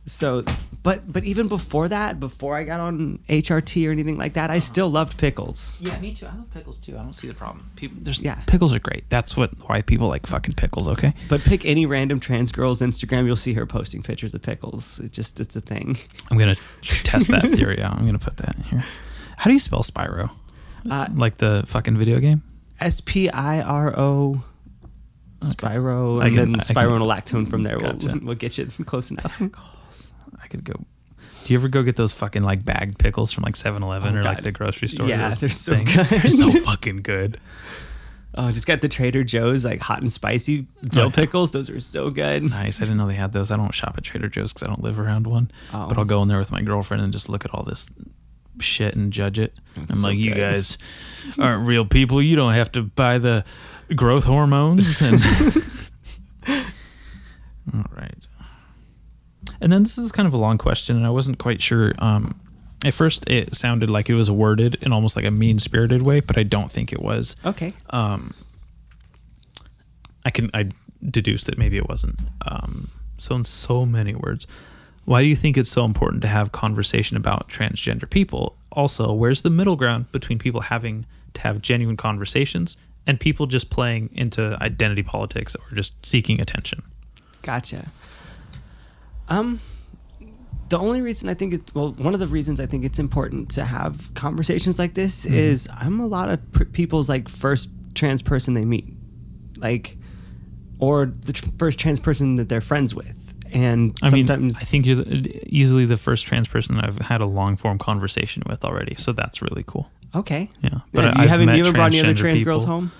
[0.06, 0.44] so
[0.84, 4.60] but but even before that before i got on hrt or anything like that i
[4.60, 6.26] still loved pickles Yeah, me too.
[6.28, 6.98] I love pickles too.
[6.98, 7.72] I don't see the problem.
[7.76, 8.36] People, there's Yeah.
[8.48, 9.04] pickles are great.
[9.10, 10.88] That's what why people like fucking pickles.
[10.88, 11.14] Okay.
[11.30, 15.12] but pick any random trans girl's instagram you'll see her posting pictures of pickles it
[15.14, 15.98] just it's a thing
[16.30, 17.98] I'm gonna test that theory out.
[17.98, 18.84] I'm gonna put that in here.
[19.38, 20.30] How do you spell Spyro?
[20.90, 22.44] Uh, like the fucking video game?
[22.82, 24.44] s-p-i-r-o
[25.42, 28.14] spiro I and can- then I can- spironolactone from there Gotcha.
[28.14, 29.42] will will get you close enough
[30.54, 30.74] could go.
[31.46, 34.24] Do you ever go get those fucking like bagged pickles from like 7-Eleven Oh, or
[34.24, 35.08] like the grocery store?
[35.08, 35.96] Yeah, they're so things?
[35.96, 36.06] good.
[36.06, 37.38] They're so fucking good.
[38.38, 42.10] oh just got the trader joe's like hot and spicy dill pickles those are so
[42.10, 42.80] good Nice.
[42.82, 43.52] I didn't know they had those.
[43.52, 45.52] I don't shop at Trader Joe's because I don't live around one.
[45.74, 45.88] Oh.
[45.88, 47.88] But I'll go in there with my girlfriend and just look at all this
[48.60, 49.54] shit and judge it.
[49.76, 50.78] I'm so like, you guys
[51.40, 52.22] aren't real people.
[52.22, 53.44] You don't have to buy the
[53.96, 55.02] growth hormones.
[55.02, 55.20] And
[57.74, 58.16] all right.
[59.64, 61.94] And then this is kind of a long question, and I wasn't quite sure.
[61.98, 62.38] Um,
[62.84, 66.20] at first, it sounded like it was worded in almost like a mean spirited way,
[66.20, 67.38] but I don't think it was.
[67.46, 68.34] okay Um,
[70.26, 70.70] I can I
[71.02, 72.20] deduced that maybe it wasn't.
[72.46, 74.48] Um, so in so many words,
[75.06, 78.58] why do you think it's so important to have conversation about transgender people?
[78.74, 82.76] Also, where's the middle ground between people having to have genuine conversations
[83.08, 86.84] and people just playing into identity politics or just seeking attention?
[87.44, 87.86] Gotcha.
[89.30, 89.60] Um,
[90.70, 93.50] the only reason I think it, well, one of the reasons I think it's important
[93.52, 95.36] to have conversations like this Mm-hmm.
[95.36, 98.88] is I'm a lot of pr- people's like first trans person they meet,
[99.58, 99.98] like,
[100.80, 104.62] or the tr- first trans person that they're friends with, and I mean, sometimes I
[104.66, 108.66] think you're the, easily the first trans person I've had a long form conversation with
[108.66, 109.90] already, so that's really cool.
[110.16, 110.50] okay.
[110.62, 112.92] Yeah, But I- you I've haven't you ever brought any other trans girls home?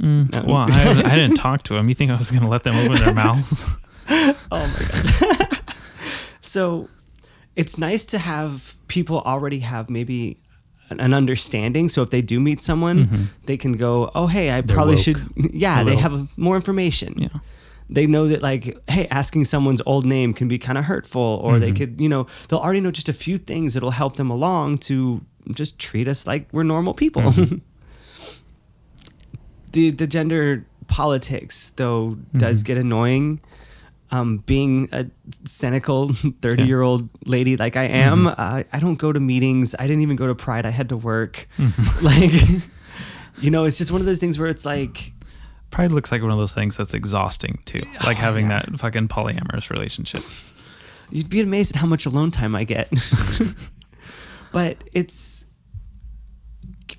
[0.00, 0.42] Mm, No.
[0.46, 1.88] Well, I, I didn't talk to them.
[1.90, 3.66] You think I was going to let them open their mouths?
[4.08, 5.36] Oh my god.
[6.50, 6.88] so
[7.56, 10.36] it's nice to have people already have maybe
[10.90, 11.88] an, an understanding.
[11.88, 14.66] So if they do meet someone, they can go, "Oh, hey, I Mm-hmm.
[14.66, 15.04] They're probably woke.
[15.04, 15.20] should."
[15.64, 17.14] Yeah, they have more information.
[17.16, 17.38] Yeah.
[17.92, 21.52] They know that, like, hey, asking someone's old name can be kind of hurtful, or
[21.54, 21.60] Mm-hmm.
[21.64, 24.78] they could, you know, they'll already know just a few things that'll help them along
[24.90, 25.20] to
[25.60, 27.22] just treat us like we're normal people.
[27.22, 27.56] Mm-hmm.
[29.72, 32.66] the the gender politics though does Mm-hmm.
[32.66, 33.40] get annoying
[34.12, 35.06] um, being a
[35.44, 38.34] cynical 30 year old lady like i am Mm-hmm.
[38.36, 40.96] uh, i don't go to meetings i didn't even go to pride i had to
[40.96, 42.04] work Mm-hmm.
[42.04, 42.62] like
[43.42, 45.12] you know it's just one of those things where it's like
[45.70, 47.82] Pride looks like one of those things that's exhausting too.
[48.04, 50.20] Like having that fucking polyamorous relationship.
[51.12, 52.90] you'd be amazed at how much alone time i get
[54.52, 55.46] but it's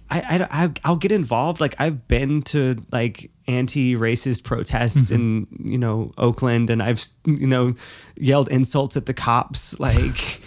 [0.09, 1.61] I, I, I I'll get involved.
[1.61, 5.15] Like I've been to like anti-racist protests mm-hmm.
[5.15, 7.75] in you know Oakland, and I've you know
[8.15, 9.75] yelled insults at the cops.
[9.91, 10.39] Like,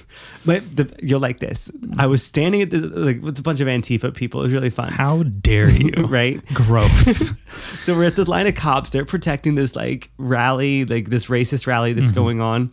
[0.47, 1.71] but the, you'll like this.
[1.99, 4.41] I was standing at the like with a bunch of Antifa people.
[4.41, 4.93] It was really fun.
[4.93, 5.93] How dare you?
[6.09, 6.45] Right.
[6.55, 7.33] Gross.
[7.79, 8.91] So we're at the line of cops.
[8.91, 12.21] They're protecting this like rally, like this racist rally that's mm-hmm.
[12.21, 12.73] going on.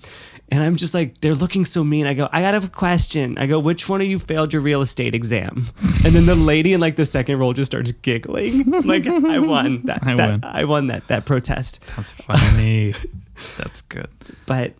[0.51, 2.05] And I'm just like, they're looking so mean.
[2.05, 3.37] I go, I got a question.
[3.37, 5.67] I go, which one of you failed your real estate exam?
[6.03, 8.69] And then the lady in like the second row just starts giggling.
[8.85, 10.05] like I won that.
[10.05, 10.39] I that- won.
[10.43, 11.79] I won that that protest.
[11.95, 12.93] That's funny.
[13.57, 14.09] That's good.
[14.45, 14.73] But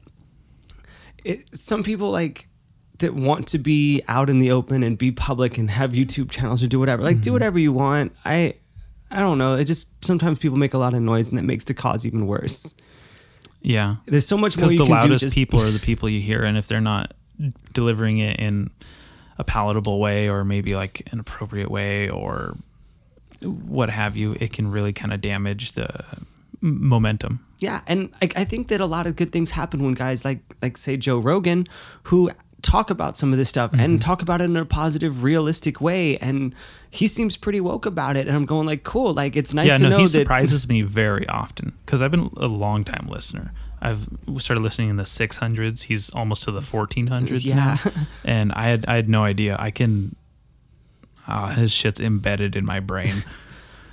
[1.24, 2.50] it, some people like
[3.00, 6.61] that want to be out in the open and be public and have YouTube channels
[6.61, 7.01] or do whatever.
[7.01, 7.33] Like do mm-hmm.
[7.33, 8.14] whatever you want.
[8.25, 8.56] I
[9.09, 9.56] I don't know.
[9.56, 12.27] It just sometimes people make a lot of noise and that makes the cause even
[12.27, 12.75] worse.
[13.61, 13.98] Yeah.
[14.06, 14.91] There's so much more Because the can do.
[14.91, 17.14] loudest Just, people are the people you hear, and if they're not
[17.73, 18.69] delivering it in
[19.38, 22.56] a palatable way or maybe like an appropriate way or
[23.41, 26.06] what have you, it can really kind of damage the
[26.61, 27.43] momentum.
[27.59, 30.40] Yeah, and I, I think that a lot of good things happen when guys like
[30.61, 31.67] like say Joe Rogan,
[32.03, 32.31] who
[32.61, 33.80] talk about some of this stuff Mm-hmm.
[33.81, 36.53] and talk about it in a positive, realistic way, and
[36.90, 38.27] he seems pretty woke about it.
[38.27, 40.09] And I'm going like, cool, like it's nice yeah, to no, know he that.
[40.09, 43.53] surprises me very often because I've been a long time listener.
[43.81, 44.07] I've
[44.38, 45.83] started listening in the 600s.
[45.83, 47.56] He's almost to the 1400s Yeah.
[47.56, 47.91] now,
[48.23, 49.56] and I had I had no idea.
[49.59, 50.15] I can.
[51.27, 53.14] Uh, his shit's embedded in my brain.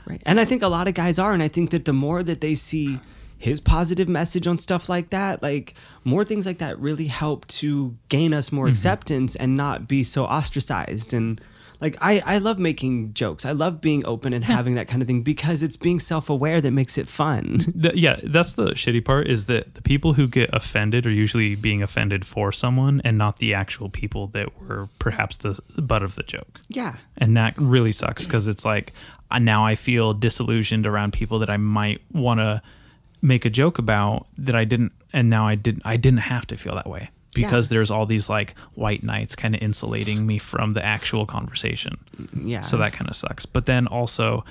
[0.06, 0.22] Right.
[0.24, 1.34] And I think a lot of guys are.
[1.34, 2.98] And I think that the more that they see
[3.38, 7.96] his positive message on stuff like that, like more things like that really help to
[8.08, 8.72] gain us more mm-hmm.
[8.72, 11.14] acceptance and not be so ostracized.
[11.14, 11.40] And
[11.80, 13.46] like, I, I love making jokes.
[13.46, 16.60] I love being open and having that kind of thing because it's being self aware
[16.60, 17.60] that makes it fun.
[17.78, 21.54] The- yeah, that's the shitty part is that the people who get offended are usually
[21.54, 26.16] being offended for someone and not the actual people that were perhaps the butt of
[26.16, 26.60] the joke.
[26.68, 26.96] yeah.
[27.16, 28.92] And that really sucks because it's like
[29.38, 32.62] now I feel disillusioned around people that I might want to
[33.22, 35.82] make a joke about that I didn't, and now I didn't.
[35.84, 37.74] I didn't have to feel that way because Yeah.
[37.76, 41.98] there's all these like white knights kind of insulating me from the actual conversation.
[42.44, 42.62] Yeah.
[42.62, 43.46] So that kind of sucks.
[43.46, 44.44] But then also,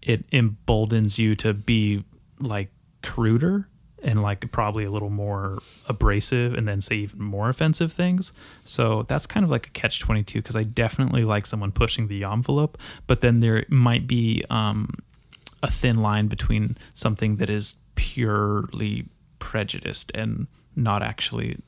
[0.00, 2.04] it emboldens you to be
[2.40, 2.70] like
[3.02, 3.68] cruder
[4.04, 8.32] and like probably a little more abrasive and then say even more offensive things.
[8.64, 12.24] So that's kind of like a catch 22 because I definitely like someone pushing the
[12.24, 14.90] envelope, but then there might be um,
[15.62, 19.06] a thin line between something that is purely
[19.38, 20.46] prejudiced and
[20.76, 21.58] not actually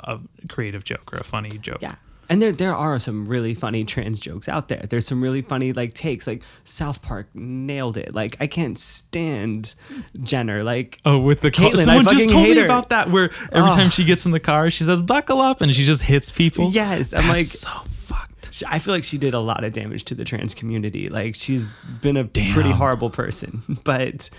[0.00, 1.78] a, a creative joke or a funny joke.
[1.80, 1.94] Yeah.
[2.30, 4.82] And there there are some really funny trans jokes out there.
[4.88, 6.26] There's some really funny like takes.
[6.26, 8.14] Like South Park nailed it.
[8.14, 9.74] Like I can't stand
[10.22, 10.64] Jenner.
[10.64, 11.50] Like Oh, with the.
[11.50, 12.64] Caitlyn, I Someone just told me her.
[12.64, 13.10] about that.
[13.10, 13.74] Where every Oh.
[13.74, 16.70] time she gets in the car, she says "buckle up" and she just hits people.
[16.70, 18.62] Yes, I'm like- so fucked.
[18.68, 21.10] I feel like she did a lot of damage to the trans community.
[21.10, 23.62] Like she's been a pretty horrible person.
[23.84, 24.30] But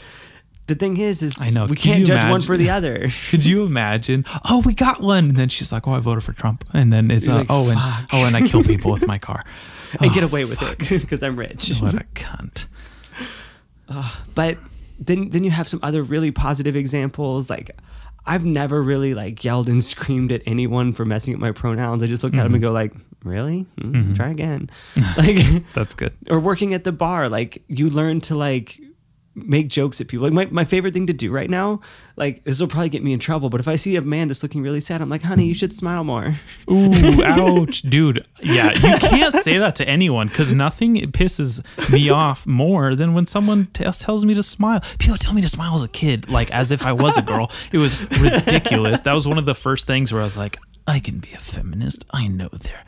[0.68, 1.66] the thing is, is I know.
[1.66, 2.48] we Can can't judge one imagine?
[2.48, 3.10] for the other.
[3.30, 4.26] Could you imagine?
[4.50, 7.12] Oh, we got one, and then she's like, "Oh, I voted for Trump," and then
[7.12, 9.44] it's You're uh, like, oh, and "Fuck." oh, and I kill people with my car.
[10.00, 11.70] and Oh, get away with it because I'm rich.
[11.80, 12.66] What a cunt.
[14.34, 14.58] but
[15.00, 17.72] then then you have some other really positive examples like
[18.26, 22.02] I've never really like yelled and screamed at anyone for messing up my pronouns.
[22.02, 22.92] I just look at them and go like,
[23.24, 23.68] "Really?
[23.80, 24.70] Mm, Try again."
[25.18, 25.38] like
[25.74, 26.14] That's good.
[26.32, 28.80] or working at the bar, like you learn to like
[29.36, 30.24] make jokes at people.
[30.30, 31.82] Like my, my favorite thing to do right now,
[32.16, 34.42] like this will probably get me in trouble, but if I see a man that's
[34.42, 36.36] looking really sad, I'm like, "Honey, you should smile more."
[36.72, 38.26] Ooh, ouch, dude.
[38.42, 43.26] Yeah, you can't say that to anyone because nothing pisses me off more than when
[43.26, 44.82] someone t- tells me to smile.
[44.98, 47.52] People tell me to smile as a kid, like as if I was a girl.
[47.72, 49.02] It was ridiculous.
[49.02, 50.58] That was one of the first things where I was like,
[50.88, 52.06] I can be a feminist.
[52.12, 52.86] I know their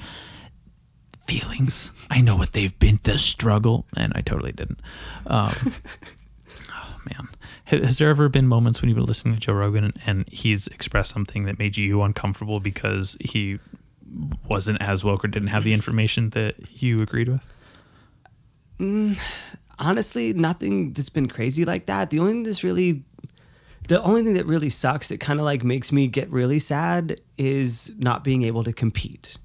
[1.28, 1.92] feelings.
[2.10, 4.80] I know what they've been the struggle, and I totally didn't.
[5.26, 5.52] Um,
[7.68, 10.68] has there ever been moments when you've been listening to Joe Rogan and, and he's
[10.68, 13.60] expressed something that made you uncomfortable because he
[14.48, 17.42] wasn't as woke or didn't have the information that you agreed with?
[18.80, 19.18] Mm,
[19.80, 22.10] honestly, nothing that's been crazy like that.
[22.10, 23.04] The only thing that's really
[23.88, 27.20] the only thing that really sucks that kind of like makes me get really sad
[27.38, 29.38] is not being able to compete.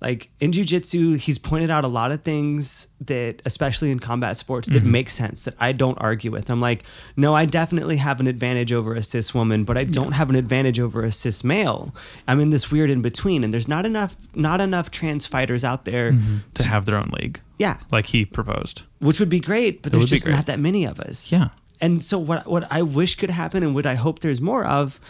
[0.00, 4.68] Like in jujitsu, he's pointed out a lot of things that, especially in combat sports,
[4.68, 4.92] that mm-hmm.
[4.92, 6.50] make sense that I don't argue with.
[6.50, 6.84] I'm like,
[7.16, 10.36] no, I definitely have an advantage over a cis woman, but I don't have an
[10.36, 11.94] advantage over a cis male.
[12.28, 15.84] I'm in this weird in between, and there's not enough, not enough trans fighters out
[15.84, 16.12] there.
[16.12, 16.38] Mm-hmm.
[16.54, 18.82] To have their own league, Yeah, like he proposed.
[19.00, 21.32] which would be great, but there's just not that many of us.
[21.32, 21.48] Yeah.
[21.80, 25.00] And so what what I wish could happen and what I hope there's more of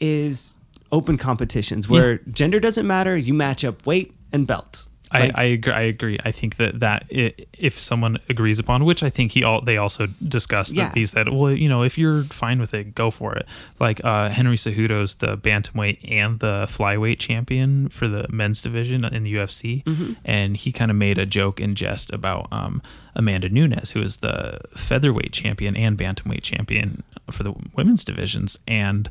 [0.00, 0.54] is
[0.90, 4.86] open competitions where gender doesn't matter, you match up weight and belt.
[5.10, 5.72] Like, I, I agree.
[5.72, 6.18] I agree.
[6.22, 9.78] I think that that i if someone agrees upon, which I think he all they
[9.78, 10.88] also discussed Yeah.
[10.88, 13.46] that he said, well, you know, if you're fine with it, go for it.
[13.80, 19.22] Like uh, Henry Cejudo's the bantamweight and the flyweight champion for the men's division in
[19.24, 20.12] the UFC, Mm-hmm.
[20.26, 22.82] and he kind of made a joke in jest about um,
[23.14, 29.08] Amanda Nunes, who is the featherweight champion and bantamweight champion for the women's divisions, and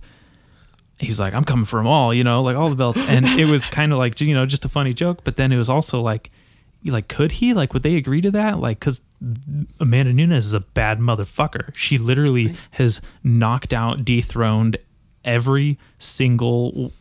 [1.00, 3.01] he's like, I'm coming for them all, you know, like all the belts.
[3.08, 5.24] And it was kind of like, you know, just a funny joke.
[5.24, 6.32] But then it was also like,
[6.85, 7.53] like, could he?
[7.53, 8.59] Like, would they agree to that?
[8.59, 9.01] Like, because
[9.80, 11.76] Amanda Nunes is a bad motherfucker.
[11.76, 14.77] She literally has knocked out, dethroned
[15.26, 16.92] every single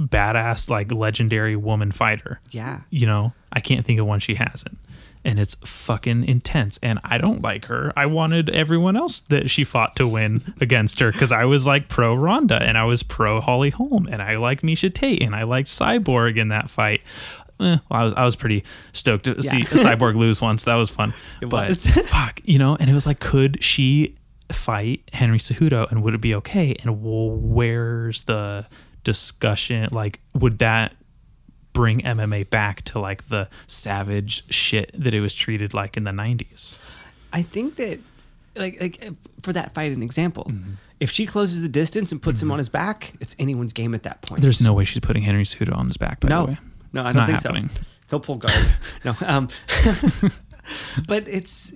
[0.00, 2.40] badass like legendary woman fighter.
[2.50, 2.80] Yeah.
[2.90, 4.78] You know, I can't think of one she hasn't.
[5.24, 6.78] And it's fucking intense.
[6.82, 7.92] And I don't like her.
[7.96, 11.88] I wanted everyone else that she fought to win against her because I was like
[11.88, 15.44] pro Ronda and I was pro Holly Holm and I liked Miesha Tate and I
[15.44, 17.00] liked Cyborg in that fight.
[17.60, 20.64] Eh, well, I was I was pretty stoked to see Cyborg lose once.
[20.64, 21.14] That was fun.
[21.40, 21.86] It but was.
[22.08, 24.16] fuck, you know, and it was like, could she
[24.52, 26.76] fight Henry Cejudo and would it be okay?
[26.82, 28.66] And well, where's the
[29.04, 29.88] discussion?
[29.90, 30.94] Like, would that
[31.74, 36.10] bring MMA back to like the savage shit that it was treated like in the
[36.12, 36.78] 90s?
[37.32, 37.98] I think that,
[38.56, 39.02] like, like
[39.42, 40.72] for that fight, an example, Mm-hmm.
[41.00, 44.04] if she closes the distance and puts him on his back, it's anyone's game at
[44.04, 44.40] that point.
[44.40, 46.58] There's no way she's putting Henry Cejudo on his back, by no, the way.
[46.94, 47.68] no, It's I don't not think happening.
[47.68, 47.82] so.
[48.10, 48.66] He'll pull guard.
[49.04, 49.48] no, um,
[51.08, 51.72] but it's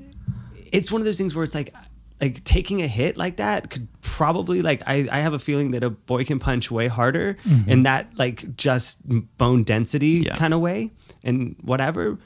[0.70, 1.74] it's one of those things where it's like
[2.20, 5.82] like taking a hit like that could probably like I, I have a feeling that
[5.84, 9.00] a boy can punch way harder in that like just
[9.38, 10.26] bone density Mm-hmm.
[10.28, 10.34] Yeah.
[10.34, 10.90] kind of way
[11.22, 12.18] and whatever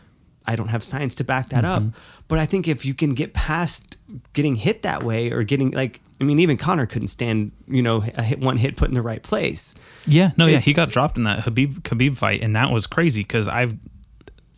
[0.47, 1.89] i don't have science to back that Mm-hmm.
[1.89, 1.95] up
[2.29, 3.99] but i think if you can get past
[4.33, 8.03] getting hit that way or getting like i mean even conor couldn't stand you know
[8.15, 9.75] a hit one hit put in the right place
[10.07, 13.23] Yeah, no, yeah, he got dropped in that Habib Khabib fight, and that was crazy
[13.23, 13.77] because I've,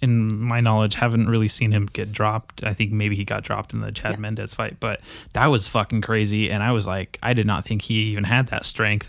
[0.04, 2.62] in my knowledge, haven't really seen him get dropped.
[2.62, 4.18] I think maybe he got dropped in the Chad Yeah.
[4.20, 5.00] Mendes fight, but
[5.32, 6.50] that was fucking crazy.
[6.50, 9.08] And I was like, I did not think he even had that strength.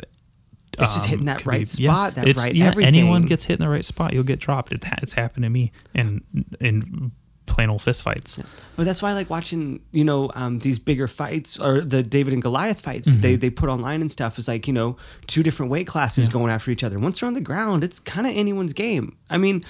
[0.77, 2.95] It's just Um, hitting that Khabib- right spot, that it's- right yeah, everything.
[2.95, 4.72] Anyone gets hit in the right spot, you'll get dropped.
[4.74, 6.22] It, it's happened to me in
[6.59, 7.11] in
[7.45, 8.40] plain old fist fights.
[8.75, 12.33] But that's why I like watching, you know, um, these bigger fights or the David
[12.33, 13.22] and Goliath fights Mm-hmm.
[13.22, 16.51] they, they put online and stuff is like, you know, two different weight classes going
[16.51, 16.98] after each other.
[16.99, 19.15] Once they're on the ground, it's kind of anyone's game.
[19.30, 19.64] I mean,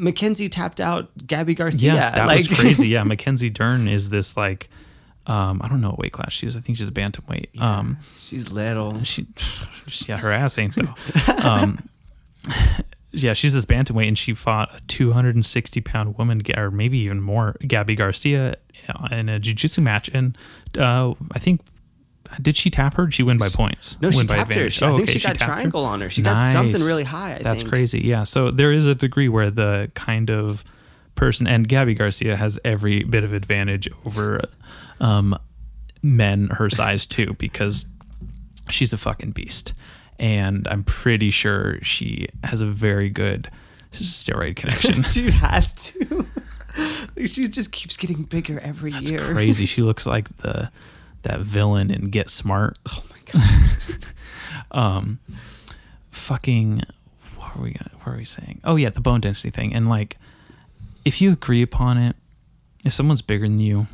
[0.00, 1.94] Mackenzie tapped out Gabi Garcia.
[1.94, 2.88] Yeah, that like, was crazy.
[2.90, 4.68] Yeah, Mackenzie Dern is this like,
[5.26, 6.56] um, I don't know what weight class she is.
[6.56, 7.60] I think she's a bantamweight.
[7.60, 9.04] Um, she's little.
[9.04, 9.26] she,
[10.06, 10.94] yeah, her ass ain't though.
[11.44, 11.78] Um,
[13.12, 17.56] yeah, she's this bantamweight, and she fought a 260 pound woman, or maybe even more,
[17.60, 18.56] Gabi Garcia,
[19.10, 20.36] in a jiu-jitsu match, and
[20.78, 21.60] uh, I think.
[22.40, 23.06] Did she tap her?
[23.06, 23.98] Did she win by points?
[24.00, 24.70] No, she win tapped her.
[24.70, 25.46] She- I Oh, think okay, she got her.
[25.46, 26.10] triangle on her.
[26.10, 27.72] She got something really high, I That's think.
[27.72, 28.00] crazy.
[28.02, 28.22] Yeah.
[28.24, 30.64] So there is a degree where the kind of
[31.16, 34.40] person, and Gabi Garcia has every bit of advantage over
[35.00, 35.36] um,
[36.02, 37.86] men her size too, because
[38.70, 39.72] she's a fucking beast.
[40.18, 43.50] And I'm pretty sure she has a very good
[43.92, 44.94] steroid connection.
[45.02, 46.26] she has to.
[47.26, 49.18] she just keeps getting bigger every year.
[49.20, 49.66] That's crazy.
[49.66, 50.70] She looks like the
[51.22, 52.78] that villain in Get Smart.
[52.88, 53.98] Oh my god.
[54.70, 55.18] um,
[56.10, 56.82] fucking
[57.36, 59.88] what are we gonna what are we saying oh yeah the bone density thing and
[59.88, 60.16] like
[61.04, 62.14] if you agree upon it
[62.84, 63.86] if someone's bigger than you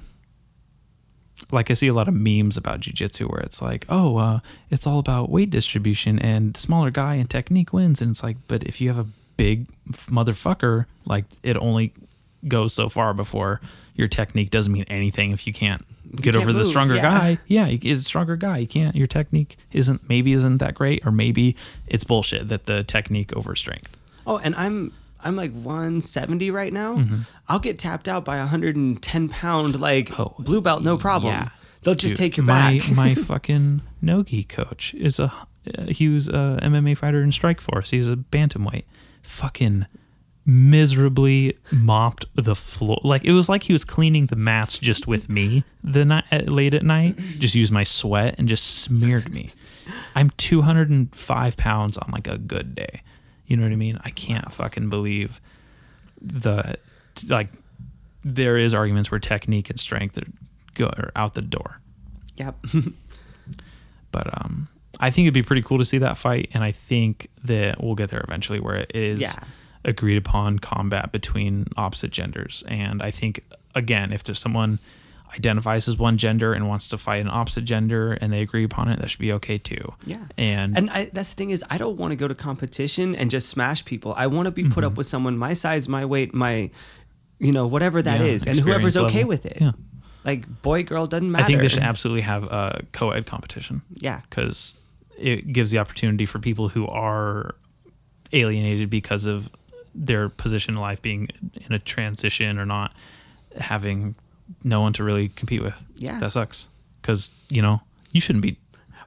[1.51, 4.41] like i see a lot of memes about jiu-jitsu where it's like oh uh,
[4.71, 8.63] it's all about weight distribution and smaller guy and technique wins and it's like but
[8.65, 9.67] if you have a big
[10.09, 11.93] motherfucker like it only
[12.49, 13.61] goes so far before
[13.95, 17.03] your technique doesn't mean anything if you can't get can't over the stronger yeah.
[17.03, 18.59] guy yeah, you- it's a stronger guy.
[18.59, 18.97] You can't.
[18.97, 23.55] Your technique isn't maybe isn't that great, or maybe it's bullshit that the technique over
[23.57, 23.97] strength.
[24.27, 27.03] Oh, and I'm I'm like 170 right now.
[27.49, 30.23] I'll get tapped out by a 110 pound like Mm-hmm.
[30.23, 31.33] Oh, blue belt, no problem.
[31.33, 31.49] Yeah.
[31.83, 32.91] They'll just Dude, take your my, back.
[32.95, 35.33] my fucking nogi coach is a
[35.77, 37.91] uh, he was a MMA fighter in Strikeforce.
[37.91, 38.85] He's a bantamweight.
[39.23, 39.87] Fucking
[40.47, 43.01] miserably mopped the floor.
[43.03, 46.49] Like it was like he was cleaning the mats just with me the night at,
[46.49, 47.17] late at night.
[47.39, 49.51] Just used my sweat and just smeared me.
[50.15, 53.03] I'm 205 pounds on like a good day.
[53.47, 53.99] You know what I mean?
[54.05, 55.41] I can't fucking believe
[56.21, 56.77] the
[57.29, 57.49] like.
[58.25, 60.27] There is arguments where technique and strength are,
[60.75, 61.81] go, are out the door.
[62.37, 62.57] yep.
[64.11, 64.69] But um,
[64.99, 67.95] I think it'd be pretty cool to see that fight, and I think that we'll
[67.95, 69.35] get there eventually, where it is Yeah.
[69.87, 72.63] Agreed upon combat between opposite genders.
[72.69, 73.43] And I think
[73.75, 74.79] again, if there's someone
[75.35, 78.89] identifies as one gender and wants to fight an opposite gender, and they agree upon
[78.89, 79.93] it, that should be okay too.
[80.07, 80.25] Yeah.
[80.39, 83.31] And, And I, that's the thing is, I don't want to go to competition and
[83.31, 84.15] just smash people.
[84.17, 84.85] I want to be put Mm-hmm.
[84.85, 86.71] up with someone my size, my weight, my,
[87.39, 89.29] you know, whatever that Yeah, is, and whoever's experience okay level.
[89.29, 89.59] with it.
[89.61, 89.73] Yeah.
[90.25, 91.45] Like boy, girl doesn't matter.
[91.45, 93.83] I think they should absolutely have a co-ed competition.
[93.97, 94.23] Yeah.
[94.31, 94.77] because
[95.19, 97.55] it gives the opportunity for people who are
[98.33, 99.51] alienated because of
[99.97, 101.29] their position in life being
[101.67, 102.93] in a transition or not
[103.59, 104.15] having
[104.63, 105.83] no one to really compete with.
[105.97, 106.19] Yeah.
[106.21, 106.69] that sucks.
[107.01, 107.81] Because you know
[108.13, 108.59] you shouldn't be.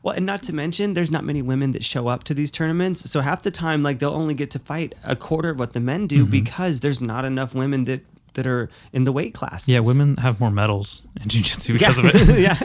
[0.02, 3.10] Well, and not to mention, there's not many women that show up to these tournaments.
[3.12, 5.82] So half the time, like they'll only get to fight a quarter of what the
[5.82, 6.32] men do Mm-hmm.
[6.32, 8.02] because there's not enough women that
[8.36, 9.68] that are in the weight class.
[9.68, 12.40] Yeah, women have more medals in jiu-jitsu because of it.
[12.40, 12.58] yeah.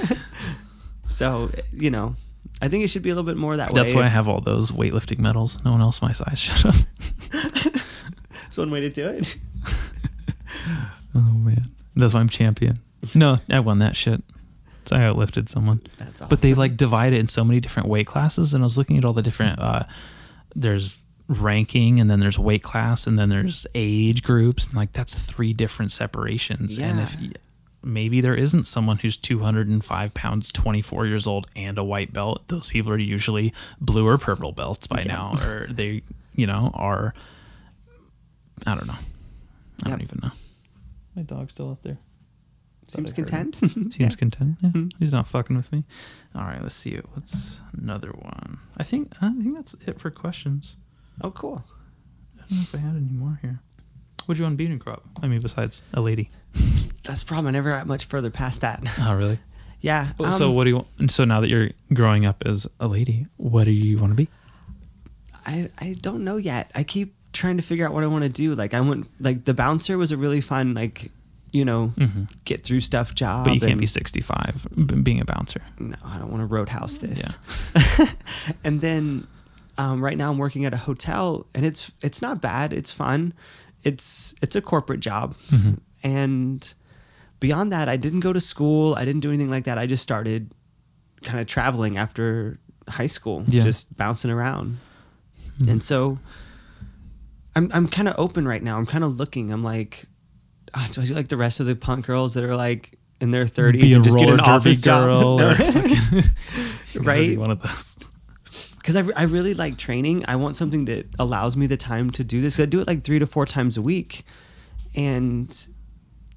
[1.08, 2.14] So you know,
[2.62, 3.82] I think it should be a little bit more that That's way.
[3.82, 5.62] That's why I have all those weightlifting medals.
[5.64, 6.86] No one else my size should have.
[8.58, 9.36] One way to do it.
[11.16, 12.78] Oh man, that's why I'm champion.
[13.14, 14.22] No, I won that shit.
[14.86, 15.80] So I outlifted someone.
[15.96, 16.28] That's awesome.
[16.28, 18.98] But they like divide it in so many different weight classes, and I was looking
[18.98, 19.58] at all the different.
[19.60, 19.84] Uh,
[20.56, 25.14] there's ranking, and then there's weight class, and then there's age groups, and like that's
[25.14, 26.76] three different separations.
[26.78, 27.16] And if
[27.82, 32.68] maybe there isn't someone who's 205 pounds, 24 years old, and a white belt, those
[32.68, 36.02] people are usually blue or purple belts by now, or they,
[36.34, 37.14] you know, are.
[38.66, 38.96] I don't know.
[39.84, 40.30] I don't even know.
[41.16, 41.98] My dog's still up there.
[42.86, 43.36] Seems I heard him.
[43.52, 43.56] content.
[43.72, 44.08] Seems Yeah.
[44.10, 44.58] content.
[44.60, 44.70] Yeah.
[44.70, 44.92] Mhm.
[44.98, 45.84] He's not fucking with me.
[46.34, 47.06] All right, let's see it.
[47.14, 48.58] What's another one?
[48.76, 50.76] I think I think that's it for questions.
[51.20, 51.64] Oh, cool.
[52.36, 53.60] I don't know if I had any more here.
[54.26, 55.02] What'd you want to be in crop?
[55.22, 56.30] I mean, besides a lady.
[57.04, 57.48] That's the problem.
[57.48, 58.82] I never got much further past that.
[58.98, 59.38] Oh, really?
[59.80, 60.12] yeah.
[60.38, 60.76] so um, what do you?
[60.76, 64.14] want So now that you're growing up as a lady, what do you want to
[64.16, 64.28] be?
[65.46, 66.70] I I don't know yet.
[66.74, 68.54] I keep trying to figure out what I want to do.
[68.54, 71.10] Like I went like the bouncer was a really fun like
[71.52, 72.28] you know Mhm.
[72.44, 73.44] get through stuff job.
[73.44, 74.66] But you can't be 65
[75.04, 75.60] being a bouncer.
[75.78, 77.36] no, I don't want to roadhouse this.
[77.76, 78.06] Yeah.
[78.64, 79.26] and then
[79.76, 82.72] um, right now I'm working at a hotel, and it's it's not bad.
[82.72, 83.32] It's fun.
[83.82, 85.74] It's it's a corporate job, Mm-hmm.
[86.02, 86.74] and
[87.40, 88.94] beyond that, I didn't go to school.
[88.94, 89.76] I didn't do anything like that.
[89.76, 90.50] I just started
[91.22, 93.62] kind of traveling after high school, Yeah.
[93.62, 94.78] just bouncing around,
[95.60, 95.70] Mhm.
[95.70, 96.18] and so.
[97.56, 98.76] I'm I'm kind of open right now.
[98.78, 99.50] I'm kind of looking.
[99.50, 100.04] I'm like,
[100.74, 103.30] ah, do I do like the rest of the punk girls that are like in
[103.30, 105.56] their 30s Be and just get an office girl job?
[105.56, 105.90] fucking-
[106.92, 107.38] You be Right?
[107.38, 107.96] One of those.
[108.76, 110.24] because I, I really like training.
[110.28, 112.58] I want something that allows me the time to do this.
[112.60, 114.24] I do it like three to four times a week,
[114.94, 115.48] and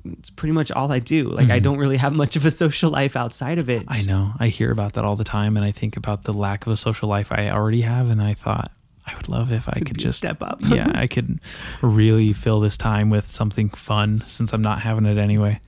[0.05, 1.29] it's pretty much all I do.
[1.29, 1.63] Like I Mhm.
[1.63, 3.83] don't really have much of a social life outside of it.
[3.87, 4.33] I know.
[4.39, 6.77] I hear about that all the time, and I think about the lack of a
[6.77, 8.71] social life I already have, and I thought
[9.07, 10.59] I would love if I Could could just step up.
[10.61, 11.39] yeah, I could
[11.81, 15.59] really fill this time with something fun since I'm not having it anyway.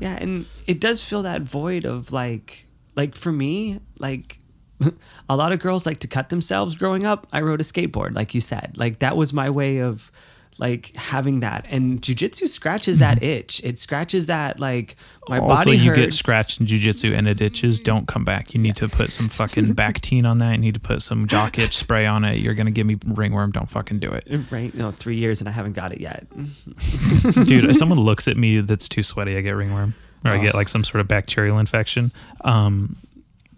[0.00, 4.38] Yeah, and it does fill that void of like like for me, like
[5.28, 7.26] a lot of girls like to cut themselves growing up.
[7.32, 8.72] I rode a skateboard, like you said.
[8.76, 10.10] Like that was my way of
[10.58, 11.66] like having that.
[11.68, 13.60] And jujitsu scratches that itch.
[13.64, 14.96] It scratches that like
[15.28, 15.50] my Mm-hmm.
[15.50, 15.98] also, body you hurts.
[16.00, 17.80] get scratched in jujitsu and it itches.
[17.80, 18.54] Don't come back.
[18.54, 20.52] You need to put some fucking Bactine on that.
[20.52, 22.38] You need to put some jock itch spray on it.
[22.38, 23.50] You're gonna give me ringworm.
[23.52, 26.26] Don't fucking do it, Right, no, three years and I haven't got it yet.
[27.46, 27.64] dude.
[27.64, 30.42] If someone looks at me that's too sweaty, I get ringworm or I Oh.
[30.42, 32.12] get like some sort of bacterial infection.
[32.42, 32.96] Um,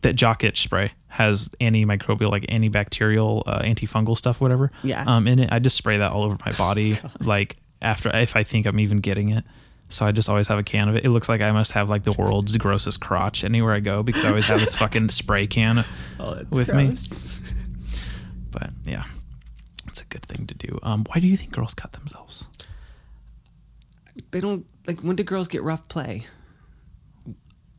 [0.03, 4.71] that jock itch spray has antimicrobial, like antibacterial, uh, antifungal stuff, whatever.
[4.83, 5.05] Yeah.
[5.07, 8.43] Um, in it, I just spray that all over my body, like after if I
[8.43, 9.45] think I'm even getting it.
[9.89, 11.05] So I just always have a can of it.
[11.05, 14.25] It looks like I must have like the world's grossest crotch anywhere I go because
[14.25, 15.85] I always have this fucking spray can.
[16.19, 16.95] Oh, With me?
[18.51, 19.05] But yeah,
[19.87, 20.79] it's a good thing to do.
[20.83, 22.47] Um, why do you think girls cut themselves?
[24.31, 26.25] They don't like when do girls get rough play?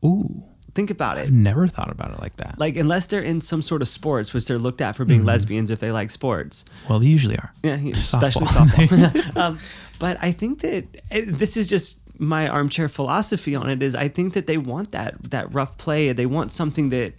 [0.06, 0.43] Ooh,
[0.77, 1.22] Think about it.
[1.22, 2.59] I've never thought about it like that.
[2.59, 5.27] Like unless they're in some sort of sports, which they're looked at for being Mm-hmm.
[5.27, 6.65] lesbians if they like sports.
[6.88, 7.51] well, they usually are.
[7.64, 8.88] Yeah, especially Softball.
[8.88, 9.38] softball.
[9.43, 9.59] um,
[9.97, 13.81] but I think that eh, this is just my armchair philosophy on it.
[13.81, 16.14] Is I think that they want that that rough play.
[16.14, 17.14] They want something that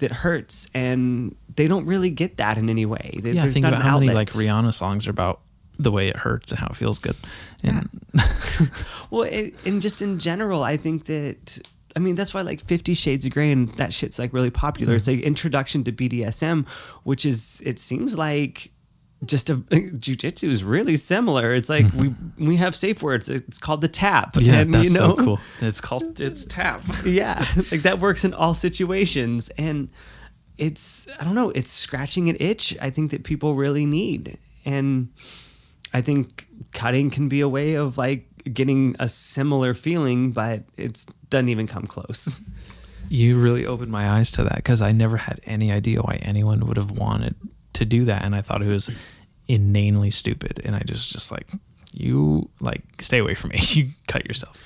[0.00, 3.12] that hurts, and they don't really get that in any way.
[3.22, 5.38] They, yeah, there's think about how many like Rihanna songs are about
[5.78, 7.14] the way it hurts and how it feels good.
[7.62, 7.88] And
[9.10, 11.60] Well, it, and just in general, I think that
[11.96, 14.94] I mean that's why like Fifty Shades of Grey and that shit's like really popular.
[14.94, 15.18] It's mm-hmm.
[15.18, 16.68] like introduction to BDSM,
[17.04, 18.72] which is it seems like
[19.24, 21.54] just a jujitsu is really similar.
[21.54, 22.40] It's like mm-hmm.
[22.40, 23.28] we we have safe words.
[23.28, 24.36] It's called the tap.
[24.36, 25.40] yeah, and, that's you know, so cool.
[25.60, 26.84] It's called it's tap.
[27.04, 29.88] yeah, like that works in all situations, and
[30.58, 31.50] it's I don't know.
[31.50, 32.76] It's scratching an itch.
[32.80, 35.12] I think that people really need, and
[35.92, 41.04] I think cutting can be a way of like getting a similar feeling, but it
[41.30, 42.40] doesn't even come close.
[43.10, 46.66] You really opened my eyes to that because I never had any idea why anyone
[46.66, 47.34] would have wanted
[47.74, 48.90] to do that, and I thought it was
[49.46, 50.62] inanely stupid.
[50.64, 51.46] And I just just like
[51.92, 53.60] you like stay away from me.
[53.74, 54.60] You cut yourself.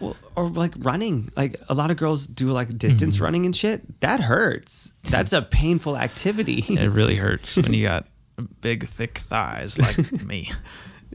[0.00, 1.30] Well, or like running.
[1.36, 3.24] Like a lot of girls do like distance mm-hmm.
[3.24, 4.00] running and shit.
[4.00, 4.92] That hurts.
[5.04, 6.64] That's a painful activity.
[6.84, 8.06] It really hurts when you got
[8.60, 10.50] big thick thighs like me,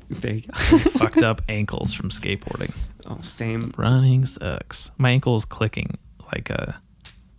[0.10, 0.54] there you go.
[0.78, 2.74] fucked up ankles from skateboarding.
[3.06, 3.72] Oh, same.
[3.78, 4.92] Running sucks.
[4.98, 5.96] My ankle is clicking
[6.34, 6.80] like a.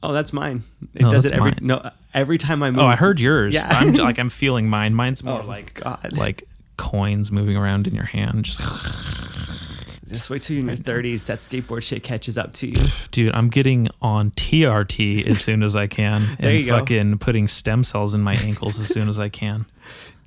[0.03, 0.63] Oh, that's mine.
[0.95, 1.59] It No, does that's it every mine.
[1.63, 2.81] no every time I move.
[2.81, 3.53] Oh, I heard yours.
[3.55, 3.69] Yeah.
[3.71, 4.95] I'm like I'm feeling mine.
[4.95, 6.13] Mine's more Oh, like God.
[6.13, 6.45] like
[6.77, 8.45] coins moving around in your hand.
[8.45, 8.61] Just
[10.09, 11.25] Just wait till you're in your thirties.
[11.25, 12.75] That skateboard shit catches up to you.
[13.13, 16.79] dude, I'm getting on TRT as soon as I can There and you go.
[16.79, 19.67] fucking putting stem cells in my ankles as soon as I can.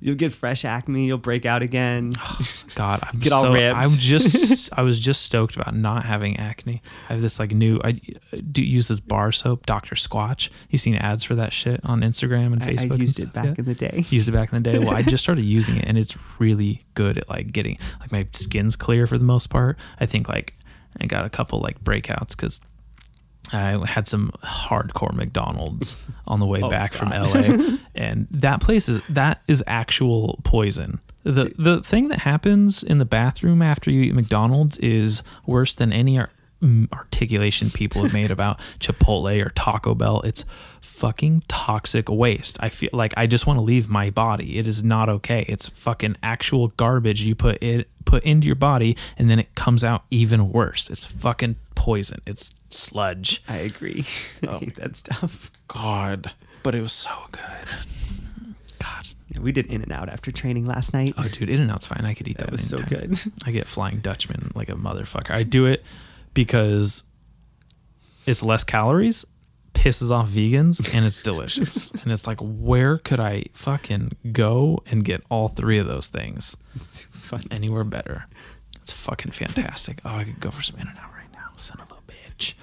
[0.04, 1.06] You'll get fresh acne.
[1.06, 2.14] You'll break out again.
[2.26, 3.76] Oh, God, I'm Get all so, ripped.
[3.76, 6.82] I'm just I was just stoked about not having acne.
[7.08, 7.92] I have this like new I
[8.50, 9.94] do use this bar soap, Dr.
[9.94, 10.48] Squatch.
[10.70, 12.90] You seen ads for that shit on Instagram and I, I Facebook?
[12.90, 14.04] and used it back in the day.
[14.08, 14.78] used it back in the day.
[14.78, 18.26] Well, I just started using it and it's really good at like getting like my
[18.32, 19.78] skin's clear for the most part.
[20.00, 20.54] I think like
[21.00, 22.60] I got a couple like breakouts because
[23.52, 28.88] I had some hardcore McDonald's on the way Oh, back from LA, and that place
[28.88, 31.00] is that is actual poison.
[31.24, 35.92] the The thing that happens in the bathroom after you eat McDonald's is worse than
[35.92, 36.30] any ar-
[36.62, 40.20] mm, articulation people have made about Chipotle or Taco Bell.
[40.22, 40.44] It's
[40.80, 42.56] fucking toxic waste.
[42.60, 44.58] I feel like I just want to leave my body.
[44.58, 45.44] It is not okay.
[45.48, 49.82] It's fucking actual garbage you put it put into your body, and then it comes
[49.82, 50.90] out even worse.
[50.90, 52.20] It's fucking poison.
[52.26, 53.42] It's sludge.
[53.46, 54.06] I agree.
[54.46, 55.50] Oh I hate that stuff.
[55.68, 56.32] God,
[56.62, 57.68] but it was so good.
[58.78, 59.06] God.
[59.28, 61.12] Yeah, we did In-N-Out after training last night.
[61.18, 62.04] Oh, dude, In-N-Out's fine.
[62.06, 62.46] I could eat that.
[62.46, 63.08] that was so anytime.
[63.10, 63.18] good.
[63.46, 65.30] I get Flying Dutchman like a motherfucker.
[65.32, 65.82] I do it
[66.32, 67.04] because
[68.26, 69.24] it's less calories,
[69.74, 71.90] pisses off vegans, and it's delicious.
[72.02, 76.56] and it's like, where could I fucking go and get all three of those things?
[76.76, 77.44] It's too funny.
[77.50, 78.26] Anywhere better.
[78.82, 80.00] It's fucking fantastic.
[80.04, 81.10] Oh, I could go for some In-N-Out.
[81.54, 82.54] Oh, son of a bitch.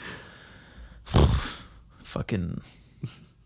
[2.03, 2.61] fucking.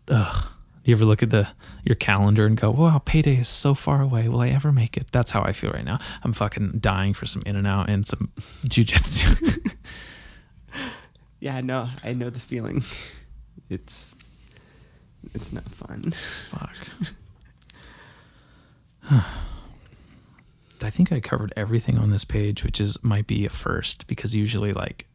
[0.08, 0.46] Ugh.
[0.84, 1.48] You ever look at the
[1.84, 4.28] your calendar and go, "Wow, payday is so far away.
[4.28, 5.98] Will I ever make it?" That's how I feel right now.
[6.22, 8.30] I'm fucking dying for some In-N-Out and some
[8.68, 9.72] jujitsu.
[11.38, 12.82] Yeah, no, I know the feeling.
[13.68, 14.14] It's
[15.34, 16.12] it's not fun.
[16.12, 16.76] Fuck.
[20.82, 24.36] I think I covered everything on this page, which is might be a first because
[24.36, 25.08] usually like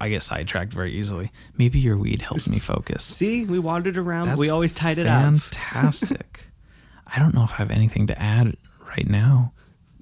[0.00, 1.30] I, get sidetracked very easily.
[1.56, 3.04] Maybe your weed helped me focus.
[3.16, 4.28] See, we wandered around.
[4.28, 5.22] That's we always tied it up.
[5.40, 6.48] Fantastic.
[7.06, 9.52] I don't know if I have anything to add right now.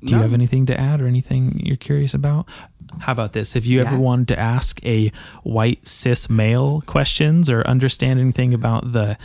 [0.04, 2.46] Do you have anything to add or anything you're curious about?
[3.00, 3.54] How about this?
[3.54, 5.10] Have you ever wanted to ask a
[5.42, 9.18] white cis male questions or understand anything about the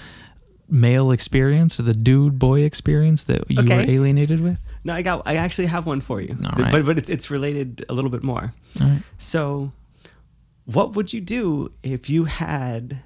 [0.69, 4.59] male experience or the dude boy experience that you were alienated with?
[4.83, 5.22] No, I got.
[5.25, 6.72] I actually have one for you, right.
[6.72, 8.53] but but it's it's related a little bit more.
[8.80, 9.03] All right.
[9.19, 9.72] So,
[10.74, 13.00] what would you do if you had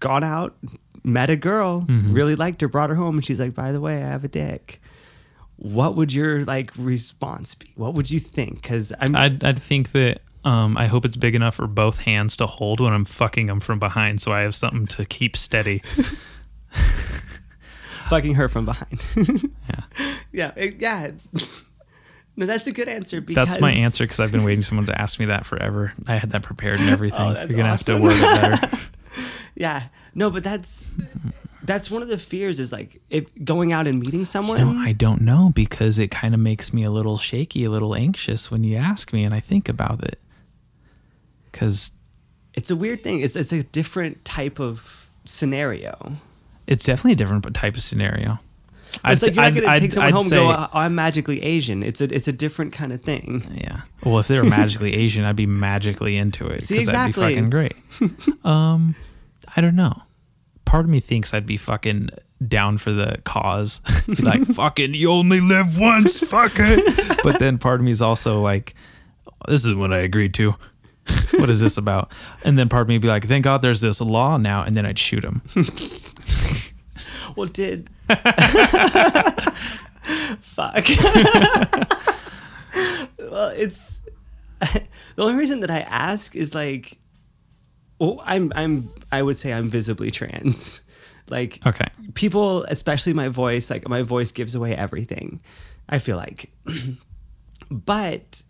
[0.00, 0.56] gone out,
[1.04, 2.12] met a girl, Mm-hmm.
[2.12, 4.28] really liked her, brought her home, and she's like, "By the way, I have a
[4.28, 4.80] dick."
[5.56, 7.70] What would your like response be?
[7.76, 8.62] What would you think?
[8.62, 12.36] Because I'm I'd, I'd think that um, I hope it's big enough for both hands
[12.38, 15.82] to hold when I'm fucking them from behind so I have something to keep steady.
[18.08, 19.00] fucking her from behind.
[19.16, 20.14] Yeah.
[20.32, 21.10] yeah, it- yeah.
[22.34, 24.86] No, that's a good answer because That's my answer because I've been waiting for someone
[24.86, 25.92] to ask me that forever.
[26.06, 27.20] I had that prepared and oh, everything.
[27.20, 28.02] Oh, You're gonna have to awesome.
[28.02, 28.78] word it better.
[29.54, 30.90] Yeah, no, but that's
[31.62, 34.58] that's one of the fears is like if going out and meeting someone.
[34.58, 37.94] no, I don't know because it kind of makes me a little shaky, a little
[37.94, 40.18] anxious when you ask me and I think about it.
[41.50, 41.92] Because
[42.54, 43.20] it's a weird thing.
[43.20, 46.16] It's it's a different type of scenario.
[46.66, 48.40] it's definitely a different type of scenario.
[49.04, 51.82] It's like you're not gonna take someone I'd home and go, "Oh, I'm magically Asian."
[51.82, 53.42] It's a it's a different kind of thing.
[53.54, 53.80] Yeah.
[54.04, 56.62] Well, if they were magically Asian, I'd be magically into it.
[56.62, 57.74] See, 'cause that'd be fucking great.
[58.44, 58.94] um,
[59.56, 60.02] I don't know.
[60.64, 62.10] Part of me thinks I'd be fucking
[62.46, 63.80] down for the cause.
[64.06, 67.20] be like, fucking, you only live once, fuck it.
[67.22, 68.74] But then part of me is also like,
[69.48, 70.54] this is what I agreed to.
[71.32, 72.12] what is this about?
[72.44, 74.62] And then part of me would be like, thank God there's this law now.
[74.62, 75.42] And then I'd shoot him.
[77.36, 77.88] Well, did
[80.40, 80.86] fuck.
[83.18, 84.00] well, it's
[85.16, 86.98] the only reason that I ask is like,
[87.98, 90.82] well, I'm I'm I would say I'm visibly trans.
[91.28, 91.86] Like Okay.
[92.14, 95.40] people, especially my voice, like my voice gives away everything.
[95.88, 96.50] I feel like,
[97.70, 98.42] but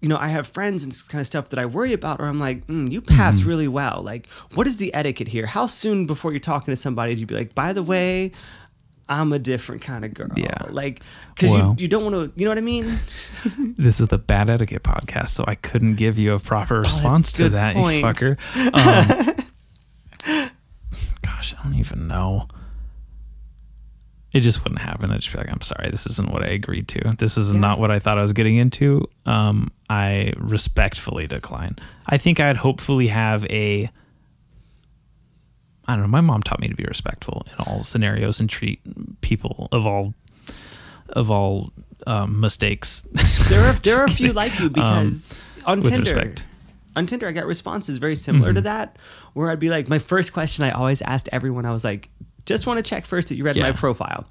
[0.00, 2.38] you know, I have friends and kind of stuff that I worry about, or I'm
[2.40, 3.48] like, mm, you pass Mm-hmm.
[3.48, 4.02] really well.
[4.04, 5.46] Like, what is the etiquette here?
[5.46, 8.30] How soon before you're talking to somebody do you be like, by the way,
[9.08, 10.28] I'm a different kind of girl?
[10.36, 10.54] Yeah.
[10.70, 11.00] Like,
[11.34, 12.84] because Well- you, you don't want to, you know what I mean?
[13.78, 17.48] This is the bad etiquette podcast, so I couldn't give you a proper response to
[17.50, 17.98] that, point.
[17.98, 19.34] you fucker.
[20.26, 20.44] Um,
[21.22, 22.48] gosh, I don't even know.
[24.32, 25.10] It just wouldn't happen.
[25.10, 27.14] I'd just be like, I'm sorry, this isn't what I agreed to.
[27.18, 29.08] This is not what I thought I was getting into.
[29.24, 31.76] Um, I respectfully decline.
[32.06, 33.90] I think I'd hopefully have a.
[35.86, 36.08] I don't know.
[36.08, 38.80] My mom taught me to be respectful in all scenarios and treat
[39.22, 40.12] people of all
[41.10, 41.72] of all
[42.06, 43.00] um, mistakes
[43.48, 46.44] there are there are a few like you because on Um, with Tinder, respect.
[46.94, 48.56] on Tinder, I got responses very similar Mm-hmm.
[48.56, 48.96] to that,
[49.32, 52.10] where I'd be like, my first question I always asked everyone, I was like,
[52.48, 54.26] just want to check first that you read my profile.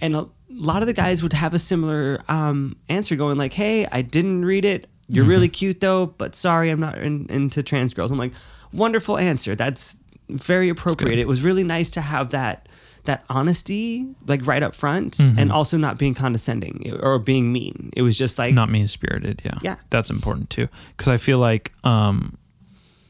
[0.00, 3.86] And a lot of the guys would have a similar um, answer going like, hey,
[3.90, 4.86] I didn't read it.
[5.08, 5.52] You're really Mm-hmm.
[5.52, 8.10] cute though, but sorry, I'm not in, into trans girls.
[8.10, 8.32] I'm like,
[8.72, 9.54] wonderful answer.
[9.54, 9.96] That's
[10.28, 11.18] very appropriate.
[11.18, 12.68] It was really nice to have that
[13.04, 15.38] that honesty like right up front Mm-hmm.
[15.38, 17.90] and also not being condescending or being mean.
[17.96, 19.76] It was just like not mean spirited yeah Yeah.
[19.90, 22.36] that's important too because i feel like um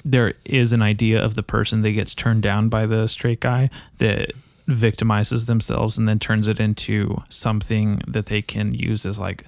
[0.05, 3.69] there is an idea of the person that gets turned down by the straight guy
[3.99, 4.33] that
[4.73, 9.45] victimizes themselves and then turns it into something that they can use as like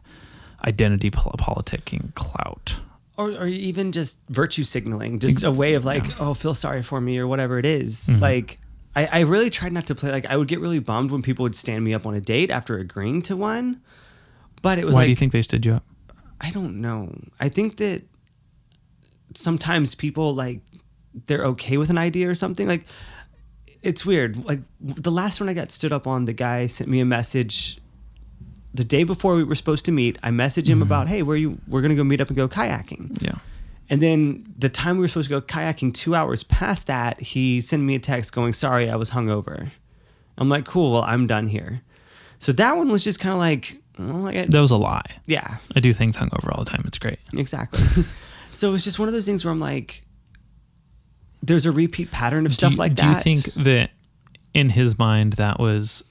[0.64, 2.76] identity pol- politicking clout
[3.16, 7.00] or, or even just virtue signaling, just a way of like, oh, feel sorry for
[7.00, 8.08] me or whatever it is.
[8.08, 8.22] Mm-hmm.
[8.22, 8.58] Like,
[8.96, 10.10] I, I really tried not to play.
[10.10, 12.50] Like, I would get really bummed when people would stand me up on a date
[12.50, 13.80] after agreeing to one.
[14.62, 15.84] But it was why like, do you think they stood you up
[16.40, 17.14] I don't know.
[17.38, 18.02] I think that
[19.34, 20.60] sometimes people like
[21.26, 22.66] they're okay with an idea or something.
[22.66, 22.84] Like,
[23.84, 24.44] it's weird.
[24.44, 27.78] Like the last one I got stood up on, the guy sent me a message
[28.72, 30.18] the day before we were supposed to meet.
[30.22, 30.82] I messaged him mm-hmm.
[30.82, 31.58] about, hey, where you?
[31.68, 33.22] We're gonna go meet up and go kayaking.
[33.22, 33.38] yeah
[33.90, 37.60] And then the time we were supposed to go kayaking, two hours past that, he
[37.60, 39.70] sent me a text going, "Sorry, I was hungover."
[40.36, 41.82] I'm like, "Cool, well, I'm done here."
[42.38, 45.58] So that one was just kind of like, well, I- that was a lie yeah,
[45.76, 47.80] i do things hungover all the time it's great exactly.
[48.50, 50.03] so it was just one of those things where I'm like,
[51.46, 53.22] there's a repeat pattern of stuff you, like do that.
[53.22, 53.90] Do you think that
[54.52, 56.04] in his mind that was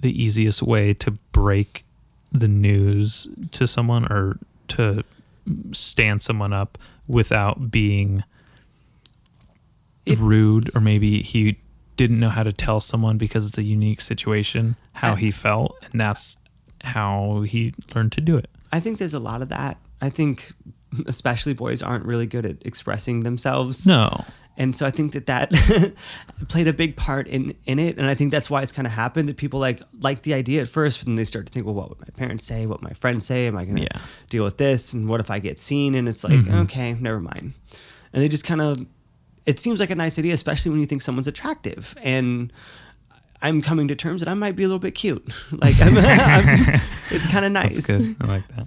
[0.00, 1.84] the easiest way to break
[2.32, 5.02] the news to someone or to
[5.72, 6.76] stand someone up
[7.08, 8.22] without being
[10.04, 11.56] It- rude or maybe he
[11.96, 15.76] didn't know how to tell someone because it's a unique situation how I- he felt
[15.90, 16.36] and that's
[16.84, 19.78] how he learned to do it I think there's a lot of that.
[20.02, 20.52] I think
[21.06, 23.86] especially boys aren't really good at expressing themselves.
[23.86, 24.24] no
[24.58, 25.52] and so I think that that
[26.48, 28.92] played a big part in in it, and I think that's why it's kind of
[28.92, 31.66] happened that people like like the idea at first, but then they start to think,
[31.66, 32.64] well, what would my parents say?
[32.64, 33.46] What my friends say?
[33.46, 34.00] Am I going to Yeah.
[34.30, 34.94] deal with this?
[34.94, 35.94] And what if I get seen?
[35.94, 36.54] And it's like, mm-hmm.
[36.60, 37.52] okay, never mind.
[38.14, 38.86] And they just kind of,
[39.44, 41.94] it seems like a nice idea, especially when you think someone's attractive.
[42.02, 42.50] And
[43.42, 45.22] I'm coming to terms that I might be a little bit cute.
[45.52, 48.66] like, I'm, I'm- it's kind of nice that's good i like that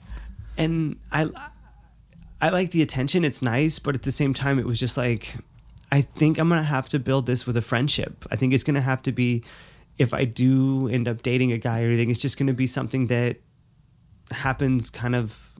[0.57, 1.29] and I
[2.41, 3.25] I like the attention.
[3.25, 5.35] It's nice, but at the same time, it was just like
[5.91, 8.25] I think I'm gonna have to build this with a friendship.
[8.31, 9.43] I think it's gonna have to be
[9.97, 13.07] if I do end up dating a guy or anything, it's just gonna be something
[13.07, 13.37] that
[14.31, 15.53] happens kind of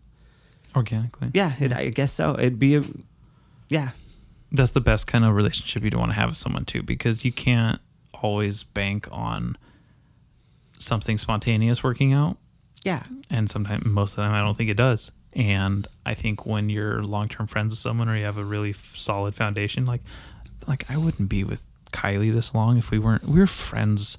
[0.75, 1.53] organically yeah.
[1.59, 2.35] It, I guess so.
[2.37, 2.83] It'd be a
[3.67, 3.89] yeah.
[4.51, 7.31] that's the best kind of relationship you'd want to have with someone too because you
[7.31, 7.79] can't
[8.21, 9.57] always bank on
[10.77, 12.37] something spontaneous working out
[12.83, 16.45] Yeah, and sometimes most of the time i don't think it does and i think
[16.45, 20.01] when you're long-term friends with someone or you have a really f- solid foundation like
[20.67, 24.17] like i wouldn't be with kylie this long if we weren't we were friends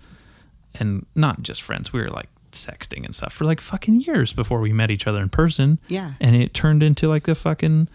[0.74, 4.60] and not just friends we were like sexting and stuff for like fucking years before
[4.60, 6.12] we met each other in person Yeah.
[6.20, 7.88] and it turned into like the fucking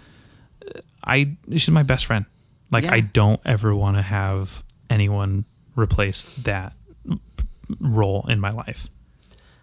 [0.76, 2.26] uh, I she's my best friend.
[2.72, 2.94] Like Yeah.
[2.94, 5.44] I don't ever want to have anyone
[5.76, 6.74] replace that
[7.80, 8.88] role in my life.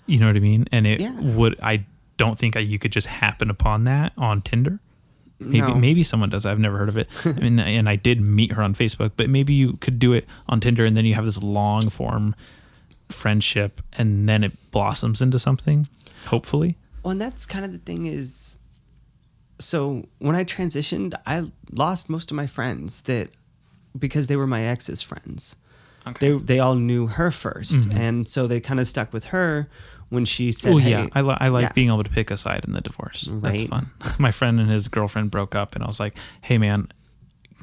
[0.06, 0.66] You know what I mean?
[0.72, 1.18] And it Yeah.
[1.20, 1.84] would I
[2.16, 4.81] don't think you could just happen upon that on Tinder.
[5.39, 5.74] Maybe No.
[5.74, 6.47] maybe someone does.
[6.47, 7.10] I've never heard of it.
[7.24, 10.26] I mean, and I did meet her on Facebook, but maybe you could do it
[10.49, 12.34] on Tinder, and then you have this long form
[13.08, 15.89] friendship, and then it blossoms into something.
[16.26, 18.58] Hopefully, Well, and that's kind of the thing is
[19.58, 23.31] so when I transitioned, I lost most of my friends that
[23.99, 25.57] because they were my ex's friends.
[26.07, 26.32] Okay.
[26.32, 27.99] They they all knew her 1st mm-hmm.
[27.99, 29.68] and so they kind of stuck with her
[30.12, 31.73] when she said, Oh "Hey, yeah, I, li- I like yeah.
[31.73, 33.31] being able to pick a side in the divorce.
[33.32, 33.91] That's fun.
[34.18, 36.89] My friend and his girlfriend broke up, and I was like, "Hey man,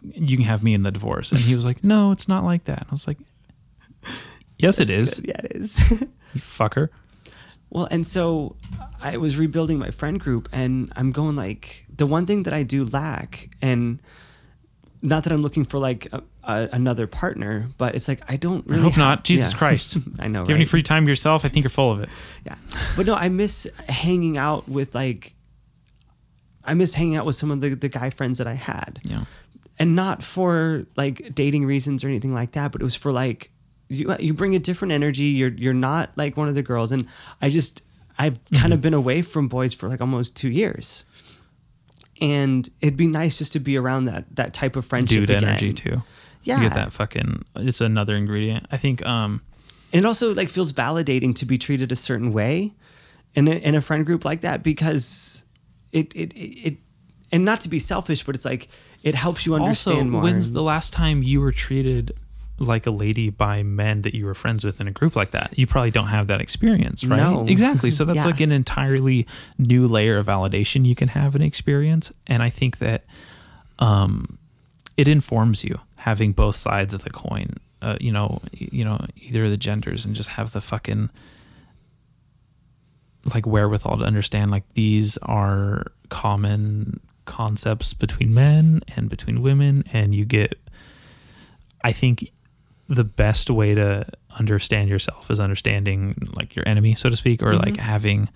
[0.02, 2.64] you can have me in the divorce." And he was like, "No, it's not like
[2.66, 3.20] that." And I was like,
[4.58, 5.28] "Yes, it is, Good.
[5.28, 5.92] Yeah, it is."
[6.34, 6.90] you fucker."
[7.70, 8.56] well, and so
[9.00, 12.64] I was rebuilding my friend group, and I'm going like the one thing that I
[12.64, 14.02] do lack, and
[15.02, 18.66] not that I'm looking for like a, a, another partner, but it's like I don't
[18.68, 18.84] I really.
[18.84, 19.24] hope ha- not.
[19.24, 19.58] Jesus Yeah.
[19.58, 19.98] Christ.
[20.20, 20.42] I know.
[20.42, 21.46] You have any free time to yourself?
[21.46, 22.10] I think you're full of it.
[22.46, 22.56] Yeah.
[22.98, 25.34] But no, I miss hanging out with like
[26.64, 29.00] I miss hanging out with some of the, the guy friends that I had.
[29.04, 29.26] Yeah.
[29.78, 33.52] And not for like dating reasons or anything like that, but it was for like
[33.88, 35.24] you you bring a different energy.
[35.24, 37.08] You're you're not like one of the girls and
[37.42, 37.82] I just
[38.18, 38.72] I've kind Mm-hmm.
[38.74, 41.06] of been away from boys for like almost 2 years.
[42.22, 45.44] And it'd be nice just to be around that that type of friendship Dude again.
[45.44, 46.04] energy too.
[46.44, 46.58] Yeah.
[46.58, 47.46] You get that fucking.
[47.56, 48.66] It's another ingredient.
[48.72, 49.06] I think.
[49.06, 49.42] Um.
[49.92, 52.74] And it also like feels validating to be treated a certain way
[53.36, 55.46] in a, in a friend group like that because
[55.92, 56.78] it it it,
[57.32, 58.68] and not to be selfish, but it's like
[59.02, 60.22] it helps you understand also, more.
[60.22, 62.12] when's the last time you were treated
[62.60, 65.58] like a lady by men that you were friends with in a group like that?
[65.58, 67.18] You probably don't have that experience, right?
[67.18, 67.46] No.
[67.48, 67.92] Exactly.
[67.92, 68.26] So that's Yeah.
[68.26, 69.26] like an entirely
[69.58, 73.06] new layer of validation you can have an experience, and I think that
[73.80, 74.38] um,
[74.98, 77.56] it informs you having both sides of the coin.
[77.82, 81.10] Uh, you know, you know, either of the genders, and just have the fucking
[83.34, 90.16] like wherewithal to understand like these are common concepts between men and between women and
[90.16, 90.58] you get
[91.84, 92.32] i think
[92.90, 94.06] the best way to
[94.38, 98.28] understand yourself is understanding like your enemy so to speak or like having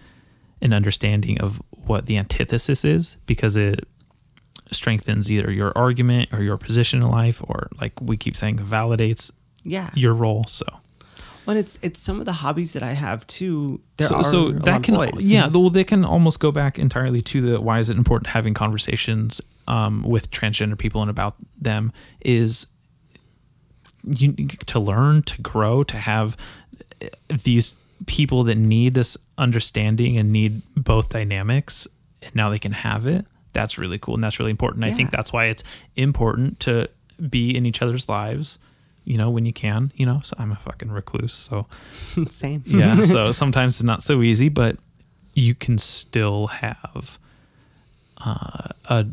[0.62, 3.88] an understanding of what the antithesis is because it
[4.72, 9.32] strengthens either your argument or your position in life or like we keep saying validates
[9.64, 10.66] yeah, your role so.
[11.46, 13.82] Well, it's it's some of the hobbies that I have too.
[13.98, 17.42] There so, are so that can yeah well they can almost go back entirely to
[17.42, 21.92] the why is it important having conversations um, with transgender people and about them
[22.22, 22.68] is
[24.04, 24.34] you
[24.66, 26.38] to learn to grow to have
[27.30, 27.76] these
[28.06, 31.88] people that need this understanding and need both dynamics
[32.22, 33.26] and now they can have it.
[33.54, 34.84] That's really cool and that's really important.
[34.84, 35.64] I think that's why it's
[35.96, 36.90] important to
[37.30, 38.60] be in each other's lives
[39.06, 40.22] you know when you can you know?
[40.24, 41.68] So i'm a fucking recluse so
[42.28, 42.64] same.
[42.66, 44.78] yeah so sometimes it's not so easy but
[45.34, 47.18] you can still have
[48.26, 49.06] uh, a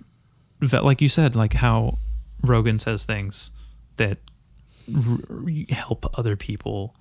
[0.61, 1.99] like you said like how
[2.43, 3.51] rogan says things
[3.97, 4.19] that
[4.95, 6.95] r- help other people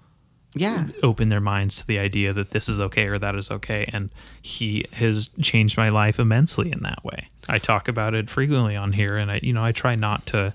[0.55, 3.87] yeah, open their minds to the idea that this is okay or that is okay
[3.93, 4.09] and
[4.41, 7.29] he has changed my life immensely in that way.
[7.47, 10.53] I talk about it frequently on here and i you know i try not to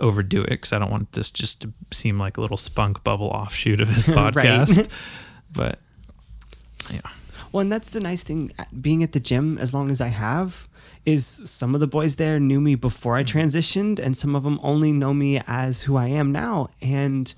[0.00, 3.26] overdo it because i don't want this just to seem like a little spunk bubble
[3.28, 4.88] offshoot of his podcast.
[5.52, 5.78] But
[6.90, 7.00] yeah.
[7.52, 10.68] Well, and that's the nice thing being at the gym as long as I have
[11.06, 13.38] is some of the boys there knew me before I mm-hmm.
[13.38, 16.70] transitioned and some of them only know me as who I am now.
[16.80, 17.34] And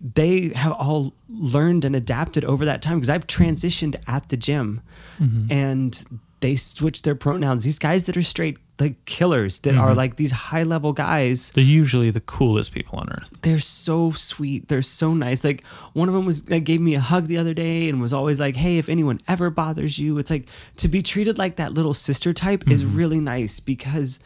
[0.00, 4.82] they have all learned and adapted over that time because I've transitioned at the gym.
[5.18, 5.52] Mm-hmm.
[5.52, 7.64] And they switch their pronouns.
[7.64, 9.96] These guys that are straight like killers that are mm-hmm.
[9.96, 11.50] like these high level guys.
[11.52, 13.38] They're usually the coolest people on earth.
[13.42, 14.68] They're so sweet.
[14.68, 15.44] They're so nice.
[15.44, 15.64] Like
[15.94, 18.38] one of them was like, gave me a hug the other day and was always
[18.38, 21.94] like, "Hey, if anyone ever bothers you, it's like to be treated like that little
[21.94, 22.96] sister type is mm-hmm.
[22.96, 24.20] really nice because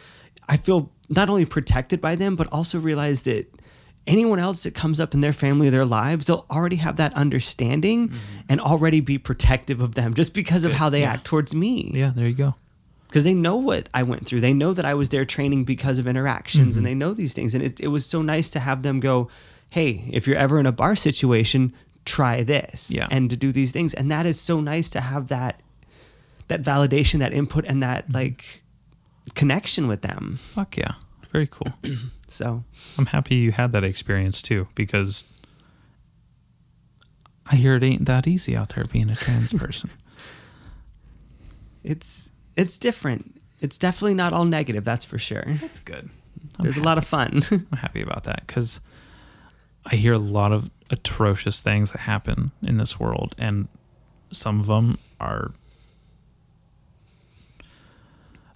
[0.49, 3.47] I feel not only protected by them but also realize that
[4.07, 7.15] anyone else that comes up in their family or their lives, they'll already have that
[7.15, 8.17] understanding mm-hmm.
[8.49, 11.93] and already be protective of them just because of how they act towards me.
[11.95, 12.55] Yeah there you go
[13.11, 14.41] because they know what I went through.
[14.41, 16.91] They know that I was there training because of interactions and mm-hmm.
[16.93, 17.57] they know these things.
[17.57, 19.29] And it, it was so nice to have them go,
[19.73, 21.75] hey, if you're ever in a bar situation,
[22.05, 23.09] try this Yeah.
[23.11, 23.95] and to do these things.
[23.95, 25.61] And that is so nice to have that
[26.47, 28.15] that validation, that input, and that mm-hmm.
[28.15, 28.63] like
[29.35, 30.39] connection with them.
[30.41, 30.95] fuck yeah
[31.33, 31.73] very cool
[32.29, 32.63] So
[32.97, 35.25] i'm happy you had that experience too because
[37.47, 39.91] i hear it ain't that easy out there being a trans person
[41.83, 42.31] it's
[42.61, 43.41] it's different.
[43.61, 45.45] It's definitely not all negative, that's for sure.
[45.61, 46.11] that's good
[46.61, 47.43] There's a lot of fun.
[47.51, 48.81] I'm happy about that because
[49.87, 53.69] I hear a lot of atrocious things that happen in this world, and
[54.31, 55.53] some of them are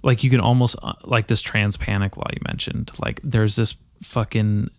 [0.02, 2.90] like you can almost uh, like this trans panic law you mentioned.
[3.02, 4.70] Like there's this fucking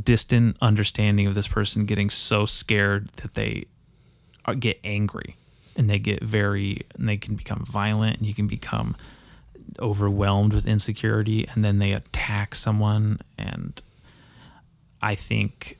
[0.00, 3.64] distant understanding of this person getting so scared that they
[4.44, 5.36] are, get angry
[5.80, 8.94] and they get very and they can become violent and you can become
[9.78, 13.80] overwhelmed with insecurity and then they attack someone and
[15.00, 15.78] I think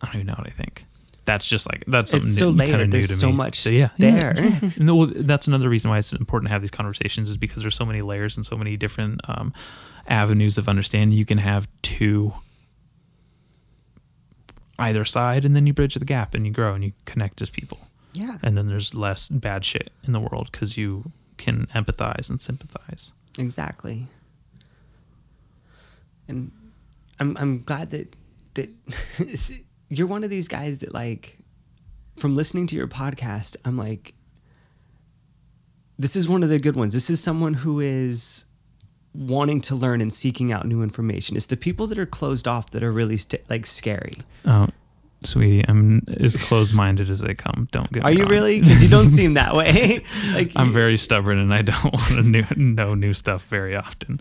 [0.00, 0.84] I don't even know what I think.
[1.24, 2.88] That's just like that's something It's so new, kinda layered.
[2.88, 3.36] new There's to so me.
[3.36, 4.34] much yeah, there.
[4.36, 4.70] Yeah, yeah.
[4.76, 7.74] No, well, that's another reason why it's important to have these conversations is because there's
[7.76, 9.54] so many layers and so many different um,
[10.06, 11.16] avenues of understanding.
[11.16, 12.34] You can have two
[14.78, 17.50] either side, and then you bridge the gap and you grow and you connect as
[17.50, 17.78] people
[18.14, 18.38] yeah.
[18.42, 23.12] and then there's less bad shit in the world because you can empathize and sympathize.
[23.38, 24.06] Exactly.
[26.28, 26.52] And
[27.18, 28.14] I'm I'm glad that
[28.54, 28.70] that
[29.88, 31.38] you're one of these guys that like
[32.16, 34.14] from listening to your podcast, I'm like
[35.98, 36.94] this is one of the good ones.
[36.94, 38.46] This is someone who is
[39.14, 41.36] wanting to learn and seeking out new information.
[41.36, 44.18] It's the people that are closed off that are really st- like scary.
[44.44, 44.68] Oh,
[45.22, 47.68] sweetie, I'm as closed-minded as they come.
[47.70, 48.04] Don't get.
[48.04, 48.30] Are you wrong.
[48.30, 48.60] really?
[48.60, 50.04] Because you don't seem that way.
[50.32, 54.20] like I'm very stubborn and I don't want to new, know new stuff very often.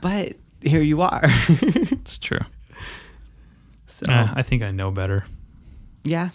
[0.00, 1.22] but here you are.
[1.48, 2.40] It's true.
[3.86, 5.24] so Uh, I think I know better.
[6.02, 6.30] yeah,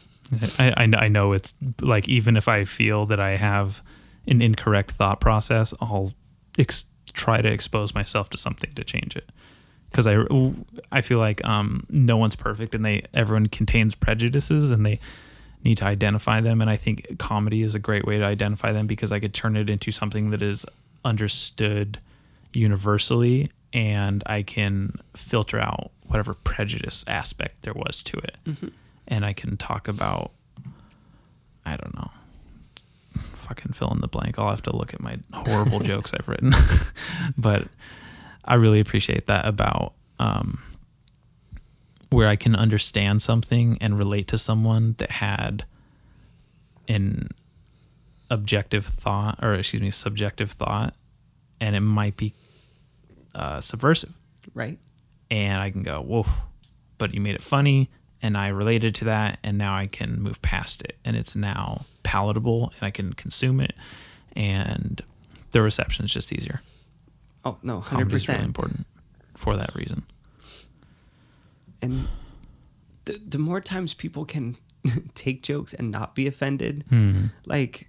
[0.59, 3.81] I, I, I know it's like even if I feel that I have
[4.27, 6.13] an incorrect thought process, I'll
[6.57, 9.29] ex- try to expose myself to something to change it.
[9.89, 10.23] Because I,
[10.91, 14.99] I feel like um, no one's perfect and they everyone contains prejudices and they
[15.63, 16.61] need to identify them.
[16.61, 19.57] And I think comedy is a great way to identify them because I could turn
[19.57, 20.65] it into something that is
[21.03, 21.99] understood
[22.53, 28.37] universally and I can filter out whatever prejudice aspect there was to it.
[29.07, 30.31] And I can talk about,
[31.65, 32.11] I don't know,
[33.49, 34.37] fucking fill in the blank.
[34.37, 36.53] I'll have to look at my horrible jokes I've written.
[37.37, 37.67] but
[38.45, 40.61] I really appreciate that about um,
[42.11, 45.65] where I can understand something and relate to someone that had
[46.87, 47.29] an
[48.29, 50.93] objective thought, or excuse me, subjective thought,
[51.59, 52.33] and it might be
[53.33, 54.13] uh, subversive.
[54.53, 54.77] Right.
[55.31, 56.25] And I can go, whoa,
[56.97, 57.89] but you made it funny,
[58.21, 61.85] and I related to that, and now I can move past it, and it's now
[62.09, 63.75] palatable, and I can consume it,
[64.35, 65.01] and
[65.51, 66.61] the reception is just easier.
[67.45, 68.45] Oh no, hundred is really percent.
[68.47, 68.87] important
[69.35, 70.03] for that reason.
[71.81, 72.07] And
[73.05, 74.57] the the more times people can
[75.13, 77.27] take jokes and not be offended, Mm-hmm.
[77.45, 77.88] like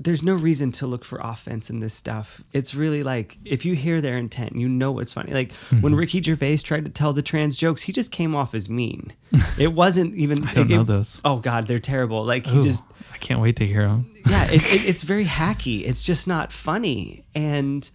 [0.00, 2.40] there's no reason to look for offense in this stuff.
[2.52, 5.32] It's really like if you hear their intent, you know what's funny.
[5.32, 5.94] Like when Mm-hmm.
[5.96, 9.12] Ricky Gervais tried to tell the trans jokes, he just came off as mean.
[9.58, 10.44] It wasn't even.
[10.44, 11.20] I don't it- know those.
[11.24, 12.24] Oh God, they're terrible.
[12.24, 14.08] Like he Ooh, just I can't wait to hear them.
[14.28, 15.84] yeah, it, it, it's very hacky.
[15.84, 17.24] It's just not funny.
[17.34, 17.90] And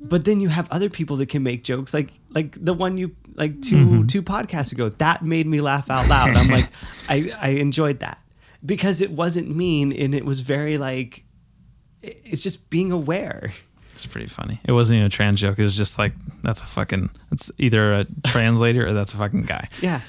[0.00, 3.14] but then you have other people that can make jokes, like like the one you
[3.36, 4.06] like 2 Mm-hmm.
[4.06, 4.88] two podcasts ago.
[4.88, 6.36] That made me laugh out loud.
[6.36, 6.68] I'm like,
[7.08, 8.18] I I enjoyed that
[8.64, 11.22] because it wasn't mean and it was very like,
[12.24, 13.52] it's just being aware.
[13.92, 14.60] It's pretty funny.
[14.64, 15.58] It wasn't even a trans joke.
[15.58, 16.12] It was just like
[16.42, 17.10] that's a fucking.
[17.32, 19.68] It's either a translator or that's a fucking guy.
[19.80, 20.00] Yeah.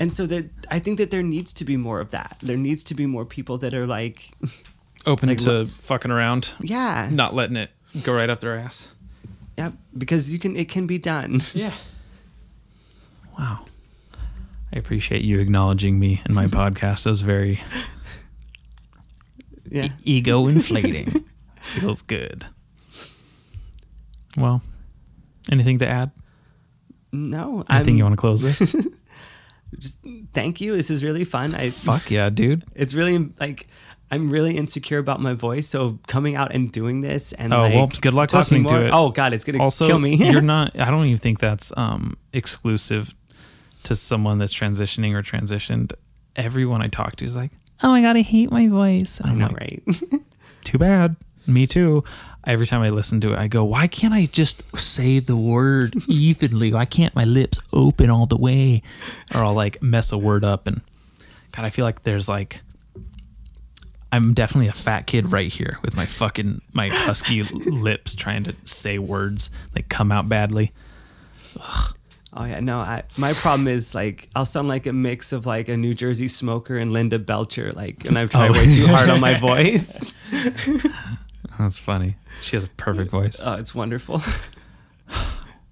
[0.00, 2.38] And so that I think that there needs to be more of that.
[2.42, 4.30] There needs to be more people that are like,
[5.06, 7.70] Open Like, to fucking around, yeah, not letting it
[8.02, 8.88] go right up their ass.
[9.58, 11.40] yeah, because you can, it can be done.
[11.54, 11.74] Yeah.
[13.38, 13.66] Wow.
[14.72, 17.04] I appreciate you acknowledging me in my podcast.
[17.04, 17.62] That was very
[19.72, 19.88] yeah.
[20.04, 21.24] ego inflating.
[21.60, 22.46] Feels good.
[24.36, 24.62] Well,
[25.50, 26.10] anything to add?
[27.12, 29.00] No, Anything I'm, you want to close with?
[29.78, 29.98] just
[30.32, 30.74] thank you.
[30.76, 31.54] This is really fun.
[31.54, 32.64] I Fuck yeah, dude.
[32.74, 33.66] it's really like
[34.10, 37.74] I'm really insecure about my voice, so coming out and doing this and Oh, like,
[37.74, 38.90] well, good luck listening to it.
[38.92, 40.14] Oh god, it's gonna Also, kill me.
[40.30, 40.78] you're not.
[40.78, 43.14] I don't even think that's um, exclusive
[43.84, 45.92] to someone that's transitioning or transitioned.
[46.34, 47.50] Everyone I talk to is like,
[47.82, 50.22] "Oh my god, I hate my voice." And I oh I'm know, like, right?
[50.64, 51.16] too bad.
[51.46, 52.04] Me too.
[52.44, 55.94] Every time I listen to it, I go, why can't I just say the word
[56.08, 56.72] evenly?
[56.72, 58.82] Why can't my lips open all the way?
[59.34, 60.66] Or I'll like mess a word up.
[60.66, 60.80] And
[61.52, 62.60] God, I feel like there's like,
[64.10, 68.54] I'm definitely a fat kid right here with my fucking, my husky lips trying to
[68.64, 70.72] say words that come out badly.
[72.34, 72.78] Oh yeah, no.
[72.78, 76.28] I, my problem is like I'll sound like a mix of like a New Jersey
[76.28, 78.52] smoker and Linda Belcher, like, and I try Oh.
[78.52, 80.14] way too hard on my voice.
[81.58, 82.16] That's funny.
[82.40, 83.40] She has a perfect voice.
[83.42, 84.20] Oh, it's wonderful.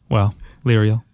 [0.08, 1.04] Well, Lyriel,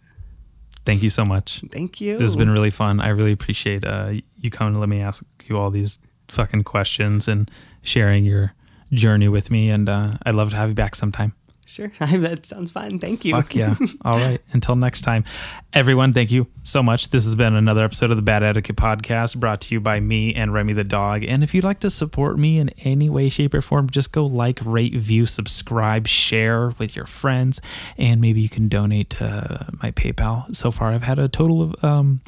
[0.87, 1.63] thank you so much.
[1.71, 2.15] Thank you.
[2.15, 2.99] This has been really fun.
[2.99, 7.29] I really appreciate uh, you coming to let me ask you all these fucking questions
[7.29, 7.51] and
[7.83, 8.55] sharing your
[8.93, 9.69] journey with me.
[9.69, 11.35] And uh, I'd love to have you back sometime.
[11.67, 11.89] Sure.
[11.99, 12.99] that sounds fine.
[12.99, 13.33] Thank you.
[13.33, 13.75] Fuck yeah.
[14.05, 14.41] all right.
[14.53, 15.25] Until next time,
[15.73, 17.11] everyone, thank you so much.
[17.11, 20.35] This has been another episode of the Bad Etiquette Podcast brought to you by me
[20.35, 21.25] and Remy the dog.
[21.25, 24.25] And if you'd like to support me in any way, shape, or form, just go
[24.25, 27.61] like, rate, view, subscribe, share with your friends,
[27.99, 30.55] and maybe you can donate to my PayPal.
[30.55, 32.21] So far, I've had a total of um,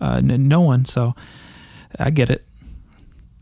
[0.00, 0.84] uh, n- no one.
[0.84, 1.14] So
[1.98, 2.44] I get it.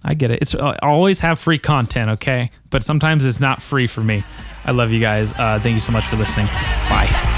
[0.04, 0.40] I get it.
[0.42, 2.50] It's I always have free content, okay?
[2.70, 4.24] But sometimes it's not free for me.
[4.64, 5.32] I love you guys.
[5.32, 6.46] Uh, thank you so much for listening.
[6.46, 7.35] Bye.